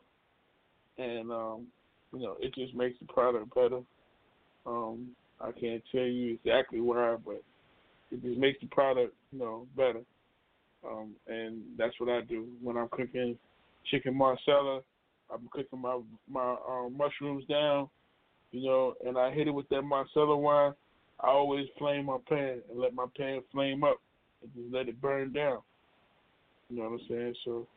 and 0.98 1.32
um, 1.32 1.68
you 2.14 2.20
know 2.20 2.36
it 2.40 2.54
just 2.56 2.76
makes 2.76 2.98
the 3.00 3.06
product 3.12 3.54
better. 3.54 3.82
Um, 4.66 5.10
I 5.42 5.52
can't 5.52 5.84
tell 5.92 6.02
you 6.02 6.38
exactly 6.44 6.80
why, 6.80 7.16
but 7.24 7.44
it 8.12 8.22
just 8.22 8.40
makes 8.40 8.60
the 8.62 8.68
product 8.68 9.14
you 9.32 9.40
know 9.40 9.68
better. 9.76 10.02
Um, 10.86 11.12
and 11.28 11.62
that's 11.78 11.98
what 12.00 12.10
I 12.10 12.22
do 12.22 12.48
when 12.62 12.78
I'm 12.78 12.90
cooking 12.90 13.38
chicken 13.90 14.16
marsala. 14.16 14.82
I'm 15.34 15.48
cooking 15.52 15.80
my 15.80 16.00
my 16.30 16.56
um, 16.68 16.96
mushrooms 16.98 17.46
down, 17.46 17.90
you 18.54 18.70
know, 18.70 18.94
and 19.06 19.18
I 19.18 19.32
hit 19.32 19.48
it 19.48 19.54
with 19.54 19.68
that 19.70 19.82
marsala 19.82 20.38
wine. 20.38 20.74
I 21.20 21.28
always 21.28 21.66
flame 21.78 22.06
my 22.06 22.18
pan 22.30 22.62
and 22.70 22.80
let 22.80 22.94
my 22.94 23.06
pan 23.18 23.42
flame 23.52 23.84
up 23.84 23.98
and 24.42 24.54
just 24.54 24.74
let 24.74 24.88
it 24.88 25.02
burn 25.02 25.34
down. 25.34 25.60
You 26.70 26.78
know 26.78 26.84
what 26.84 27.02
I'm 27.02 27.08
saying? 27.10 27.36
So, 27.44 27.68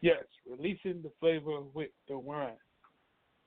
yes, 0.00 0.24
releasing 0.50 1.02
the 1.02 1.10
flavor 1.20 1.60
with 1.74 1.90
the 2.08 2.18
wine 2.18 2.56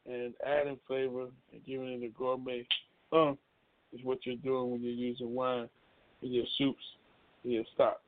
and 0.06 0.36
adding 0.46 0.80
flavor 0.88 1.28
and 1.52 1.66
giving 1.66 1.88
it 1.90 2.06
a 2.06 2.10
gourmet 2.10 2.66
um 3.12 3.38
is 3.92 4.04
what 4.04 4.20
you're 4.26 4.36
doing 4.36 4.72
when 4.72 4.84
you're 4.84 4.92
using 4.92 5.34
wine 5.34 5.68
in 6.22 6.32
your 6.32 6.46
soups 6.58 6.84
and 7.44 7.54
your 7.54 7.64
stocks. 7.74 8.02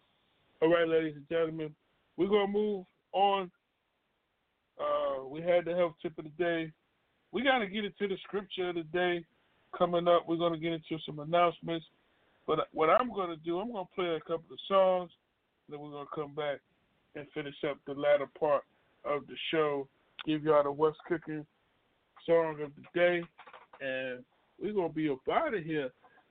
All 0.61 0.72
right, 0.72 0.88
ladies 0.88 1.15
and 1.15 1.28
gentlemen, 1.30 1.74
we're 2.15 2.28
gonna 2.28 2.48
move 2.52 2.86
on. 3.14 3.49
Uh, 4.80 5.26
we 5.28 5.41
had 5.41 5.65
the 5.65 5.76
health 5.76 5.94
tip 6.02 6.18
of 6.19 6.26
the 6.26 6.44
day. 6.44 6.72
We 7.38 7.43
got 7.43 7.59
to 7.59 7.68
get 7.68 7.85
into 7.85 8.07
the 8.07 8.18
scripture 8.23 8.69
of 8.69 8.76
the 8.77 8.84
day 8.91 9.23
coming 9.77 10.07
up. 10.07 10.23
We're 10.27 10.38
gonna 10.38 10.57
get 10.57 10.73
into 10.73 10.97
some 11.05 11.19
announcements 11.19 11.85
But 12.47 12.69
what 12.72 12.89
I'm 12.89 13.14
going 13.14 13.30
to 13.30 13.35
do, 13.35 13.59
I'm 13.59 13.72
going 13.72 13.85
to 13.85 13.93
play 13.93 14.15
a 14.15 14.19
couple 14.22 14.53
of 14.53 14.59
songs, 14.68 15.11
then 15.69 15.80
we're 15.80 15.91
going 15.91 16.07
to 16.07 16.15
come 16.15 16.34
back 16.34 16.61
and 17.15 17.27
finish 17.34 17.53
up 17.69 17.77
the 17.85 17.93
latter 17.93 18.27
part 18.39 18.64
of 19.03 19.27
the 19.27 19.35
show. 19.51 19.88
Give 20.26 20.43
y'all 20.43 20.64
the 20.64 20.72
What's 20.72 20.97
Cooking 21.07 21.45
song 22.26 22.57
of 22.64 22.72
the 22.76 22.99
day, 22.99 23.22
and 23.81 24.23
we're 24.59 24.73
going 24.73 24.89
to 24.89 24.95
be 24.95 25.09
up 25.09 25.19
out 25.31 25.53
of 25.53 25.64
here. 25.64 25.89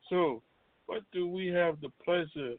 So, 0.08 0.42
what 0.86 1.02
do 1.12 1.28
we 1.28 1.48
have 1.48 1.80
the 1.80 1.90
pleasure 2.04 2.54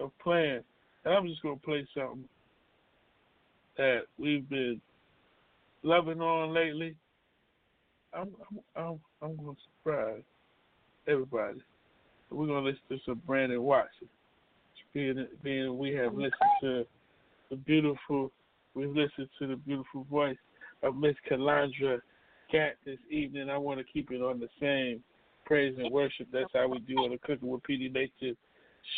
of 0.00 0.10
playing? 0.22 0.62
And 1.04 1.14
I'm 1.14 1.28
just 1.28 1.42
going 1.42 1.58
to 1.58 1.64
play 1.64 1.86
something 1.94 2.24
that 3.76 4.00
we've 4.18 4.48
been 4.48 4.80
loving 5.82 6.20
on 6.20 6.52
lately. 6.52 6.96
I'm 8.14 8.28
I'm 8.50 8.60
I'm, 8.76 9.00
I'm 9.22 9.36
going 9.36 9.54
to 9.54 9.62
surprise 9.78 10.22
everybody. 11.06 11.62
We're 12.30 12.46
going 12.46 12.64
to 12.64 12.70
listen 12.70 12.82
to 12.90 12.98
some 13.04 13.22
Brandon 13.26 13.62
Watson. 13.62 14.08
Being 14.94 15.26
being 15.42 15.76
we 15.76 15.92
have 15.94 16.14
listened 16.14 16.32
to 16.62 16.86
the 17.50 17.56
beautiful, 17.56 18.32
we've 18.74 18.88
listened 18.88 19.28
to 19.38 19.46
the 19.46 19.56
beautiful 19.56 20.04
voice 20.10 20.36
of 20.82 20.96
Miss 20.96 21.14
Calandra 21.30 22.00
Gantt 22.52 22.72
this 22.84 22.98
evening. 23.10 23.50
I 23.50 23.58
want 23.58 23.78
to 23.78 23.84
keep 23.84 24.10
it 24.10 24.22
on 24.22 24.40
the 24.40 24.48
same 24.60 25.02
praise 25.44 25.76
and 25.78 25.90
worship. 25.90 26.28
That's 26.32 26.50
how 26.54 26.68
we 26.68 26.78
do 26.80 26.94
on 26.96 27.10
the 27.10 27.18
Cooking 27.18 27.48
with 27.48 27.62
Petey 27.62 27.88
Nature 27.88 28.36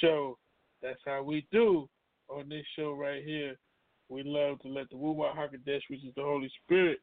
show. 0.01 0.39
That's 0.83 1.01
how 1.05 1.23
we 1.23 1.47
do 1.53 1.89
on 2.29 2.49
this 2.49 2.65
show 2.77 2.93
right 2.93 3.25
here. 3.25 3.57
We 4.09 4.23
love 4.25 4.61
to 4.63 4.69
let 4.69 4.91
the 4.91 4.97
Ruach 4.97 5.37
Hakodesh, 5.37 5.83
which 5.89 6.05
is 6.05 6.15
the 6.17 6.23
Holy 6.23 6.51
Spirit 6.65 6.99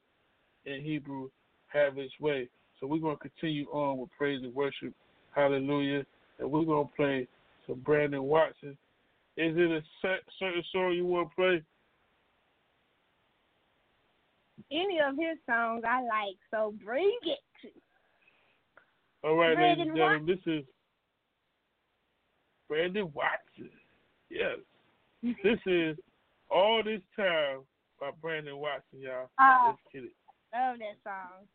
in 0.65 0.81
Hebrew, 0.81 1.29
have 1.77 1.97
its 1.97 2.13
way. 2.19 2.49
So 2.79 2.87
we're 2.87 2.99
going 2.99 3.17
to 3.17 3.29
continue 3.29 3.65
on 3.71 3.97
with 3.97 4.09
praise 4.17 4.41
and 4.43 4.53
worship. 4.53 4.93
Hallelujah. 5.35 6.05
And 6.39 6.51
we're 6.51 6.65
going 6.65 6.87
to 6.87 6.93
play 6.95 7.27
some 7.65 7.79
Brandon 7.79 8.23
Watson. 8.23 8.77
Is 9.37 9.55
it 9.55 9.71
a 9.71 9.81
certain 10.39 10.63
song 10.71 10.93
you 10.93 11.05
want 11.05 11.29
to 11.29 11.35
play? 11.35 11.63
Any 14.71 14.99
of 14.99 15.15
his 15.15 15.37
songs 15.47 15.83
I 15.87 16.01
like, 16.01 16.37
so 16.51 16.73
bring 16.83 17.17
it. 17.23 17.71
All 19.23 19.35
right, 19.35 19.55
Brandon 19.55 19.79
ladies 19.79 19.89
and 19.89 19.97
gentlemen, 19.97 20.25
this 20.25 20.53
is 20.53 20.63
Brandon 22.67 23.11
Watson. 23.13 23.69
Yes. 24.29 24.57
this 25.43 25.59
is 25.65 25.97
All 26.49 26.81
This 26.83 27.01
Time 27.15 27.59
by 27.99 28.11
Brandon 28.21 28.57
Watson, 28.57 28.99
y'all. 28.99 29.29
Oh. 29.39 29.63
Let's 29.69 29.79
get 29.93 30.03
it. 30.03 30.15
Love 30.53 30.77
that 30.79 30.97
song. 31.03 31.45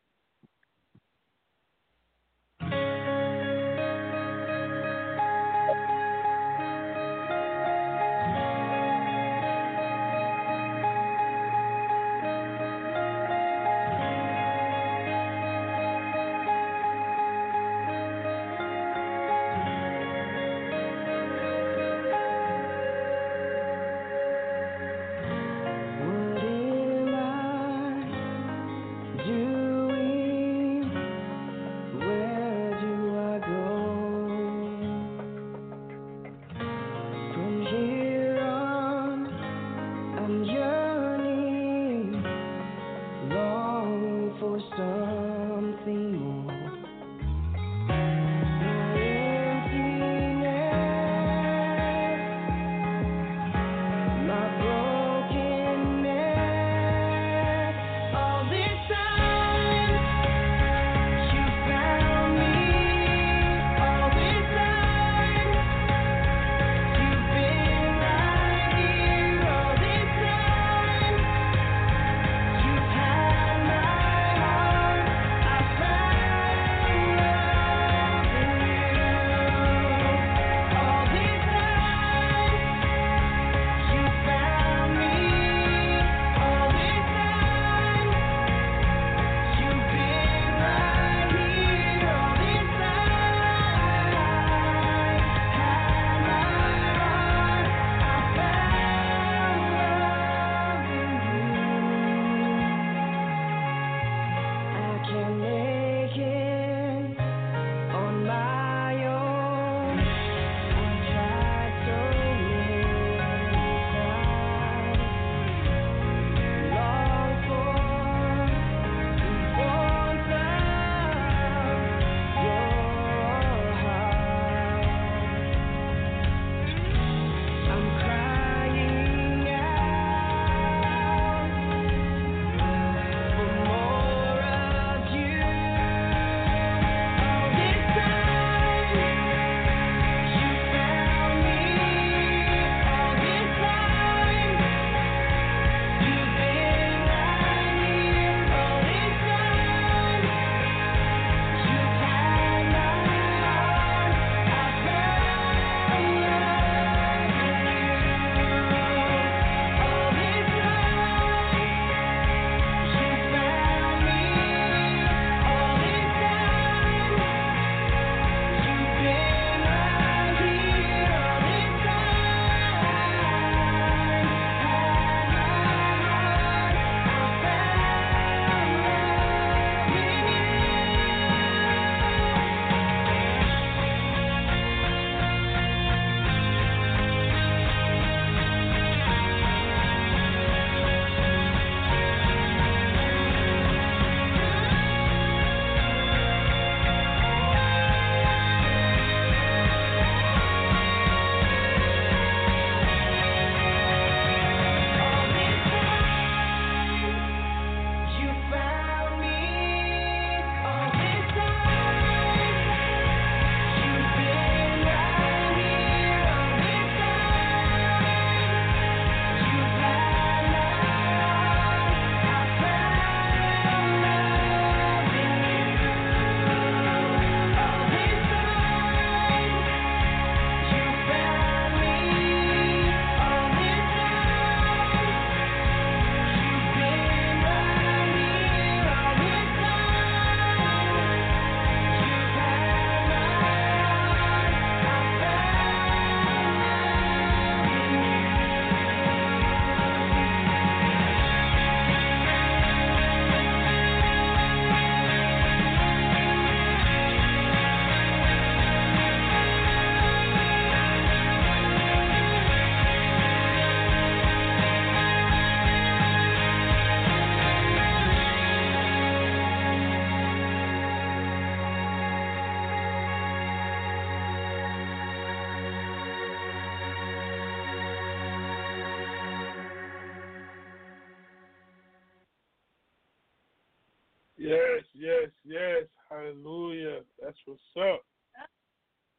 Yes, 284.42 284.82
yes, 284.92 285.30
yes. 285.44 285.84
Hallelujah. 286.10 287.00
That's 287.22 287.36
what's 287.46 287.60
up. 287.78 288.02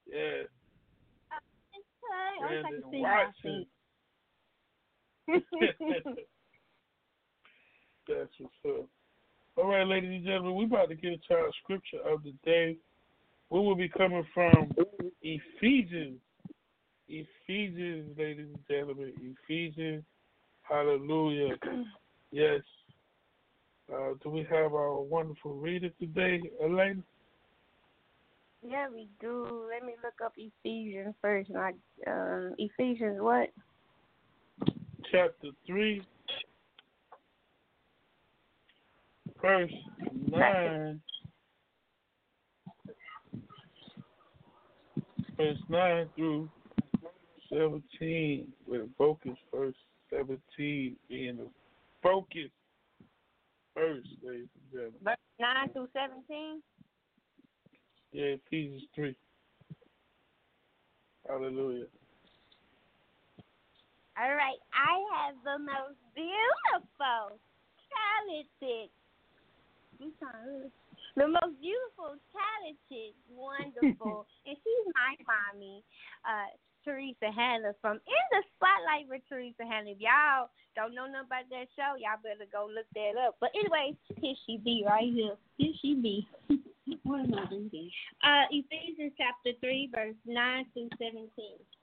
Yes. 0.06 0.48
Okay, 1.72 2.40
Brandon 2.42 2.82
to 2.82 2.88
see 2.92 3.02
Watson. 3.02 3.66
That's 8.08 8.34
what's 8.38 8.66
up. 8.68 8.86
All 9.56 9.70
right, 9.70 9.88
ladies 9.88 10.10
and 10.10 10.26
gentlemen, 10.26 10.56
we're 10.56 10.66
about 10.66 10.90
to 10.90 10.96
get 10.96 11.14
into 11.14 11.34
our 11.34 11.52
scripture 11.64 12.02
of 12.06 12.24
the 12.24 12.34
day. 12.44 12.76
We 13.50 13.60
will 13.60 13.76
be 13.76 13.88
coming 13.88 14.26
from 14.34 14.72
Ephesians. 15.22 16.20
Ephesians, 17.08 18.18
ladies 18.18 18.48
and 18.48 18.60
gentlemen. 18.70 19.14
Ephesians. 19.48 20.04
Hallelujah. 20.64 21.56
Yes. 22.36 22.62
Uh, 23.94 24.14
do 24.24 24.30
we 24.30 24.40
have 24.50 24.74
our 24.74 25.00
wonderful 25.02 25.54
reader 25.54 25.90
today, 26.00 26.42
Elaine? 26.64 27.04
yeah, 28.68 28.88
we 28.90 29.08
do. 29.20 29.68
Let 29.70 29.86
me 29.86 29.94
look 30.04 30.16
up 30.24 30.34
Ephesians 30.38 31.16
first. 31.22 31.50
Not 31.50 31.74
uh, 32.08 32.50
Ephesians 32.58 33.18
what? 33.20 33.50
Chapter 35.12 35.50
3, 35.68 36.02
verse 39.42 39.72
9. 40.32 41.02
Verse 45.36 45.58
9 45.68 46.10
through 46.16 46.50
17, 47.52 48.48
with 48.68 48.82
focus, 48.98 49.38
verse 49.54 49.76
17 50.10 50.96
being 51.10 51.38
the 51.38 51.48
focus 52.02 52.50
verse, 53.76 54.06
ladies 54.24 54.48
and 54.56 54.72
gentlemen. 54.72 55.00
Verse 55.04 55.18
nine 55.40 55.70
through 55.74 55.90
seventeen. 55.94 56.62
Yeah, 58.14 58.38
Ephesians 58.38 58.84
3. 58.94 59.16
Hallelujah. 61.28 61.90
All 64.22 64.36
right, 64.36 64.62
I 64.70 65.02
have 65.18 65.36
the 65.42 65.58
most 65.58 65.98
beautiful, 66.14 67.42
talented, 67.90 68.94
I'm 69.98 70.12
the 71.18 71.28
most 71.28 71.58
beautiful, 71.58 72.14
talented, 72.30 73.18
wonderful, 73.34 74.28
and 74.46 74.58
she's 74.58 74.86
my 74.94 75.18
mommy, 75.26 75.84
uh, 76.22 76.54
Teresa 76.84 77.32
Hannah 77.32 77.74
from 77.82 77.98
In 77.98 78.26
the 78.32 78.44
Spotlight 78.56 79.08
with 79.10 79.22
Teresa 79.30 79.64
Hannah. 79.64 79.92
If 79.92 80.00
y'all 80.00 80.50
don't 80.76 80.96
know 80.96 81.08
nothing 81.08 81.28
about 81.28 81.50
that 81.50 81.68
show, 81.76 81.96
y'all 81.96 82.22
better 82.22 82.50
go 82.52 82.68
look 82.68 82.88
that 82.96 83.20
up. 83.20 83.36
But 83.40 83.52
anyway, 83.56 83.96
here 84.20 84.36
she 84.46 84.58
be 84.58 84.84
right 84.86 85.12
here. 85.12 85.36
Here 85.58 85.74
she 85.82 85.96
be. 85.96 86.28
what 87.04 87.22
am 87.22 87.34
I 87.34 87.48
reading? 87.52 87.90
Uh, 88.24 88.46
Ephesians 88.52 89.14
chapter 89.18 89.58
3, 89.60 89.90
verse 89.94 90.16
9 90.26 90.66
through 90.74 90.90
17. 91.00 91.30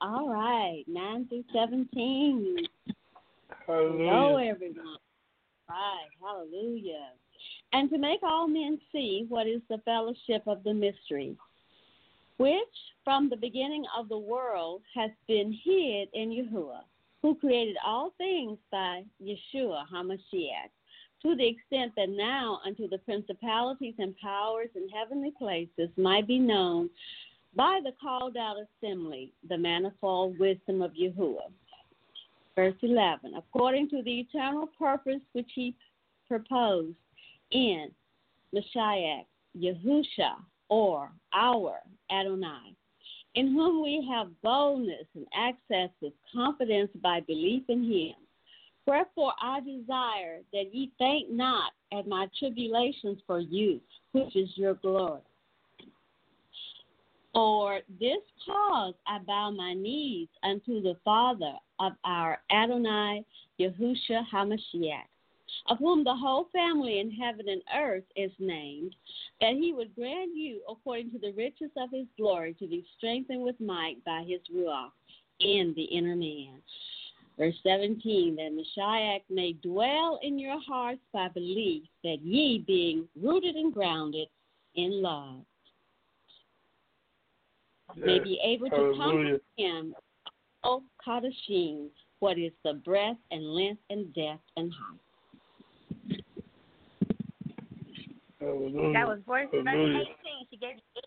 All 0.01 0.28
right, 0.28 0.85
9 0.86 1.28
through 1.28 1.44
17. 1.55 2.56
Hallelujah. 3.66 4.10
Hello, 4.10 4.36
everyone. 4.36 4.97
Right, 5.68 6.09
hallelujah. 6.20 7.12
And 7.72 7.89
to 7.90 7.98
make 7.98 8.20
all 8.22 8.48
men 8.48 8.78
see 8.93 9.27
what 9.28 9.47
is 9.47 9.60
the 9.68 9.78
fellowship 9.85 10.43
of 10.47 10.64
the 10.64 10.74
mystery, 10.74 11.36
which 12.41 12.57
from 13.05 13.29
the 13.29 13.37
beginning 13.37 13.85
of 13.95 14.09
the 14.09 14.19
world 14.19 14.81
has 14.95 15.11
been 15.29 15.53
hid 15.62 16.09
in 16.15 16.31
Yahuah, 16.31 16.81
who 17.21 17.35
created 17.35 17.77
all 17.85 18.15
things 18.17 18.57
by 18.73 19.03
Yeshua 19.23 19.85
HaMashiach, 19.93 20.71
to 21.21 21.37
the 21.37 21.47
extent 21.47 21.93
that 21.99 22.09
now 22.09 22.59
unto 22.65 22.89
the 22.89 22.97
principalities 22.97 23.93
and 23.99 24.17
powers 24.17 24.71
in 24.75 24.89
heavenly 24.89 25.33
places 25.33 25.91
might 25.99 26.27
be 26.27 26.39
known 26.39 26.89
by 27.55 27.79
the 27.85 27.93
called 28.01 28.39
out 28.39 28.57
assembly 28.57 29.35
the 29.51 29.59
manifold 29.59 30.39
wisdom 30.39 30.81
of 30.81 30.93
Yahuah. 30.93 31.53
Verse 32.57 32.75
11, 32.81 33.35
according 33.37 33.91
to 33.91 34.03
the 34.03 34.21
eternal 34.21 34.67
purpose 34.79 35.21
which 35.33 35.51
he 35.55 35.75
proposed 36.27 36.97
in 37.51 37.91
Mashiach, 38.55 39.27
Yahusha, 39.59 40.37
or 40.70 41.10
our 41.34 41.80
Adonai, 42.10 42.74
in 43.34 43.52
whom 43.52 43.82
we 43.82 44.09
have 44.10 44.28
boldness 44.42 45.06
and 45.14 45.26
access 45.36 45.90
with 46.01 46.14
confidence 46.32 46.90
by 47.02 47.20
belief 47.20 47.64
in 47.68 47.84
him. 47.84 48.14
Wherefore 48.86 49.34
I 49.40 49.60
desire 49.60 50.40
that 50.52 50.74
ye 50.74 50.90
faint 50.98 51.30
not 51.30 51.72
at 51.92 52.09
my 52.09 52.28
tribulations 52.38 53.18
for 53.26 53.40
you, 53.40 53.80
which 54.12 54.34
is 54.34 54.48
your 54.55 54.74
glory. 54.74 55.20
For 57.32 57.80
this 58.01 58.18
cause 58.44 58.94
I 59.06 59.18
bow 59.20 59.52
my 59.52 59.74
knees 59.74 60.28
unto 60.42 60.82
the 60.82 60.97
Father 61.05 61.55
of 61.78 61.92
our 62.05 62.40
Adonai 62.51 63.24
Yahusha 63.60 64.22
HaMashiach, 64.32 65.06
of 65.68 65.78
whom 65.78 66.05
the 66.05 66.14
whole 66.14 66.48
family 66.52 67.01
in 67.01 67.10
heaven 67.10 67.48
and 67.48 67.62
earth 67.77 68.05
is 68.16 68.32
named, 68.39 68.94
that 69.40 69.55
he 69.55 69.72
would 69.72 69.94
grant 69.94 70.35
you, 70.35 70.60
according 70.68 71.10
to 71.12 71.18
the 71.18 71.32
riches 71.32 71.70
of 71.77 71.90
his 71.90 72.06
glory, 72.16 72.55
to 72.55 72.66
be 72.66 72.85
strengthened 72.97 73.43
with 73.43 73.60
might 73.60 74.02
by 74.05 74.24
his 74.27 74.40
Ruach 74.55 74.90
in 75.40 75.72
the 75.77 75.85
inner 75.85 76.16
man. 76.16 76.60
Verse 77.39 77.55
17, 77.62 78.36
that 78.36 78.52
Mashiach 78.52 79.22
may 79.31 79.55
dwell 79.55 80.18
in 80.22 80.39
your 80.39 80.60
hearts 80.60 81.01
by 81.12 81.28
belief, 81.28 81.85
that 82.05 82.20
ye, 82.22 82.62
being 82.66 83.09
rooted 83.20 83.55
and 83.55 83.72
grounded 83.72 84.28
in 84.74 85.01
love, 85.01 85.40
may 87.97 88.18
be 88.18 88.39
able 88.44 88.68
to 88.68 88.77
Hallelujah. 88.77 89.39
comprehend, 89.56 89.94
O 90.64 90.82
Kadashim, 91.06 91.89
what 92.18 92.39
is 92.39 92.52
the 92.64 92.74
breadth 92.74 93.18
and 93.31 93.55
length 93.55 93.81
and 93.89 94.12
depth 94.14 94.43
and 94.56 94.70
height. 94.70 95.01
Hallelujah. 98.41 98.93
That 98.95 99.07
was 99.07 99.19
verse 99.29 99.49
Hallelujah. 99.53 100.01
18. 100.01 100.09
She 100.51 100.57
gave 100.57 100.77
you. 100.77 101.03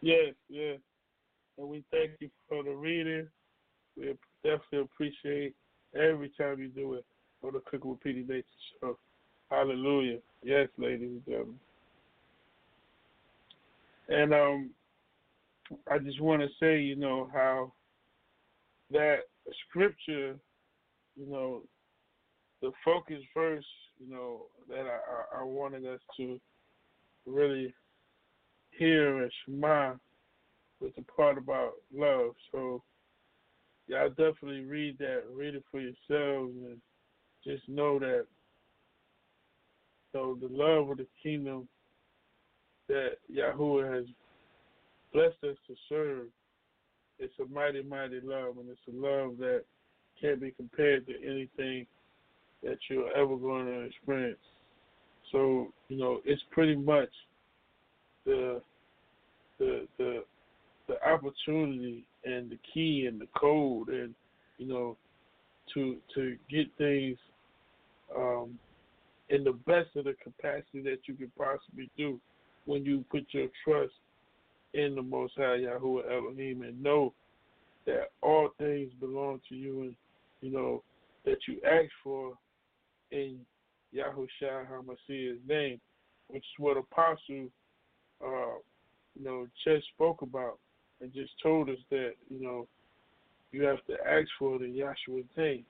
Yes, 0.00 0.34
yes. 0.48 0.78
And 1.58 1.68
we 1.68 1.84
thank 1.90 2.12
you 2.20 2.30
for 2.48 2.62
the 2.62 2.70
reading. 2.70 3.28
We 3.96 4.14
definitely 4.42 4.80
appreciate 4.80 5.54
every 5.94 6.30
time 6.38 6.58
you 6.60 6.68
do 6.68 6.94
it 6.94 7.04
on 7.42 7.52
the 7.52 7.60
Cooking 7.70 7.90
with 7.90 8.00
Petey 8.00 8.24
Nature 8.28 8.44
show. 8.80 8.98
Hallelujah. 9.50 10.18
Yes, 10.42 10.68
ladies 10.78 11.08
and 11.08 11.24
gentlemen. 11.26 11.60
And 14.08 14.34
um, 14.34 14.70
I 15.90 15.98
just 15.98 16.20
want 16.20 16.42
to 16.42 16.48
say, 16.60 16.80
you 16.80 16.96
know, 16.96 17.28
how 17.32 17.72
that 18.90 19.20
scripture, 19.68 20.36
you 21.16 21.26
know, 21.28 21.62
the 22.62 22.70
focus 22.84 23.22
verse, 23.34 23.64
you 23.98 24.12
know, 24.12 24.42
that 24.68 24.86
I, 25.38 25.42
wanted 25.42 25.86
us 25.86 26.00
to 26.16 26.40
really 27.26 27.74
hear 28.70 29.22
and 29.22 29.32
shema 29.44 29.94
with 30.80 30.94
the 30.96 31.02
part 31.02 31.38
about 31.38 31.72
love. 31.94 32.32
So 32.52 32.82
y'all 33.86 34.08
definitely 34.10 34.64
read 34.64 34.98
that, 34.98 35.22
read 35.32 35.54
it 35.54 35.64
for 35.70 35.80
yourselves, 35.80 36.54
and 36.64 36.80
just 37.44 37.68
know 37.68 37.98
that 37.98 38.26
so 40.12 40.38
the 40.40 40.48
love 40.48 40.88
of 40.90 40.96
the 40.96 41.06
kingdom 41.22 41.68
that 42.88 43.18
Yahuah 43.30 43.94
has 43.94 44.06
blessed 45.12 45.36
us 45.44 45.56
to 45.66 45.74
serve, 45.88 46.26
it's 47.18 47.34
a 47.38 47.52
mighty, 47.52 47.82
mighty 47.82 48.20
love, 48.22 48.56
and 48.58 48.68
it's 48.70 48.80
a 48.88 48.96
love 48.96 49.36
that 49.38 49.64
can't 50.20 50.40
be 50.40 50.50
compared 50.52 51.06
to 51.06 51.12
anything 51.22 51.86
that 52.66 52.78
you're 52.90 53.12
ever 53.16 53.36
going 53.36 53.66
to 53.66 53.80
experience. 53.82 54.38
So, 55.32 55.72
you 55.88 55.98
know, 55.98 56.20
it's 56.24 56.42
pretty 56.50 56.76
much 56.76 57.08
the 58.24 58.60
the 59.58 59.86
the 59.98 60.24
the 60.88 61.08
opportunity 61.08 62.04
and 62.24 62.50
the 62.50 62.58
key 62.72 63.06
and 63.08 63.20
the 63.20 63.28
code 63.38 63.88
and 63.88 64.14
you 64.58 64.68
know 64.68 64.96
to 65.74 65.96
to 66.14 66.36
get 66.50 66.66
things 66.78 67.16
um 68.16 68.58
in 69.30 69.42
the 69.42 69.52
best 69.66 69.88
of 69.96 70.04
the 70.04 70.14
capacity 70.22 70.82
that 70.82 70.98
you 71.06 71.14
can 71.14 71.30
possibly 71.36 71.90
do 71.96 72.20
when 72.66 72.84
you 72.84 73.04
put 73.10 73.26
your 73.30 73.48
trust 73.64 73.94
in 74.74 74.94
the 74.94 75.02
Most 75.02 75.32
High 75.36 75.58
Yahuah 75.58 76.12
Elohim 76.12 76.62
and 76.62 76.80
know 76.82 77.12
that 77.86 78.10
all 78.22 78.50
things 78.58 78.92
belong 79.00 79.40
to 79.48 79.54
you 79.54 79.82
and 79.82 79.96
you 80.40 80.50
know 80.50 80.82
that 81.24 81.38
you 81.48 81.60
ask 81.64 81.90
for 82.04 82.36
in 83.10 83.38
Yahushua 83.94 84.66
HaMashiach's 84.70 85.38
name, 85.48 85.80
which 86.28 86.42
is 86.42 86.58
what 86.58 86.76
Apostle 86.76 87.48
uh, 88.24 88.58
you 89.18 89.24
know, 89.24 89.46
just 89.64 89.86
spoke 89.94 90.22
about 90.22 90.58
and 91.00 91.12
just 91.12 91.32
told 91.42 91.68
us 91.68 91.78
that, 91.90 92.12
you 92.28 92.42
know, 92.42 92.66
you 93.52 93.62
have 93.62 93.84
to 93.86 93.94
ask 94.06 94.28
for 94.38 94.56
it 94.56 94.62
in 94.62 94.72
Yahshua's 94.72 95.26
name. 95.36 95.64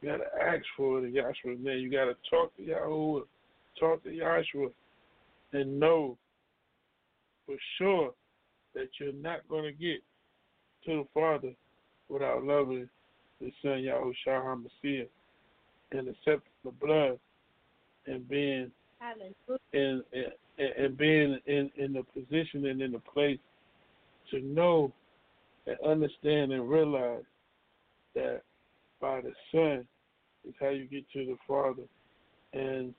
You 0.00 0.10
gotta 0.10 0.24
ask 0.42 0.64
for 0.76 0.98
it 0.98 1.04
in 1.04 1.12
Yahshua's 1.12 1.62
name. 1.62 1.78
You 1.78 1.90
gotta 1.90 2.16
talk 2.30 2.56
to 2.56 2.62
Yahuah 2.62 3.22
talk 3.78 4.02
to 4.04 4.10
Yahshua 4.10 4.70
and 5.52 5.78
know 5.78 6.16
for 7.46 7.56
sure 7.78 8.12
that 8.74 8.88
you're 8.98 9.12
not 9.12 9.46
going 9.48 9.64
to 9.64 9.72
get 9.72 10.02
to 10.86 11.02
the 11.02 11.04
Father 11.12 11.52
without 12.08 12.44
loving 12.44 12.88
the 13.40 13.52
Son 13.60 13.82
Yahushua 13.82 14.14
HaMashiach 14.28 15.08
and 15.92 16.08
accepting 16.08 16.51
the 16.64 16.70
blood 16.70 17.18
and 18.06 18.28
being 18.28 18.70
Hallelujah. 18.98 19.60
in, 19.72 20.02
in 20.12 20.24
and 20.58 20.96
being 20.96 21.38
in, 21.46 21.70
in 21.76 21.92
the 21.92 22.02
position 22.14 22.66
and 22.66 22.80
in 22.82 22.92
the 22.92 22.98
place 22.98 23.38
to 24.30 24.40
know 24.40 24.92
and 25.66 25.76
understand 25.86 26.52
and 26.52 26.68
realize 26.68 27.22
that 28.14 28.42
by 29.00 29.20
the 29.20 29.32
Son 29.50 29.86
is 30.46 30.54
how 30.60 30.68
you 30.68 30.84
get 30.86 31.04
to 31.12 31.24
the 31.24 31.36
Father. 31.46 31.82
And 32.52 32.94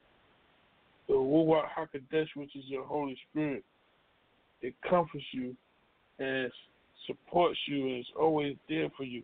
the 1.08 1.14
Ruach 1.14 1.68
HaKodesh, 1.78 2.28
which 2.36 2.56
is 2.56 2.64
your 2.66 2.86
Holy 2.86 3.18
Spirit, 3.30 3.64
it 4.62 4.74
comforts 4.90 5.26
you 5.32 5.56
and 6.20 6.52
supports 7.06 7.60
you 7.68 7.88
and 7.88 8.00
is 8.00 8.06
always 8.20 8.56
there 8.70 8.90
for 8.96 9.04
you. 9.04 9.24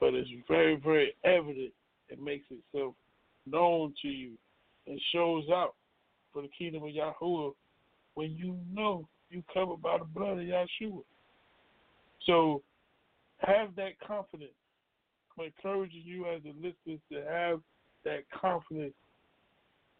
But 0.00 0.14
it's 0.14 0.28
very, 0.48 0.76
very 0.76 1.14
evident. 1.24 1.72
It 2.08 2.20
makes 2.22 2.44
itself 2.50 2.94
known 3.46 3.94
to 4.02 4.08
you 4.08 4.32
and 4.86 5.00
shows 5.12 5.44
out 5.52 5.74
for 6.32 6.42
the 6.42 6.48
kingdom 6.56 6.82
of 6.82 6.90
Yahuah 6.90 7.52
when 8.14 8.32
you 8.32 8.56
know 8.72 9.08
you 9.30 9.42
covered 9.52 9.82
by 9.82 9.98
the 9.98 10.04
blood 10.04 10.38
of 10.38 10.44
Yahshua. 10.44 11.02
So 12.26 12.62
have 13.38 13.74
that 13.76 13.98
confidence. 14.06 14.52
I'm 15.38 15.46
encouraging 15.46 16.02
you 16.04 16.26
as 16.26 16.40
a 16.44 16.54
listener 16.56 17.00
to 17.12 17.28
have 17.28 17.60
that 18.04 18.24
confidence. 18.40 18.94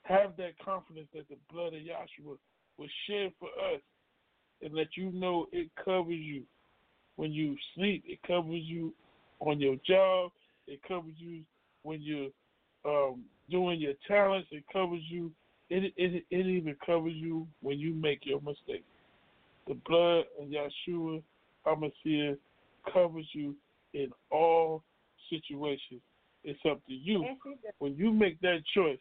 Have 0.03 0.37
that 0.37 0.59
confidence 0.65 1.09
that 1.15 1.29
the 1.29 1.37
blood 1.51 1.75
of 1.75 1.81
Yahshua 1.81 2.37
was 2.77 2.91
shed 3.09 3.33
for 3.39 3.49
us 3.75 3.81
and 4.63 4.77
that 4.77 4.97
you 4.97 5.11
know 5.13 5.47
it 5.53 5.69
covers 5.83 6.15
you 6.15 6.43
when 7.17 7.33
you 7.33 7.57
sleep. 7.75 8.05
It 8.07 8.19
covers 8.27 8.63
you 8.65 8.93
on 9.41 9.61
your 9.61 9.77
job. 9.87 10.31
It 10.67 10.81
covers 10.87 11.15
you 11.17 11.41
when 11.83 12.01
you're 12.01 12.31
um, 12.85 13.23
doing 13.51 13.81
your 13.81 13.95
talents. 14.07 14.49
It 14.51 14.65
covers 14.73 15.03
you. 15.09 15.31
It, 15.71 15.93
it 15.97 16.25
it 16.31 16.47
even 16.47 16.77
covers 16.85 17.15
you 17.15 17.47
when 17.63 17.79
you 17.79 17.95
make 17.95 18.21
your 18.25 18.41
mistake. 18.41 18.85
The 19.67 19.75
blood 19.87 20.25
of 20.41 20.49
Yahshua 20.49 21.23
Hamashiach 21.67 22.37
covers 22.93 23.27
you 23.33 23.57
in 23.95 24.09
all 24.31 24.83
situations. 25.31 26.03
It's 26.45 26.61
up 26.71 26.85
to 26.87 26.93
you. 26.93 27.23
Yes, 27.23 27.37
it 27.47 27.63
does. 27.63 27.73
When 27.79 27.97
you 27.97 28.13
make 28.13 28.39
that 28.43 28.59
choice, 28.75 28.99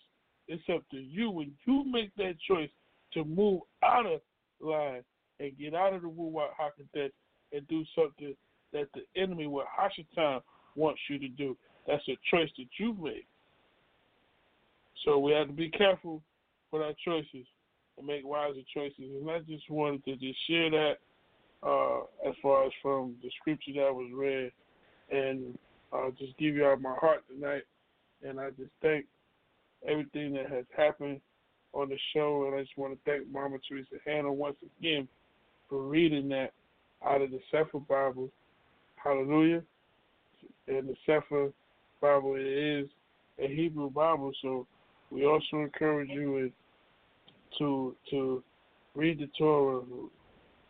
it's 0.47 0.63
up 0.73 0.83
to 0.91 0.97
you. 0.97 1.29
When 1.29 1.51
you 1.65 1.83
make 1.91 2.15
that 2.15 2.35
choice 2.47 2.69
to 3.13 3.25
move 3.25 3.61
out 3.83 4.05
of 4.05 4.21
line 4.61 5.03
and 5.39 5.57
get 5.57 5.73
out 5.75 5.93
of 5.93 6.01
the 6.01 6.07
Ruach 6.07 6.47
HaKodesh 6.59 7.11
and 7.51 7.67
do 7.67 7.83
something 7.95 8.35
that 8.71 8.87
the 8.93 9.21
enemy 9.21 9.47
with 9.47 9.65
Hashatan 9.67 10.41
wants 10.75 11.01
you 11.09 11.19
to 11.19 11.27
do. 11.27 11.57
That's 11.87 12.07
a 12.07 12.17
choice 12.31 12.49
that 12.57 12.67
you 12.79 12.95
make. 12.99 13.27
So 15.03 15.19
we 15.19 15.31
have 15.33 15.47
to 15.47 15.53
be 15.53 15.69
careful 15.69 16.21
with 16.71 16.81
our 16.81 16.93
choices 17.05 17.45
and 17.97 18.07
make 18.07 18.25
wiser 18.25 18.61
choices. 18.73 18.95
And 18.99 19.29
I 19.29 19.39
just 19.39 19.69
wanted 19.69 20.03
to 20.05 20.15
just 20.15 20.39
share 20.47 20.69
that 20.71 20.93
uh, 21.61 22.01
as 22.27 22.35
far 22.41 22.65
as 22.65 22.71
from 22.81 23.15
the 23.21 23.29
scripture 23.39 23.73
that 23.75 23.93
was 23.93 24.11
read 24.13 24.51
and 25.11 25.57
uh, 25.91 26.09
just 26.17 26.37
give 26.37 26.55
you 26.55 26.65
out 26.65 26.81
my 26.81 26.95
heart 26.99 27.23
tonight. 27.27 27.63
And 28.27 28.39
I 28.39 28.49
just 28.51 28.71
thank 28.81 29.05
everything 29.87 30.33
that 30.33 30.49
has 30.49 30.65
happened 30.75 31.19
on 31.73 31.89
the 31.89 31.97
show. 32.13 32.45
And 32.47 32.55
I 32.55 32.61
just 32.61 32.77
want 32.77 32.93
to 32.93 32.99
thank 33.09 33.29
Mama 33.31 33.57
Teresa 33.67 33.95
Hannah 34.05 34.31
once 34.31 34.57
again 34.79 35.07
for 35.69 35.83
reading 35.83 36.29
that 36.29 36.51
out 37.05 37.21
of 37.21 37.31
the 37.31 37.39
Sefer 37.51 37.79
Bible. 37.79 38.29
Hallelujah. 38.95 39.61
And 40.67 40.87
the 40.87 40.95
Sefer 41.05 41.51
Bible 42.01 42.35
is 42.35 42.87
a 43.39 43.47
Hebrew 43.47 43.89
Bible, 43.89 44.31
so 44.41 44.67
we 45.13 45.25
also 45.25 45.57
encourage 45.57 46.09
you 46.09 46.51
to 47.59 47.95
to 48.09 48.43
read 48.95 49.19
the 49.19 49.29
Torah, 49.37 49.81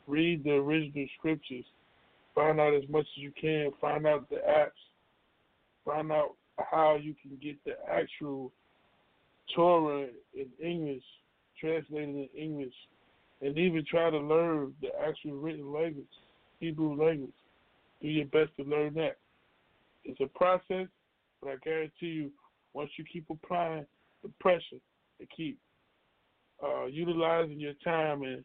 read 0.06 0.44
the 0.44 0.52
original 0.52 1.08
scriptures, 1.18 1.66
find 2.36 2.60
out 2.60 2.74
as 2.74 2.84
much 2.90 3.06
as 3.18 3.24
you 3.24 3.32
can, 3.40 3.72
find 3.80 4.06
out 4.06 4.30
the 4.30 4.42
apps, 4.48 4.72
find 5.86 6.12
out 6.12 6.36
how 6.58 6.98
you 7.02 7.16
can 7.22 7.38
get 7.42 7.56
the 7.66 7.74
actual 7.90 8.52
Torah 9.56 10.08
in 10.34 10.48
English, 10.62 11.04
translated 11.60 12.10
in 12.10 12.30
English, 12.38 12.74
and 13.42 13.58
even 13.58 13.86
try 13.90 14.10
to 14.10 14.20
learn 14.20 14.74
the 14.82 14.90
actual 15.08 15.34
written 15.34 15.72
language, 15.72 16.06
Hebrew 16.60 17.02
language. 17.02 17.32
Do 18.02 18.10
your 18.10 18.26
best 18.26 18.52
to 18.58 18.64
learn 18.64 18.94
that. 18.96 19.18
It's 20.04 20.20
a 20.20 20.28
process, 20.38 20.88
but 21.42 21.50
I 21.50 21.56
guarantee 21.64 22.08
you, 22.08 22.32
once 22.74 22.90
you 22.98 23.06
keep 23.06 23.26
applying 23.30 23.86
the 24.24 24.30
pressure 24.40 24.82
to 25.20 25.28
keep 25.36 25.58
uh, 26.64 26.86
utilizing 26.86 27.60
your 27.60 27.74
time 27.84 28.24
and, 28.24 28.44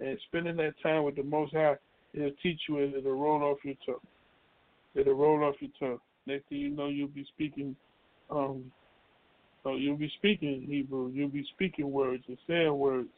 and 0.00 0.18
spending 0.26 0.56
that 0.56 0.74
time 0.82 1.04
with 1.04 1.16
the 1.16 1.22
Most 1.22 1.54
High, 1.54 1.76
it'll 2.12 2.30
teach 2.42 2.60
you 2.68 2.78
and 2.78 2.94
it'll 2.94 3.18
roll 3.18 3.42
off 3.42 3.58
your 3.64 3.74
tongue. 3.86 3.96
It'll 4.94 5.14
roll 5.14 5.44
off 5.44 5.56
your 5.60 5.70
tongue. 5.78 6.00
Next 6.26 6.48
thing 6.48 6.58
you 6.58 6.70
know, 6.70 6.88
you'll 6.88 7.08
be 7.08 7.26
speaking. 7.34 7.76
Um, 8.30 8.70
so 9.62 9.76
you'll 9.76 9.96
be 9.96 10.12
speaking 10.18 10.66
Hebrew. 10.68 11.10
You'll 11.12 11.28
be 11.28 11.46
speaking 11.54 11.90
words 11.90 12.24
and 12.28 12.38
saying 12.46 12.76
words. 12.76 13.08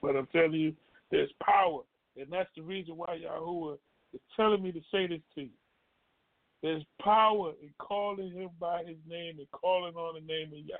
But 0.00 0.16
I'm 0.16 0.26
telling 0.32 0.52
you, 0.52 0.74
there's 1.10 1.30
power, 1.42 1.80
and 2.16 2.26
that's 2.30 2.48
the 2.56 2.62
reason 2.62 2.96
why 2.96 3.18
Yahuah 3.24 3.76
is 4.12 4.20
telling 4.36 4.62
me 4.62 4.72
to 4.72 4.80
say 4.90 5.06
this 5.06 5.20
to 5.34 5.42
you. 5.42 5.50
There's 6.62 6.82
power 7.02 7.52
in 7.62 7.70
calling 7.78 8.32
him 8.32 8.48
by 8.58 8.84
his 8.86 8.96
name 9.08 9.38
and 9.38 9.50
calling 9.50 9.94
on 9.94 10.14
the 10.14 10.32
name 10.32 10.48
of 10.48 10.58
Yah. 10.66 10.76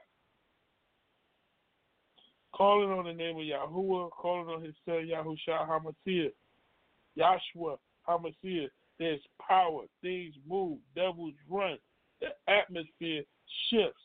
Calling 2.55 2.91
on 2.91 3.05
the 3.07 3.13
name 3.13 3.37
of 3.37 3.43
Yahuah, 3.43 4.11
calling 4.11 4.49
on 4.49 4.63
his 4.63 4.75
son 4.85 5.09
Yahushua 5.11 5.69
Hamashiach, 5.69 6.33
Yahshua 7.19 7.79
Hamashiach. 8.09 8.69
There's 8.99 9.21
power. 9.45 9.83
Things 10.03 10.35
move. 10.49 10.79
Devils 10.95 11.35
run. 11.51 11.79
The 12.21 12.29
atmosphere 12.47 13.23
shifts. 13.69 14.01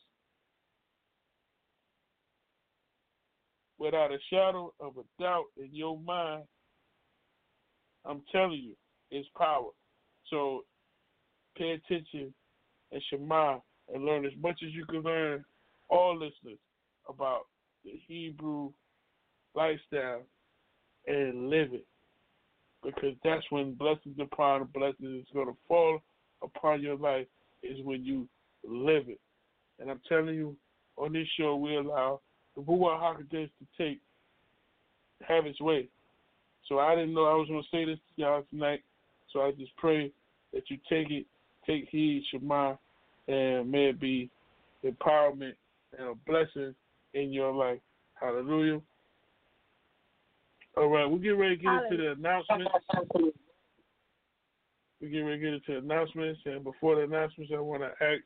Without 3.78 4.10
a 4.10 4.18
shadow 4.28 4.74
of 4.80 4.94
a 4.98 5.22
doubt 5.22 5.46
in 5.56 5.68
your 5.72 5.98
mind, 6.00 6.42
I'm 8.04 8.22
telling 8.32 8.60
you, 8.60 8.74
it's 9.10 9.28
power. 9.38 9.70
So 10.28 10.64
pay 11.56 11.70
attention 11.70 12.34
and 12.92 13.02
Shema 13.08 13.58
and 13.94 14.04
learn 14.04 14.26
as 14.26 14.32
much 14.42 14.60
as 14.64 14.72
you 14.72 14.84
can 14.86 15.02
learn, 15.02 15.44
all 15.88 16.14
listeners, 16.14 16.58
about 17.08 17.46
the 17.84 18.00
Hebrew 18.06 18.70
lifestyle 19.54 20.22
and 21.06 21.50
live 21.50 21.72
it. 21.72 21.86
Because 22.82 23.14
that's 23.22 23.44
when 23.50 23.74
blessings 23.74 24.18
upon 24.20 24.68
blessings 24.72 25.22
is 25.22 25.26
going 25.34 25.48
to 25.48 25.56
fall 25.68 26.00
upon 26.42 26.80
your 26.82 26.96
life, 26.96 27.26
is 27.62 27.78
when 27.84 28.04
you 28.04 28.26
live 28.66 29.08
it. 29.08 29.20
And 29.78 29.90
I'm 29.90 30.00
telling 30.08 30.34
you, 30.34 30.56
on 30.96 31.12
this 31.12 31.26
show, 31.38 31.56
we 31.56 31.76
allow 31.76 32.20
the 32.56 32.62
Ruach 32.62 33.00
HaKodesh 33.00 33.50
to 33.58 33.66
take, 33.78 34.00
have 35.26 35.46
its 35.46 35.60
way. 35.60 35.88
So 36.68 36.78
I 36.78 36.94
didn't 36.94 37.14
know 37.14 37.24
I 37.24 37.34
was 37.34 37.48
going 37.48 37.62
to 37.62 37.68
say 37.70 37.84
this 37.84 37.98
to 37.98 38.22
y'all 38.22 38.44
tonight. 38.50 38.80
So 39.32 39.42
I 39.42 39.52
just 39.52 39.76
pray 39.76 40.12
that 40.52 40.62
you 40.68 40.78
take 40.88 41.10
it, 41.10 41.26
take 41.66 41.88
heed, 41.90 42.24
Shema, 42.30 42.76
and 43.28 43.70
may 43.70 43.90
it 43.90 44.00
be 44.00 44.30
empowerment 44.84 45.54
and 45.98 46.08
a 46.08 46.14
blessing 46.26 46.74
in 47.14 47.32
your 47.32 47.52
life. 47.52 47.80
Hallelujah. 48.20 48.80
All 50.76 50.88
right, 50.88 51.10
we're 51.10 51.18
getting 51.18 51.38
ready 51.38 51.56
to 51.56 51.62
get 51.62 51.72
into 51.72 51.96
the 51.96 52.12
announcements. 52.12 52.70
We're 55.00 55.08
getting 55.08 55.26
ready 55.26 55.38
to 55.38 55.44
get 55.44 55.54
into 55.54 55.78
announcements. 55.78 56.40
And 56.44 56.62
before 56.62 56.96
the 56.96 57.02
announcements, 57.02 57.52
I 57.54 57.60
want 57.60 57.82
to 57.82 58.04
ask 58.04 58.22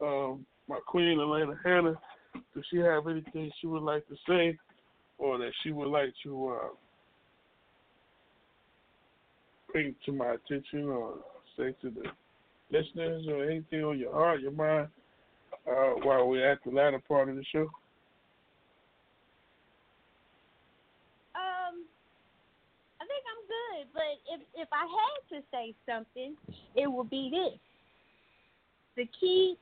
um, 0.00 0.44
my 0.68 0.78
queen, 0.86 1.18
Alana 1.18 1.56
Hannah, 1.64 1.98
does 2.54 2.64
she 2.70 2.78
have 2.78 3.06
anything 3.06 3.50
she 3.60 3.66
would 3.66 3.82
like 3.82 4.06
to 4.08 4.16
say 4.28 4.58
or 5.18 5.38
that 5.38 5.52
she 5.62 5.70
would 5.70 5.88
like 5.88 6.12
to 6.24 6.48
uh, 6.48 6.68
bring 9.72 9.94
to 10.04 10.12
my 10.12 10.34
attention 10.34 10.88
or 10.88 11.14
say 11.56 11.74
to 11.82 11.90
the 11.90 12.02
listeners 12.70 13.26
or 13.28 13.44
anything 13.48 13.84
on 13.84 13.98
your 13.98 14.12
heart, 14.12 14.40
your 14.40 14.50
mind, 14.50 14.88
uh, 15.68 15.92
while 16.02 16.28
we're 16.28 16.50
at 16.50 16.58
the 16.64 16.70
latter 16.70 17.00
part 17.06 17.28
of 17.28 17.36
the 17.36 17.44
show? 17.52 17.62
Um, 21.34 21.84
I 23.00 23.04
think 23.06 23.24
But 23.92 24.02
if 24.32 24.40
if 24.54 24.68
I 24.72 24.86
had 24.86 25.36
to 25.36 25.44
say 25.50 25.74
something, 25.86 26.36
it 26.74 26.90
would 26.90 27.10
be 27.10 27.30
this: 27.30 27.58
the 28.96 29.08
key 29.20 29.56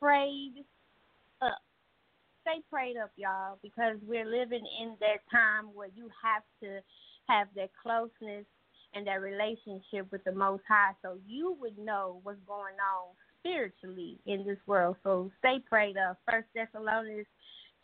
prayed 0.00 0.64
up. 1.42 1.60
stay 2.46 2.62
prayed 2.70 2.96
up, 2.96 3.10
y'all, 3.16 3.58
because 3.62 3.96
we're 4.06 4.24
living 4.24 4.64
in 4.80 4.94
that 5.00 5.20
time 5.30 5.66
where 5.74 5.88
you 5.94 6.08
have 6.22 6.42
to 6.62 6.80
have 7.28 7.48
that 7.56 7.70
closeness 7.82 8.44
and 8.94 9.06
that 9.06 9.20
relationship 9.20 10.10
with 10.12 10.22
the 10.24 10.32
Most 10.32 10.62
High, 10.68 10.92
so 11.02 11.18
you 11.26 11.56
would 11.60 11.76
know 11.76 12.20
what's 12.22 12.38
going 12.46 12.74
on 12.74 13.14
spiritually 13.40 14.18
in 14.26 14.46
this 14.46 14.58
world. 14.66 14.96
So 15.02 15.30
stay 15.40 15.58
prayed 15.68 15.96
up. 15.96 16.18
First 16.30 16.46
Thessalonians 16.54 17.26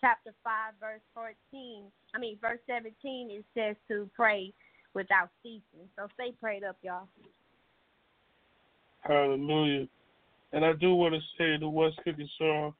chapter 0.00 0.32
five, 0.42 0.74
verse 0.80 1.02
fourteen. 1.12 1.84
I 2.14 2.18
mean, 2.18 2.38
verse 2.40 2.60
seventeen. 2.66 3.30
It 3.30 3.44
says 3.54 3.76
to 3.88 4.08
pray 4.14 4.52
without 4.94 5.30
ceasing. 5.42 5.88
So 5.96 6.06
stay 6.14 6.32
prayed 6.40 6.64
up, 6.64 6.76
y'all. 6.82 7.08
Hallelujah. 9.00 9.88
And 10.52 10.64
I 10.64 10.72
do 10.74 10.94
want 10.94 11.14
to 11.14 11.20
say 11.38 11.58
the 11.58 11.68
West 11.68 11.96
Cooking 12.04 12.28
song 12.38 12.74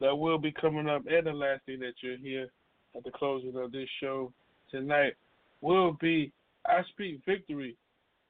that 0.00 0.16
will 0.16 0.38
be 0.38 0.52
coming 0.52 0.88
up 0.88 1.02
and 1.06 1.26
the 1.26 1.32
last 1.32 1.62
thing 1.66 1.80
that 1.80 1.94
you'll 2.00 2.18
hear 2.18 2.48
at 2.96 3.04
the 3.04 3.10
closing 3.10 3.56
of 3.56 3.72
this 3.72 3.88
show 4.00 4.32
tonight 4.70 5.14
will 5.60 5.96
be 6.00 6.32
I 6.66 6.82
Speak 6.90 7.20
Victory 7.26 7.76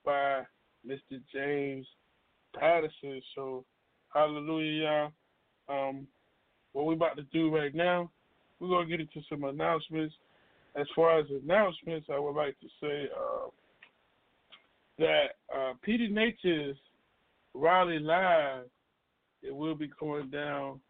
by 0.05 0.43
Mr. 0.86 1.20
James 1.32 1.86
Patterson. 2.59 3.20
So 3.34 3.64
hallelujah, 4.12 5.10
y'all. 5.68 5.89
Um, 5.89 6.06
what 6.72 6.86
we're 6.86 6.94
about 6.94 7.16
to 7.16 7.22
do 7.24 7.55
right 7.55 7.74
now, 7.74 8.10
we're 8.59 8.68
gonna 8.68 8.89
get 8.89 9.01
into 9.01 9.20
some 9.28 9.44
announcements. 9.44 10.14
As 10.74 10.86
far 10.97 11.19
as 11.19 11.27
announcements, 11.44 12.09
I 12.12 12.19
would 12.19 12.35
like 12.35 12.59
to 12.61 12.69
say 12.81 13.09
uh, 13.15 13.49
that 14.99 15.27
uh, 15.55 15.73
Petey 15.82 16.09
Nature's 16.09 16.77
Raleigh 17.55 17.99
Live, 17.99 18.65
it 19.43 19.55
will 19.55 19.74
be 19.74 19.90
going 20.01 20.31
down 20.31 20.81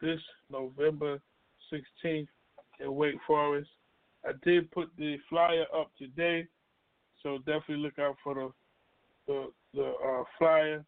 this 0.00 0.20
November 0.50 1.20
16th 1.72 2.28
in 2.80 2.94
Wake 2.94 3.18
Forest. 3.26 3.70
I 4.24 4.32
did 4.42 4.70
put 4.72 4.90
the 4.98 5.16
flyer 5.28 5.64
up 5.74 5.90
today, 5.98 6.46
so 7.22 7.38
definitely 7.38 7.76
look 7.76 7.98
out 7.98 8.16
for 8.22 8.34
the 8.34 8.50
the, 9.28 9.46
the 9.74 9.92
uh, 10.04 10.24
flyer. 10.38 10.84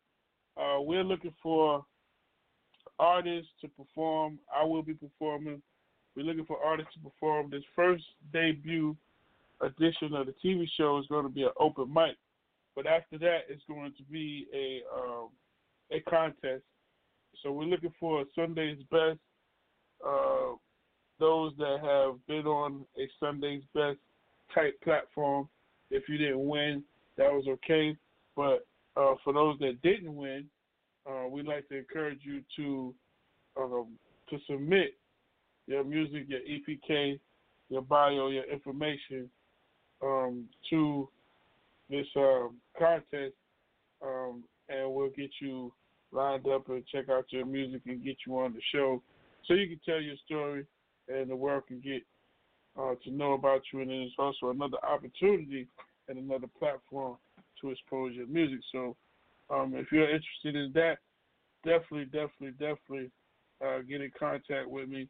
Uh, 0.57 0.81
we're 0.81 1.05
looking 1.05 1.35
for 1.43 1.85
artists 2.99 3.51
to 3.61 3.69
perform. 3.69 4.39
I 4.55 4.65
will 4.65 4.83
be 4.83 4.95
performing. 4.95 5.63
We're 6.17 6.25
looking 6.25 6.45
for 6.45 6.59
artists 6.65 6.95
to 6.95 7.11
perform. 7.11 7.51
This 7.51 7.63
first 7.75 8.05
debut 8.33 8.97
edition 9.61 10.15
of 10.15 10.27
the 10.27 10.35
TV 10.45 10.67
show 10.77 10.99
is 10.99 11.07
going 11.07 11.25
to 11.25 11.33
be 11.33 11.43
an 11.43 11.51
open 11.59 11.93
mic, 11.93 12.17
but 12.75 12.87
after 12.87 13.19
that, 13.19 13.41
it's 13.49 13.63
going 13.69 13.93
to 13.97 14.03
be 14.05 14.47
a 14.55 14.81
um, 14.97 15.29
a 15.93 16.01
contest. 16.09 16.63
So 17.43 17.53
we're 17.53 17.65
looking 17.65 17.95
for 17.99 18.25
Sunday's 18.35 18.79
best. 18.91 19.19
Uh, 20.07 20.55
those 21.19 21.53
that 21.59 21.79
have 21.83 22.27
been 22.27 22.47
on 22.47 22.85
a 22.99 23.09
Sunday's 23.21 23.63
best 23.75 23.99
type 24.55 24.81
platform. 24.83 25.49
If 25.91 26.09
you 26.09 26.19
didn't 26.19 26.47
win, 26.47 26.83
that 27.17 27.31
was 27.31 27.47
okay. 27.49 27.97
But 28.37 28.67
uh, 28.97 29.15
for 29.23 29.33
those 29.33 29.59
that 29.61 29.81
didn't 29.83 30.15
win, 30.15 30.47
uh, 31.09 31.29
we'd 31.29 31.47
like 31.47 31.69
to 31.69 31.79
encourage 31.79 32.21
you 32.23 32.43
to 32.57 32.95
um, 33.61 33.89
to 34.31 34.39
submit 34.49 34.95
your 35.67 35.85
music, 35.85 36.27
your 36.29 36.41
EPK, 36.41 37.19
your 37.69 37.83
bio, 37.83 38.29
your 38.29 38.45
information 38.45 39.31
um, 40.03 40.47
to 40.71 41.09
this 41.89 42.07
um, 42.17 42.57
contest, 42.79 43.35
um, 44.03 44.43
and 44.69 44.93
we'll 44.93 45.11
get 45.11 45.31
you 45.41 45.73
lined 46.13 46.47
up 46.49 46.69
and 46.69 46.85
check 46.87 47.09
out 47.09 47.25
your 47.31 47.47
music 47.47 47.83
and 47.87 48.05
get 48.05 48.17
you 48.27 48.39
on 48.39 48.53
the 48.53 48.61
show 48.73 49.03
so 49.47 49.55
you 49.55 49.69
can 49.69 49.81
tell 49.85 50.01
your 50.01 50.17
story 50.25 50.67
and 51.09 51.31
the 51.31 51.37
world 51.37 51.65
can 51.67 51.81
get 51.81 52.03
uh, 52.79 52.95
to 53.05 53.11
know 53.11 53.33
about 53.33 53.63
you. 53.73 53.81
And 53.81 53.91
it's 53.91 54.15
also 54.19 54.51
another 54.51 54.79
opportunity 54.85 55.67
and 56.09 56.19
another 56.19 56.47
platform 56.59 57.17
to 57.61 57.71
expose 57.71 58.15
your 58.15 58.27
music. 58.27 58.61
So 58.73 58.97
um, 59.51 59.75
if 59.75 59.91
you're 59.93 60.09
interested 60.09 60.57
in 60.57 60.73
that, 60.75 60.99
definitely, 61.65 62.07
definitely, 62.07 62.53
definitely 62.53 63.11
uh, 63.65 63.81
get 63.89 64.01
in 64.01 64.11
contact 64.19 64.69
with 64.69 64.89
me. 64.89 65.09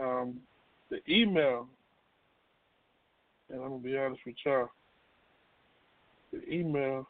Um, 0.00 0.40
the 0.90 0.98
email, 1.08 1.68
and 3.50 3.60
I'm 3.60 3.68
gonna 3.68 3.82
be 3.82 3.96
honest 3.96 4.20
with 4.26 4.36
y'all. 4.44 4.68
The 6.32 6.42
email, 6.52 7.08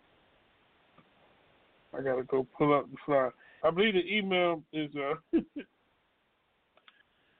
I 1.96 2.02
gotta 2.02 2.24
go 2.24 2.46
pull 2.56 2.74
up 2.74 2.90
the 2.90 2.96
flyer. 3.06 3.32
I 3.62 3.70
believe 3.70 3.94
the 3.94 4.06
email 4.06 4.62
is 4.72 4.90
uh, 4.94 5.38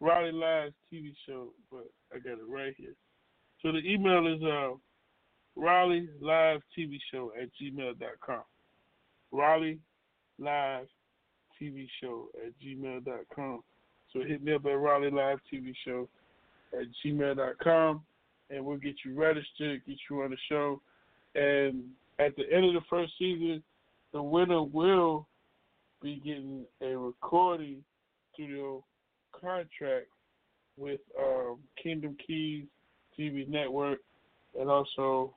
Raleigh 0.01 0.33
Live's 0.33 0.75
TV 0.93 1.13
show, 1.27 1.49
but 1.71 1.87
I 2.15 2.19
got 2.19 2.39
it 2.39 2.49
right 2.49 2.75
here. 2.77 2.95
So 3.61 3.73
the 3.73 3.79
email 3.79 4.27
is 4.27 4.43
uh, 4.43 4.75
Raleigh 5.57 6.09
Live 6.21 6.61
TV 6.77 6.99
Show 7.11 7.33
at 7.41 7.49
gmail.com. 7.61 8.43
Raleigh 9.33 9.79
Live 10.39 10.87
TV 11.61 11.87
Show 12.01 12.29
at 12.45 12.53
gmail.com. 12.63 13.63
So 14.15 14.21
hit 14.21 14.43
me 14.43 14.55
up 14.55 14.65
at 14.65 14.79
Raleigh 14.79 15.11
Live 15.11 15.41
TV 15.53 15.75
Show 15.85 16.09
at 16.73 16.87
gmail.com 17.05 18.03
and 18.51 18.65
we'll 18.65 18.79
get 18.79 18.95
you 19.05 19.15
registered, 19.15 19.83
get 19.87 19.97
you 20.09 20.23
on 20.23 20.31
the 20.31 20.37
show. 20.49 20.81
And 21.35 21.85
at 22.19 22.37
the 22.37 22.45
end 22.53 22.65
of 22.65 22.75
the 22.75 22.87
first 22.89 23.13
season, 23.19 23.63
the 24.13 24.23
winner 24.23 24.63
will 24.63 25.27
be 26.01 26.21
getting 26.25 26.65
a 26.81 26.97
recording 26.97 27.83
studio 28.33 28.85
contract 29.33 30.07
with 30.77 31.01
um, 31.19 31.59
Kingdom 31.83 32.17
Keys 32.25 32.65
TV 33.19 33.49
network, 33.49 33.99
and 34.59 34.69
also 34.69 35.35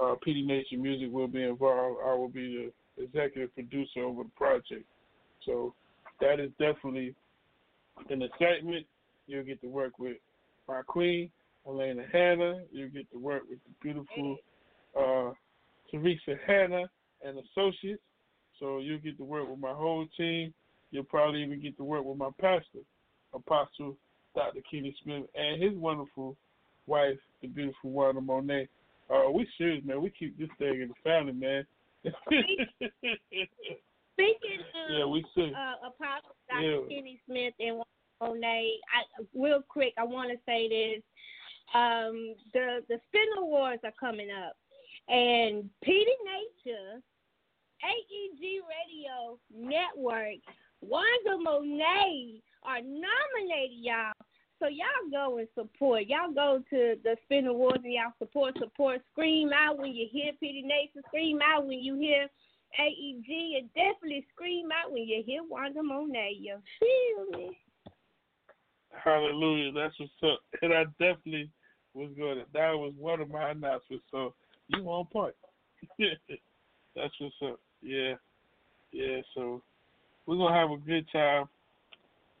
uh, 0.00 0.14
PD 0.26 0.46
Nation 0.46 0.82
Music 0.82 1.10
will 1.10 1.28
be 1.28 1.42
involved. 1.42 1.98
I 2.06 2.14
will 2.14 2.28
be 2.28 2.70
the 2.96 3.02
executive 3.02 3.52
producer 3.54 4.00
over 4.00 4.24
the 4.24 4.30
project. 4.36 4.84
So 5.44 5.74
that 6.20 6.40
is 6.40 6.50
definitely 6.58 7.14
an 8.10 8.22
excitement. 8.22 8.86
You'll 9.26 9.44
get 9.44 9.60
to 9.62 9.68
work 9.68 9.98
with 9.98 10.16
my 10.66 10.82
queen, 10.86 11.30
Alana 11.66 12.04
Hannah. 12.10 12.62
You'll 12.72 12.90
get 12.90 13.10
to 13.12 13.18
work 13.18 13.42
with 13.48 13.58
the 13.64 13.72
beautiful 13.82 14.36
uh, 14.98 15.32
Teresa 15.90 16.36
Hannah 16.46 16.88
and 17.22 17.38
associates. 17.38 18.02
So 18.58 18.78
you'll 18.78 18.98
get 18.98 19.18
to 19.18 19.24
work 19.24 19.48
with 19.48 19.58
my 19.58 19.72
whole 19.72 20.06
team. 20.16 20.52
You'll 20.90 21.04
probably 21.04 21.42
even 21.42 21.60
get 21.60 21.76
to 21.76 21.84
work 21.84 22.04
with 22.04 22.16
my 22.16 22.30
pastor, 22.40 22.80
Apostle 23.34 23.96
Dr. 24.34 24.60
Kenny 24.70 24.94
Smith, 25.02 25.24
and 25.34 25.62
his 25.62 25.74
wonderful 25.74 26.36
wife, 26.86 27.18
the 27.42 27.48
beautiful 27.48 27.90
Wanda 27.90 28.20
Monet. 28.20 28.68
Uh, 29.10 29.30
we 29.32 29.46
serious, 29.56 29.84
man. 29.84 30.02
We 30.02 30.10
keep 30.10 30.38
this 30.38 30.48
thing 30.58 30.80
in 30.82 30.88
the 30.88 30.94
family, 31.04 31.32
man. 31.32 31.66
Speaking 34.18 34.58
of 34.60 34.90
yeah, 34.90 35.04
we 35.04 35.24
see. 35.34 35.52
uh, 35.54 35.86
Apostle 35.86 36.34
Dr. 36.50 36.62
Yeah. 36.62 36.80
Kenny 36.88 37.20
Smith 37.26 37.54
and 37.60 37.82
Monet, 38.20 38.70
I, 38.92 39.24
real 39.38 39.62
quick, 39.68 39.94
I 39.96 40.02
want 40.02 40.30
to 40.32 40.38
say 40.44 40.68
this. 40.68 41.02
Um, 41.72 42.34
the 42.52 42.80
the 42.88 42.98
Spin 43.06 43.28
Awards 43.38 43.82
are 43.84 43.92
coming 44.00 44.28
up, 44.30 44.56
and 45.08 45.68
Petey 45.84 46.16
Nature, 46.24 47.00
AEG 47.84 48.62
Radio 48.66 49.38
Network, 49.54 50.40
Wanda 50.80 51.38
Monet 51.38 52.40
are 52.64 52.80
nominated, 52.80 53.78
y'all. 53.78 54.12
So 54.58 54.66
y'all 54.66 55.10
go 55.12 55.38
and 55.38 55.46
support. 55.54 56.08
Y'all 56.08 56.32
go 56.34 56.60
to 56.70 56.96
the 57.04 57.16
Spin 57.24 57.46
Awards 57.46 57.84
and 57.84 57.92
y'all 57.92 58.12
support, 58.18 58.58
support. 58.58 59.00
Scream 59.12 59.50
out 59.52 59.78
when 59.78 59.94
you 59.94 60.08
hear 60.10 60.32
Petey 60.40 60.62
Nature. 60.62 61.06
Scream 61.06 61.38
out 61.44 61.66
when 61.66 61.78
you 61.78 61.94
hear 61.94 62.26
AEG, 62.78 63.58
and 63.58 63.68
definitely 63.74 64.26
scream 64.34 64.68
out 64.72 64.92
when 64.92 65.04
you 65.04 65.22
hear 65.24 65.42
Wanda 65.48 65.82
Monet. 65.82 66.36
You 66.38 66.58
feel 66.78 67.38
me? 67.38 67.58
Hallelujah. 68.92 69.72
That's 69.72 69.94
what's 69.98 70.12
up. 70.22 70.40
And 70.62 70.72
I 70.72 70.84
definitely 70.98 71.50
was 71.94 72.10
going 72.18 72.38
to, 72.38 72.44
that 72.52 72.72
was 72.72 72.92
one 72.98 73.20
of 73.20 73.30
my 73.30 73.50
announcements. 73.50 74.04
So 74.10 74.34
you 74.68 74.84
on 74.84 75.06
point. 75.06 75.34
That's 75.98 77.14
what's 77.18 77.34
up. 77.44 77.60
Yeah. 77.82 78.14
Yeah. 78.92 79.20
So 79.34 79.62
we're 80.26 80.36
going 80.36 80.52
to 80.52 80.58
have 80.58 80.70
a 80.70 80.76
good 80.76 81.06
time. 81.12 81.48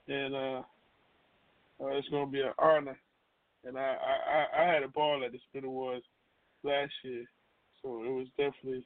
And 0.08 0.34
uh, 0.34 0.62
uh, 1.80 1.86
it's 1.88 2.08
going 2.08 2.26
to 2.26 2.32
be 2.32 2.40
an 2.40 2.52
honor. 2.58 2.98
And 3.64 3.78
I, 3.78 3.96
I, 3.96 4.62
I 4.62 4.72
had 4.72 4.82
a 4.82 4.88
ball 4.88 5.22
at 5.24 5.32
the 5.32 5.38
Spin 5.48 5.64
Awards 5.64 6.04
last 6.62 6.92
year. 7.02 7.24
So 7.82 8.02
it 8.04 8.10
was 8.10 8.26
definitely 8.36 8.84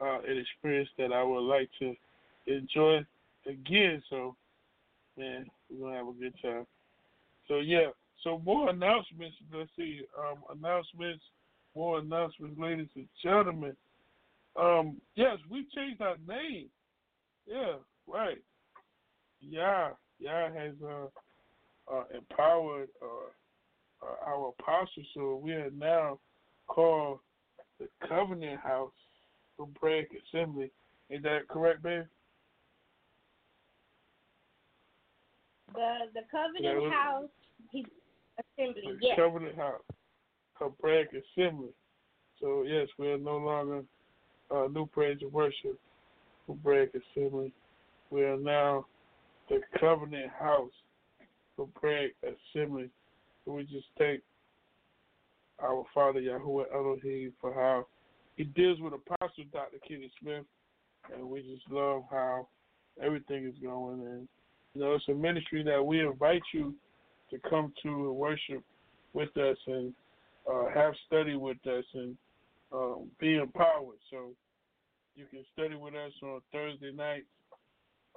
uh, 0.00 0.20
an 0.20 0.38
experience 0.38 0.88
that 0.98 1.12
I 1.12 1.22
would 1.22 1.40
like 1.40 1.70
to 1.80 1.94
enjoy 2.46 3.04
again. 3.46 4.02
So, 4.10 4.36
man, 5.16 5.46
we're 5.70 5.90
to 5.90 5.96
have 5.96 6.08
a 6.08 6.12
good 6.12 6.34
time. 6.42 6.66
So 7.48 7.58
yeah, 7.58 7.88
so 8.22 8.40
more 8.44 8.70
announcements. 8.70 9.36
Let's 9.52 9.70
see, 9.76 10.02
um, 10.18 10.38
announcements, 10.56 11.24
more 11.74 11.98
announcements, 11.98 12.58
ladies 12.60 12.88
and 12.94 13.08
gentlemen. 13.22 13.76
Um, 14.60 15.00
yes, 15.14 15.38
we 15.50 15.66
changed 15.74 16.00
our 16.00 16.16
name. 16.28 16.66
Yeah, 17.46 17.74
right. 18.06 18.38
Yeah, 19.40 19.90
yeah 20.18 20.52
has 20.52 20.74
uh, 20.84 21.92
uh, 21.92 22.04
empowered 22.14 22.88
uh, 23.02 24.06
uh, 24.06 24.30
our 24.30 24.52
apostles. 24.58 25.06
So 25.14 25.40
we 25.42 25.52
are 25.52 25.70
now 25.70 26.18
called 26.68 27.20
the 27.78 27.88
Covenant 28.08 28.60
House 28.60 28.92
Break 29.66 30.08
Assembly. 30.12 30.70
Is 31.08 31.22
that 31.22 31.48
correct, 31.48 31.82
babe? 31.82 32.04
The 35.74 35.98
the 36.14 36.22
Covenant 36.30 36.92
House 36.92 37.28
he, 37.70 37.86
Assembly. 38.38 38.82
The 38.86 38.98
Yes. 39.00 39.16
Covenant 39.16 39.56
House, 39.56 39.82
Hebraic 40.54 41.10
Assembly. 41.12 41.70
So 42.40 42.64
yes, 42.66 42.88
we 42.98 43.10
are 43.10 43.18
no 43.18 43.36
longer 43.36 43.84
uh, 44.50 44.68
New 44.70 44.86
Praise 44.86 45.18
and 45.20 45.32
Worship, 45.32 45.78
Hebraic 46.46 46.92
Assembly. 46.94 47.52
We 48.10 48.24
are 48.24 48.38
now 48.38 48.86
the 49.48 49.60
Covenant 49.78 50.30
House, 50.38 50.72
Hebraic 51.56 52.14
Assembly. 52.22 52.90
So 53.44 53.52
we 53.52 53.64
just 53.64 53.86
thank 53.98 54.22
our 55.62 55.84
Father 55.94 56.20
Yahuah 56.20 56.64
Elohim 56.74 57.32
for 57.40 57.52
how 57.54 57.86
He 58.40 58.44
deals 58.44 58.80
with 58.80 58.94
Apostle 58.94 59.44
Dr. 59.52 59.76
Kenny 59.86 60.10
Smith, 60.18 60.44
and 61.14 61.28
we 61.28 61.42
just 61.42 61.70
love 61.70 62.04
how 62.10 62.48
everything 62.98 63.44
is 63.44 63.52
going. 63.62 64.00
And 64.00 64.26
you 64.72 64.80
know, 64.80 64.94
it's 64.94 65.04
a 65.10 65.12
ministry 65.12 65.62
that 65.64 65.84
we 65.84 66.00
invite 66.00 66.40
you 66.54 66.74
to 67.28 67.38
come 67.50 67.70
to 67.82 67.88
and 67.88 68.16
worship 68.16 68.64
with 69.12 69.28
us 69.36 69.58
and 69.66 69.92
uh, 70.50 70.70
have 70.74 70.94
study 71.06 71.36
with 71.36 71.58
us 71.66 71.84
and 71.92 72.16
um, 72.72 73.10
be 73.20 73.36
empowered. 73.36 73.98
So 74.10 74.30
you 75.16 75.26
can 75.30 75.44
study 75.52 75.74
with 75.74 75.92
us 75.92 76.12
on 76.22 76.40
Thursday 76.50 76.92
nights. 76.92 77.26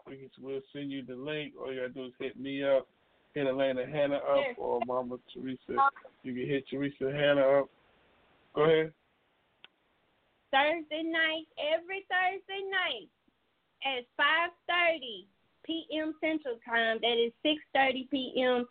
We 0.08 0.16
can, 0.16 0.30
we'll 0.42 0.62
send 0.72 0.90
you 0.90 1.04
the 1.06 1.16
link. 1.18 1.52
All 1.60 1.74
you 1.74 1.82
gotta 1.82 1.90
do 1.92 2.06
is 2.06 2.14
hit 2.18 2.40
me 2.40 2.64
up, 2.64 2.88
hit 3.34 3.46
Alana 3.46 3.92
Hannah 3.92 4.16
up, 4.16 4.58
or 4.58 4.80
Mama 4.88 5.18
Teresa. 5.34 5.90
You 6.24 6.34
can 6.34 6.48
hit 6.48 6.64
Teresa 6.70 7.12
Hannah 7.12 7.60
up. 7.60 7.70
Go 8.56 8.64
ahead. 8.64 8.94
Thursday 10.54 11.02
night, 11.02 11.46
every 11.58 12.06
Thursday 12.06 12.62
night 12.70 13.10
at 13.84 14.06
5:30 14.70 15.26
p.m. 15.66 16.14
Central 16.22 16.58
Time. 16.64 17.00
That 17.02 17.18
is 17.18 17.34
6:30 17.44 18.10
p.m. 18.12 18.66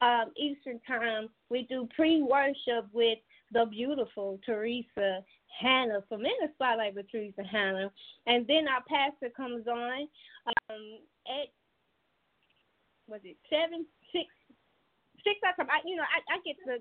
Um, 0.00 0.32
Eastern 0.36 0.80
Time. 0.86 1.28
We 1.50 1.66
do 1.68 1.88
pre-worship 1.96 2.86
with 2.92 3.18
the 3.52 3.66
beautiful 3.66 4.38
Teresa 4.46 5.24
Hannah 5.60 6.04
from 6.08 6.24
In 6.24 6.32
Spotlight 6.54 6.94
with 6.94 7.10
Teresa 7.10 7.42
Hannah, 7.42 7.90
and 8.26 8.46
then 8.46 8.68
our 8.68 8.82
pastor 8.88 9.30
comes 9.36 9.66
on 9.66 10.08
um, 10.70 10.98
at 11.26 11.48
was 13.08 13.20
it 13.24 13.36
seven 13.50 13.84
six 15.24 15.40
six 15.40 15.56
o'clock. 15.56 15.72
I, 15.72 15.80
you 15.88 15.96
know, 15.96 16.06
I, 16.06 16.20
I 16.28 16.36
get 16.44 16.56
the 16.62 16.78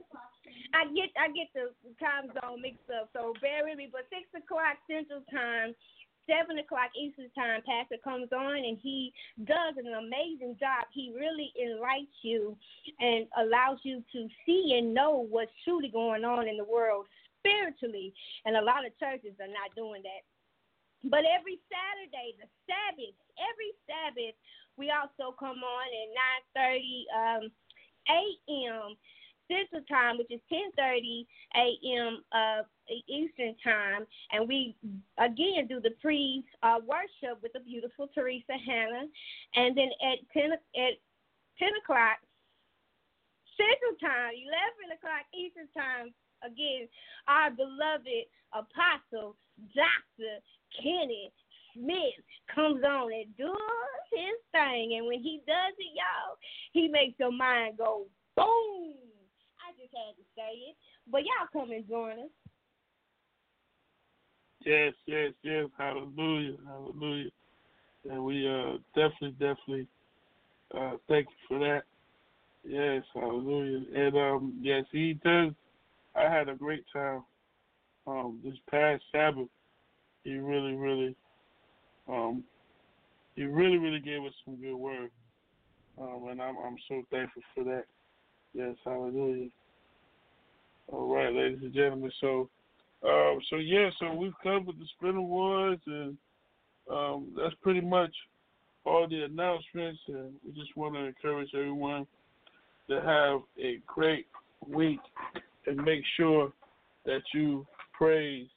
I 0.75 0.85
get 0.91 1.09
I 1.17 1.27
get 1.31 1.49
the 1.55 1.71
time 1.97 2.29
zone 2.35 2.61
mixed 2.61 2.91
up, 2.91 3.09
so 3.15 3.33
bear 3.41 3.65
with 3.65 3.79
me. 3.79 3.89
But 3.91 4.05
six 4.11 4.27
o'clock 4.35 4.77
Central 4.85 5.23
Time, 5.31 5.73
seven 6.27 6.59
o'clock 6.59 6.91
Eastern 6.95 7.31
Time, 7.33 7.63
Pastor 7.63 7.97
comes 8.03 8.29
on 8.31 8.59
and 8.63 8.77
he 8.79 9.11
does 9.47 9.79
an 9.79 9.91
amazing 9.91 10.59
job. 10.59 10.87
He 10.91 11.15
really 11.15 11.51
enlightens 11.59 12.19
you 12.21 12.55
and 12.99 13.25
allows 13.39 13.79
you 13.83 14.03
to 14.13 14.27
see 14.45 14.75
and 14.77 14.93
know 14.93 15.25
what's 15.27 15.51
truly 15.63 15.89
going 15.89 16.23
on 16.23 16.47
in 16.47 16.57
the 16.57 16.67
world 16.67 17.07
spiritually. 17.39 18.13
And 18.45 18.55
a 18.55 18.63
lot 18.63 18.85
of 18.85 18.95
churches 18.99 19.35
are 19.39 19.51
not 19.51 19.75
doing 19.75 20.03
that. 20.03 20.23
But 21.03 21.27
every 21.27 21.59
Saturday, 21.67 22.39
the 22.39 22.47
Sabbath, 22.63 23.15
every 23.35 23.71
Sabbath, 23.83 24.35
we 24.77 24.89
also 24.89 25.35
come 25.35 25.59
on 25.59 25.87
at 25.91 26.07
9:30 26.55 27.03
um, 27.11 27.51
a.m. 28.09 28.95
Central 29.47 29.83
Time, 29.89 30.17
which 30.17 30.31
is 30.31 30.39
10:30 30.51 31.25
a.m. 31.55 32.23
Uh, 32.31 32.63
Eastern 33.07 33.55
Time, 33.63 34.05
and 34.31 34.47
we 34.47 34.75
again 35.17 35.67
do 35.67 35.79
the 35.79 35.91
pre 36.01 36.43
uh, 36.63 36.79
worship 36.87 37.41
with 37.41 37.53
the 37.53 37.59
beautiful 37.59 38.09
Teresa 38.15 38.57
Hannah, 38.65 39.07
and 39.55 39.77
then 39.77 39.89
at 40.01 40.19
10 40.33 40.51
at 40.53 40.93
10 41.59 41.69
o'clock 41.83 42.17
Central 43.57 43.95
Time, 44.01 44.33
11 44.89 44.97
o'clock 44.97 45.25
Eastern 45.33 45.67
Time. 45.75 46.13
Again, 46.43 46.89
our 47.27 47.51
beloved 47.51 48.27
apostle, 48.51 49.37
Dr. 49.71 50.43
Kenny 50.75 51.31
Smith, 51.73 52.23
comes 52.53 52.83
on 52.83 53.11
and 53.13 53.37
does 53.37 54.05
his 54.11 54.39
thing. 54.51 54.95
And 54.97 55.07
when 55.07 55.19
he 55.19 55.41
does 55.47 55.73
it, 55.77 55.91
y'all, 55.95 56.37
he 56.71 56.87
makes 56.87 57.19
your 57.19 57.31
mind 57.31 57.77
go 57.77 58.05
boom. 58.35 58.95
I 59.59 59.71
just 59.79 59.93
had 59.93 60.15
to 60.17 60.23
say 60.35 60.69
it. 60.69 60.75
But 61.11 61.21
y'all 61.21 61.49
come 61.51 61.71
and 61.71 61.87
join 61.87 62.13
us. 62.13 62.29
Yes, 64.65 64.93
yes, 65.05 65.33
yes. 65.43 65.65
Hallelujah, 65.77 66.55
hallelujah. 66.65 67.29
And 68.09 68.23
we 68.23 68.47
uh 68.47 68.77
definitely, 68.95 69.31
definitely 69.31 69.87
uh 70.73 70.97
thank 71.07 71.27
you 71.27 71.35
for 71.47 71.59
that. 71.59 71.83
Yes, 72.63 73.03
hallelujah. 73.13 73.81
And 73.93 74.15
um 74.15 74.59
yes, 74.61 74.85
he 74.91 75.19
does 75.23 75.51
I 76.15 76.23
had 76.23 76.47
a 76.47 76.55
great 76.55 76.85
time 76.93 77.23
um 78.07 78.39
this 78.43 78.57
past 78.69 79.03
Sabbath. 79.11 79.47
He 80.23 80.35
really, 80.35 80.75
really 80.75 81.15
um 82.07 82.43
he 83.35 83.43
really, 83.43 83.77
really 83.77 83.99
gave 83.99 84.23
us 84.23 84.33
some 84.45 84.61
good 84.61 84.75
word. 84.75 85.09
Um 85.99 86.27
and 86.29 86.41
I'm 86.41 86.55
I'm 86.57 86.77
so 86.87 87.03
thankful 87.11 87.41
for 87.55 87.63
that. 87.65 87.85
Yes, 88.53 88.75
hallelujah. 88.85 89.49
All 90.87 91.13
right, 91.13 91.33
ladies 91.33 91.59
and 91.61 91.73
gentlemen, 91.73 92.11
so 92.19 92.49
um, 93.05 93.39
so 93.49 93.57
yeah, 93.57 93.89
so 93.99 94.13
we've 94.13 94.33
covered 94.41 94.79
the 94.79 94.85
Spin 94.97 95.15
Awards, 95.15 95.81
and 95.87 96.17
um, 96.89 97.33
that's 97.35 97.55
pretty 97.61 97.81
much 97.81 98.11
all 98.85 99.07
the 99.09 99.23
announcements. 99.23 99.99
And 100.07 100.33
we 100.45 100.53
just 100.53 100.75
want 100.77 100.95
to 100.95 101.05
encourage 101.05 101.49
everyone 101.53 102.07
to 102.89 103.01
have 103.01 103.41
a 103.61 103.79
great 103.87 104.27
week 104.67 104.99
and 105.67 105.77
make 105.77 106.03
sure 106.15 106.53
that 107.05 107.21
you 107.33 107.65
praise 107.91 108.47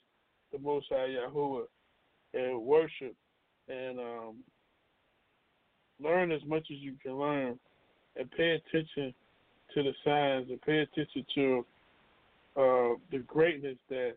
the 0.53 0.59
Most 0.61 0.87
High 0.91 1.09
Yahuah 1.09 1.65
and 2.35 2.63
worship 2.63 3.15
and 3.69 3.99
um, 3.99 4.37
learn 6.03 6.33
as 6.33 6.43
much 6.47 6.67
as 6.71 6.79
you 6.79 6.95
can 7.03 7.19
learn 7.19 7.59
and 8.17 8.31
pay 8.33 8.59
attention 8.61 9.15
to 9.75 9.83
the 9.83 9.93
signs 10.05 10.49
and 10.51 10.61
pay 10.63 10.79
attention 10.79 11.27
to 11.35 11.67
uh, 12.57 12.95
the 13.11 13.19
greatness 13.27 13.77
that 13.89 14.15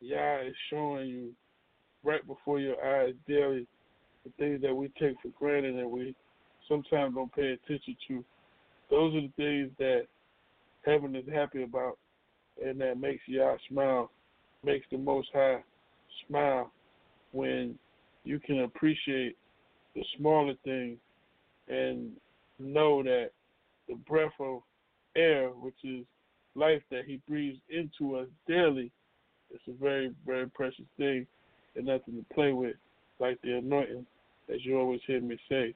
Yah 0.00 0.40
is 0.46 0.54
showing 0.70 1.08
you 1.08 1.34
right 2.04 2.26
before 2.26 2.60
your 2.60 2.82
eyes 2.84 3.14
daily, 3.26 3.66
the 4.24 4.30
things 4.38 4.62
that 4.62 4.74
we 4.74 4.88
take 5.00 5.16
for 5.22 5.28
granted 5.38 5.76
and 5.76 5.90
we 5.90 6.14
sometimes 6.68 7.14
don't 7.14 7.34
pay 7.34 7.52
attention 7.52 7.96
to. 8.08 8.24
Those 8.90 9.14
are 9.14 9.20
the 9.22 9.32
things 9.36 9.70
that 9.78 10.06
heaven 10.86 11.14
is 11.16 11.24
happy 11.32 11.62
about 11.62 11.98
and 12.64 12.80
that 12.80 12.98
makes 12.98 13.22
Yah 13.26 13.56
smile, 13.70 14.10
makes 14.64 14.86
the 14.90 14.98
Most 14.98 15.28
High 15.32 15.62
smile 16.26 16.72
when 17.32 17.78
you 18.28 18.38
can 18.38 18.60
appreciate 18.60 19.38
the 19.94 20.04
smaller 20.18 20.52
things 20.62 20.98
and 21.68 22.10
know 22.58 23.02
that 23.02 23.30
the 23.88 23.94
breath 24.06 24.34
of 24.38 24.60
air, 25.16 25.48
which 25.48 25.82
is 25.82 26.04
life 26.54 26.82
that 26.90 27.06
He 27.06 27.22
breathes 27.26 27.58
into 27.70 28.16
us 28.16 28.26
daily, 28.46 28.92
it's 29.50 29.62
a 29.66 29.82
very, 29.82 30.14
very 30.26 30.46
precious 30.50 30.84
thing 30.98 31.26
and 31.74 31.86
nothing 31.86 32.16
to 32.16 32.34
play 32.34 32.52
with, 32.52 32.76
like 33.18 33.40
the 33.40 33.56
anointing, 33.56 34.06
as 34.52 34.62
you 34.62 34.78
always 34.78 35.00
hear 35.06 35.22
me 35.22 35.38
say, 35.48 35.74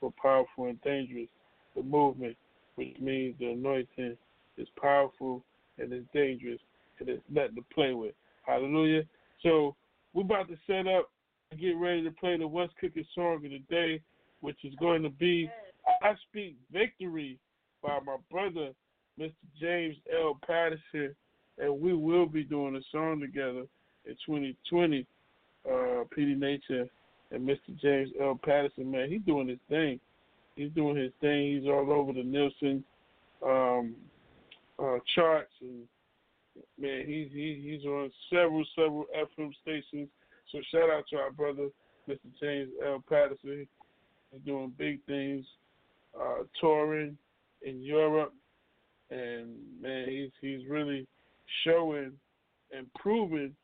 for 0.00 0.12
powerful 0.20 0.66
and 0.66 0.82
dangerous. 0.82 1.28
The 1.76 1.84
movement, 1.84 2.36
which 2.74 2.96
means 3.00 3.36
the 3.38 3.52
anointing, 3.52 4.16
is 4.58 4.68
powerful 4.80 5.44
and 5.78 5.92
it's 5.92 6.04
dangerous 6.12 6.58
and 6.98 7.08
it's 7.08 7.22
nothing 7.30 7.54
to 7.54 7.64
play 7.72 7.94
with. 7.94 8.14
Hallelujah. 8.44 9.02
So 9.44 9.76
we're 10.14 10.22
about 10.22 10.48
to 10.48 10.56
set 10.66 10.88
up 10.88 11.11
get 11.56 11.76
ready 11.76 12.02
to 12.04 12.10
play 12.10 12.36
the 12.36 12.46
West 12.46 12.72
Cooking 12.80 13.06
song 13.14 13.36
of 13.36 13.42
the 13.42 13.62
day, 13.70 14.00
which 14.40 14.58
is 14.64 14.74
going 14.76 15.02
to 15.02 15.10
be 15.10 15.50
I 16.02 16.14
Speak 16.28 16.56
Victory 16.72 17.38
by 17.82 17.98
my 18.04 18.16
brother, 18.30 18.70
Mr. 19.18 19.32
James 19.60 19.96
L. 20.12 20.38
Patterson 20.46 21.14
and 21.58 21.80
we 21.80 21.94
will 21.94 22.26
be 22.26 22.44
doing 22.44 22.76
a 22.76 22.80
song 22.90 23.20
together 23.20 23.64
in 24.04 24.16
2020. 24.26 25.06
Uh, 25.64 26.02
Petey 26.12 26.34
Nature 26.34 26.88
and 27.30 27.48
Mr. 27.48 27.78
James 27.80 28.10
L. 28.20 28.38
Patterson, 28.44 28.90
man, 28.90 29.08
he's 29.08 29.22
doing 29.22 29.46
his 29.46 29.60
thing. 29.68 30.00
He's 30.56 30.72
doing 30.72 30.96
his 30.96 31.12
thing. 31.20 31.56
He's 31.56 31.68
all 31.68 31.92
over 31.92 32.12
the 32.12 32.24
Nielsen 32.24 32.82
um, 33.46 33.94
uh, 34.78 34.98
charts, 35.14 35.52
and 35.60 35.84
man, 36.78 37.04
he's 37.06 37.28
he, 37.32 37.62
he's 37.64 37.86
on 37.86 38.10
several 38.28 38.64
several 38.74 39.06
FM 39.16 39.52
stations. 39.62 40.08
So 40.52 40.60
shout 40.70 40.90
out 40.90 41.04
to 41.10 41.16
our 41.16 41.32
brother, 41.32 41.68
Mr. 42.08 42.18
James 42.40 42.70
L. 42.84 43.02
Patterson. 43.08 43.66
He's 44.30 44.40
doing 44.44 44.72
big 44.76 45.02
things, 45.06 45.46
uh, 46.18 46.44
touring, 46.60 47.16
in 47.62 47.82
Europe, 47.82 48.34
and 49.10 49.56
man, 49.80 50.06
he's 50.08 50.30
he's 50.40 50.68
really 50.68 51.06
showing 51.64 52.12
and 52.70 52.86
proving 52.94 53.54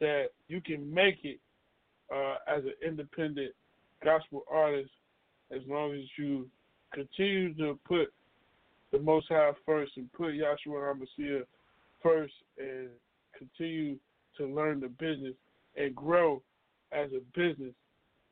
that 0.00 0.26
you 0.48 0.60
can 0.60 0.92
make 0.92 1.18
it 1.24 1.38
uh, 2.14 2.36
as 2.46 2.64
an 2.64 2.74
independent 2.86 3.52
gospel 4.04 4.44
artist 4.50 4.90
as 5.54 5.60
long 5.66 5.94
as 5.94 6.04
you 6.16 6.48
continue 6.92 7.54
to 7.54 7.78
put 7.86 8.12
the 8.92 8.98
Most 8.98 9.26
High 9.28 9.52
first 9.66 9.92
and 9.96 10.12
put 10.12 10.32
Yahshua 10.32 10.94
HaMashiach 10.94 11.44
first 12.02 12.34
and 12.58 12.88
continue 13.36 13.96
to 14.36 14.46
learn 14.46 14.80
the 14.80 14.88
business 14.88 15.34
and 15.78 15.94
grow 15.94 16.42
as 16.92 17.10
a 17.12 17.20
business. 17.38 17.74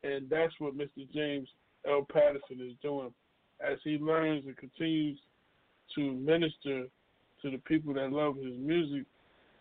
And 0.03 0.29
that's 0.29 0.53
what 0.59 0.77
Mr. 0.77 1.11
James 1.13 1.47
L. 1.87 2.05
Patterson 2.11 2.59
is 2.61 2.73
doing 2.81 3.11
as 3.59 3.77
he 3.83 3.97
learns 3.97 4.45
and 4.45 4.55
continues 4.57 5.17
to 5.95 6.11
minister 6.13 6.85
to 7.41 7.51
the 7.51 7.57
people 7.59 7.93
that 7.93 8.11
love 8.11 8.35
his 8.35 8.57
music 8.57 9.05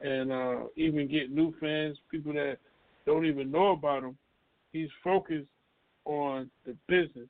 and 0.00 0.32
uh, 0.32 0.64
even 0.76 1.08
get 1.08 1.30
new 1.30 1.54
fans, 1.60 1.96
people 2.10 2.32
that 2.34 2.58
don't 3.06 3.24
even 3.24 3.50
know 3.50 3.72
about 3.72 4.02
him. 4.02 4.16
He's 4.72 4.90
focused 5.02 5.48
on 6.04 6.50
the 6.66 6.76
business, 6.88 7.28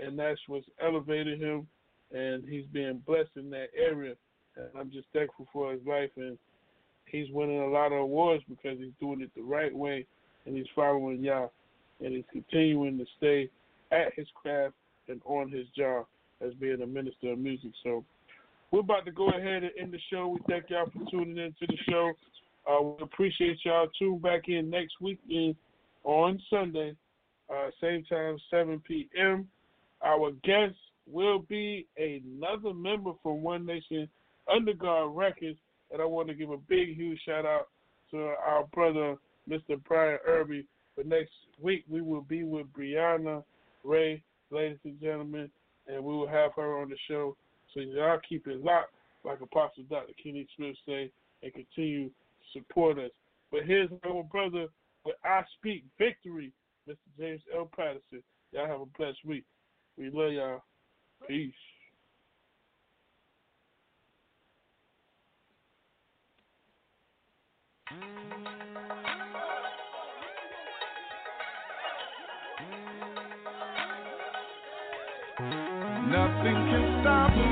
and 0.00 0.18
that's 0.18 0.40
what's 0.48 0.66
elevated 0.82 1.40
him, 1.40 1.66
and 2.12 2.44
he's 2.48 2.66
being 2.72 3.02
blessed 3.06 3.30
in 3.36 3.50
that 3.50 3.68
area. 3.76 4.14
And 4.56 4.68
I'm 4.78 4.90
just 4.90 5.06
thankful 5.12 5.46
for 5.52 5.72
his 5.72 5.80
life, 5.86 6.10
and 6.16 6.36
he's 7.10 7.30
winning 7.30 7.60
a 7.60 7.68
lot 7.68 7.92
of 7.92 7.98
awards 7.98 8.42
because 8.48 8.78
he's 8.78 8.92
doing 9.00 9.20
it 9.20 9.30
the 9.36 9.42
right 9.42 9.74
way, 9.74 10.06
and 10.46 10.56
he's 10.56 10.66
following 10.74 11.22
Yah, 11.22 11.48
and 12.00 12.14
he's 12.14 12.24
continuing 12.32 12.98
to 12.98 13.04
stay 13.18 13.48
at 13.92 14.14
his 14.14 14.26
craft 14.34 14.74
and 15.08 15.20
on 15.24 15.50
his 15.50 15.66
job 15.76 16.06
as 16.40 16.54
being 16.54 16.80
a 16.82 16.86
minister 16.86 17.32
of 17.32 17.38
music. 17.38 17.72
So 17.82 18.04
we're 18.70 18.80
about 18.80 19.04
to 19.06 19.12
go 19.12 19.28
ahead 19.28 19.64
and 19.64 19.72
end 19.78 19.92
the 19.92 20.00
show. 20.10 20.28
We 20.28 20.40
thank 20.48 20.70
y'all 20.70 20.86
for 20.86 21.10
tuning 21.10 21.38
in 21.38 21.54
to 21.58 21.66
the 21.66 21.76
show. 21.88 22.12
Uh, 22.70 22.82
we 22.82 23.02
appreciate 23.02 23.58
y'all. 23.64 23.88
Tune 23.98 24.18
back 24.18 24.48
in 24.48 24.70
next 24.70 24.94
weekend 25.00 25.56
on 26.04 26.40
Sunday, 26.48 26.94
uh, 27.50 27.70
same 27.80 28.04
time, 28.04 28.38
7 28.50 28.80
p.m. 28.86 29.48
Our 30.02 30.32
guest 30.44 30.76
will 31.10 31.40
be 31.40 31.86
another 31.96 32.72
member 32.72 33.12
from 33.22 33.42
One 33.42 33.66
Nation 33.66 34.08
Underground 34.52 35.16
Records, 35.16 35.58
and 35.92 36.00
I 36.00 36.04
want 36.04 36.28
to 36.28 36.34
give 36.34 36.50
a 36.50 36.56
big, 36.56 36.96
huge 36.96 37.20
shout 37.26 37.46
out 37.46 37.68
to 38.10 38.34
our 38.46 38.64
brother, 38.72 39.16
Mr. 39.48 39.82
Brian 39.86 40.18
Irby. 40.26 40.66
But 40.96 41.06
next 41.06 41.32
week, 41.60 41.84
we 41.88 42.00
will 42.00 42.22
be 42.22 42.44
with 42.44 42.66
Brianna 42.72 43.42
Ray, 43.84 44.22
ladies 44.50 44.78
and 44.84 45.00
gentlemen, 45.00 45.50
and 45.86 46.04
we 46.04 46.12
will 46.12 46.28
have 46.28 46.52
her 46.56 46.80
on 46.80 46.90
the 46.90 46.96
show. 47.08 47.36
So 47.72 47.80
y'all 47.80 48.18
keep 48.28 48.46
it 48.46 48.64
locked, 48.64 48.94
like 49.24 49.40
Apostle 49.40 49.84
Dr. 49.88 50.12
Kenny 50.22 50.46
Smith 50.56 50.76
say, 50.86 51.10
and 51.42 51.52
continue 51.52 52.08
to 52.08 52.12
support 52.52 52.98
us. 52.98 53.10
But 53.50 53.64
here's 53.66 53.90
our 54.04 54.22
brother 54.24 54.66
with 55.04 55.16
I 55.24 55.42
Speak 55.58 55.84
Victory, 55.98 56.52
Mr. 56.88 56.96
James 57.18 57.40
L. 57.56 57.70
Patterson. 57.74 58.22
Y'all 58.52 58.66
have 58.66 58.80
a 58.80 58.86
blessed 58.98 59.24
week. 59.24 59.44
We 59.96 60.10
love 60.10 60.32
y'all. 60.32 60.62
Peace. 61.28 61.52
Nothing 67.90 67.98
can 76.70 76.84
stop 77.02 77.34
me. 77.36 77.49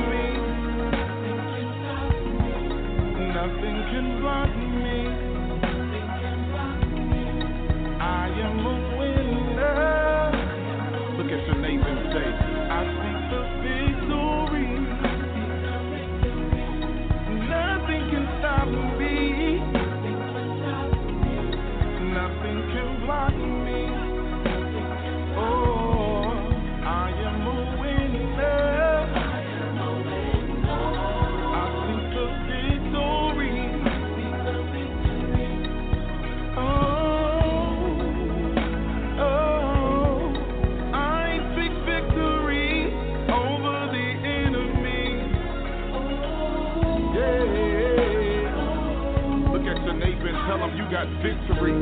Victory. 51.22 51.72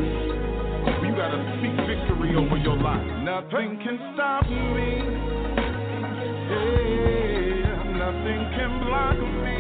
You 1.03 1.13
gotta 1.17 1.41
speak 1.59 1.77
victory 1.87 2.37
over 2.37 2.57
your 2.57 2.77
life. 2.77 3.05
Nothing 3.23 3.79
can 3.83 3.99
stop 4.15 4.45
me. 4.49 5.03
Yeah, 6.49 7.83
nothing 7.97 8.41
can 8.57 8.71
block 8.85 9.19
me. 9.19 9.56